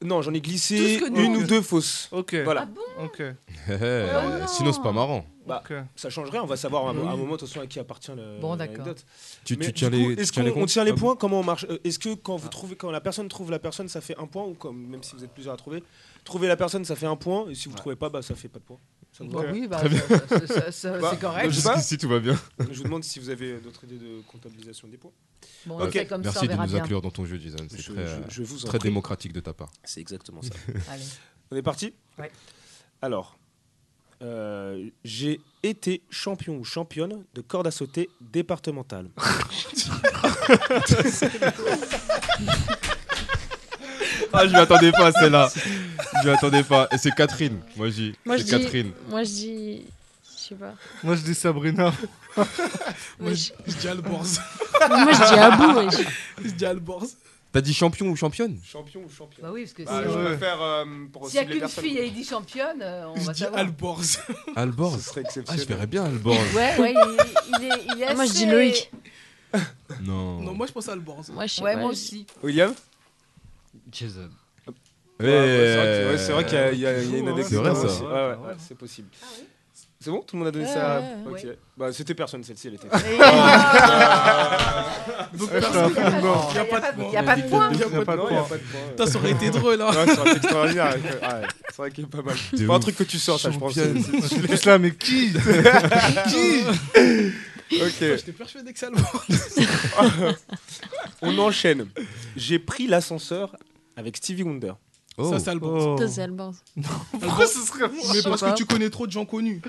Non, 0.03 0.21
j'en 0.21 0.31
ai 0.33 0.39
Tout 0.41 0.49
glissé 0.49 0.95
ce 0.99 1.03
que 1.03 1.09
nous- 1.09 1.21
une 1.21 1.37
ou 1.37 1.43
deux 1.43 1.61
fausses. 1.61 2.07
Ok. 2.11 2.35
Voilà. 2.43 2.67
Ok. 3.03 3.21
Euh, 3.69 4.45
Sinon, 4.47 4.71
c'est 4.71 4.81
pas 4.81 4.91
marrant. 4.93 5.25
Bah, 5.45 5.61
ok. 5.67 5.75
Ça 5.95 6.09
changerait, 6.09 6.39
on 6.39 6.45
va 6.45 6.55
savoir 6.55 6.87
à 6.87 6.91
un, 6.91 6.97
Oui. 6.97 7.07
à 7.07 7.11
un 7.11 7.17
moment 7.17 7.33
de 7.33 7.37
toute 7.39 7.47
façon 7.49 7.61
à 7.61 7.67
qui 7.67 7.79
appartient 7.79 8.11
le- 8.15 8.39
Bon, 8.39 8.55
d'accord. 8.55 8.77
l'anecdote. 8.77 9.05
Tu, 9.43 9.57
Mais 9.57 9.65
tu 9.65 9.71
du 9.71 9.73
tiens 9.79 9.89
coup, 9.89 9.95
les, 9.95 10.13
Est-ce 10.13 10.25
tu 10.31 10.31
tiens 10.33 10.43
les 10.43 10.51
qu'on 10.51 10.57
on 10.57 10.61
comptes 10.61 10.69
tient 10.69 10.83
les 10.83 10.91
Ah 10.91 10.93
bon 10.93 10.99
points 10.99 11.15
Comment 11.17 11.39
on 11.39 11.43
marche 11.43 11.65
Euh, 11.69 11.79
Est-ce 11.83 11.99
que 11.99 12.13
quand 12.15 12.35
vous 12.37 12.47
trouvez, 12.49 12.75
quand 12.75 12.91
la 12.91 13.01
personne 13.01 13.27
trouve 13.27 13.49
la 13.51 13.59
personne, 13.59 13.89
ça 13.89 13.99
fait 14.01 14.15
un 14.17 14.27
point 14.27 14.43
ou 14.45 14.53
comme 14.53 14.77
même 14.87 15.01
si 15.03 15.15
vous 15.15 15.23
êtes 15.23 15.31
plusieurs 15.33 15.53
à 15.55 15.57
trouver, 15.57 15.83
trouver 16.23 16.47
la 16.47 16.55
personne, 16.57 16.85
ça 16.85 16.95
fait 16.95 17.05
un 17.07 17.15
point 17.15 17.49
et 17.49 17.55
si 17.55 17.65
vous 17.65 17.73
ne 17.73 17.77
trouvez 17.77 17.95
pas, 17.95 18.09
bah 18.09 18.21
ça 18.21 18.35
fait 18.35 18.47
pas 18.49 18.59
de 18.59 18.63
point. 18.63 18.77
Ça 19.13 19.23
vous 19.23 19.31
Bah 19.31 19.43
va 19.43 19.51
oui, 19.51 19.67
bah, 19.67 19.77
Très 19.77 19.89
bien. 19.89 19.99
ça- 19.99 20.27
ça- 20.27 20.47
ça- 20.47 20.71
ça- 20.71 20.99
Bah, 20.99 21.09
c'est 21.13 21.19
correct. 21.19 21.49
je 21.49 21.55
sais 21.59 21.63
pas. 21.63 21.75
Jusqu'ici, 21.75 21.97
tout 21.97 22.09
va 22.09 22.19
bien. 22.19 22.37
Je 22.59 22.77
vous 22.77 22.83
demande 22.83 23.03
si 23.03 23.19
vous 23.19 23.29
avez 23.29 23.57
d'autres 23.59 23.83
idées 23.85 23.97
de 23.97 24.21
comptabilisation 24.27 24.87
des 24.87 24.97
points. 24.97 25.11
Bon, 25.65 25.79
fait 25.89 26.05
comme 26.05 26.23
ça, 26.23 26.31
Merci 26.31 26.47
on 26.49 26.55
de 26.55 26.61
nous 26.61 26.67
bien. 26.67 26.83
inclure 26.83 27.01
dans 27.01 27.11
ton 27.11 27.25
jeu, 27.25 27.39
Jason. 27.39 27.57
C'est 27.69 27.79
Je- 27.81 27.91
très, 27.91 28.05
je- 28.05 28.21
je 28.29 28.43
vous 28.43 28.63
en 28.63 28.67
très 28.67 28.79
démocratique 28.79 29.33
de 29.33 29.39
ta 29.39 29.53
part. 29.53 29.71
C'est 29.83 30.01
exactement 30.01 30.41
ça. 30.41 30.49
Allez. 30.91 31.03
On 31.51 31.55
est 31.55 31.61
parti? 31.63 31.93
Ouais. 32.19 32.31
Alors, 33.01 33.37
euh, 34.21 34.87
j'ai 35.03 35.39
été 35.63 36.01
champion 36.09 36.57
ou 36.57 36.63
championne 36.63 37.23
de 37.33 37.41
corde 37.41 37.67
à 37.67 37.71
sauter 37.71 38.09
départementale. 38.21 39.09
Ah, 44.33 44.45
je 44.47 44.51
m'y 44.51 44.57
attendais 44.57 44.91
pas 44.91 45.07
à 45.07 45.11
celle-là. 45.11 45.49
Je 46.23 46.27
m'y 46.27 46.33
attendais 46.33 46.63
pas. 46.63 46.87
Et 46.91 46.97
c'est 46.97 47.11
Catherine. 47.11 47.59
Moi, 47.75 47.87
je 47.89 47.93
dis. 47.93 48.15
Moi, 48.25 48.37
je 48.37 48.43
C'est 48.43 48.57
dis. 48.57 48.63
Catherine. 48.63 48.91
Moi, 49.09 49.23
je 49.23 49.29
dis. 49.29 49.85
Je 50.37 50.43
sais 50.49 50.55
pas. 50.55 50.73
Moi, 51.03 51.15
je 51.15 51.21
dis 51.21 51.35
Sabrina. 51.35 51.93
Moi, 53.19 53.33
je 53.33 53.51
je 53.67 53.73
dis 53.75 53.87
Alborz. 53.87 54.39
Moi, 54.89 55.11
je 55.11 55.33
dis 55.33 55.39
Abou, 55.39 55.73
wesh. 55.79 56.07
Je 56.43 56.49
dis 56.51 56.65
Alborz. 56.65 57.15
T'as 57.51 57.61
dit 57.61 57.73
champion 57.73 58.07
ou 58.07 58.15
championne? 58.15 58.59
Champion 58.63 59.01
ou 59.05 59.09
champion 59.09 59.41
Bah 59.41 59.49
oui, 59.51 59.61
parce 59.63 59.73
que 59.73 59.83
Bah, 59.83 60.03
si- 60.05 60.11
je 60.13 60.25
préfère 60.25 60.61
euh, 60.61 60.85
pour 61.11 61.27
s'il 61.27 61.33
n'y 61.33 61.39
a 61.39 61.41
cibler 61.43 61.53
qu'une 61.53 61.59
personne. 61.61 61.83
fille 61.85 61.97
et 61.97 62.05
il 62.05 62.13
dit 62.13 62.23
championne, 62.25 62.81
euh, 62.81 63.07
on 63.07 63.15
Je 63.15 63.25
va 63.25 63.33
dis 63.33 63.39
savoir. 63.39 63.61
Alborz. 63.61 64.19
Alborz. 64.55 64.99
Ce 65.01 65.09
serait 65.09 65.21
Ah, 65.23 65.27
exceptionnel. 65.27 65.61
je 65.63 65.67
verrais 65.67 65.87
bien 65.87 66.03
Alborz. 66.05 66.37
Ouais, 66.55 66.77
ouais, 66.77 66.93
il, 66.93 67.57
il 67.59 67.65
est, 67.65 67.95
il 67.95 68.03
est 68.03 68.13
Moi, 68.15 68.25
je 68.25 68.31
dis 68.31 68.37
assez- 68.43 68.51
Loïc. 68.51 68.91
Non. 70.01 70.41
Non, 70.41 70.53
moi 70.53 70.67
je 70.67 70.73
pense 70.73 70.89
à 70.89 70.91
Alborz. 70.91 71.29
Moi, 71.31 71.45
je 71.47 71.53
sais 71.55 71.61
Ouais, 71.63 71.73
pas. 71.73 71.79
moi 71.79 71.89
je- 71.89 71.93
aussi. 71.93 72.25
William? 72.43 72.73
Jason. 73.91 74.29
Ouais, 75.19 76.15
c'est 76.17 76.31
vrai 76.31 76.45
qu'il 76.45 76.57
y 76.79 76.85
a- 76.85 77.01
y, 77.01 77.05
y 77.07 77.17
une 77.17 77.25
C'est 77.25 77.31
anecdote. 77.31 77.53
vrai, 77.65 77.73
ça. 77.75 77.81
aussi. 77.85 78.01
Ouais, 78.03 78.07
ouais, 78.11 78.29
ouais, 78.47 78.55
c'est 78.59 78.77
possible. 78.77 79.07
C'est 79.99 80.11
bon 80.11 80.19
Tout 80.21 80.35
le 80.35 80.39
monde 80.39 80.49
a 80.49 80.51
donné 80.51 80.67
ça 80.67 80.99
ouais, 80.99 81.31
Ok. 81.31 81.43
ouais. 81.43 81.57
Bah, 81.75 81.91
c'était 81.91 82.13
personne, 82.13 82.43
celle-ci, 82.43 82.67
elle 82.67 82.75
était. 82.75 82.87
Peu 82.87 82.97
mort. 86.21 86.51
Il 86.51 86.53
n'y 86.53 86.59
a 86.59 86.65
pas 86.65 86.79
de 86.79 87.01
Il 87.01 87.09
n'y 87.09 87.17
a 87.17 87.23
pas 87.23 87.35
de 87.35 87.41
point. 87.49 87.69
Il 87.73 87.79
y 87.79 87.83
a 87.83 87.87
pas 88.03 88.15
de 88.15 88.21
point. 88.21 88.47
Putain, 88.89 89.05
ça 89.07 89.17
aurait 89.17 89.31
été 89.31 89.49
drôle. 89.49 89.81
Hein. 89.81 89.89
Ouais, 89.89 90.05
ça 90.13 90.21
aurait 90.21 90.29
été 90.31 90.37
extraordinaire. 90.37 90.95
Ouais, 91.21 91.47
c'est 91.69 91.77
vrai 91.77 91.91
qu'il 91.91 92.03
est 92.03 92.07
pas 92.07 92.21
mal. 92.21 92.35
C'est 92.55 92.65
pas 92.67 92.75
un 92.75 92.79
truc 92.79 92.95
que 92.95 93.03
tu 93.03 93.17
sors, 93.19 93.39
ça, 93.39 93.49
je 93.51 93.57
pense. 93.57 93.73
Je 93.75 94.27
suis 94.27 94.39
plus 94.39 94.65
là, 94.65 94.77
mais 94.77 94.91
qui? 94.93 95.33
Qui? 95.33 96.63
Ok, 97.71 97.91
J'étais 97.99 98.31
persuadé 98.31 98.71
que 98.73 98.79
c'est 98.79 98.85
Alborz. 98.87 99.25
on 101.21 101.37
enchaîne. 101.39 101.87
J'ai 102.35 102.59
pris 102.59 102.87
l'ascenseur 102.87 103.55
avec 103.95 104.17
Stevie 104.17 104.43
Wonder. 104.43 104.73
Oh. 105.17 105.31
Ça, 105.31 105.39
c'est 105.39 105.49
Alborz. 105.49 105.83
Oh. 105.87 105.95
Toi, 105.97 106.07
c'est 106.07 106.21
Alborz. 106.21 106.57
Pourquoi 107.19 107.47
ce 107.47 107.59
serait 107.61 107.89
moi 107.89 108.03
Mais 108.13 108.21
parce 108.21 108.41
pas. 108.41 108.51
que 108.51 108.57
tu 108.57 108.65
connais 108.65 108.89
trop 108.89 109.07
de 109.07 109.11
gens 109.11 109.25
connus. 109.25 109.61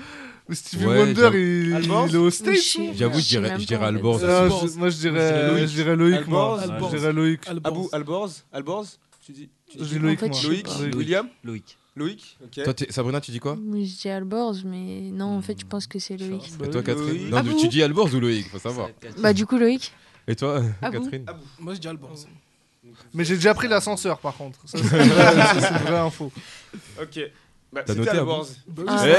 Mais 0.47 0.55
Stevie 0.55 0.85
Ouais, 0.85 0.99
Wonder, 0.99 1.29
il, 1.33 1.79
il 2.09 2.15
est 2.15 2.17
au 2.17 2.29
sais- 2.29 2.93
J'avoue, 2.95 3.19
je 3.19 3.27
dirais, 3.27 3.55
je 3.59 3.65
dirais. 3.65 3.85
Alborz. 3.85 4.23
Ah, 4.23 4.47
moi, 4.77 4.89
je 4.89 4.97
dirais, 4.97 5.47
Loïc. 5.49 5.67
je 5.67 5.73
dirais 5.73 5.95
Loïc, 5.95 6.27
moi. 6.27 6.61
Alborz. 6.61 6.91
Je 6.91 6.97
dirais 6.97 7.13
Loïc. 7.13 7.47
Alborz. 7.47 7.73
Abou, 7.73 7.89
Alborz 7.91 8.45
Alborz 8.53 8.99
Tu 9.25 9.31
dis, 9.31 9.49
Loïc, 9.99 10.19
En 10.19 10.25
fait, 10.25 10.29
moi. 10.29 10.37
je 10.37 10.41
sais 10.41 10.47
Loïc 10.47 10.65
pas. 10.65 10.77
Loïc. 10.79 10.95
William 10.95 11.27
Loïc. 11.43 11.77
Loïc 11.95 12.37
Ok. 12.43 12.63
Toi, 12.63 12.73
t'es- 12.73 12.91
Sabrina, 12.91 13.19
tu 13.19 13.31
dis 13.31 13.39
quoi 13.39 13.55
Moi, 13.55 13.79
je 13.83 13.95
dis 14.01 14.09
Alborz, 14.09 14.63
mais 14.63 15.01
non, 15.11 15.37
en 15.37 15.41
fait, 15.41 15.59
je 15.59 15.65
pense 15.65 15.85
que 15.87 15.99
c'est 15.99 16.17
Loïc. 16.17 16.51
Bah 16.59 16.65
Et 16.67 16.69
toi. 16.69 16.81
Catherine 16.83 17.07
Loïc. 17.07 17.29
Non, 17.31 17.37
Ah 17.37 17.43
mais 17.43 17.49
bon 17.51 17.57
tu 17.57 17.67
dis 17.67 17.83
Alborz 17.83 18.13
ou 18.15 18.19
Loïc 18.19 18.47
Faut 18.49 18.59
savoir. 18.59 18.89
Bah, 19.17 19.33
du 19.33 19.45
coup, 19.45 19.57
Loïc. 19.57 19.91
Et 20.27 20.35
toi, 20.35 20.61
Ah 20.81 20.91
bon 20.91 21.01
Catherine 21.01 21.25
Moi, 21.59 21.73
je 21.73 21.79
dis 21.79 21.87
Alborz. 21.87 22.27
Mais 23.13 23.23
j'ai 23.25 23.35
déjà 23.35 23.53
pris 23.53 23.67
l'ascenseur, 23.67 24.19
par 24.19 24.35
contre. 24.35 24.59
Ça, 24.65 24.77
c'est 24.77 24.83
vrai, 24.87 25.05
ça, 25.35 25.53
c'est 25.61 25.69
une 25.69 25.77
vraie 25.87 25.97
info. 25.99 26.31
Ok. 27.01 27.19
Bah, 27.71 27.81
T'as 27.85 27.93
c'était 27.93 28.05
noté, 28.05 28.17
Alborz. 28.17 28.55
Ah. 28.87 29.03
Eh 29.07 29.11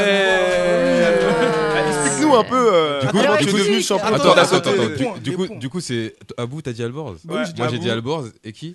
Ah, 1.76 1.88
Explique-nous 1.88 2.34
un 2.34 2.44
peu 2.44 2.74
euh, 2.74 3.00
Du 3.02 3.06
coup, 3.08 3.18
comment 3.18 3.36
tu 3.36 3.44
es 3.44 3.50
coup, 3.50 3.58
devenu 3.58 3.80
champion 3.82 4.06
Attends, 4.14 4.34
de 4.34 4.38
attends, 4.40 4.56
attends, 4.56 5.18
Du, 5.18 5.36
coup, 5.36 5.46
du 5.54 5.68
coup, 5.68 5.80
c'est 5.80 6.16
Abou, 6.36 6.60
t'as 6.62 6.72
dit 6.72 6.82
Alborz 6.82 7.18
Bah 7.24 7.44
Moi, 7.56 7.68
j'ai 7.70 7.78
dit. 7.78 7.90
Alborz. 7.90 8.32
Et 8.44 8.52
qui 8.52 8.74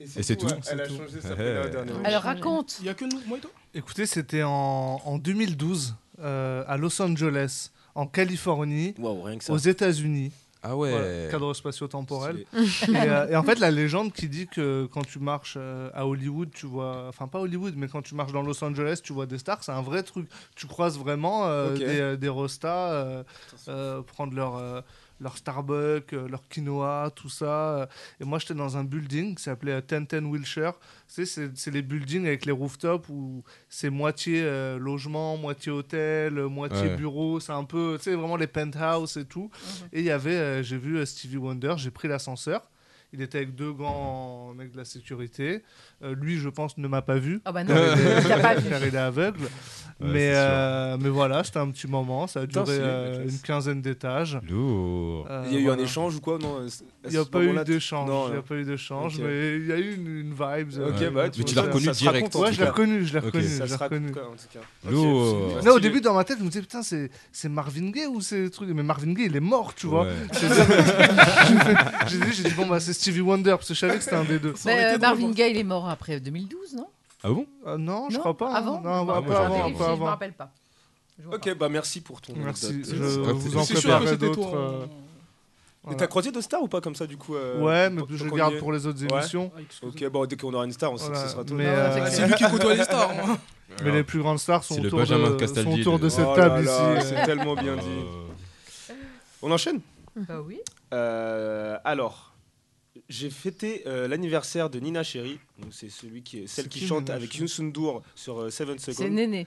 Et 0.00 0.22
c'est 0.22 0.36
tout 0.36 0.46
Elle 0.70 0.80
a 0.80 0.88
changé 0.88 1.20
sa 1.20 1.32
Eh. 1.34 1.70
dernièrement. 1.70 2.04
Alors 2.04 2.22
raconte. 2.22 2.78
Il 2.80 2.86
y 2.86 2.88
a 2.88 2.94
que 2.94 3.04
nous, 3.04 3.20
moi 3.26 3.38
et 3.38 3.40
toi 3.40 3.50
Écoutez, 3.74 4.06
c'était 4.06 4.42
en, 4.42 5.00
en 5.04 5.18
2012, 5.18 5.94
euh, 6.20 6.64
à 6.66 6.76
Los 6.76 7.00
Angeles, 7.02 7.70
en 7.94 8.06
Californie, 8.06 8.94
Waouh, 8.98 9.22
rien 9.22 9.38
que 9.38 9.44
ça. 9.44 9.52
aux 9.52 9.58
États-Unis. 9.58 10.32
Ah 10.62 10.76
ouais. 10.76 10.90
Voilà, 10.90 11.30
cadre 11.30 11.54
spatio-temporel. 11.54 12.44
Et, 12.54 12.56
euh, 12.94 13.28
et 13.28 13.36
en 13.36 13.42
fait, 13.42 13.58
la 13.60 13.70
légende 13.70 14.12
qui 14.12 14.28
dit 14.28 14.46
que 14.46 14.86
quand 14.92 15.06
tu 15.06 15.18
marches 15.18 15.54
euh, 15.58 15.88
à 15.94 16.06
Hollywood, 16.06 16.50
tu 16.52 16.66
vois, 16.66 17.06
enfin 17.08 17.28
pas 17.28 17.38
Hollywood, 17.40 17.74
mais 17.76 17.88
quand 17.88 18.02
tu 18.02 18.14
marches 18.14 18.32
dans 18.32 18.42
Los 18.42 18.62
Angeles, 18.62 19.00
tu 19.02 19.14
vois 19.14 19.24
des 19.24 19.38
stars, 19.38 19.64
c'est 19.64 19.72
un 19.72 19.80
vrai 19.80 20.02
truc. 20.02 20.28
Tu 20.56 20.66
croises 20.66 20.98
vraiment 20.98 21.46
euh, 21.46 21.76
des, 21.76 22.18
des 22.18 22.28
rostas 22.28 22.90
euh, 22.92 23.22
euh, 23.68 24.02
prendre 24.02 24.34
leur, 24.34 24.56
euh, 24.56 24.82
leur 25.20 25.36
Starbucks, 25.36 26.12
euh, 26.14 26.28
leur 26.28 26.48
quinoa, 26.48 27.10
tout 27.14 27.28
ça. 27.28 27.88
Et 28.20 28.24
moi, 28.24 28.38
j'étais 28.38 28.54
dans 28.54 28.76
un 28.76 28.84
building 28.84 29.34
qui 29.34 29.42
s'appelait 29.42 29.72
euh, 29.72 29.80
1010 29.82 30.24
Wilshire. 30.30 30.72
Tu 31.08 31.14
sais, 31.14 31.26
c'est- 31.26 31.50
c'est 31.56 31.70
les 31.70 31.82
buildings 31.82 32.26
avec 32.26 32.46
les 32.46 32.52
rooftops 32.52 33.08
où 33.10 33.44
c'est 33.68 33.90
moitié 33.90 34.42
euh, 34.44 34.78
logement, 34.78 35.36
moitié 35.36 35.70
hôtel, 35.72 36.38
euh, 36.38 36.48
moitié 36.48 36.88
Ouais. 36.88 36.96
bureau. 36.96 37.38
C'est 37.40 37.52
un 37.52 37.64
peu, 37.64 37.96
tu 37.98 38.04
sais, 38.04 38.14
vraiment 38.14 38.36
les 38.36 38.46
penthouse 38.46 39.16
et 39.16 39.24
tout. 39.26 39.50
Et 39.92 40.00
il 40.00 40.04
y 40.06 40.10
avait, 40.10 40.36
euh, 40.36 40.62
j'ai 40.62 40.78
vu 40.78 40.96
euh, 40.96 41.04
Stevie 41.04 41.36
Wonder, 41.36 41.74
j'ai 41.76 41.90
pris 41.90 42.08
l'ascenseur. 42.08 42.70
Il 43.12 43.20
était 43.22 43.38
avec 43.38 43.56
deux 43.56 43.72
grands 43.72 44.54
mecs 44.54 44.70
de 44.70 44.76
la 44.76 44.84
sécurité. 44.84 45.64
Euh, 46.04 46.14
lui, 46.14 46.38
je 46.38 46.48
pense, 46.48 46.78
ne 46.78 46.86
m'a 46.86 47.02
pas 47.02 47.16
vu. 47.18 47.40
Ah 47.44 47.50
bah 47.50 47.64
non, 47.64 47.74
car 47.74 47.96
il 47.98 48.06
est- 48.06 48.22
il 48.22 48.28
l'a 48.28 48.38
pas 48.38 48.54
vu. 48.54 48.68
car 48.70 48.86
il 48.86 48.94
est 48.94 48.98
aveugle. 48.98 49.48
Mais, 50.00 50.32
euh, 50.34 50.96
mais 51.00 51.08
voilà, 51.10 51.44
c'était 51.44 51.58
un 51.58 51.68
petit 51.70 51.86
moment. 51.86 52.26
Ça 52.26 52.40
a 52.40 52.46
Putain, 52.46 52.62
duré 52.62 52.78
euh, 52.80 53.24
une 53.28 53.38
quinzaine 53.40 53.82
d'étages. 53.82 54.38
Lourd. 54.48 55.26
Euh, 55.30 55.44
Il 55.48 55.52
y 55.52 55.56
a 55.56 55.60
eu 55.60 55.64
voilà. 55.64 55.82
un 55.82 55.84
échange 55.84 56.16
ou 56.16 56.20
quoi 56.20 56.38
non 56.38 56.60
Il 57.04 57.10
n'y 57.10 57.16
a 57.18 57.24
pas 57.24 57.42
eu 57.42 57.52
d'échange. 57.64 58.08
Il 58.28 58.32
n'y 58.32 58.38
a 58.38 58.42
pas 58.42 58.54
eu 58.54 58.64
d'échange, 58.64 59.18
mais 59.20 59.56
il 59.56 59.66
y 59.66 59.72
a 59.72 59.76
eu 59.78 59.94
une, 59.96 60.06
une 60.20 60.30
vibe. 60.32 60.70
Ok, 60.80 61.12
bah, 61.12 61.22
Mais 61.24 61.30
tu 61.30 61.44
tu 61.44 61.54
vois, 61.54 61.62
l'as 61.64 61.68
reconnu 61.68 61.90
direct. 61.90 62.34
Ouais, 62.34 62.52
je 62.52 62.60
l'ai 62.60 62.68
reconnu, 62.68 63.04
je 63.06 63.12
l'ai 63.12 63.18
reconnu, 63.18 63.46
Ça 63.48 63.66
je 63.66 63.70
l'ai 63.70 63.76
reconnu. 63.76 64.12
quoi, 64.12 64.22
en 64.22 64.32
tout 64.32 64.48
cas. 64.52 64.90
Lourd. 64.90 65.58
Au 65.74 65.80
début, 65.80 66.00
dans 66.00 66.14
ma 66.14 66.24
tête, 66.24 66.38
je 66.38 66.44
me 66.44 66.48
disais, 66.48 66.62
putain, 66.62 66.82
c'est 66.82 67.10
c'est 67.32 67.48
Marvin 67.48 67.90
Gaye 67.90 68.06
ou 68.06 68.20
c'est 68.20 68.48
truc 68.50 68.70
Mais 68.74 68.82
Marvin 68.82 69.12
Gaye, 69.12 69.26
il 69.26 69.36
est 69.36 69.40
mort, 69.40 69.74
tu 69.74 69.86
vois. 69.86 70.06
J'ai 72.08 72.42
dit- 72.44 72.54
bon, 72.56 72.66
bah, 72.66 72.80
c'est 72.80 72.92
Stevie 72.92 73.20
Wonder, 73.20 73.50
parce 73.50 73.68
que 73.68 73.74
je 73.74 73.78
savais 73.80 73.96
que 73.96 74.02
c'était 74.04 74.16
un 74.16 74.24
des 74.24 74.38
deux. 74.38 74.54
Mais, 74.64 74.88
drôle, 74.96 75.00
Marvin. 75.00 75.30
Gaye, 75.30 75.50
il 75.52 75.58
est 75.58 75.64
mort 75.64 75.88
après 75.88 76.20
2012, 76.20 76.74
non? 76.76 76.86
Ah 77.22 77.28
bon? 77.30 77.46
Euh, 77.66 77.76
non, 77.78 78.08
je 78.10 78.18
crois 78.18 78.36
pas. 78.36 78.52
Avant? 78.54 78.80
Non, 78.80 78.90
un 78.90 79.04
Bon, 79.04 79.22
peu 79.22 79.28
moi, 79.28 79.36
j'ai 79.36 79.44
avant, 79.44 79.70
peu 79.72 79.76
Je 79.76 79.82
me 79.82 79.88
avant. 79.88 80.04
rappelle 80.06 80.32
pas. 80.32 80.50
Je 81.18 81.26
vois 81.26 81.34
Ok, 81.36 81.44
pas. 81.48 81.54
bah 81.54 81.68
merci 81.68 82.00
pour 82.00 82.20
ton 82.22 82.32
Merci. 82.36 82.82
Je 82.84 83.20
Ouais, 83.20 83.32
vous 83.32 83.50
c'est- 83.50 83.56
en 83.56 83.62
C'est 83.62 83.74
sûr 83.74 83.76
que 83.76 83.80
préparerai 83.82 84.06
c'était 84.06 84.26
d'autres. 84.26 84.50
toi. 84.50 84.58
euh, 84.58 84.82
hein. 84.84 84.88
Et 85.82 85.82
voilà. 85.84 85.98
t'as 85.98 86.06
croisé 86.08 86.30
d'autres 86.30 86.44
stars 86.44 86.62
ou 86.62 86.68
pas 86.68 86.80
comme 86.82 86.94
ça 86.94 87.06
du 87.06 87.16
coup 87.16 87.34
euh, 87.34 87.58
Ouais, 87.60 87.88
mais 87.90 88.00
tant- 88.02 88.06
je 88.10 88.22
tant 88.24 88.30
qu'on 88.30 88.36
garde 88.36 88.52
y 88.52 88.56
est 88.56 88.58
pour 88.58 88.70
les 88.72 88.86
autres 88.86 89.02
Ouais. 89.02 89.18
émissions. 89.18 89.50
Ah, 89.56 89.60
excuse-moi. 89.62 89.92
Ok, 89.94 90.12
bon, 90.12 90.26
dès 90.26 90.36
qu'on 90.36 90.52
aura 90.54 90.64
une 90.66 90.72
star, 90.72 90.92
on 90.92 90.96
sait 90.98 91.06
que 91.08 91.12
Voilà, 91.12 91.26
ce 91.26 91.32
sera 91.32 91.44
toi. 91.44 91.56
mais, 91.56 91.64
Non, 91.64 91.70
euh, 91.72 92.06
c'est 92.10 92.26
lui 92.26 92.34
qui 92.34 92.44
côtoie 92.50 92.74
les 92.74 92.84
stars. 92.84 93.10
hein. 93.10 93.38
mais 93.84 93.92
les 93.92 94.02
plus 94.04 94.20
grandes 94.20 94.38
stars 94.38 94.62
sont 94.64 94.74
C'est 94.74 94.80
le 94.80 94.86
autour, 94.88 94.98
Benjamin 95.00 95.30
de, 95.30 95.36
Castaldi 95.36 95.80
autour 95.80 95.98
de 95.98 96.04
de- 96.04 96.08
cette 96.10 96.26
Oh 96.26 96.34
table 96.36 96.64
là, 96.64 96.98
ici. 96.98 97.06
C'est 97.08 97.24
tellement 97.24 97.54
bien 97.54 97.76
dit. 97.76 97.86
Euh, 97.86 98.92
On 99.42 99.50
enchaîne? 99.50 99.80
Bah 100.16 100.40
oui. 100.46 100.60
Euh, 100.92 101.78
alors, 101.84 102.29
j'ai 103.08 103.30
fêté 103.30 103.82
euh, 103.86 104.08
l'anniversaire 104.08 104.70
de 104.70 104.80
Nina 104.80 105.02
Cherry. 105.02 105.38
Donc 105.58 105.72
c'est 105.72 105.90
celui 105.90 106.22
qui 106.22 106.48
celle 106.48 106.64
C'est 106.64 106.68
qui 106.68 106.80
qui, 106.80 106.86
chante 106.86 107.04
Nina 107.04 107.14
avec 107.14 107.34
Yoon 107.36 107.46
Sundur 107.46 108.02
sur 108.14 108.40
euh, 108.40 108.50
Seven 108.50 108.78
C'est 108.78 108.92
Seconds. 108.92 109.10
Néné. 109.10 109.46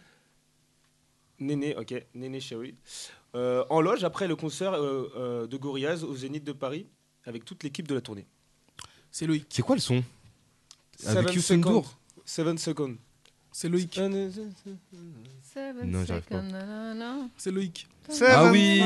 Néné, 1.39 1.75
ok, 1.75 1.93
Néné 2.13 2.39
Cherry. 2.39 2.75
Euh, 3.35 3.65
en 3.69 3.81
loge 3.81 4.03
après 4.03 4.27
le 4.27 4.35
concert 4.35 4.73
euh, 4.73 5.11
euh, 5.15 5.47
de 5.47 5.57
Gorillaz 5.57 6.03
au 6.03 6.15
Zénith 6.15 6.43
de 6.43 6.51
Paris 6.51 6.85
avec 7.25 7.45
toute 7.45 7.63
l'équipe 7.63 7.87
de 7.87 7.95
la 7.95 8.01
tournée. 8.01 8.27
C'est 9.09 9.25
Loïc. 9.25 9.47
C'est 9.49 9.63
quoi 9.63 9.75
le 9.75 9.81
son? 9.81 10.03
Avec 11.05 11.29
Seven. 11.29 11.41
Sundur 11.41 11.97
Seven 12.25 12.57
Seconds. 12.57 12.97
C'est 13.51 13.69
Loïc. 13.69 13.97
Non, 13.97 14.31
j'arrive 16.05 16.23
pas. 16.23 16.43
C'est 17.37 17.51
Loïc. 17.51 17.87
Ah 18.21 18.51
oui 18.51 18.81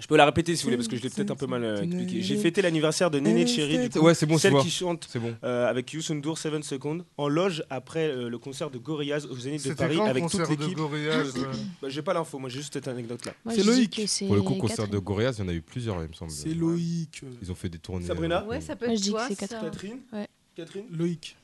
Je 0.00 0.06
peux 0.06 0.16
la 0.16 0.24
répéter 0.26 0.54
si 0.56 0.62
vous 0.62 0.66
voulez 0.66 0.76
parce 0.76 0.88
que 0.88 0.96
je 0.96 1.02
l'ai 1.02 1.10
peut-être 1.10 1.30
un 1.30 1.36
peu 1.36 1.46
mal 1.46 1.64
euh, 1.64 1.82
expliqué. 1.82 2.22
J'ai 2.22 2.36
fêté 2.36 2.62
l'anniversaire 2.62 3.10
de 3.10 3.18
Néné 3.18 3.46
Cherry, 3.46 3.78
du 3.78 3.90
coup, 3.90 3.98
Ouais, 4.00 4.14
c'est 4.14 4.26
bon, 4.26 4.38
c'est 4.38 4.50
celle 4.50 4.60
qui 4.60 4.70
chante 4.70 5.06
C'est 5.10 5.18
bon. 5.18 5.34
euh, 5.44 5.68
avec 5.68 5.92
Youssoundour 5.92 6.38
7 6.38 6.62
Seconds 6.64 7.04
en 7.16 7.28
loge 7.28 7.64
après 7.70 8.08
euh, 8.08 8.28
le 8.28 8.38
concert 8.38 8.70
de 8.70 8.78
Gorillaz 8.78 9.26
au 9.26 9.36
Zénith 9.36 9.66
de 9.66 9.74
Paris 9.74 10.00
avec 10.00 10.22
toute 10.24 10.32
concert 10.32 10.48
de 10.56 10.60
l'équipe. 10.62 10.76
Gorillaz 10.78 11.36
euh 11.36 11.52
Bah, 11.82 11.88
j'ai 11.88 12.02
pas 12.02 12.14
l'info, 12.14 12.38
moi 12.38 12.48
j'ai 12.48 12.58
juste 12.60 12.72
cette 12.74 12.88
anecdote 12.88 13.24
là. 13.26 13.32
Moi, 13.44 13.54
C'est 13.54 13.62
je 13.62 13.66
Loïc. 13.66 14.00
Pour 14.26 14.34
le 14.36 14.42
coup, 14.42 14.54
concert 14.54 14.88
de 14.88 14.98
Gorillaz, 14.98 15.34
il 15.38 15.42
y 15.42 15.44
en 15.44 15.48
a 15.48 15.52
eu 15.54 15.62
plusieurs, 15.62 16.02
il 16.02 16.08
me 16.08 16.12
semble. 16.12 16.30
C'est 16.30 16.54
Loïc. 16.54 17.22
Ils 17.42 17.50
ont 17.50 17.54
fait 17.54 17.68
des 17.68 17.78
tournées. 17.78 18.06
Sabrina 18.06 18.44
Ouais, 18.46 18.60
ça 18.60 18.76
peut 18.76 18.86
Moi, 18.86 18.94
être 18.94 18.98
je 18.98 19.02
dis 19.04 19.10
que 19.10 19.16
toi, 19.16 19.26
c'est 19.28 19.34
ça. 19.34 19.46
Catherine. 19.46 19.70
Catherine 19.70 19.98
Ouais. 20.12 20.28
Catherine 20.56 20.84
Loïc. 20.90 21.36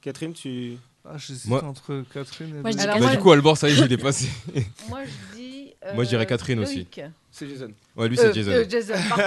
Catherine, 0.00 0.32
tu. 0.32 0.76
Ah, 1.04 1.16
j'hésite 1.18 1.46
Moi- 1.46 1.64
entre 1.64 2.04
Catherine 2.12 2.48
et 2.56 2.60
Moi, 2.60 2.70
je 2.70 2.78
Alors, 2.78 2.94
Bah, 2.96 3.00
moi, 3.06 3.10
du 3.16 3.18
coup, 3.18 3.32
Albor, 3.32 3.56
ça 3.56 3.68
y 3.68 3.72
est, 3.72 3.84
il 3.86 3.92
est 3.92 3.96
passé. 3.96 4.28
Moi, 4.88 5.00
je 5.04 5.36
dis. 5.36 5.41
Euh, 5.86 5.94
Moi, 5.94 6.04
je 6.04 6.08
dirais 6.10 6.26
Catherine 6.26 6.58
aussi. 6.60 6.76
Loïc. 6.76 7.00
C'est 7.30 7.48
Jason. 7.48 7.70
Ouais, 7.96 8.08
lui, 8.08 8.18
Euh, 8.18 8.22
c'est 8.22 8.34
Jason. 8.34 8.50
euh, 8.50 8.64
Jason, 8.68 8.94
pardon. 9.08 9.24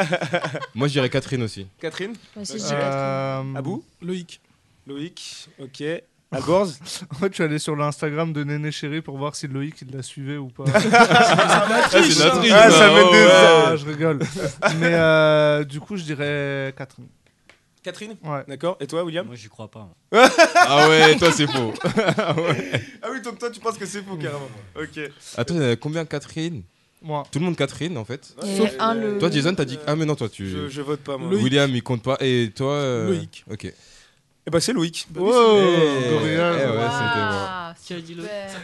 Moi, 0.76 0.88
je 0.88 0.94
dirais 0.94 1.10
Catherine 1.10 1.44
aussi. 1.44 1.68
Catherine 1.80 2.14
Moi 2.36 2.42
aussi, 2.44 2.54
je 2.60 2.64
dis. 2.66 2.70
Euh, 2.74 3.56
Abou 3.56 3.84
Loïc. 4.02 4.40
Loïc 4.88 5.48
Ok. 5.60 5.84
Alborz 6.32 6.80
En 7.12 7.16
fait, 7.16 7.30
je 7.30 7.34
suis 7.36 7.44
allé 7.44 7.60
sur 7.60 7.76
l'Instagram 7.76 8.34
de 8.34 8.44
Néné 8.44 8.72
Chéri 8.72 9.02
pour 9.02 9.18
voir 9.18 9.36
si 9.36 9.48
Loïc 9.48 9.76
il 9.82 9.96
la 9.96 10.02
suivait 10.04 10.38
ou 10.38 10.48
pas. 10.50 10.64
Ah, 10.76 11.66
la 11.70 11.82
triche, 11.88 12.18
Ah, 12.22 12.70
ça, 12.70 12.72
ça 12.72 12.88
met 12.90 13.04
des 13.04 13.26
ouais. 13.26 13.32
Ah, 13.32 13.76
je 13.76 13.86
rigole. 13.86 14.20
Mais 14.80 14.94
euh, 14.94 15.64
du 15.64 15.80
coup, 15.80 15.96
je 15.98 16.04
dirais 16.04 16.74
Catherine. 16.78 17.08
Catherine 17.86 18.16
Ouais. 18.24 18.44
D'accord. 18.48 18.78
Et 18.80 18.88
toi, 18.88 19.04
William 19.04 19.28
Moi, 19.28 19.36
j'y 19.36 19.48
crois 19.48 19.70
pas. 19.70 19.88
ah 20.12 20.90
ouais, 20.90 21.16
toi, 21.20 21.32
c'est 21.32 21.46
faux. 21.46 21.72
ah, 22.18 22.34
ouais. 22.36 22.82
Ah 23.04 23.08
oui, 23.12 23.22
donc 23.22 23.38
toi, 23.38 23.52
tu 23.52 23.60
penses 23.60 23.78
que 23.78 23.86
c'est 23.86 24.02
faux, 24.02 24.16
carrément. 24.18 24.50
Ok. 24.76 25.00
Attends, 25.38 25.56
euh, 25.58 25.76
combien 25.80 26.04
Catherine 26.06 26.64
moi. 27.02 27.24
Tout 27.32 27.38
le 27.38 27.46
monde 27.46 27.56
Catherine 27.56 27.96
en 28.00 28.06
fait. 28.06 28.34
Et 28.44 28.58
Sauf 28.58 28.72
un, 28.80 28.96
le- 28.96 29.20
Toi 29.20 29.30
Jason 29.30 29.54
t'as 29.54 29.66
dit 29.66 29.78
ah 29.86 29.96
mais 29.96 30.06
non 30.06 30.16
toi 30.16 30.28
tu 30.28 30.48
Je, 30.50 30.82
vote 30.82 31.02
pas, 31.02 31.18
moi. 31.18 31.30
William 31.30 31.70
il 31.70 31.84
compte 31.84 32.02
pas 32.02 32.18
et 32.20 32.50
toi 32.56 32.72
euh, 32.72 33.08
Loïc. 33.10 33.46
Ok. 33.52 33.66
Eh 34.48 34.50
bah, 34.50 34.60
c'est 34.60 34.74
Loïc. 34.74 35.06
Bah 35.12 35.22
wow. 35.22 35.32
Eh, 35.32 35.64
eh 35.64 36.16
ouais, 36.16 36.36
c'était 36.36 37.26
moi 37.30 37.50
qui 37.86 37.94
a 37.94 38.00
dit 38.00 38.16
le. 38.16 38.24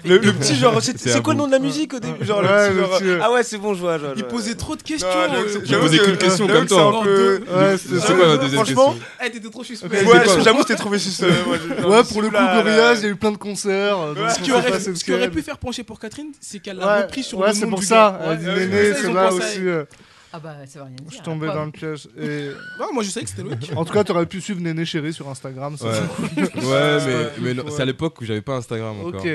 Le, 0.09 0.17
le 0.17 0.34
petit 0.34 0.55
genre, 0.55 0.82
c'est 0.82 1.22
quoi 1.24 1.34
le 1.34 1.39
nom 1.39 1.47
de 1.47 1.51
la 1.51 1.59
musique 1.59 1.93
au 1.93 1.99
début 1.99 2.26
genre, 2.26 2.41
le 2.41 2.47
petit 2.47 2.78
genre, 2.80 2.99
euh, 3.01 3.19
Ah 3.22 3.32
ouais, 3.32 3.43
c'est 3.43 3.57
bon, 3.57 3.74
je 3.74 3.80
vois. 3.80 3.97
je 3.99 4.05
Il 4.17 4.24
posait 4.24 4.55
trop 4.55 4.76
de 4.76 4.82
questions. 4.82 5.07
euh, 5.07 5.28
Alex, 5.30 5.57
J'ai 5.63 5.78
posé 5.78 5.99
qu'une 5.99 6.17
question 6.17 6.47
comme 6.47 6.65
que 6.65 6.69
c'est 6.69 6.76
toi. 6.76 7.01
Ouais, 7.03 7.78
c'est- 7.78 8.15
quoi 8.15 8.28
la 8.28 8.38
deuxième 8.38 8.65
Franchement, 8.65 8.95
eh, 9.24 9.30
t'étais 9.30 9.49
trop 9.49 9.63
suspect. 9.63 9.88
Ouais, 9.88 10.24
quoi 10.24 10.39
j'avoue, 10.39 10.61
je 10.61 10.67
t'ai 10.67 10.76
trouvé 10.76 10.97
suspect. 10.99 11.28
Ouais, 11.28 12.03
pour 12.03 12.22
le 12.22 12.30
coup, 12.30 12.36
Oula, 12.36 12.55
Gorillaz, 12.55 12.99
il 12.99 13.03
y 13.03 13.05
a 13.05 13.09
eu 13.09 13.15
plein 13.15 13.32
de 13.32 13.38
concerts. 13.38 13.97
Ce 14.36 14.41
qui 14.41 15.11
aurait, 15.13 15.30
pu 15.30 15.41
faire 15.41 15.57
pencher 15.57 15.84
pour 15.84 15.99
Catherine, 15.99 16.32
c'est 16.39 16.59
qu'elle 16.59 16.78
l'a 16.78 17.03
repris 17.03 17.24
sur 17.24 17.39
ouais, 17.39 17.47
le 17.49 17.53
nom 17.53 17.59
c'est 17.59 17.67
pour 17.67 17.84
ça. 17.84 18.19
gars. 18.22 18.30
Ouais, 18.30 18.38
dit 18.38 18.45
Ouais, 18.47 18.93
c'est 18.95 19.03
pour 19.03 19.13
ça, 19.13 19.13
c'est 19.13 19.13
là 19.13 19.34
aussi. 19.34 19.88
Ah 20.34 20.39
bah, 20.39 20.65
ça 20.65 20.84
veut. 20.84 20.91
Je 21.07 21.13
suis 21.13 21.23
tombé 21.23 21.47
dans 21.47 21.65
le 21.65 21.71
piège. 21.71 22.07
Et... 22.17 22.51
Moi 22.93 23.03
je 23.03 23.09
savais 23.09 23.25
que 23.25 23.29
c'était 23.29 23.43
Loïc. 23.43 23.71
En 23.75 23.86
tout 23.86 23.93
cas, 23.93 24.03
t'aurais 24.03 24.25
pu 24.25 24.41
suivre 24.41 24.61
Néné 24.61 24.86
Chéri 24.86 25.13
sur 25.13 25.27
Instagram. 25.29 25.75
Ouais. 25.82 26.38
mais, 27.41 27.55
c'est 27.69 27.82
à 27.82 27.86
l'époque 27.86 28.19
où 28.21 28.25
j'avais 28.25 28.41
pas 28.41 28.55
Instagram 28.55 28.99
encore. 28.99 29.21
Ok. 29.21 29.27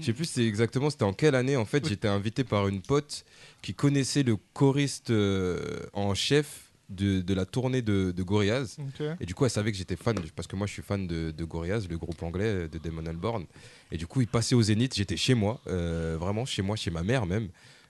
Je 0.00 0.04
sais 0.04 0.12
plus 0.12 0.24
c'est 0.24 0.46
exactement, 0.46 0.90
c'était 0.90 1.04
en 1.04 1.12
quelle 1.12 1.34
année. 1.34 1.56
En 1.56 1.64
fait, 1.64 1.86
j'étais 1.88 2.08
invité 2.08 2.44
par 2.44 2.68
une 2.68 2.80
pote 2.80 3.24
qui 3.62 3.74
connaissait 3.74 4.22
le 4.22 4.36
choriste 4.52 5.10
euh, 5.10 5.80
en 5.92 6.14
chef 6.14 6.66
de, 6.88 7.20
de, 7.20 7.34
la 7.34 7.44
tournée 7.44 7.82
de, 7.82 8.12
de 8.12 8.22
Gorillaz. 8.22 8.76
Okay. 8.94 9.14
Et 9.20 9.26
du 9.26 9.34
coup, 9.34 9.44
elle 9.44 9.50
savait 9.50 9.72
que 9.72 9.78
j'étais 9.78 9.96
fan, 9.96 10.14
parce 10.34 10.46
que 10.46 10.56
moi 10.56 10.66
je 10.66 10.72
suis 10.72 10.82
fan 10.82 11.06
de, 11.06 11.32
de 11.32 11.44
Gorillaz, 11.44 11.88
le 11.88 11.98
groupe 11.98 12.22
anglais 12.22 12.68
de 12.68 12.78
Damon 12.78 13.06
Albarn. 13.06 13.44
Et 13.90 13.96
du 13.96 14.06
coup, 14.06 14.20
il 14.20 14.28
passait 14.28 14.54
au 14.54 14.62
Zénith, 14.62 14.94
j'étais 14.94 15.16
chez 15.16 15.34
moi, 15.34 15.60
euh, 15.66 16.16
vraiment 16.18 16.44
chez 16.44 16.62
moi, 16.62 16.76
chez 16.76 16.90
ma 16.90 17.02
mère 17.02 17.26
même. 17.26 17.48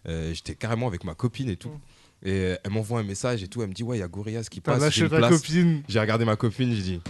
Euh, 0.08 0.32
j'étais 0.32 0.54
carrément 0.54 0.86
avec 0.86 1.04
ma 1.04 1.14
copine 1.14 1.48
et 1.48 1.56
tout. 1.56 1.68
Mm. 1.68 1.80
Et 2.26 2.40
euh, 2.40 2.56
elle 2.64 2.72
m'envoie 2.72 2.98
un 2.98 3.04
message 3.04 3.44
et 3.44 3.48
tout. 3.48 3.62
Elle 3.62 3.68
me 3.68 3.72
dit 3.72 3.84
Ouais, 3.84 3.98
il 3.98 4.00
y 4.00 4.02
a 4.02 4.08
Gorillaz 4.08 4.48
qui 4.50 4.60
passe. 4.60 4.92
J'ai 4.92 5.08
copine. 5.08 5.82
J'ai 5.88 6.00
regardé 6.00 6.24
ma 6.24 6.34
copine, 6.34 6.74
j'ai 6.74 6.82
dit 6.82 7.00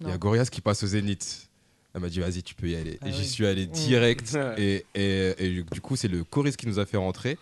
Il 0.00 0.08
y 0.08 0.10
a 0.10 0.18
Gorillaz 0.18 0.50
qui 0.50 0.60
passe 0.60 0.82
au 0.82 0.88
Zénith. 0.88 1.48
Elle 1.94 2.00
m'a 2.00 2.08
dit 2.08 2.18
Vas-y, 2.18 2.42
tu 2.42 2.56
peux 2.56 2.68
y 2.68 2.74
aller. 2.74 2.94
Et 2.94 2.98
ah 3.02 3.10
j'y 3.10 3.24
suis 3.24 3.46
allé 3.46 3.68
mmh. 3.68 3.70
direct. 3.70 4.38
et, 4.58 4.84
et, 4.96 5.34
et, 5.38 5.62
du 5.62 5.80
coup, 5.80 5.94
c'est 5.94 6.08
le 6.08 6.24
choriste 6.24 6.56
qui 6.56 6.66
nous 6.66 6.80
a 6.80 6.84
fait 6.84 6.96
rentrer. 6.96 7.38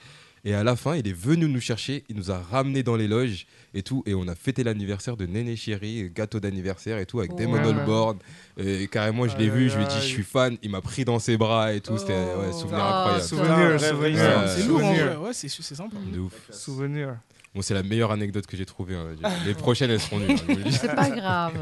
Et 0.47 0.55
à 0.55 0.62
la 0.62 0.76
fin, 0.76 0.95
il 0.95 1.09
est 1.09 1.16
venu 1.16 1.49
nous 1.49 1.61
chercher, 1.61 2.05
il 2.11 2.16
nous 2.16 2.30
a 2.30 2.38
ramené 2.38 2.82
dans 2.82 2.97
les 2.97 3.09
loges 3.09 3.47
et 3.72 3.82
tout. 3.82 4.03
Et 4.05 4.14
on 4.14 4.28
a 4.28 4.34
fêté 4.34 4.62
l'anniversaire 4.62 5.16
de 5.16 5.24
Néné 5.24 5.57
Chéri, 5.57 6.11
gâteau 6.11 6.38
d'anniversaire 6.38 6.99
et 6.99 7.07
tout, 7.07 7.20
avec 7.20 7.34
des 7.34 7.47
monolboards. 7.47 8.16
Et 8.59 8.86
carrément, 8.88 9.26
je 9.26 9.38
l'ai 9.38 9.49
vu, 9.49 9.70
je 9.70 9.78
lui 9.78 9.84
ai 9.84 9.88
dit, 9.88 9.97
je 9.97 10.07
suis 10.07 10.22
fan. 10.22 10.59
Il 10.62 10.70
m'a 10.70 10.82
pris 10.82 11.07
dans 11.07 11.18
ses 11.18 11.38
bras 11.38 11.72
et 11.72 11.80
tout. 11.80 11.97
C'était 11.97 12.12
ouais, 12.12 12.51
oh. 12.51 12.53
souvenir 12.53 12.84
ah, 12.84 12.99
incroyable. 12.99 13.24
Souvenir, 13.24 13.80
souvenir. 13.80 14.49
C'est 14.49 14.66
lourd 14.66 14.84
en 14.84 14.92
vrai. 14.92 15.16
Ouais, 15.16 15.32
c'est 15.32 15.49
sympa. 15.49 15.97
Hein. 15.97 16.12
De 16.12 16.18
ouf. 16.18 16.51
Souvenir. 16.51 17.16
Bon, 17.55 17.62
c'est 17.62 17.74
la 17.74 17.82
meilleure 17.82 18.11
anecdote 18.11 18.47
que 18.47 18.57
j'ai 18.57 18.66
trouvée. 18.66 18.97
Hein. 18.97 19.14
Les 19.47 19.55
prochaines, 19.55 19.90
elles 19.90 20.01
seront 20.01 20.18
nulles. 20.18 20.36
Hein, 20.49 20.70
c'est 20.70 20.95
pas 20.95 21.09
grave. 21.09 21.55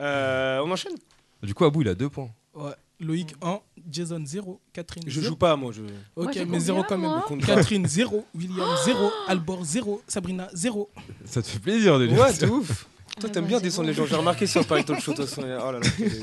Euh, 0.00 0.60
on 0.64 0.70
enchaîne? 0.70 0.94
Du 1.42 1.52
coup, 1.54 1.64
Abou, 1.64 1.82
il 1.82 1.88
a 1.88 1.94
deux 1.94 2.08
points. 2.08 2.30
Ouais. 2.54 2.72
Loïc 3.00 3.34
1, 3.40 3.60
Jason 3.90 4.22
0, 4.24 4.60
Catherine 4.72 5.02
0. 5.06 5.14
Je 5.14 5.28
joue 5.28 5.36
pas, 5.36 5.56
moi. 5.56 5.72
Je... 5.72 5.82
Ok, 6.16 6.38
mais 6.48 6.60
0 6.60 6.84
quand 6.88 6.98
même. 6.98 7.40
Catherine 7.40 7.86
0, 7.86 8.24
William 8.34 8.68
0, 8.84 9.10
Albor 9.28 9.64
0, 9.64 10.02
Sabrina 10.06 10.48
0. 10.52 10.90
Ça 11.24 11.42
te 11.42 11.48
fait 11.48 11.58
plaisir 11.58 11.98
de 11.98 12.04
lire. 12.04 12.20
Ouais, 12.20 12.32
de 12.32 12.46
ouf. 12.46 12.86
Toi, 13.18 13.28
t'aimes 13.28 13.46
bien 13.46 13.60
descendre 13.60 13.88
les 13.88 13.94
gens. 13.94 14.06
J'ai 14.06 14.16
remarqué 14.16 14.46
sur 14.46 14.66
Paris 14.66 14.84
Talk 14.84 15.00
Show, 15.00 15.12
de. 15.14 15.24
Oh 15.24 15.72
là 15.72 15.78
là, 15.78 15.80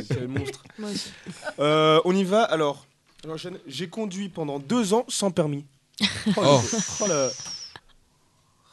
quel 0.08 0.28
monstre. 0.28 0.64
Euh, 1.60 2.00
on 2.06 2.16
y 2.16 2.24
va. 2.24 2.44
Alors, 2.44 2.86
j'ai 3.66 3.90
conduit 3.90 4.30
pendant 4.30 4.60
deux 4.60 4.94
ans 4.94 5.06
sans 5.08 5.32
permis. 5.32 5.66
Oh, 6.38 6.42
oh. 6.44 6.62
oh 7.02 7.08
la... 7.08 7.30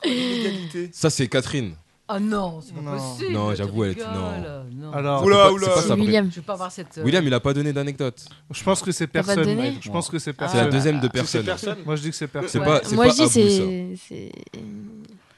Ça, 0.92 1.08
c'est 1.10 1.28
Catherine. 1.28 1.74
Ah 2.06 2.20
non, 2.20 2.60
c'est 2.60 2.74
pas 2.74 2.82
possible. 2.82 3.32
Non, 3.32 3.54
j'avoue, 3.54 3.84
elle 3.84 3.92
était- 3.92 4.04
Non. 4.04 4.92
Alors, 4.92 5.24
Oula, 5.24 5.52
oula. 5.52 5.68
C'est 5.76 5.88
ça, 5.88 5.94
William. 5.94 6.30
Je 6.30 6.36
vais 6.36 6.42
pas 6.42 6.52
avoir 6.52 6.70
cette. 6.70 6.98
Euh, 6.98 7.04
William, 7.04 7.24
il 7.26 7.32
a 7.32 7.40
pas 7.40 7.54
donné 7.54 7.72
d'anecdote. 7.72 8.26
Je 8.50 8.62
pense 8.62 8.82
que 8.82 8.92
c'est 8.92 9.06
personne. 9.06 9.44
Je 9.80 9.90
pense 9.90 10.08
que 10.10 10.18
c'est 10.18 10.34
ah. 10.38 10.50
la 10.54 10.66
deuxième 10.66 11.00
de 11.00 11.06
ah, 11.06 11.10
personne. 11.10 11.46
Moi, 11.86 11.96
je 11.96 12.02
dis 12.02 12.10
que 12.10 12.16
c'est 12.16 12.28
personne. 12.28 12.50
C'est 12.50 12.58
pas- 12.58 12.82
Moi, 12.94 13.08
je 13.08 13.14
dis 13.14 13.22
Abou, 13.22 13.96
c'est- 13.98 14.30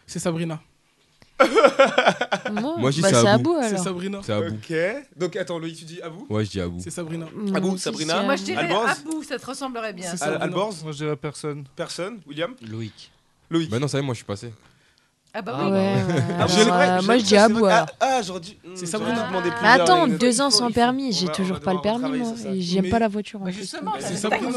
c'est. 0.07 0.19
Sabrina. 0.19 0.61
Moi, 2.79 2.91
je 2.91 2.97
dis 2.97 3.03
bah, 3.03 3.09
c'est 3.11 3.15
c'est 3.15 3.29
Abou. 3.29 3.53
Abou, 3.53 3.69
C'est. 3.69 3.79
Sabrina. 3.79 4.21
C'est 4.23 4.33
Abou. 4.33 4.55
Ok. 4.55 4.75
Donc 5.17 5.37
attends, 5.37 5.59
Loïc, 5.59 5.77
tu 5.77 5.85
dis 5.85 6.01
à 6.01 6.09
vous 6.09 6.27
Ouais, 6.31 6.45
je 6.45 6.51
dis 6.51 6.61
Abou. 6.61 6.79
C'est 6.81 6.91
Sabrina. 6.91 7.27
Mmh, 7.27 7.53
ah 7.55 7.61
bon, 7.61 7.77
Sabrina 7.77 8.23
Moi, 8.23 8.37
je 8.37 8.43
dirais 8.43 8.71
Abou, 8.73 9.23
ça 9.23 9.39
te 9.39 9.47
ressemblerait 9.47 9.93
bien. 9.93 10.11
C'est 10.17 10.25
Alborz 10.25 10.83
Moi, 10.83 10.93
je 10.93 10.97
dirais 10.99 11.17
personne. 11.17 11.65
Personne 11.77 12.21
William 12.27 12.55
Loïc. 12.69 13.13
Loïc. 13.51 13.71
Bah 13.71 13.79
non, 13.79 13.87
ça 13.87 13.99
y 13.99 14.01
est, 14.01 14.05
moi 14.05 14.15
je 14.15 14.19
suis 14.19 14.25
passé. 14.25 14.53
Ah 15.39 15.43
bah. 15.43 15.69
Ouais, 15.71 15.93
ah, 16.41 16.47
ah, 16.49 17.03
moi 17.03 17.15
euh, 17.15 17.19
je 17.19 17.25
dis 17.25 17.37
à 17.37 17.47
Ah, 18.01 18.21
aujourd'hui. 18.21 18.57
Hmm, 18.65 18.71
c'est 18.75 18.97
vous 18.97 19.05
attends, 19.63 20.09
deux 20.09 20.41
ans 20.41 20.49
sans 20.49 20.71
permis, 20.71 21.13
j'ai 21.13 21.29
toujours 21.29 21.61
pas 21.61 21.75
le 21.75 21.81
permis 21.83 22.21
moi. 22.21 22.33
J'aime 22.57 22.89
pas 22.89 22.99
la 22.99 23.09
voiture. 23.09 23.41
Justement, 23.49 23.93
C'est 23.99 24.17
Sabrina. 24.17 24.49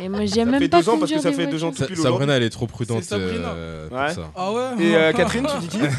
Et 0.00 0.08
moi 0.08 0.24
j'aime 0.24 0.46
fait 0.52 0.60
même 0.60 0.68
pas 0.70 0.80
deux 0.80 0.88
ans 0.88 0.98
parce 0.98 1.12
que 1.12 1.20
ça 1.20 1.32
fait 1.32 1.48
deux 1.48 1.62
ans. 1.64 1.72
Sabrina, 1.74 2.36
elle 2.36 2.44
est 2.44 2.50
trop 2.50 2.66
prudente 2.66 3.02
euh, 3.12 3.88
ah 3.94 4.08
Et 4.78 4.96
euh, 4.96 5.12
Catherine, 5.16 5.46
tu 5.60 5.66
dis 5.66 5.68
qui 5.68 5.78
Moi 5.78 5.90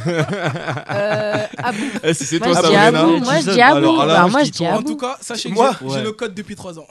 je 3.40 3.52
dis 3.52 3.62
à 3.62 3.80
bah, 3.80 4.28
moi 4.28 4.44
je 4.46 4.50
dis 4.50 4.66
à 4.66 4.78
En 4.78 4.82
tout 4.82 4.98
cas, 4.98 5.16
sachez 5.22 5.52
que 5.52 5.56
j'ai 5.94 6.02
le 6.02 6.12
code 6.14 6.34
depuis 6.34 6.56
trois 6.56 6.80
ans. 6.80 6.88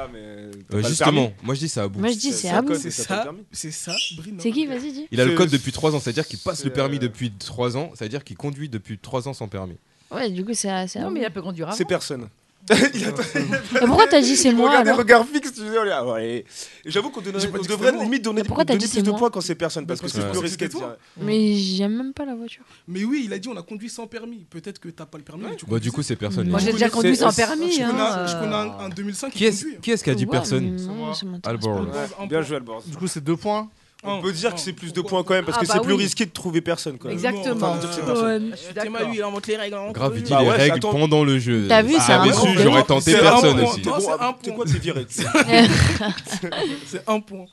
Ah, 0.00 0.06
mais. 0.12 0.18
Euh, 0.18 0.82
justement, 0.82 1.32
moi 1.42 1.54
je 1.54 1.60
dis 1.60 1.68
ça 1.68 1.82
à 1.84 1.88
bout. 1.88 1.98
Moi 1.98 2.10
je 2.10 2.18
dis 2.18 2.32
c'est 2.32 2.48
à 2.48 2.62
bout. 2.62 2.74
C'est 2.74 2.90
ça, 2.90 3.32
c'est 3.50 3.70
ça, 3.70 3.94
Bruno. 4.16 4.38
C'est 4.40 4.50
qui 4.52 4.66
Vas-y, 4.66 4.92
dis. 4.92 5.08
Il 5.10 5.20
a 5.20 5.24
le 5.24 5.34
code 5.34 5.50
depuis 5.50 5.72
3 5.72 5.94
ans, 5.94 6.00
c'est-à-dire 6.00 6.26
qu'il 6.26 6.38
passe 6.38 6.64
le 6.64 6.72
permis 6.72 6.98
depuis 6.98 7.32
3 7.32 7.76
ans, 7.76 7.90
c'est-à-dire 7.94 8.22
qu'il 8.24 8.36
conduit 8.36 8.68
depuis 8.68 8.98
3 8.98 9.28
ans 9.28 9.34
sans 9.34 9.48
permis. 9.48 9.76
Ouais, 10.10 10.30
du 10.30 10.44
coup, 10.44 10.54
c'est 10.54 10.70
à 10.70 10.86
Non, 11.00 11.10
mais 11.10 11.20
il 11.20 11.24
a 11.24 11.30
peut 11.30 11.42
conduire 11.42 11.68
avant. 11.68 11.76
C'est 11.76 11.84
personne. 11.84 12.28
Pourquoi 13.86 14.06
t'as 14.06 14.20
dit 14.20 14.36
c'est 14.36 14.52
moi 14.52 14.68
Regardez, 14.68 14.90
alors 14.90 14.98
regard 14.98 15.26
fixe, 15.26 15.52
tu 15.52 15.60
sais, 15.60 15.78
on. 15.78 16.04
Oh 16.04 16.14
oh, 16.16 16.42
j'avoue 16.84 17.10
qu'on 17.10 17.20
devrait 17.20 17.92
limite 17.92 18.22
donner, 18.22 18.42
pourquoi 18.44 18.64
plus 18.64 19.02
de 19.02 19.10
points 19.10 19.30
quand 19.30 19.40
c'est 19.40 19.54
personne, 19.54 19.86
parce 19.86 20.00
que 20.00 20.08
c'est 20.08 20.28
plus 20.30 20.38
risqué. 20.38 20.68
Mais 21.20 21.54
j'aime 21.54 21.96
même 21.96 22.12
pas 22.12 22.24
la 22.24 22.34
voiture. 22.34 22.64
Mais 22.86 23.04
oui, 23.04 23.22
il 23.24 23.32
a 23.32 23.38
dit 23.38 23.48
on 23.48 23.56
a 23.56 23.62
conduit 23.62 23.88
sans 23.88 24.06
permis. 24.06 24.46
Peut-être 24.50 24.78
que 24.78 24.88
t'as 24.88 25.06
pas 25.06 25.18
le 25.18 25.24
permis. 25.24 25.44
Bah, 25.66 25.78
du 25.78 25.90
coup, 25.90 26.02
c'est 26.02 26.16
personne. 26.16 26.48
Moi, 26.48 26.60
j'ai 26.60 26.72
déjà 26.72 26.90
conduit 26.90 27.16
sans 27.16 27.34
permis. 27.34 27.72
je 27.72 28.40
connais 28.40 28.54
un 28.54 28.76
hein, 28.80 28.88
2005 28.94 29.26
euh. 29.26 29.28
hein. 29.28 29.32
qui 29.34 29.44
est-ce 29.90 30.04
qui, 30.04 30.10
a 30.10 30.14
dit 30.14 30.26
personne 30.26 30.76
Albor. 31.44 31.86
Bien 32.28 32.42
joué, 32.42 32.56
Albor. 32.56 32.82
Du 32.86 32.96
coup, 32.96 33.06
c'est 33.06 33.22
deux 33.22 33.36
points. 33.36 33.68
On 34.04 34.20
peut 34.20 34.32
dire 34.32 34.54
que 34.54 34.60
c'est 34.60 34.72
plus 34.72 34.92
de 34.92 35.00
points 35.00 35.24
quand 35.24 35.34
même 35.34 35.44
parce 35.44 35.58
ah 35.58 35.60
que 35.60 35.66
c'est 35.66 35.78
bah 35.78 35.84
plus 35.84 35.94
risqué 35.94 36.24
de 36.24 36.30
trouver 36.30 36.60
personne. 36.60 36.98
Quand 36.98 37.08
même. 37.08 37.16
Exactement. 37.16 37.76
Théma, 38.80 38.98
ah, 39.00 39.04
lui, 39.04 39.16
il 39.16 39.22
invente 39.22 39.46
les 39.48 39.56
règles. 39.56 39.74
Hein. 39.74 39.90
Grave, 39.90 40.12
il 40.16 40.22
dit 40.22 40.32
ah 40.32 40.42
les 40.42 40.50
règles 40.50 40.80
pendant 40.80 41.24
le 41.24 41.38
jeu. 41.38 41.66
T'as 41.68 41.82
vu, 41.82 41.94
c'est 41.98 42.12
un 42.12 42.32
su, 42.32 42.58
j'aurais 42.58 42.84
tenté 42.84 43.12
personne 43.12 43.60
aussi. 43.60 43.82
C'est 44.42 44.54
quoi, 44.54 44.64
c'est 44.66 44.78
direct 44.78 45.10
C'est 46.86 47.08
un 47.08 47.20
point. 47.20 47.46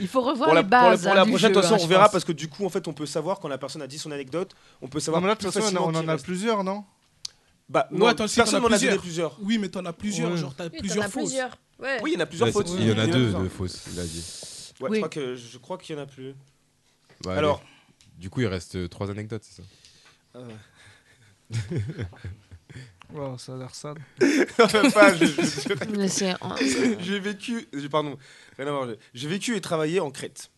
Il 0.00 0.08
faut 0.08 0.20
revoir 0.20 0.54
les 0.54 0.62
bases. 0.62 1.02
Pour 1.02 1.14
la, 1.14 1.26
pour 1.26 1.34
hein, 1.34 1.38
la 1.42 1.52
façon, 1.52 1.74
hein, 1.74 1.78
on 1.80 1.86
verra 1.86 2.08
parce 2.08 2.24
que 2.24 2.32
du 2.32 2.48
coup, 2.48 2.64
en 2.64 2.70
fait, 2.70 2.86
on 2.88 2.92
peut 2.92 3.06
savoir 3.06 3.40
quand 3.40 3.48
la 3.48 3.58
personne 3.58 3.82
a 3.82 3.86
dit 3.86 3.98
son 3.98 4.10
anecdote, 4.12 4.52
on 4.80 4.88
peut 4.88 5.00
savoir. 5.00 5.20
Là, 5.22 5.34
de 5.34 5.42
façon, 5.42 5.76
on 5.76 5.94
en 5.94 6.08
a 6.08 6.16
plusieurs, 6.16 6.62
non 6.62 6.84
Bah, 7.68 7.88
non, 7.90 8.12
personne 8.14 8.62
n'en 8.62 8.70
a, 8.70 8.78
plusieurs. 8.98 9.36
Oui, 9.42 9.58
mais 9.58 9.68
t'en 9.68 9.84
as 9.84 9.92
plusieurs, 9.92 10.36
genre 10.36 10.54
t'as 10.56 10.70
plusieurs 10.70 11.06
fausses. 11.06 11.34
Oui, 12.02 12.12
il 12.12 12.12
y 12.12 12.16
en 12.16 12.20
a 12.20 12.26
plusieurs 12.26 12.50
fausses. 12.50 12.70
Il 12.78 12.88
y 12.88 12.92
en 12.92 12.98
a 12.98 13.06
deux 13.08 13.32
de 13.32 13.48
fausses, 13.48 13.82
il 13.92 13.98
a 13.98 14.04
dit. 14.04 14.51
Je 14.90 14.96
crois 14.96 15.08
que 15.08 15.36
je 15.36 15.58
crois 15.58 15.78
qu'il 15.78 15.96
y 15.96 15.98
en 15.98 16.02
a 16.02 16.06
plus. 16.06 16.34
Bah, 17.22 17.36
Alors, 17.36 17.62
du 18.18 18.30
coup, 18.30 18.40
il 18.40 18.46
reste 18.46 18.76
euh, 18.76 18.88
trois 18.88 19.10
anecdotes, 19.10 19.42
c'est 19.44 19.62
ça 19.62 19.68
euh. 20.36 20.48
oh, 23.14 23.36
ça 23.38 23.54
a 23.54 23.58
l'air 23.58 23.74
sale. 23.74 23.96
non, 24.20 24.90
pas. 24.90 25.14
Je, 25.14 25.26
je, 25.26 26.96
j'ai 27.00 27.20
vécu. 27.20 27.68
Pardon, 27.90 28.16
rien 28.56 28.66
à 28.66 28.70
voir. 28.70 28.88
J'ai 29.14 29.28
vécu 29.28 29.56
et 29.56 29.60
travaillé 29.60 30.00
en 30.00 30.10
Crète. 30.10 30.50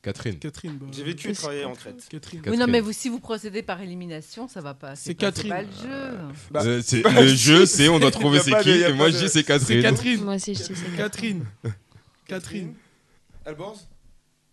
Catherine. 0.00 0.38
Catherine 0.38 0.78
bah, 0.78 0.86
j'ai 0.92 1.02
vécu 1.02 1.28
et 1.28 1.32
travaillé 1.32 1.64
en 1.64 1.74
Crète. 1.74 2.06
Catherine. 2.08 2.40
Non, 2.56 2.66
mais 2.68 2.80
vous, 2.80 2.92
si 2.92 3.08
vous 3.08 3.18
procédez 3.18 3.62
par 3.62 3.80
élimination, 3.80 4.46
ça 4.46 4.60
va 4.60 4.74
pas. 4.74 4.94
C'est 4.94 5.14
Catherine. 5.14 5.50
Pas 5.50 5.62
le 5.62 5.68
jeu. 5.68 5.88
Euh, 5.90 6.28
bah, 6.52 6.62
bah, 6.62 7.22
le 7.22 7.34
jeu, 7.34 7.66
c'est 7.66 7.88
on 7.88 7.98
doit 7.98 8.12
trouver 8.12 8.38
c'est 8.38 8.56
qui. 8.62 8.92
Moi, 8.94 9.10
je 9.10 9.18
dis 9.18 9.28
c'est 9.28 9.42
Catherine. 9.42 9.82
Catherine. 9.82 10.22
Moi 10.22 10.36
aussi, 10.36 10.54
je 10.54 10.62
dis 10.62 10.74
c'est 10.74 10.96
Catherine. 10.96 11.44
Catherine. 11.62 11.74
Catherine. 12.28 12.74
Alborz 13.48 13.88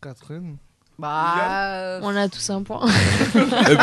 Catherine 0.01 0.57
bah, 0.97 1.73
euh, 1.73 1.99
on 2.03 2.15
a 2.15 2.29
tous 2.29 2.49
un 2.51 2.63
point. 2.63 2.79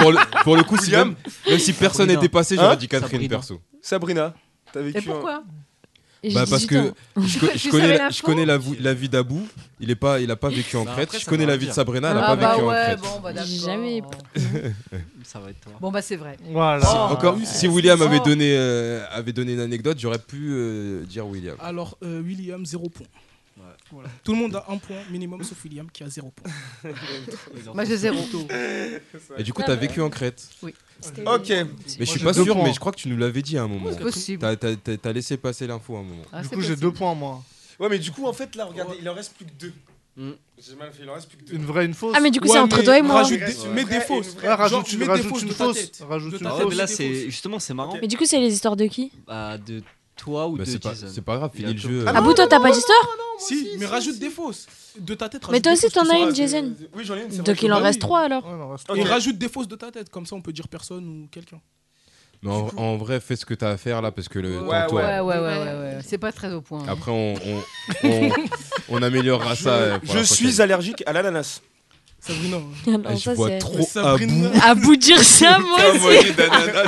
Pour, 0.01 0.13
le, 0.13 0.43
pour, 0.45 0.57
le, 0.57 0.63
coup, 0.63 0.79
si 0.79 0.93
même, 0.93 1.15
si 1.59 1.75
personne 1.75 2.09
n'était 2.09 2.31
passé, 2.31 2.57
j'aurais 2.57 2.69
hein 2.69 2.77
dit 2.77 2.89
Catherine 2.89 3.29
perso. 3.29 3.61
Sabrina, 3.83 4.33
t'as 4.73 4.81
vécu. 4.81 4.97
Et 4.97 5.03
pourquoi 5.03 5.45
bah 6.31 6.45
parce 6.49 6.67
que 6.67 6.93
je, 7.17 7.69
connais 7.71 7.99
la, 7.99 8.11
je, 8.11 8.23
connais, 8.23 8.47
la, 8.47 8.95
vie 8.95 9.09
d'Abou, 9.09 9.47
il 9.81 9.91
est 9.91 9.97
pas 9.97 10.19
pas 10.21 10.37
bah, 10.37 10.49
vécu 10.49 10.77
en 10.77 10.85
Crète. 10.85 11.19
Je 11.19 11.27
connais 11.27 11.47
la 11.47 11.57
vie 11.57 11.67
de 11.67 11.73
Sabrina, 11.73 12.13
elle 12.13 12.19
ah 12.19 12.27
pas 12.29 12.37
bah 12.37 12.53
vécu 12.53 12.65
ouais, 12.65 12.69
en 12.69 12.85
Crète. 12.85 13.01
Bon, 13.01 13.21
bah 13.21 13.33
jamais. 13.45 14.03
ça 15.25 15.41
va 15.41 15.51
être 15.51 15.61
toi. 15.61 15.73
Bon 15.81 15.91
bah 15.91 16.01
c'est 16.01 16.17
vrai. 16.17 16.37
Voilà. 16.51 16.87
Oh, 16.89 17.13
Encore 17.13 17.37
si 17.45 17.67
William 17.67 18.01
avait 18.01 18.21
donné 18.21 18.55
euh, 18.57 19.05
avait 19.11 19.33
donné 19.33 19.55
une 19.55 19.61
anecdote, 19.61 19.99
j'aurais 19.99 20.21
pu 20.21 20.53
euh, 20.53 21.05
dire 21.07 21.27
William. 21.27 21.57
Alors 21.61 21.99
William 22.01 22.65
0 22.65 22.89
points. 22.89 23.07
Voilà. 23.91 24.09
Tout 24.25 24.33
le 24.33 24.39
monde 24.39 24.57
a 24.57 24.65
un 24.69 24.79
point 24.79 24.97
minimum, 25.11 25.43
sauf 25.45 25.63
William 25.65 25.91
qui 25.91 26.03
a 26.03 26.09
zéro 26.09 26.31
point. 26.31 26.53
Moi, 27.75 27.85
j'ai 27.85 27.97
zéro. 27.97 28.17
Et 29.39 29.43
du 29.43 29.53
coup, 29.53 29.63
t'as 29.65 29.75
vécu 29.75 30.01
en 30.01 30.09
Crète 30.11 30.49
Oui. 30.63 30.75
Ok. 31.27 31.49
Mais 31.51 31.67
je 32.01 32.05
suis 32.05 32.21
pas 32.21 32.33
sûr, 32.33 32.55
points. 32.55 32.65
mais 32.65 32.73
je 32.73 32.81
crois 32.81 32.93
que 32.93 32.97
tu 32.99 33.09
nous 33.09 33.17
l'avais 33.17 33.43
dit 33.43 33.59
à 33.59 33.63
un 33.65 33.69
moment. 33.69 33.91
C'est 33.93 34.01
possible. 34.01 34.57
T'as- 34.57 35.13
laissé 35.13 35.37
passer 35.37 35.67
l'info 35.67 35.97
à 35.97 35.99
un 36.01 36.03
moment. 36.03 36.23
Ah, 36.33 36.43
Du 36.43 36.49
coup, 36.49 36.61
j'ai 36.63 36.77
deux 36.77 36.93
points, 36.93 37.15
moi. 37.15 37.43
Ouais, 37.79 37.89
mais 37.89 37.99
du 37.99 38.11
coup, 38.13 38.27
en 38.27 38.33
fait, 38.33 38.55
là, 38.57 38.65
regardez, 38.67 38.97
il 39.01 39.09
en 39.09 39.15
reste 39.15 39.35
plus 39.35 39.45
que 39.45 39.51
deux. 39.59 39.73
Mm. 40.17 40.31
J'ai 40.59 40.75
mal 40.77 40.93
fait, 40.93 41.03
il 41.03 41.11
en 41.11 41.15
reste 41.15 41.29
plus 41.29 41.39
que 41.39 41.45
deux. 41.45 41.55
Une 41.55 41.65
vraie, 41.65 41.85
une 41.87 41.95
fausse. 41.95 42.15
Ah, 42.17 42.21
mais 42.21 42.31
du 42.31 42.39
coup, 42.41 42.47
Ouais, 42.47 42.53
c'est 42.53 42.59
entre 42.61 42.83
toi 42.83 42.99
et 42.99 43.03
moi. 43.03 43.15
Rajoute 43.23 43.39
des, 43.41 43.45
Ouais. 43.61 43.69
mets 43.71 43.85
des 43.85 44.01
fausses. 44.01 44.35
une 44.35 44.39
Ouais, 44.41 44.47
Genre, 44.47 44.59
rajoute, 44.59 44.85
tu 44.87 44.97
mets 44.99 45.05
des 45.07 45.11
rajoute 45.11 45.29
fausses 45.29 45.43
une 45.43 45.49
fausse. 45.51 45.91
Rajoute 46.03 46.41
une 46.41 46.47
Ah 46.47 46.57
ouais, 46.57 46.65
mais 46.69 46.75
là, 46.75 46.87
c'est 46.87 47.25
justement, 47.31 47.59
c'est 47.59 47.75
marrant. 47.75 47.97
Mais 48.01 48.07
du 48.09 48.17
coup, 48.17 48.25
c'est 48.27 48.39
les 48.39 48.53
histoires 48.53 48.77
de 48.77 48.85
qui? 48.87 49.11
Bah, 49.27 49.59
de 49.59 49.83
toi 50.23 50.47
ou 50.49 50.57
Bah, 50.57 50.65
de 50.65 50.71
c'est 50.71 50.79
pas, 50.83 50.91
Jason. 50.91 51.07
c'est 51.13 51.21
pas 51.23 51.37
grave, 51.37 51.51
finis 51.55 51.73
le 51.75 51.79
jeu. 51.79 52.05
Ah 52.07 52.13
Ah, 52.15 52.21
bout, 52.21 52.33
toi, 52.35 52.47
t'as 52.47 52.61
pas 52.61 52.71
d'histoire 52.71 53.09
Si, 53.39 53.69
mais 53.79 53.87
rajoute 53.87 54.19
des 54.19 54.31
fausses. 54.31 54.67
De 54.99 55.15
ta 55.15 55.29
tête, 55.29 55.43
Mais 55.51 55.61
toi 55.61 55.73
aussi, 55.73 55.89
t'en 55.91 56.09
as 56.09 56.19
une, 56.19 56.35
Jason. 56.35 56.75
Oui, 56.95 57.05
j'en 57.05 57.17
ai 57.17 57.23
une. 57.25 57.43
Donc, 57.43 57.63
il 57.63 57.73
en 57.73 57.81
reste 57.81 58.01
trois 58.01 58.21
alors. 58.21 58.45
Non, 58.47 58.95
Et 58.95 59.03
rajoute 59.03 59.39
des 59.39 59.49
fausses 59.49 59.69
de 59.69 59.77
ta 59.77 59.91
tête, 59.91 60.09
comme 60.11 60.27
ça 60.27 60.37
on 60.37 60.41
peut 60.43 60.53
dire 60.53 60.69
personne 60.69 61.05
ou 61.25 61.29
quelqu'un. 61.31 61.61
Mais 62.43 62.51
en, 62.51 62.69
en 62.77 62.97
vrai, 62.97 63.21
fais 63.21 63.37
ce 63.37 63.47
que 63.47 63.55
t'as 63.55 63.71
à 63.71 63.77
faire 63.77 64.03
là 64.03 64.11
parce 64.11 64.29
que 64.29 64.39
le 64.41 64.61
Ouais. 64.63 64.85
Ouais, 64.93 64.93
ouais, 64.93 65.21
ouais, 65.21 65.39
ouais, 65.39 65.39
ouais. 65.39 65.99
C'est 66.05 66.19
pas 66.19 66.33
très 66.33 66.53
au 66.53 66.61
point. 66.61 66.85
Après, 66.89 67.13
on, 67.13 67.35
on, 67.35 67.63
on, 68.09 68.31
on 68.89 69.03
améliorera 69.03 69.55
ça. 69.55 69.71
euh, 69.75 69.99
Je 70.03 70.15
la 70.19 70.25
suis 70.25 70.45
prochaine. 70.47 70.61
allergique 70.63 71.03
à 71.07 71.13
l'ananas. 71.13 71.61
Sabrina. 72.25 72.57
Non, 72.87 73.03
Eh, 73.11 73.17
Je 73.17 73.21
ça, 73.21 73.35
vois 73.35 73.49
c'est- 73.49 73.59
trop 73.59 73.79
à 73.79 73.83
Sabrina. 73.83 74.49
bout. 74.49 74.59
À 74.63 74.75
bout 74.77 74.95
de 74.97 75.01
dire 75.01 75.23
ça, 75.25 75.59
moi 75.59 75.79
aussi. 75.91 76.33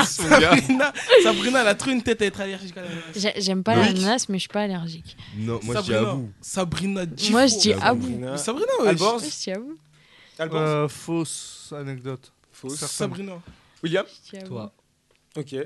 Sabrina, 0.06 0.92
Sabrina, 1.24 1.60
elle 1.62 1.68
a 1.68 1.74
trop 1.74 1.90
une 1.90 2.02
tête 2.02 2.22
à 2.22 2.26
être 2.26 2.40
allergique 2.40 2.76
à 2.76 2.82
l'ananas. 2.82 3.02
J'ai- 3.16 3.40
J'aime 3.40 3.62
pas 3.64 3.74
l'ananas, 3.74 4.26
mais 4.28 4.38
je 4.38 4.42
suis 4.42 4.48
pas 4.48 4.62
allergique. 4.62 5.16
Non, 5.36 5.58
moi 5.64 5.74
je 5.76 5.80
dis 5.82 5.92
à 5.94 5.98
Sabrina, 5.98 6.14
bout. 6.14 6.30
Sabrina, 6.40 7.04
Moi, 7.32 7.46
je 7.48 7.58
dis 7.58 7.72
Ah 7.74 7.88
à 7.88 7.94
bout. 7.94 8.36
Sabrina, 8.36 8.66
ouais. 8.82 8.88
Albors 8.88 9.18
Je 9.18 9.24
dis 9.24 9.50
à 9.50 9.58
bout. 9.58 10.56
Euh, 10.56 10.88
fausse 10.88 11.72
anecdote. 11.76 12.32
Fausse. 12.52 12.78
Sabrina. 12.86 13.32
William. 13.82 14.04
Toi. 14.46 14.72
Ok. 15.36 15.56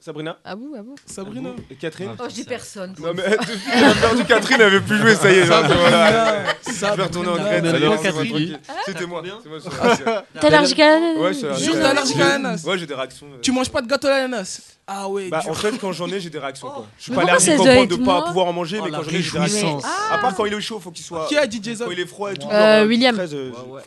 Sabrina 0.00 0.38
À 0.44 0.54
bout, 0.56 0.74
à 0.78 0.82
bout. 0.82 0.94
Sabrina. 1.06 1.50
Et 1.70 1.74
Catherine 1.74 2.10
Oh, 2.18 2.24
je 2.28 2.34
dis 2.34 2.44
personne. 2.44 2.94
Non, 3.00 3.12
mais 3.14 3.22
depuis 3.30 3.58
qu'elle 3.70 3.84
a 3.84 3.94
perdu 3.94 4.24
Catherine, 4.24 4.60
elle 4.60 4.72
veut 4.72 4.80
plus 4.80 4.98
jouer, 4.98 5.14
ça 5.14 5.30
y 5.32 5.38
est. 5.38 5.46
genre, 5.46 5.64
voilà. 5.66 6.44
Je 6.66 6.72
vais 6.96 7.02
retourner 7.02 7.28
en 7.28 7.36
Grèce. 7.36 7.64
Allez, 7.64 7.68
Alors, 7.84 7.98
c'est 8.00 8.12
moi, 8.12 8.24
tranquille. 8.24 8.60
C'était 8.86 9.06
moi. 9.06 9.22
C'est 9.42 9.48
moi, 9.48 9.58
c'est 9.60 10.04
moi. 10.04 10.24
T'es 10.40 10.46
allergique 10.46 10.80
à 10.80 10.90
l'ananas 11.00 11.20
Ouais, 11.20 11.32
je 11.32 11.38
suis 11.38 11.46
allergique 11.46 11.64
Juste 11.66 11.78
à 11.78 11.80
t'es 11.82 11.86
allergique 11.88 12.16
à 12.16 12.28
l'ananas. 12.28 12.64
Ouais, 12.64 12.78
j'ai 12.78 12.86
des 12.86 12.94
réactions. 12.94 13.26
euh. 13.26 13.38
Tu 13.42 13.52
manges 13.52 13.70
pas 13.70 13.82
de 13.82 13.86
gâteau 13.88 14.06
à 14.06 14.10
l'ananas 14.10 14.60
Ah 14.86 15.08
ouais. 15.08 15.28
Bah, 15.28 15.42
en 15.48 15.54
fait, 15.54 15.78
quand 15.78 15.92
j'en 15.92 16.08
ai, 16.08 16.20
j'ai 16.20 16.30
des 16.30 16.38
réactions. 16.38 16.68
Quoi. 16.70 16.86
Je 16.96 17.02
suis 17.04 17.12
Mais 17.12 17.16
pas 17.16 17.22
pourquoi 17.22 17.36
allergique 17.42 17.56
ça 17.56 17.60
au 17.60 17.64
doit 17.64 17.74
point 17.74 17.82
être 17.84 17.90
de 17.90 17.96
pas 17.96 18.02
moi 18.02 18.24
pouvoir 18.24 18.46
en 18.46 18.52
manger, 18.52 18.78
Oh, 18.80 18.84
mais 18.84 18.90
quand 18.90 19.02
j'en 19.02 19.10
ai, 19.10 19.22
j'ai 19.22 19.30
des 19.32 19.38
réactions. 19.38 19.78
À 20.12 20.18
part 20.18 20.34
quand 20.34 20.44
il 20.46 20.54
est 20.54 20.60
chaud, 20.60 20.80
faut 20.80 20.90
qu'il 20.90 21.04
soit. 21.04 21.26
Qui 21.28 21.36
a 21.36 21.46
dit 21.46 21.60
Jason 21.62 21.84
Quand 21.86 21.90
il 21.90 22.00
est 22.00 22.06
froid 22.06 22.32
et 22.32 22.36
tout. 22.36 22.48
Euh, 22.50 22.78
genre, 22.80 22.88
William. 22.88 23.14
très, 23.16 23.34
euh, 23.34 23.50
Ouais, 23.50 23.74
ouais. 23.76 23.82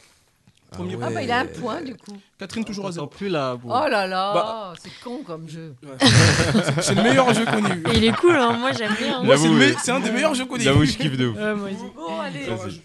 Premier 0.71 0.95
Ah 1.01 1.09
bah 1.09 1.21
il 1.21 1.29
a 1.29 1.39
un 1.39 1.45
point 1.47 1.81
du 1.81 1.95
coup. 1.95 2.15
Catherine 2.39 2.63
toujours 2.63 2.87
à 2.87 2.91
zéro. 2.93 3.05
plus 3.05 3.27
là. 3.27 3.55
bon. 3.57 3.67
Oh 3.69 3.89
là 3.89 4.07
là, 4.07 4.33
Bah. 4.33 4.73
c'est 4.81 4.89
con 5.03 5.19
comme 5.25 5.49
jeu. 5.49 5.75
C'est 6.81 6.95
le 6.95 7.03
meilleur 7.03 7.33
jeu 7.33 7.43
qu'on 7.45 7.65
ait 7.65 7.75
eu. 7.75 7.83
Et 7.93 7.97
Il 7.97 8.03
est 8.05 8.15
cool, 8.15 8.37
hein. 8.37 8.53
moi 8.57 8.71
j'aime 8.71 8.93
bien. 8.97 9.21
Moi, 9.21 9.35
c'est 9.35 9.43
J'avoue, 9.43 9.53
le 9.55 9.59
me- 9.59 9.65
ouais. 9.71 9.75
c'est 9.83 9.91
un 9.91 9.99
des 9.99 10.11
meilleurs 10.11 10.33
jeux 10.33 10.45
qu'on 10.45 10.55
ait 10.55 10.61
J'avoue, 10.61 10.83
eu. 10.83 10.87
je 10.87 10.97
kiffe 10.97 11.17
de 11.17 11.27
ouf. 11.27 11.35
Ouais, 11.37 11.55
moi 11.55 11.67
aussi. 11.67 11.91
Bon 11.93 12.19
allez. 12.21 12.45
Vas-y. 12.45 12.81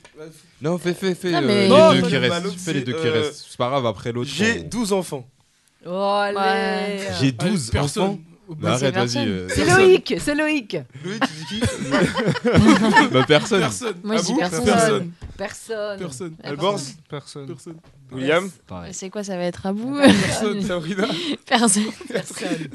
Non, 0.61 0.79
fais, 0.79 0.95
fais, 0.95 1.15
fais 1.15 1.31
Non, 1.31 1.39
euh, 1.39 1.47
mais- 1.47 1.63
les 1.63 1.69
Non, 1.69 1.93
deux 1.93 2.01
toi, 2.01 2.09
qui 2.09 2.15
le 2.15 2.21
restent. 2.21 2.59
Fais 2.59 2.73
les 2.73 2.79
c'est, 2.81 2.85
deux 2.87 2.93
qui 2.95 3.07
euh, 3.07 3.13
restent. 3.13 3.47
C'est 3.51 3.57
pas 3.57 3.69
grave, 3.69 3.87
après 3.87 4.11
l'autre. 4.11 4.31
J'ai 4.35 4.63
on- 4.65 4.69
12 4.69 4.93
enfants. 4.93 5.25
Oh 5.87 5.91
allez. 6.21 6.99
J'ai 7.21 7.31
12 7.31 7.71
Personne. 7.71 8.03
enfants. 8.03 8.19
Bah, 8.49 8.77
c'est 8.79 8.87
arrête, 8.87 8.95
vas-y. 8.95 9.15
personne. 9.15 9.29
euh, 9.29 9.49
C'est 9.51 9.65
Loïc, 9.65 10.15
c'est 10.19 10.35
Loïc. 10.35 10.77
Louis, 11.05 11.19
tu 11.21 11.55
dis 11.55 11.61
qui? 11.61 11.91
Bah, 13.13 13.25
personne. 13.27 13.61
Personne. 13.61 13.95
Moi 14.05 14.17
je 14.17 14.23
dis 14.23 14.33
vous 14.33 14.39
personne. 14.39 14.65
Personne. 14.65 15.13
Personne. 15.37 15.99
Personne. 15.99 16.35
Personne. 17.09 17.47
Personne. 17.47 17.77
William. 18.13 18.51
C'est 18.93 19.11
quoi, 19.11 19.25
ça 19.25 19.37
va 19.37 19.45
être 19.45 19.67
à 19.67 19.73
bout 19.73 19.97
Personne. 19.97 20.63
Sabrina 20.63 21.07
Personne. 21.47 21.85
Personne. 22.09 22.69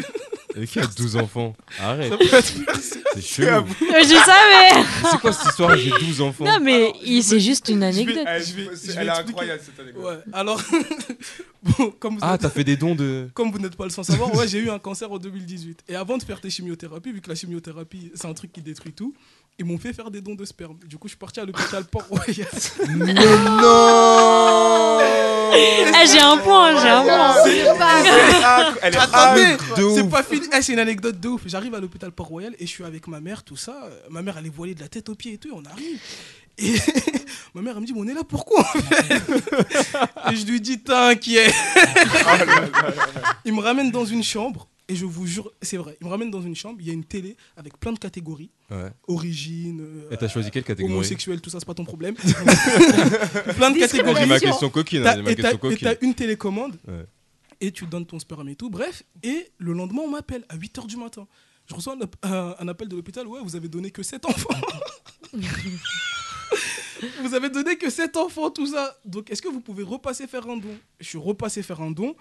Et 0.56 0.68
qui 0.68 0.80
a 0.80 0.86
12 0.86 1.16
enfants 1.16 1.56
Arrête. 1.80 2.12
C'est 3.14 3.22
chelou. 3.22 3.66
Je 3.80 4.24
savais 4.26 4.86
C'est 5.10 5.20
quoi 5.22 5.32
cette 5.32 5.48
histoire 5.48 5.78
J'ai 5.78 5.92
12 5.92 6.22
enfants. 6.22 6.44
Non, 6.44 6.60
mais 6.62 6.92
c'est 7.22 7.40
juste 7.40 7.70
une 7.70 7.84
anecdote. 7.84 8.26
Elle 8.28 8.44
Je 8.44 8.54
vais- 8.54 8.70
c'est- 8.76 8.88
je 8.88 8.92
vais 8.94 9.02
elle 9.02 9.08
est 9.08 9.12
incroyable 9.12 9.62
cette 9.64 9.80
anecdote. 9.80 10.04
Ouais. 10.04 10.18
Alors, 10.34 10.62
bon, 11.64 11.92
comme 12.00 12.16
vous 12.16 12.20
Ah, 12.22 12.38
t'as 12.38 12.50
fait 12.50 12.64
des 12.66 12.76
dons 12.76 12.96
de. 12.96 13.30
comme 13.34 13.50
vous 13.52 13.60
n'êtes 13.60 13.76
pas 13.78 13.86
le 13.86 13.92
sans 13.92 14.04
savoir, 14.04 14.34
ouais, 14.36 14.48
j'ai 14.48 14.60
eu 14.60 14.70
un 14.70 14.80
cancer 14.80 15.10
en 15.12 15.18
2018. 15.18 15.84
Et 15.88 15.96
avant 15.96 16.18
de 16.18 16.24
faire 16.24 16.42
tes 16.42 16.50
chimiothérapies, 16.50 17.14
vu 17.14 17.22
que 17.22 17.30
la 17.30 17.36
chimiothérapie, 17.36 18.12
c'est 18.16 18.28
un 18.28 18.34
truc 18.34 18.52
qui 18.52 18.62
détruit 18.62 18.92
tout, 18.94 19.14
ils 19.62 19.66
m'ont 19.66 19.78
fait 19.78 19.94
faire 19.94 20.10
des 20.10 20.22
dons 20.22 20.34
de 20.34 20.44
sperme. 20.44 20.78
Du 20.88 20.98
coup, 20.98 21.08
je 21.08 21.12
suis 21.12 21.20
parti 21.20 21.40
à 21.40 21.46
l'hôpital 21.46 21.84
Port-Royal. 21.86 22.48
Mais 22.96 23.14
non 23.14 23.22
Ah, 25.94 26.04
j'ai 26.12 26.20
un 26.20 26.38
point, 26.38 26.82
j'ai 26.82 26.90
un 26.90 27.04
point. 27.04 27.36
Attendez, 28.82 29.58
c'est 29.96 30.10
pas 30.10 30.24
fini. 30.24 30.48
Eh, 30.52 30.62
c'est 30.64 30.74
une 30.74 30.80
anecdote 30.80 31.20
de 31.20 31.28
ouf. 31.28 31.44
J'arrive 31.46 31.76
à 31.76 31.80
l'hôpital 31.80 32.12
Port-Royal 32.12 32.56
et 32.58 32.66
je 32.66 32.72
suis 32.72 32.84
avec 32.84 33.08
ma 33.08 33.20
mère, 33.20 33.44
tout 33.44 33.56
ça. 33.56 33.88
Ma 34.10 34.24
mère, 34.24 34.38
elle 34.40 34.48
est 34.48 34.50
voilée 34.50 34.74
de 34.74 34.80
la 34.80 34.88
tête 34.88 35.10
aux 35.10 35.16
pieds 35.16 35.34
et 35.34 35.38
tout. 35.38 35.50
Et 35.50 35.54
on 35.54 35.64
arrive. 35.66 36.00
Et 36.58 36.74
ma 37.54 37.62
mère, 37.62 37.76
elle 37.76 37.82
me 37.82 37.86
dit, 37.86 37.94
mais 37.94 38.02
on 38.02 38.08
est 38.08 38.16
là 38.16 38.24
pourquoi 38.28 38.62
en 38.62 38.64
fait? 38.64 39.14
Et 40.32 40.36
je 40.36 40.46
lui 40.48 40.60
dis, 40.60 40.80
t'inquiète. 40.80 41.54
Il 43.46 43.54
me 43.54 43.62
ramène 43.62 43.92
dans 43.92 44.06
une 44.06 44.24
chambre. 44.24 44.68
Et 44.92 44.96
je 44.96 45.06
vous 45.06 45.26
jure, 45.26 45.50
c'est 45.62 45.78
vrai, 45.78 45.98
il 46.02 46.06
me 46.06 46.12
ramène 46.12 46.30
dans 46.30 46.42
une 46.42 46.54
chambre, 46.56 46.80
il 46.82 46.88
y 46.88 46.90
a 46.90 46.94
une 46.94 47.06
télé 47.06 47.38
avec 47.56 47.80
plein 47.80 47.94
de 47.94 48.00
catégories. 48.00 48.52
Ouais. 48.70 48.92
Origine, 49.08 49.80
euh, 49.80 50.10
Et 50.12 50.18
t'as 50.18 50.28
choisi 50.28 50.52
quelle 50.52 50.66
catégorie? 50.66 50.94
homosexuel, 50.94 51.40
tout 51.40 51.50
ça, 51.50 51.60
c'est 51.60 51.66
pas 51.66 51.74
ton 51.74 51.86
problème. 51.86 52.14
plein 53.56 53.72
de 53.72 53.80
catégories. 53.80 54.16
C'est 54.20 54.26
ma 54.26 54.40
question 54.40 54.70
coquine. 54.70 55.08
Hein, 55.08 55.22
ma 55.22 55.32
et 55.32 55.36
t'as 55.38 55.54
et 55.94 55.98
une 56.02 56.14
télécommande 56.14 56.78
Ouais. 56.88 57.06
et 57.62 57.72
tu 57.72 57.86
donnes 57.86 58.06
ton 58.06 58.20
sperme 58.20 58.50
et 58.50 58.56
tout. 58.58 58.70
Bref, 58.70 59.04
et 59.24 59.48
le 59.60 59.72
lendemain, 59.72 60.02
on 60.04 60.10
m'appelle 60.10 60.44
à 60.50 60.58
8h 60.58 60.86
du 60.88 60.98
matin. 60.98 61.26
Je 61.70 61.74
reçois 61.76 61.96
un- 62.24 62.56
un 62.60 62.68
appel 62.68 62.90
de 62.90 62.96
l'hôpital. 62.98 63.26
Ouais, 63.28 63.40
vous 63.42 63.56
avez 63.56 63.70
donné 63.70 63.92
que 63.92 64.04
7 64.04 64.26
enfants. 64.26 64.50
vous 67.24 67.34
avez 67.34 67.50
donné 67.50 67.78
que 67.78 67.90
7 67.90 68.18
enfants, 68.18 68.50
tout 68.52 68.68
ça. 68.68 68.98
Donc, 69.06 69.32
est-ce 69.32 69.42
que 69.42 69.48
vous 69.48 69.62
pouvez 69.62 69.84
repasser 69.84 70.28
faire 70.28 70.48
un 70.50 70.58
don? 70.58 70.76
Je 71.00 71.08
suis 71.08 71.18
repassé 71.18 71.64
faire 71.64 71.82
un 71.82 71.92
don. 71.92 72.16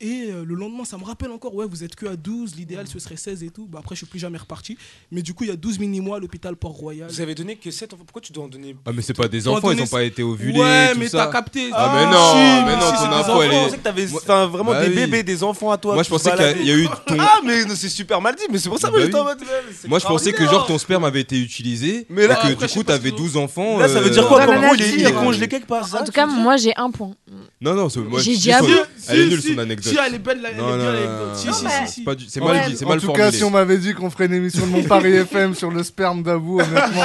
Et 0.00 0.26
euh, 0.30 0.44
le 0.44 0.54
lendemain, 0.54 0.84
ça 0.84 0.98
me 0.98 1.04
rappelle 1.04 1.30
encore, 1.30 1.54
ouais, 1.54 1.66
vous 1.68 1.82
êtes 1.84 1.94
que 1.94 2.06
à 2.06 2.16
12, 2.16 2.56
l'idéal 2.56 2.86
ce 2.86 2.98
serait 2.98 3.16
16 3.16 3.42
et 3.42 3.50
tout. 3.50 3.66
Bah, 3.66 3.78
après, 3.80 3.94
je 3.94 3.98
suis 4.00 4.06
plus 4.06 4.18
jamais 4.18 4.38
reparti. 4.38 4.76
Mais 5.10 5.22
du 5.22 5.32
coup, 5.34 5.44
il 5.44 5.50
y 5.50 5.52
a 5.52 5.56
12 5.56 5.78
mini-mois 5.78 6.16
à 6.16 6.20
l'hôpital 6.20 6.56
Port-Royal. 6.56 7.08
Vous 7.08 7.20
avez 7.20 7.34
donné 7.34 7.56
que 7.56 7.70
7 7.70 7.94
enfants. 7.94 8.02
Pourquoi 8.04 8.20
tu 8.22 8.32
dois 8.32 8.44
en 8.44 8.48
donner 8.48 8.76
Ah, 8.86 8.90
mais 8.94 9.02
c'est 9.02 9.14
pas 9.14 9.28
des 9.28 9.46
enfants, 9.48 9.70
ils 9.70 9.80
ont 9.82 9.86
pas 9.86 10.02
été 10.02 10.22
ovulés. 10.22 10.58
Ouais, 10.60 10.92
tout 10.92 10.98
mais 10.98 11.08
ça. 11.08 11.26
t'as 11.26 11.32
capté. 11.32 11.70
Ah, 11.72 11.92
mais 11.94 12.06
non, 12.12 12.32
Si, 12.32 12.64
mais 12.66 12.76
non, 12.76 12.80
si, 12.82 12.92
ton 12.92 13.02
c'est 13.02 13.08
des 13.08 13.14
info, 13.14 13.30
enfants. 13.32 13.42
elle 13.42 13.50
Je 13.50 13.56
est. 13.56 13.64
pensais 13.64 13.76
que 13.78 13.82
t'avais 13.82 14.14
enfin, 14.14 14.46
vraiment 14.46 14.70
Bah 14.72 14.82
des 14.82 14.88
oui. 14.88 14.94
bébés, 14.94 15.22
des 15.22 15.42
enfants 15.42 15.70
à 15.70 15.78
toi. 15.78 15.94
Moi, 15.94 16.02
je 16.02 16.10
pensais 16.10 16.30
qu'il 16.32 16.66
y 16.66 16.70
a- 16.72 16.74
y 16.76 16.82
eu 16.82 16.88
ton. 17.06 17.16
Ah, 17.20 17.40
mais 17.44 17.62
c'est 17.74 17.88
super 17.88 18.20
mal 18.20 18.34
dit, 18.34 18.44
mais 18.50 18.58
c'est 18.58 18.68
pour 18.68 18.78
ça 18.78 18.90
Bah 18.90 18.96
que 18.98 19.02
j'étais 19.04 19.14
oui. 19.14 19.20
en 19.20 19.24
mode. 19.24 19.38
Moi, 19.86 19.98
je 19.98 20.06
pensais 20.06 20.32
que 20.32 20.44
genre 20.44 20.66
ton 20.66 20.78
sperme 20.78 21.04
avait 21.04 21.20
été 21.20 21.38
utilisé. 21.40 22.06
Mais 22.10 22.26
là- 22.26 22.38
et 22.44 22.54
que 22.54 22.58
du 22.58 22.68
je 22.68 22.72
coup, 22.72 22.78
sais 22.80 22.84
t'avais 22.84 23.10
si- 23.10 23.16
12 23.16 23.36
enfants. 23.36 23.78
Là, 23.78 23.88
ça 23.88 24.00
veut 24.00 24.08
euh, 24.08 24.10
dire 24.10 24.26
quoi? 24.28 24.44
La 24.44 24.58
gros, 24.58 24.74
il 24.74 24.82
est- 25.06 25.12
congelé 25.12 25.48
quelque 25.48 25.66
part. 25.66 25.88
En 25.94 26.04
tout 26.04 26.12
cas, 26.12 26.26
moi 26.26 26.56
j'ai 26.56 26.72
un 26.76 26.90
point. 26.90 27.12
Non, 27.60 27.74
non, 27.74 27.88
c'est- 27.88 28.00
moi, 28.00 28.20
J'ai 28.20 28.32
je 28.32 28.36
dit 28.36 28.42
dis 28.44 28.52
à 28.52 28.58
son- 28.58 28.66
vous. 28.66 28.72
Elle 29.08 29.20
est 29.20 29.26
nulle 29.26 29.42
son 29.42 29.58
anecdote. 29.74 29.92
Si, 29.92 29.98
elle 30.06 30.14
est 30.14 30.18
belle, 30.18 30.40
elle 30.44 30.52
est 30.52 30.54
bien 30.62 30.76
l'anecdote. 30.76 31.34
Si, 31.36 31.52
si, 31.52 31.54
si, 31.54 31.86
si. 31.86 31.92
C'est 31.94 32.04
pas 32.04 32.14
du- 32.14 32.24
c'est 32.28 32.40
mal 32.40 32.68
dit, 32.70 32.76
c'est 32.76 32.84
en 32.84 32.88
mal 32.88 33.00
tout 33.00 33.06
formulé. 33.06 33.24
cas, 33.24 33.32
si 33.32 33.44
on 33.44 33.50
m'avait 33.50 33.78
dit 33.78 33.94
qu'on 33.94 34.10
ferait 34.10 34.26
une 34.26 34.34
émission 34.34 34.66
de 34.66 34.72
mon 34.72 34.82
Paris 34.84 35.12
FM 35.14 35.54
sur 35.54 35.70
le 35.70 35.82
sperme 35.82 36.22
d'Abou, 36.22 36.60
honnêtement, 36.60 37.02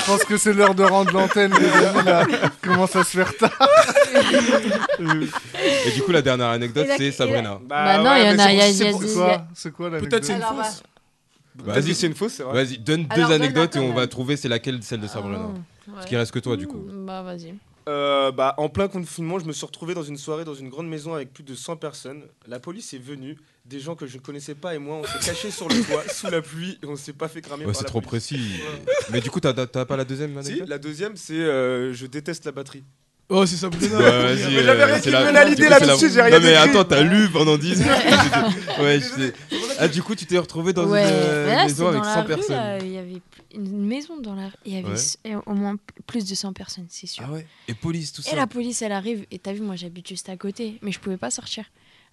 je 0.00 0.04
pense 0.06 0.24
que 0.24 0.36
c'est 0.36 0.52
l'heure 0.52 0.74
de 0.74 0.82
rendre 0.84 1.12
l'antenne. 1.12 1.52
les 1.58 1.86
amis, 1.86 2.04
là. 2.04 2.26
Comment 2.62 2.86
ça 2.86 3.04
se 3.04 3.18
fait 3.22 3.32
tard 3.38 3.50
Et 5.86 5.90
du 5.92 6.02
coup, 6.02 6.12
la 6.12 6.22
dernière 6.22 6.48
anecdote, 6.48 6.86
c'est 6.96 7.12
Sabrina. 7.12 7.58
Bah 7.66 7.98
non, 7.98 8.14
il 8.16 8.26
y 8.26 8.30
en 8.30 8.38
a- 8.38 9.46
c'est 9.54 9.72
quoi 9.72 9.88
l'anecdote 9.90 10.10
Peut-être 10.10 10.24
c'est 10.24 10.34
une 10.34 10.40
fausse. 10.42 10.82
Vas-y, 11.64 11.94
c'est 11.94 12.06
une 12.08 12.14
fausse, 12.14 12.34
c'est 12.34 12.42
vrai. 12.42 12.64
vas-y, 12.64 12.76
donne 12.78 13.06
deux 13.16 13.30
anecdotes 13.32 13.76
et 13.76 13.78
on 13.78 13.94
va 13.94 14.06
trouver 14.06 14.36
c'est 14.36 14.48
laquelle 14.48 14.78
celle 14.82 15.00
de 15.00 15.06
Sabrina. 15.06 15.38
Ah, 15.40 15.50
Parce 15.86 15.98
ouais. 16.04 16.08
qu'il 16.10 16.18
reste 16.18 16.32
que 16.32 16.38
toi, 16.38 16.54
du 16.56 16.66
coup. 16.66 16.84
Bah 17.06 17.22
vas-y. 17.22 17.54
Euh, 17.88 18.32
bah, 18.32 18.54
en 18.58 18.68
plein 18.68 18.88
confinement, 18.88 19.38
je 19.38 19.44
me 19.44 19.52
suis 19.52 19.64
retrouvé 19.64 19.94
dans 19.94 20.02
une 20.02 20.16
soirée 20.18 20.44
dans 20.44 20.54
une 20.56 20.68
grande 20.68 20.88
maison 20.88 21.14
avec 21.14 21.32
plus 21.32 21.44
de 21.44 21.54
100 21.54 21.76
personnes. 21.76 22.22
La 22.48 22.58
police 22.58 22.92
est 22.94 22.98
venue, 22.98 23.36
des 23.64 23.78
gens 23.78 23.94
que 23.94 24.06
je 24.08 24.16
ne 24.16 24.22
connaissais 24.22 24.56
pas 24.56 24.74
et 24.74 24.78
moi, 24.78 24.96
on 24.96 25.04
s'est 25.04 25.24
cachés 25.24 25.52
sur 25.52 25.68
le 25.68 25.80
toit 25.84 26.02
sous 26.12 26.28
la 26.28 26.42
pluie 26.42 26.78
et 26.82 26.86
on 26.86 26.96
s'est 26.96 27.12
pas 27.12 27.28
fait 27.28 27.40
cramer 27.42 27.60
Ouais, 27.64 27.66
par 27.72 27.76
c'est 27.76 27.84
la 27.84 27.88
trop 27.90 28.00
police. 28.00 28.26
précis. 28.26 28.60
Mais 29.12 29.20
du 29.20 29.30
coup, 29.30 29.38
t'as 29.38 29.52
t'as 29.54 29.84
pas 29.84 29.96
la 29.96 30.04
deuxième 30.04 30.42
Si, 30.42 30.62
la 30.66 30.78
deuxième, 30.78 31.16
c'est 31.16 31.34
euh, 31.34 31.92
je 31.92 32.06
déteste 32.06 32.44
la 32.44 32.52
batterie. 32.52 32.82
Oh, 33.28 33.44
c'est. 33.44 33.64
Ouais, 33.64 33.70
vas-y. 33.70 34.54
Mais 34.54 34.62
j'avais 34.62 34.82
euh, 34.82 34.86
rien 34.86 34.94
c'est 34.96 35.02
dit, 35.02 35.10
la- 35.10 35.24
mais 35.24 35.32
la 35.32 35.44
du 35.44 35.50
l'idée, 35.50 35.64
coup, 35.64 35.70
là, 35.70 35.76
c'est 35.78 35.82
tout 35.82 35.86
la- 35.88 35.94
de 35.94 35.98
suite, 35.98 36.12
j'ai 36.12 36.22
rien 36.22 36.38
Non, 36.38 36.44
mais 36.44 36.52
écrit. 36.54 36.68
attends, 36.70 36.84
t'as 36.84 37.02
lu 37.02 37.28
pendant 37.32 37.56
10 37.58 37.70
minutes. 37.70 37.86
Ouais, 38.80 39.00
je 39.00 39.04
sais. 39.04 39.32
Ah, 39.78 39.88
du 39.88 40.02
coup, 40.02 40.14
tu 40.14 40.26
t'es 40.26 40.38
retrouvé 40.38 40.72
dans 40.72 40.86
ouais. 40.86 41.02
une 41.02 41.08
euh, 41.12 41.46
là, 41.54 41.64
maison 41.64 41.88
avec 41.88 42.02
dans 42.02 42.04
100 42.04 42.14
la 42.14 42.22
rue, 42.22 42.26
personnes. 42.28 42.78
il 42.82 42.92
y 42.92 42.98
avait 42.98 43.20
une 43.54 43.86
maison 43.86 44.18
dans 44.20 44.34
la 44.34 44.46
rue. 44.48 44.54
Il 44.64 44.72
y 44.74 44.76
avait 44.78 44.88
Ouais. 44.90 45.36
au 45.46 45.54
moins 45.54 45.76
plus 46.06 46.24
de 46.24 46.34
100 46.34 46.52
personnes, 46.52 46.86
c'est 46.88 47.06
sûr. 47.06 47.24
Ah 47.28 47.32
ouais 47.32 47.46
Et 47.68 47.74
police, 47.74 48.12
tout 48.12 48.22
ça. 48.22 48.32
Et 48.32 48.36
la 48.36 48.46
police, 48.46 48.82
elle 48.82 48.92
arrive. 48.92 49.26
Et 49.30 49.38
t'as 49.38 49.52
vu, 49.52 49.60
moi, 49.60 49.76
j'habite 49.76 50.08
juste 50.08 50.28
à 50.28 50.36
côté. 50.36 50.78
Mais 50.82 50.92
je 50.92 51.00
pouvais 51.00 51.16
pas 51.18 51.30
sortir. 51.30 51.64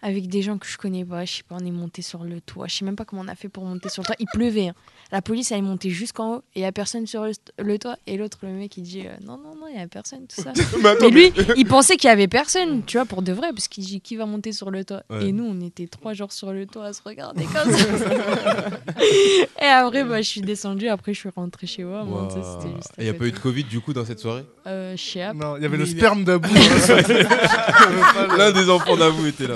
avec 0.06 0.28
des 0.28 0.42
gens 0.42 0.58
que 0.58 0.68
je 0.68 0.78
connais 0.78 1.06
pas. 1.06 1.24
Je 1.24 1.32
sais 1.38 1.44
pas, 1.44 1.56
on 1.62 1.66
est 1.66 1.72
monté 1.72 2.02
sur 2.02 2.26
le 2.26 2.42
toit. 2.42 2.68
Je 2.68 2.76
sais 2.76 2.84
même 2.86 2.98
pas 2.98 3.06
comment 3.06 3.22
on 3.22 3.28
a 3.30 3.36
fait 3.36 3.48
pour 3.48 3.64
monter 3.64 3.88
sur 3.88 4.02
le 4.04 4.08
toit. 4.08 4.18
Il 4.20 4.28
pleuvait. 4.34 4.68
hein. 4.68 4.76
La 5.14 5.22
police, 5.22 5.52
elle 5.52 5.60
est 5.60 5.62
montée 5.62 5.92
jusqu'en 5.92 6.38
haut 6.38 6.42
et 6.56 6.62
il 6.62 6.64
y 6.64 6.66
a 6.66 6.72
personne 6.72 7.06
sur 7.06 7.24
le, 7.24 7.34
le 7.60 7.78
toit. 7.78 7.98
Et 8.08 8.18
l'autre, 8.18 8.40
le 8.42 8.50
mec, 8.50 8.76
il 8.78 8.82
dit 8.82 9.02
euh, 9.02 9.12
non, 9.24 9.38
non, 9.38 9.54
non, 9.56 9.68
il 9.72 9.80
y 9.80 9.82
a 9.82 9.86
personne, 9.88 10.26
tout 10.28 10.42
ça. 10.42 10.52
Mais 10.82 10.90
attends, 10.90 11.06
mais 11.06 11.12
lui, 11.12 11.34
mais- 11.38 11.44
il 11.56 11.68
pensait 11.68 11.98
qu'il 11.98 12.08
y 12.08 12.12
avait 12.12 12.28
personne, 12.28 12.82
tu 12.84 12.98
vois, 12.98 13.06
pour 13.06 13.22
de 13.22 13.32
vrai, 13.32 13.50
parce 13.54 13.68
qu'il 13.68 13.84
dit 13.86 14.02
qui 14.02 14.16
va 14.16 14.26
monter 14.26 14.52
sur 14.54 14.72
le 14.72 14.84
toit? 14.84 15.04
Ouais. 15.12 15.28
Et 15.28 15.32
nous, 15.32 15.46
on 15.46 15.62
était 15.62 15.86
trois 15.86 16.14
jours 16.14 16.32
sur 16.32 16.52
le 16.52 16.66
toit 16.66 16.86
à 16.86 16.94
se 16.94 17.02
regarder 17.06 17.44
comme 17.46 17.72
ça. 17.72 17.86
et 19.62 19.66
après, 19.68 20.04
bah, 20.04 20.20
je 20.24 20.28
suis 20.28 20.42
descendue. 20.42 20.88
Après, 20.88 21.14
je 21.14 21.20
suis 21.20 21.30
rentrée 21.30 21.68
chez 21.68 21.84
moi. 21.84 22.08
Juste 22.34 22.92
Et 22.98 23.02
il 23.02 23.04
n'y 23.04 23.10
a 23.12 23.14
pas 23.14 23.26
eu 23.26 23.32
de 23.32 23.38
Covid 23.38 23.66
du 23.66 23.82
coup 23.82 23.94
dans 23.94 24.06
cette 24.06 24.20
soirée? 24.20 24.46
Euh, 24.66 24.98
Chiap. 24.98 25.36
Non, 25.36 25.58
il 25.58 25.62
y 25.62 25.66
avait 25.66 25.78
Mais 25.78 25.84
le 25.84 25.90
sperme 25.90 26.24
d'Abou. 26.24 26.50
L'un 28.38 28.52
des 28.52 28.68
enfants 28.70 28.98
d'Abou 28.98 29.28
était 29.28 29.48
là. 29.48 29.56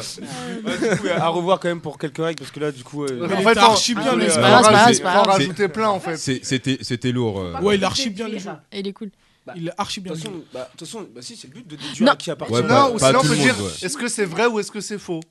Ouais, 0.65 0.89
du 0.95 0.97
coup, 1.01 1.07
à 1.15 1.27
revoir 1.29 1.59
quand 1.59 1.69
même 1.69 1.81
pour 1.81 1.97
quelques 1.97 2.17
règles 2.17 2.39
parce 2.39 2.51
que 2.51 2.59
là, 2.59 2.71
du 2.71 2.83
coup. 2.83 3.05
euh, 3.05 3.25
en 3.25 3.41
fait, 3.41 3.57
archi 3.57 3.95
bien, 3.95 4.03
C'est 4.29 4.39
pas 4.39 4.61
grave, 4.61 4.93
c'est 4.93 5.01
pas 5.01 5.23
grave, 5.23 5.46
on 5.49 5.53
grave. 5.53 5.57
rajoutait 5.57 5.73
plein 5.73 5.89
en 5.89 5.99
fait. 5.99 6.17
C'était 6.17 6.77
c'était 6.81 7.11
lourd. 7.11 7.39
euh. 7.39 7.59
Ouais, 7.61 7.75
il 7.77 7.83
a 7.83 7.87
archi 7.87 8.09
bien 8.09 8.27
le 8.27 8.37
jeu. 8.37 8.49
Et 8.71 8.79
il 8.79 8.87
est 8.87 8.93
cool. 8.93 9.09
Il 9.55 9.69
est 9.69 9.71
archi 9.77 10.01
De 10.01 10.05
bien 10.05 10.13
toute 10.13 10.23
le 10.25 10.29
façon, 10.29 10.43
bah, 10.53 10.63
de 10.65 10.77
toute 10.77 10.87
façon, 10.87 11.07
bah, 11.15 11.21
si, 11.21 11.37
c'est 11.37 11.47
le 11.47 11.53
but 11.53 11.65
de 11.67 11.77
déduire 11.77 12.05
Non. 12.07 12.11
à 12.11 12.15
qui 12.17 12.29
appartient. 12.31 12.53
Ouais, 12.53 12.61
Non, 12.63 12.67
pas- 12.67 12.89
ou 12.89 12.97
pas 12.97 13.07
sinon 13.07 13.19
on 13.19 13.21
tout 13.21 13.27
peut 13.29 13.35
le 13.35 13.41
dire 13.41 13.61
ouais. 13.61 13.71
est-ce 13.81 13.95
que 13.97 14.07
c'est 14.09 14.25
vrai 14.25 14.45
ou 14.45 14.59
est-ce 14.59 14.71
que 14.71 14.81
c'est 14.81 14.97
faux? 14.99 15.21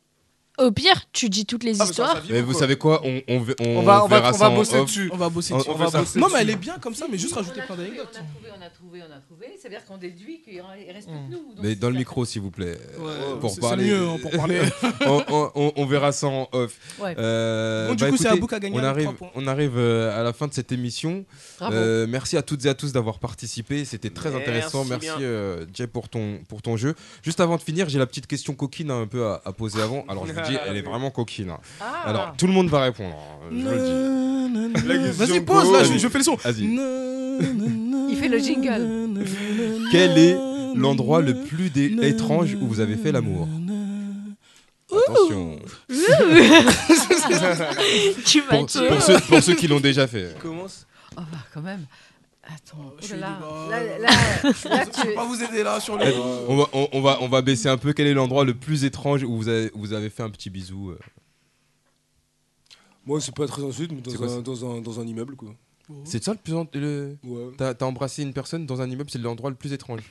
Au 0.58 0.70
pire, 0.72 1.02
tu 1.12 1.28
dis 1.28 1.44
toutes 1.44 1.64
les 1.64 1.72
Ah, 1.72 1.74
mais 1.74 1.78
ça, 1.84 1.90
histoires. 1.90 2.12
ça 2.14 2.20
vit, 2.20 2.32
Mais 2.32 2.40
ou 2.40 2.46
vous 2.46 2.54
savez 2.54 2.76
quoi 2.76 3.02
on, 3.04 3.20
on, 3.28 3.40
ve- 3.40 3.54
on, 3.60 3.64
On 3.76 3.82
va, 3.82 4.04
on 4.04 4.08
va, 4.08 4.16
verra 4.16 4.30
on 4.30 4.32
ça 4.32 4.38
va 4.38 4.50
en 4.50 4.56
bosser 4.56 4.76
off. 4.78 4.86
dessus. 4.86 5.10
On 5.12 5.16
va 5.16 5.28
bosser 5.28 5.52
On- 5.52 5.58
dessus. 5.58 5.70
on 5.70 5.74
va 5.74 5.84
fait 5.86 5.90
ça. 5.92 5.98
bosser 6.00 6.18
Non, 6.18 6.28
mais 6.32 6.40
elle 6.40 6.50
est 6.50 6.56
bien 6.56 6.78
comme 6.78 6.94
ça, 6.94 7.06
mais 7.10 7.18
juste 7.18 7.34
rajouter 7.34 7.60
plein 7.60 7.74
On 7.74 7.76
d'anecdotes. 7.76 8.08
a 8.16 8.18
trouvé, 8.20 8.48
on 8.58 8.62
a 8.64 8.70
trouvé, 8.70 9.00
on 9.02 9.14
a 9.14 9.20
trouvé. 9.20 9.46
Ça 9.60 9.68
veut 9.68 9.74
dire 9.74 9.84
qu'on 9.84 9.98
déduit 9.98 10.40
qu'il 10.40 10.60
reste 10.92 11.08
plus 11.08 11.14
que 11.16 11.30
nous. 11.30 11.54
Donc 11.54 11.62
Mais 11.62 11.74
dans 11.74 11.90
le 11.90 11.96
micro, 11.96 12.24
s'il 12.24 12.40
vous 12.40 12.50
plaît, 12.50 12.78
euh, 12.98 13.34
Ouais, 13.34 13.40
pour 13.40 13.50
c'est- 13.50 13.60
parler. 13.60 13.84
C'est 13.84 13.90
mieux 13.90 14.08
hein, 14.08 14.16
pour 14.22 14.30
parler. 14.30 14.60
on, 15.06 15.22
on- 15.28 15.50
on- 15.54 15.72
on 15.76 15.86
verra 15.86 16.12
ça 16.12 16.26
en 16.28 16.48
off. 16.52 16.74
Ouais. 17.00 17.14
Euh, 17.18 17.88
Bon, 17.88 17.94
du 17.94 18.04
bah, 18.04 18.10
coup, 18.10 18.16
c'est 18.16 18.22
écoutez, 18.24 18.38
Abou 18.38 18.46
qui 18.46 18.54
a 18.54 18.60
gagné 18.60 18.74
on 18.76 18.78
avec 18.78 18.88
arrive, 18.90 19.04
trois 19.14 19.14
points. 19.30 19.30
on 19.34 19.46
arrive 19.46 19.76
euh, 19.76 20.18
à 20.18 20.22
la 20.22 20.32
fin 20.32 20.46
de 20.46 20.54
cette 20.54 20.72
émission. 20.72 21.24
Bravo. 21.58 21.74
Euh, 21.76 22.06
merci 22.08 22.36
à 22.38 22.42
toutes 22.42 22.64
et 22.64 22.68
à 22.70 22.74
tous 22.74 22.92
d'avoir 22.92 23.18
participé. 23.18 23.84
C'était 23.84 24.08
très 24.10 24.30
Merci 24.30 24.42
intéressant. 24.42 24.84
Merci 24.86 25.06
bien. 25.06 25.20
euh, 25.20 25.66
Jay 25.74 25.86
pour 25.86 26.08
ton, 26.08 26.38
pour 26.48 26.62
ton 26.62 26.78
jeu. 26.78 26.94
Juste 27.22 27.40
avant 27.40 27.56
de 27.56 27.62
finir, 27.62 27.88
j'ai 27.90 27.98
la 27.98 28.06
petite 28.06 28.26
question 28.26 28.54
coquine 28.54 28.90
hein, 28.90 29.02
un 29.02 29.06
peu 29.06 29.26
à, 29.26 29.42
à 29.44 29.52
poser 29.52 29.82
avant. 29.82 30.04
Alors 30.08 30.26
je 30.26 30.32
vous 30.32 30.40
dis, 30.40 30.45
elle 30.66 30.76
est 30.76 30.82
vraiment 30.82 31.10
coquine. 31.10 31.50
hein. 31.50 31.58
Ah. 31.80 32.02
Alors 32.08 32.34
tout 32.36 32.46
le 32.46 32.52
monde 32.52 32.68
va 32.68 32.82
répondre. 32.82 33.14
hein, 33.14 33.50
Je 33.50 33.66
le 34.86 34.98
dis. 34.98 35.10
Vas-y, 35.10 35.28
question 35.28 35.44
pose 35.44 35.72
là, 35.72 35.84
je, 35.84 35.98
je 35.98 36.08
fais 36.08 36.18
le 36.18 36.24
son. 36.24 36.36
Vas-y. 36.36 36.64
Il 38.10 38.16
fait 38.18 38.28
le 38.28 38.38
jingle. 38.38 39.24
Quel 39.90 40.16
est 40.18 40.36
l'endroit 40.74 41.20
le 41.20 41.34
plus 41.42 41.70
dé- 41.70 41.96
étrange 42.02 42.54
où 42.60 42.66
vous 42.66 42.80
avez 42.80 42.96
fait 42.96 43.12
l'amour 43.12 43.48
Attention. 45.08 45.58
tu 48.24 48.40
vas 48.42 48.46
Pour, 48.56 48.66
tuer. 48.66 48.88
pour 48.88 49.02
ceux, 49.02 49.18
pour 49.20 49.42
ceux 49.42 49.54
qui 49.54 49.66
l'ont 49.68 49.80
déjà 49.80 50.06
fait. 50.06 50.36
Commence. 50.40 50.86
Oh, 51.16 51.20
bah, 51.30 51.38
quand 51.52 51.60
même. 51.62 51.84
Attends. 52.46 52.92
je 53.00 53.02
oh 53.02 53.02
suis 53.06 53.16
là 53.18 53.30
libre. 53.30 53.68
là. 53.70 53.82
Là, 53.84 53.98
là, 53.98 54.08
Je 54.44 55.02
peux 55.08 55.14
pas 55.14 55.24
vous 55.26 55.42
aider 55.42 55.62
là 55.64 55.80
sur 55.80 55.98
Eh, 56.00 56.06
le. 56.06 56.12
On 56.48 56.56
va, 56.56 56.64
on, 56.72 56.88
on 56.92 57.00
va, 57.02 57.18
on 57.20 57.28
va 57.28 57.42
baisser 57.42 57.68
un 57.68 57.76
peu. 57.76 57.92
Quel 57.92 58.06
est 58.06 58.14
l'endroit 58.14 58.44
le 58.44 58.54
plus 58.54 58.84
étrange 58.84 59.24
où 59.24 59.36
vous 59.36 59.48
avez, 59.48 59.70
vous 59.74 59.92
avez 59.92 60.10
fait 60.10 60.22
un 60.22 60.30
petit 60.30 60.48
bisou 60.50 60.90
euh 60.92 60.98
Moi, 63.04 63.20
c'est 63.20 63.34
pas 63.34 63.46
très 63.46 63.62
ensuite, 63.62 63.92
mais 63.92 64.02
quoi, 64.02 64.26
dans 64.26 64.36
un, 64.38 64.40
dans, 64.42 64.76
un, 64.76 64.80
dans 64.80 65.00
un 65.00 65.06
immeuble, 65.06 65.36
quoi. 65.36 65.54
C'est 66.04 66.22
ça 66.22 66.32
le 66.32 66.38
plus. 66.38 66.54
en- 66.54 66.66
Le... 66.74 67.16
Ouais. 67.24 67.52
T'as 67.56 67.74
t'as 67.74 67.86
embrassé 67.86 68.22
une 68.22 68.32
personne 68.32 68.66
dans 68.66 68.80
un 68.80 68.90
immeuble, 68.90 69.08
c'est 69.10 69.18
l'endroit 69.20 69.50
le 69.50 69.56
plus 69.56 69.72
étrange. 69.72 70.02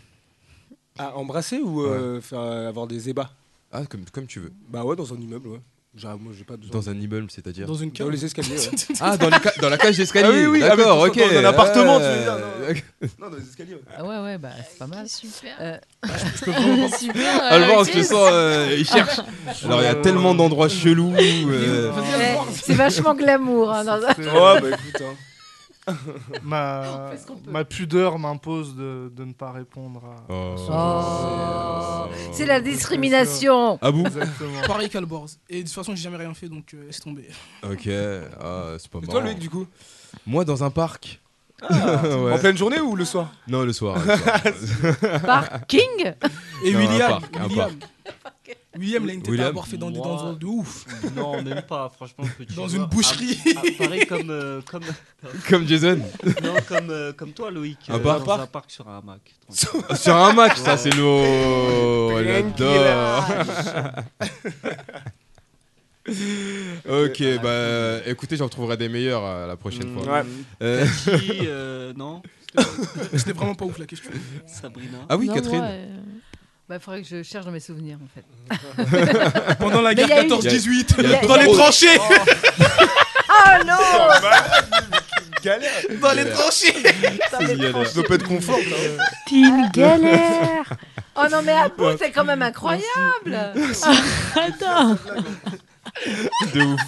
Ah, 0.97 1.15
embrasser 1.17 1.59
ou 1.59 1.81
euh, 1.83 2.21
faire 2.21 2.39
euh, 2.39 2.69
avoir 2.69 2.87
des 2.87 3.09
ébats? 3.09 3.31
Ah, 3.73 3.85
comme, 3.85 4.05
comme 4.11 4.25
tu 4.27 4.39
veux. 4.39 4.53
Bah 4.69 4.85
ouais, 4.85 4.95
dans 4.95 5.13
un 5.13 5.17
immeuble, 5.17 5.49
ouais. 5.49 5.59
Genre, 5.97 6.17
moi, 6.19 6.33
j'ai 6.37 6.43
pas 6.43 6.57
besoin. 6.57 6.73
Dans 6.73 6.89
un 6.89 6.99
immeuble, 6.99 7.27
c'est-à-dire. 7.29 7.67
Dans 7.67 7.73
une 7.75 7.89
Dans 7.91 7.95
cave. 7.95 8.09
les 8.09 8.25
escaliers, 8.25 8.49
ouais. 8.57 8.95
Ah, 8.99 9.15
dans, 9.15 9.29
les 9.29 9.37
ca- 9.41 9.53
dans 9.61 9.69
la 9.69 9.77
cage 9.77 9.95
d'escalier. 9.95 10.27
Ah 10.29 10.35
oui, 10.35 10.45
oui, 10.45 10.59
D'accord, 10.59 11.01
avec- 11.05 11.15
ok. 11.15 11.31
dans 11.33 11.39
un 11.39 11.45
appartement, 11.45 11.99
tu 11.99 12.05
veux 12.05 12.21
dire, 12.23 12.37
non. 12.37 13.07
Non, 13.21 13.29
dans 13.29 13.37
les 13.37 13.43
escaliers, 13.43 13.75
ouais. 13.75 13.81
Ah 13.97 14.03
ouais, 14.03 14.19
ouais, 14.19 14.37
bah, 14.37 14.49
c'est 14.69 14.77
pas 14.77 14.87
mal. 14.87 15.07
Super. 15.07 15.55
Euh, 15.61 15.77
Super. 16.99 17.43
Alban, 17.43 17.83
je 17.85 17.91
te 17.91 18.03
sens, 18.03 18.27
euh, 18.31 18.75
il 18.77 18.85
cherche. 18.85 19.19
Alors, 19.63 19.81
il 19.81 19.85
y 19.85 19.87
a 19.87 19.95
tellement 19.95 20.35
d'endroits 20.35 20.67
chelous. 20.69 21.13
euh, 21.17 21.91
eh, 21.93 22.51
c'est 22.61 22.73
vachement 22.73 23.15
glamour. 23.15 23.71
hein, 23.71 23.85
dans 23.85 23.93
un- 24.03 24.13
C'est- 24.15 24.23
Ouais, 24.25 24.61
bah 24.61 24.67
écoute, 24.69 25.01
hein. 25.01 25.15
ma, 26.43 27.11
ce 27.17 27.49
ma 27.49 27.63
pudeur 27.63 28.17
m'impose 28.17 28.75
de, 28.75 29.11
de 29.15 29.23
ne 29.25 29.33
pas 29.33 29.51
répondre 29.51 30.01
à. 30.05 30.33
Oh. 30.33 30.55
Oh, 30.69 32.13
c'est 32.31 32.45
la 32.45 32.59
discrimination. 32.59 33.77
Ah 33.81 33.91
bon 33.91 34.05
Exactement. 34.05 34.61
Pareil 34.67 34.89
qu'Alborz. 34.89 35.39
Et 35.49 35.59
de 35.61 35.67
toute 35.67 35.75
façon, 35.75 35.95
j'ai 35.95 36.01
jamais 36.03 36.17
rien 36.17 36.33
fait, 36.33 36.49
donc 36.49 36.73
euh, 36.73 36.85
laisse 36.87 36.99
tomber. 36.99 37.27
Ok, 37.63 37.87
ah, 38.39 38.75
c'est 38.79 38.89
pas 38.89 38.99
Et 38.99 39.01
marrant. 39.01 39.11
toi, 39.11 39.21
Loïc, 39.21 39.39
du 39.39 39.49
coup? 39.49 39.67
Moi, 40.25 40.43
dans 40.45 40.63
un 40.63 40.69
parc. 40.71 41.21
En 41.69 42.23
Ouais. 42.25 42.39
pleine 42.39 42.57
journée 42.57 42.79
ou 42.79 42.95
le 42.95 43.05
soir? 43.05 43.31
Non, 43.47 43.63
le 43.63 43.73
soir. 43.73 43.97
le 43.97 44.51
soir. 44.67 45.21
Parking 45.25 46.13
Et 46.63 46.71
Non, 46.73 46.79
un 46.79 46.81
William, 46.81 47.19
un 47.39 47.47
William. 47.47 47.71
William, 48.77 49.03
il 49.05 49.09
a 49.09 49.13
une 49.13 49.21
tête 49.21 49.29
William 49.31 49.45
à 49.45 49.49
avoir 49.49 49.67
fait 49.67 49.77
dans 49.77 49.89
des 49.89 49.99
Moi- 49.99 50.35
de 50.37 50.45
ouf. 50.45 50.85
Non, 51.15 51.41
même 51.41 51.61
pas, 51.61 51.89
franchement. 51.95 52.25
Dans 52.57 52.67
une 52.67 52.83
boucherie. 52.85 53.39
Ah, 53.55 53.61
ah, 53.63 53.83
pareil 53.83 54.05
comme, 54.05 54.29
euh, 54.29 54.59
comme, 54.69 54.83
Comme 55.49 55.65
Jason. 55.65 55.97
non, 56.43 56.55
comme, 56.67 56.89
euh, 56.89 57.13
comme 57.13 57.31
toi, 57.31 57.49
Loïc. 57.51 57.79
Un 57.87 57.95
euh, 57.95 57.99
dans 57.99 58.31
un 58.33 58.47
parc 58.47 58.69
sur 58.71 58.87
un 58.89 58.97
hamac. 58.97 59.21
Sur 59.95 60.15
un 60.17 60.33
match, 60.33 60.57
ça 60.57 60.75
c'est 60.75 60.89
lourd. 60.93 62.19
J'adore. 62.21 63.25
Ok, 66.07 67.23
bah 67.41 67.99
écoutez, 68.05 68.37
j'en 68.37 68.49
trouverai 68.49 68.77
des 68.77 68.89
meilleurs 68.89 69.23
euh, 69.25 69.47
la 69.47 69.55
prochaine 69.55 69.93
fois. 69.97 70.13
Ouais. 70.19 70.23
Euh, 70.61 70.85
Cathy, 71.05 71.39
euh, 71.47 71.93
non 71.95 72.21
C'était 73.15 73.33
vraiment 73.33 73.55
pas 73.55 73.65
ouf 73.65 73.77
la 73.79 73.85
question. 73.85 74.11
Sabrina. 74.45 74.99
Ah 75.09 75.17
oui, 75.17 75.27
Non, 75.27 75.33
Catherine. 75.33 75.57
moi, 75.59 75.67
euh, 75.69 75.85
Bah, 76.69 76.75
il 76.75 76.81
faudrait 76.81 77.01
que 77.01 77.07
je 77.07 77.23
cherche 77.23 77.45
dans 77.45 77.51
mes 77.51 77.59
souvenirs, 77.59 77.97
en 78.03 78.07
fait. 78.13 79.55
Pendant 79.59 79.81
la 79.81 79.91
il 79.93 79.95
guerre 79.95 80.11
a 80.19 80.23
eu- 80.23 80.27
14-18, 80.27 80.95
Il 80.99 81.09
y 81.09 81.15
a- 81.15 81.25
dans 81.25 81.35
les 81.37 81.45
Oh. 81.47 81.55
tranchées 81.55 81.97
Oh 81.97 83.63
non 83.65 83.73
Galère 85.43 85.71
Dans 86.01 86.13
les 86.13 86.25
tranchées. 86.29 86.73
Ça 87.29 87.93
doit 87.93 88.03
pas 88.03 88.15
être 88.15 88.27
confort. 88.27 88.57
Team 89.27 89.69
galère. 89.73 90.73
Oh 91.15 91.23
non, 91.31 91.41
mais 91.43 91.51
à 91.53 91.69
bout, 91.69 91.97
c'est 91.99 92.11
quand 92.11 92.25
même 92.25 92.41
incroyable 92.41 92.83
Attends. 94.35 94.97
De 96.53 96.61
ouf. 96.61 96.81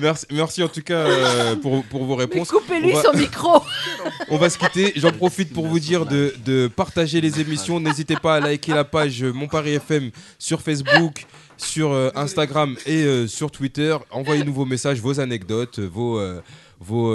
Merci, 0.00 0.26
merci 0.32 0.62
en 0.62 0.68
tout 0.68 0.82
cas 0.82 0.94
euh, 1.06 1.56
pour, 1.56 1.84
pour 1.84 2.04
vos 2.04 2.16
réponses. 2.16 2.50
coupez-lui 2.50 2.92
va- 2.92 3.02
son 3.02 3.12
micro 3.16 3.62
On 4.30 4.36
va 4.36 4.50
se 4.50 4.58
quitter. 4.58 4.92
J'en 4.96 5.12
profite 5.12 5.52
pour 5.52 5.66
vous 5.66 5.78
dire 5.78 6.06
de, 6.06 6.34
de 6.44 6.68
partager 6.68 7.20
les 7.20 7.40
émissions. 7.40 7.78
N'hésitez 7.80 8.16
pas 8.16 8.36
à 8.36 8.40
liker 8.40 8.72
la 8.74 8.84
page 8.84 9.22
Mon 9.22 9.46
Paris 9.46 9.74
FM 9.74 10.10
sur 10.38 10.60
Facebook, 10.60 11.26
sur 11.56 11.92
euh, 11.92 12.10
Instagram 12.16 12.76
et 12.86 13.04
euh, 13.04 13.26
sur 13.26 13.50
Twitter. 13.50 13.96
Envoyez-nous 14.10 14.52
vos 14.52 14.64
messages, 14.66 15.00
vos 15.00 15.20
anecdotes, 15.20 15.78
vos, 15.78 16.18
euh, 16.18 16.40
vos 16.80 17.14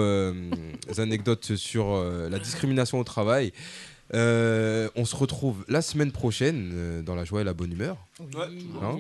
anecdotes 0.98 1.56
sur 1.56 1.94
la 2.30 2.40
discrimination 2.40 3.00
au 3.00 3.04
travail. 3.04 3.52
Euh, 4.14 4.90
on 4.96 5.06
se 5.06 5.16
retrouve 5.16 5.64
la 5.70 5.82
semaine 5.82 6.12
prochaine 6.12 6.72
euh, 6.74 7.02
dans 7.02 7.16
la 7.16 7.24
joie 7.24 7.42
et 7.42 7.44
la 7.46 7.54
bonne 7.54 7.72
humeur. 7.72 7.96
Ouais. 8.20 8.46
Hein 8.82 8.98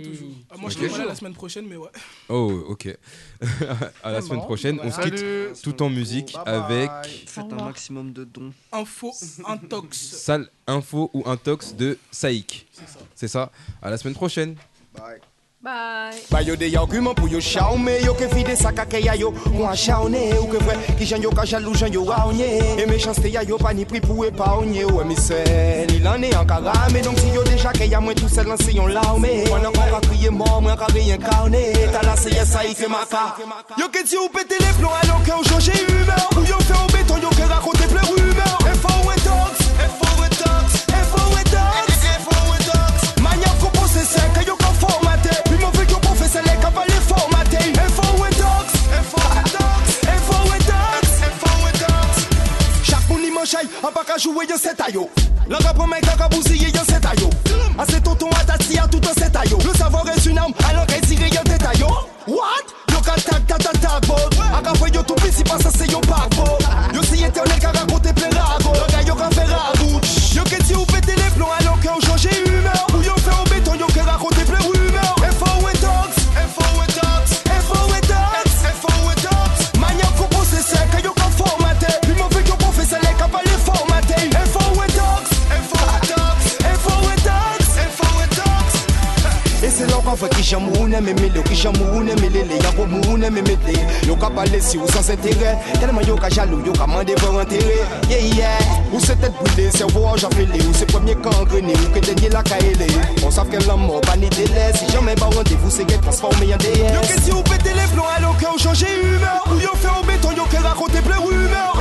Ah, 0.50 0.58
Moi, 0.58 0.70
je 0.70 0.76
Ok. 0.78 0.84
serai 0.84 0.88
pas 0.90 0.98
là 1.00 1.06
la 1.06 1.16
semaine 1.16 1.34
prochaine, 1.34 1.68
mais 1.68 1.76
ouais. 1.76 1.90
Oh, 2.30 2.64
ok. 2.70 2.98
à 4.04 4.12
la 4.12 4.22
Bon, 4.22 4.26
semaine 4.28 4.40
prochaine. 4.42 4.80
On 4.82 4.90
se 4.92 5.02
quitte 5.02 5.18
Salut. 5.18 5.76
tout 5.76 5.84
en 5.84 5.90
musique 5.90 6.34
Bye 6.34 6.46
bye. 6.46 6.54
avec 6.88 6.90
Faites 7.28 7.52
un 7.52 7.56
maximum 7.66 8.14
de 8.14 8.24
dons. 8.24 8.54
Info, 8.72 9.12
intox. 9.46 9.98
Sale 9.98 10.48
Info 10.68 11.10
ou 11.14 11.24
Intox 11.30 11.76
de 11.76 11.98
Saïk. 12.12 12.68
C'est 13.16 13.28
ça. 13.28 13.52
À 13.82 13.90
la 13.90 13.98
semaine 13.98 14.16
prochaine. 14.16 14.56
Bye 14.96 15.20
Ba 15.64 16.42
yo 16.42 16.56
de 16.56 16.76
argument 16.76 17.14
pour 17.14 17.28
yo 17.28 17.40
chaume 17.40 17.92
Yo 18.04 18.16
ke 18.16 18.28
fide 18.34 18.56
saka 18.56 18.84
ke 18.84 18.98
ya 18.98 19.16
yo. 19.16 19.32
Ou 19.54 19.64
an 19.64 19.76
chaune 19.76 20.18
Ou 20.42 20.48
ke 20.48 20.58
vre 20.58 20.74
Ki 20.98 21.06
jan 21.06 21.22
yo 21.22 21.30
ka 21.30 21.46
jalou 21.46 21.76
jan 21.76 21.94
yo 21.94 22.02
wawnye 22.04 22.80
E 22.82 22.86
méchanceté 22.88 23.30
ya 23.30 23.44
yo 23.44 23.60
pa 23.60 23.72
ni 23.72 23.86
pri 23.86 24.02
pou 24.02 24.26
e 24.26 24.32
pa 24.32 24.56
onye 24.58 24.86
Ou 24.86 25.06
mi 25.06 25.16
sel 25.16 25.94
Il 25.94 26.08
an 26.08 26.24
e 26.24 26.34
an 26.34 26.48
ka 26.50 26.58
rame 26.66 27.04
Donc 27.04 27.20
si 27.20 27.30
yo 27.30 27.44
deja 27.44 27.72
ke 27.78 27.86
ya 27.86 28.02
mwen 28.02 28.18
tout 28.18 28.28
sel 28.28 28.48
lan 28.50 28.58
se 28.58 28.74
yon 28.74 28.90
laume 28.90 29.30
Mwen 29.52 29.70
an 29.70 29.78
kon 29.78 29.94
ka 29.94 30.02
kriye 30.08 30.34
mor 30.34 30.64
Mwen 30.66 30.76
ka 30.82 30.90
reinkarne 30.96 31.62
Ta 31.94 32.02
la 32.10 32.18
se 32.18 32.34
ye 32.34 32.44
sa 32.44 32.66
i 32.66 32.74
ke 32.74 32.90
maka 32.90 33.38
Yo 33.78 33.86
ke 33.94 34.02
di 34.02 34.18
ou 34.18 34.34
pete 34.34 34.58
les 34.58 34.74
plombs 34.82 34.98
Alors 35.04 35.22
ke 35.22 35.30
ou 35.30 35.44
chanje 35.46 35.78
humeur. 35.78 36.30
Ou 36.38 36.42
yo 36.42 36.58
fe 36.58 36.74
ou 36.74 36.90
beton 36.98 37.22
Yo 37.22 37.30
ke 37.38 37.46
raconte 37.54 37.86
ple 37.86 38.31
chay 54.22 54.30
An 54.30 54.36
pa 54.36 54.42
ka 54.42 54.46
jouwe 54.46 54.46
yo 54.50 54.58
set 54.58 54.80
a 54.82 54.92
yo 54.92 55.10
L'anka 55.50 55.74
prend 55.74 55.88
mec 55.88 56.04
à 56.08 56.30
bousiller 56.30 56.68
ayo 56.68 57.30
Assez 57.78 58.02
tonton 58.02 58.30
à 58.30 58.88
tout 58.88 58.98
un 58.98 59.14
c'est 59.18 59.36
ayo 59.36 59.58
Le 59.66 59.78
savoir 59.78 60.08
est 60.08 60.26
une 60.26 60.38
arme 60.38 60.54
alors 60.70 60.86
tire 60.86 61.28
yon 61.28 61.44
détail 61.46 61.80
yo 61.80 61.88
What? 62.28 62.66
Yo 62.92 63.00
ka 63.02 63.16
tak 63.16 63.48
tak 63.48 63.58
tak 63.58 63.82
tak 63.82 64.08
bo 64.08 64.16
Aka 64.56 64.74
fwe 64.76 64.92
yo 64.94 65.02
tout 65.04 65.16
pisi 65.16 65.44
pas 65.44 65.58
ça 65.60 65.70
c'est 65.76 65.92
yon 65.92 66.02
par 66.02 66.28
chamoune 91.02 91.22
mais 91.22 91.30
le 91.30 91.42
qui 91.42 91.56
chamoune 91.56 92.12
mais 92.22 92.30
les 92.30 92.44
les 92.44 92.56
y'a 92.56 92.72
moune 92.86 93.30
mais 93.32 93.42
mais 93.42 94.08
Yo 94.08 94.16
ka 94.16 94.30
parler 94.30 94.60
si 94.60 94.78
ou 94.78 94.88
sans 94.88 95.10
intérêt 95.10 95.58
Tellement 95.80 96.02
jaloux 96.30 96.64
yo 96.66 96.74
ka 96.74 96.88
mandé 96.88 97.14
pour 97.16 97.34
Yeah 98.10 98.20
yeah. 98.20 98.48
Ou 98.94 99.00
c'est 99.00 99.20
tête 99.20 99.34
brûlée 99.34 99.72
cerveau 99.72 100.06
en 100.06 100.18
j'enfilé 100.18 100.60
Ou 100.60 100.74
c'est 100.74 100.86
premier 100.86 101.16
gangrené 101.16 101.74
ou 101.74 101.94
que 101.94 102.00
dernier 102.00 102.30
la 102.30 102.44
caélé. 102.44 102.88
On 103.26 103.32
savent 103.32 103.50
que 103.50 103.58
l'homme 103.68 103.90
pas 104.02 104.18
ni 104.18 104.30
délai. 104.30 104.74
Si 104.74 104.92
jamais 104.92 105.16
pas 105.16 105.26
rendez-vous 105.26 105.70
c'est 105.70 105.86
qu'elle 105.86 106.02
transformé 106.02 106.54
en 106.54 106.58
DS 106.58 107.22
si 107.24 107.32
ou 107.32 107.42
pété 107.44 107.70
les 107.70 107.94
plombs 107.94 108.04
alors 108.18 108.38
que 108.38 108.46
ou 108.46 108.58
changé 108.58 108.88
humeur. 109.02 109.44
Ou 109.52 109.60
yo 109.60 109.70
fait 109.76 110.00
au 110.00 110.06
béton 110.06 110.32
yo 110.36 110.44
que 110.46 110.62
raconter 110.62 111.02
plein 111.02 111.18
rumeur 111.18 111.81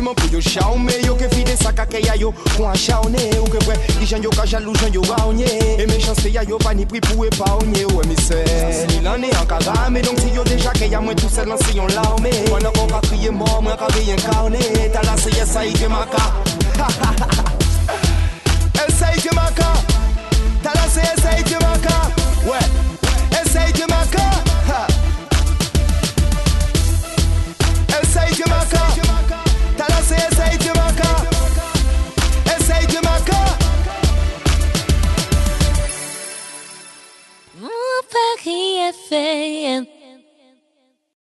arguments 0.00 0.14
pour 0.14 0.30
yo 0.32 0.40
chaume 0.40 0.90
Yo 1.04 1.14
que 1.14 1.28
fide 1.34 1.56
sa 1.56 1.72
kake 1.72 2.04
ya 2.04 2.16
yo. 2.16 2.32
Kon 2.56 2.68
a 2.68 2.72
Ou 2.72 3.44
que 3.44 3.64
vrai 3.64 3.76
Di 3.98 4.06
jan 4.06 4.22
yo 4.22 4.30
ka 4.30 4.44
jalou 4.44 4.72
yo 4.92 5.02
raonye 5.02 5.44
Et 5.78 5.86
méchanceté 5.86 6.30
ya 6.30 6.42
yo 6.44 6.58
pas 6.58 6.74
ni 6.74 6.86
pris 6.86 7.00
pour 7.00 7.24
épargner 7.24 7.84
Ouais 7.86 8.04
mais 8.08 8.16
c'est. 8.20 8.44
Il 8.98 9.06
en 9.06 9.22
est 9.22 9.36
en 9.36 9.46
carame 9.46 10.00
Donc 10.00 10.18
si 10.18 10.30
yo 10.34 10.42
déjà 10.44 10.70
que 10.70 10.84
ya 10.84 11.00
tout 11.16 11.28
seul 11.28 11.48
dans 11.48 11.56
sillon 11.58 11.86
l'armée 11.88 12.30
Moi 12.48 12.60
n'a 12.60 12.70
pas 12.70 13.00
crier 13.02 13.30
mort 13.30 13.60
Moi 13.62 13.76
ka 13.76 13.86
rien 13.94 14.14
incarné 14.14 14.58
T'as 14.92 15.02
la 15.02 15.16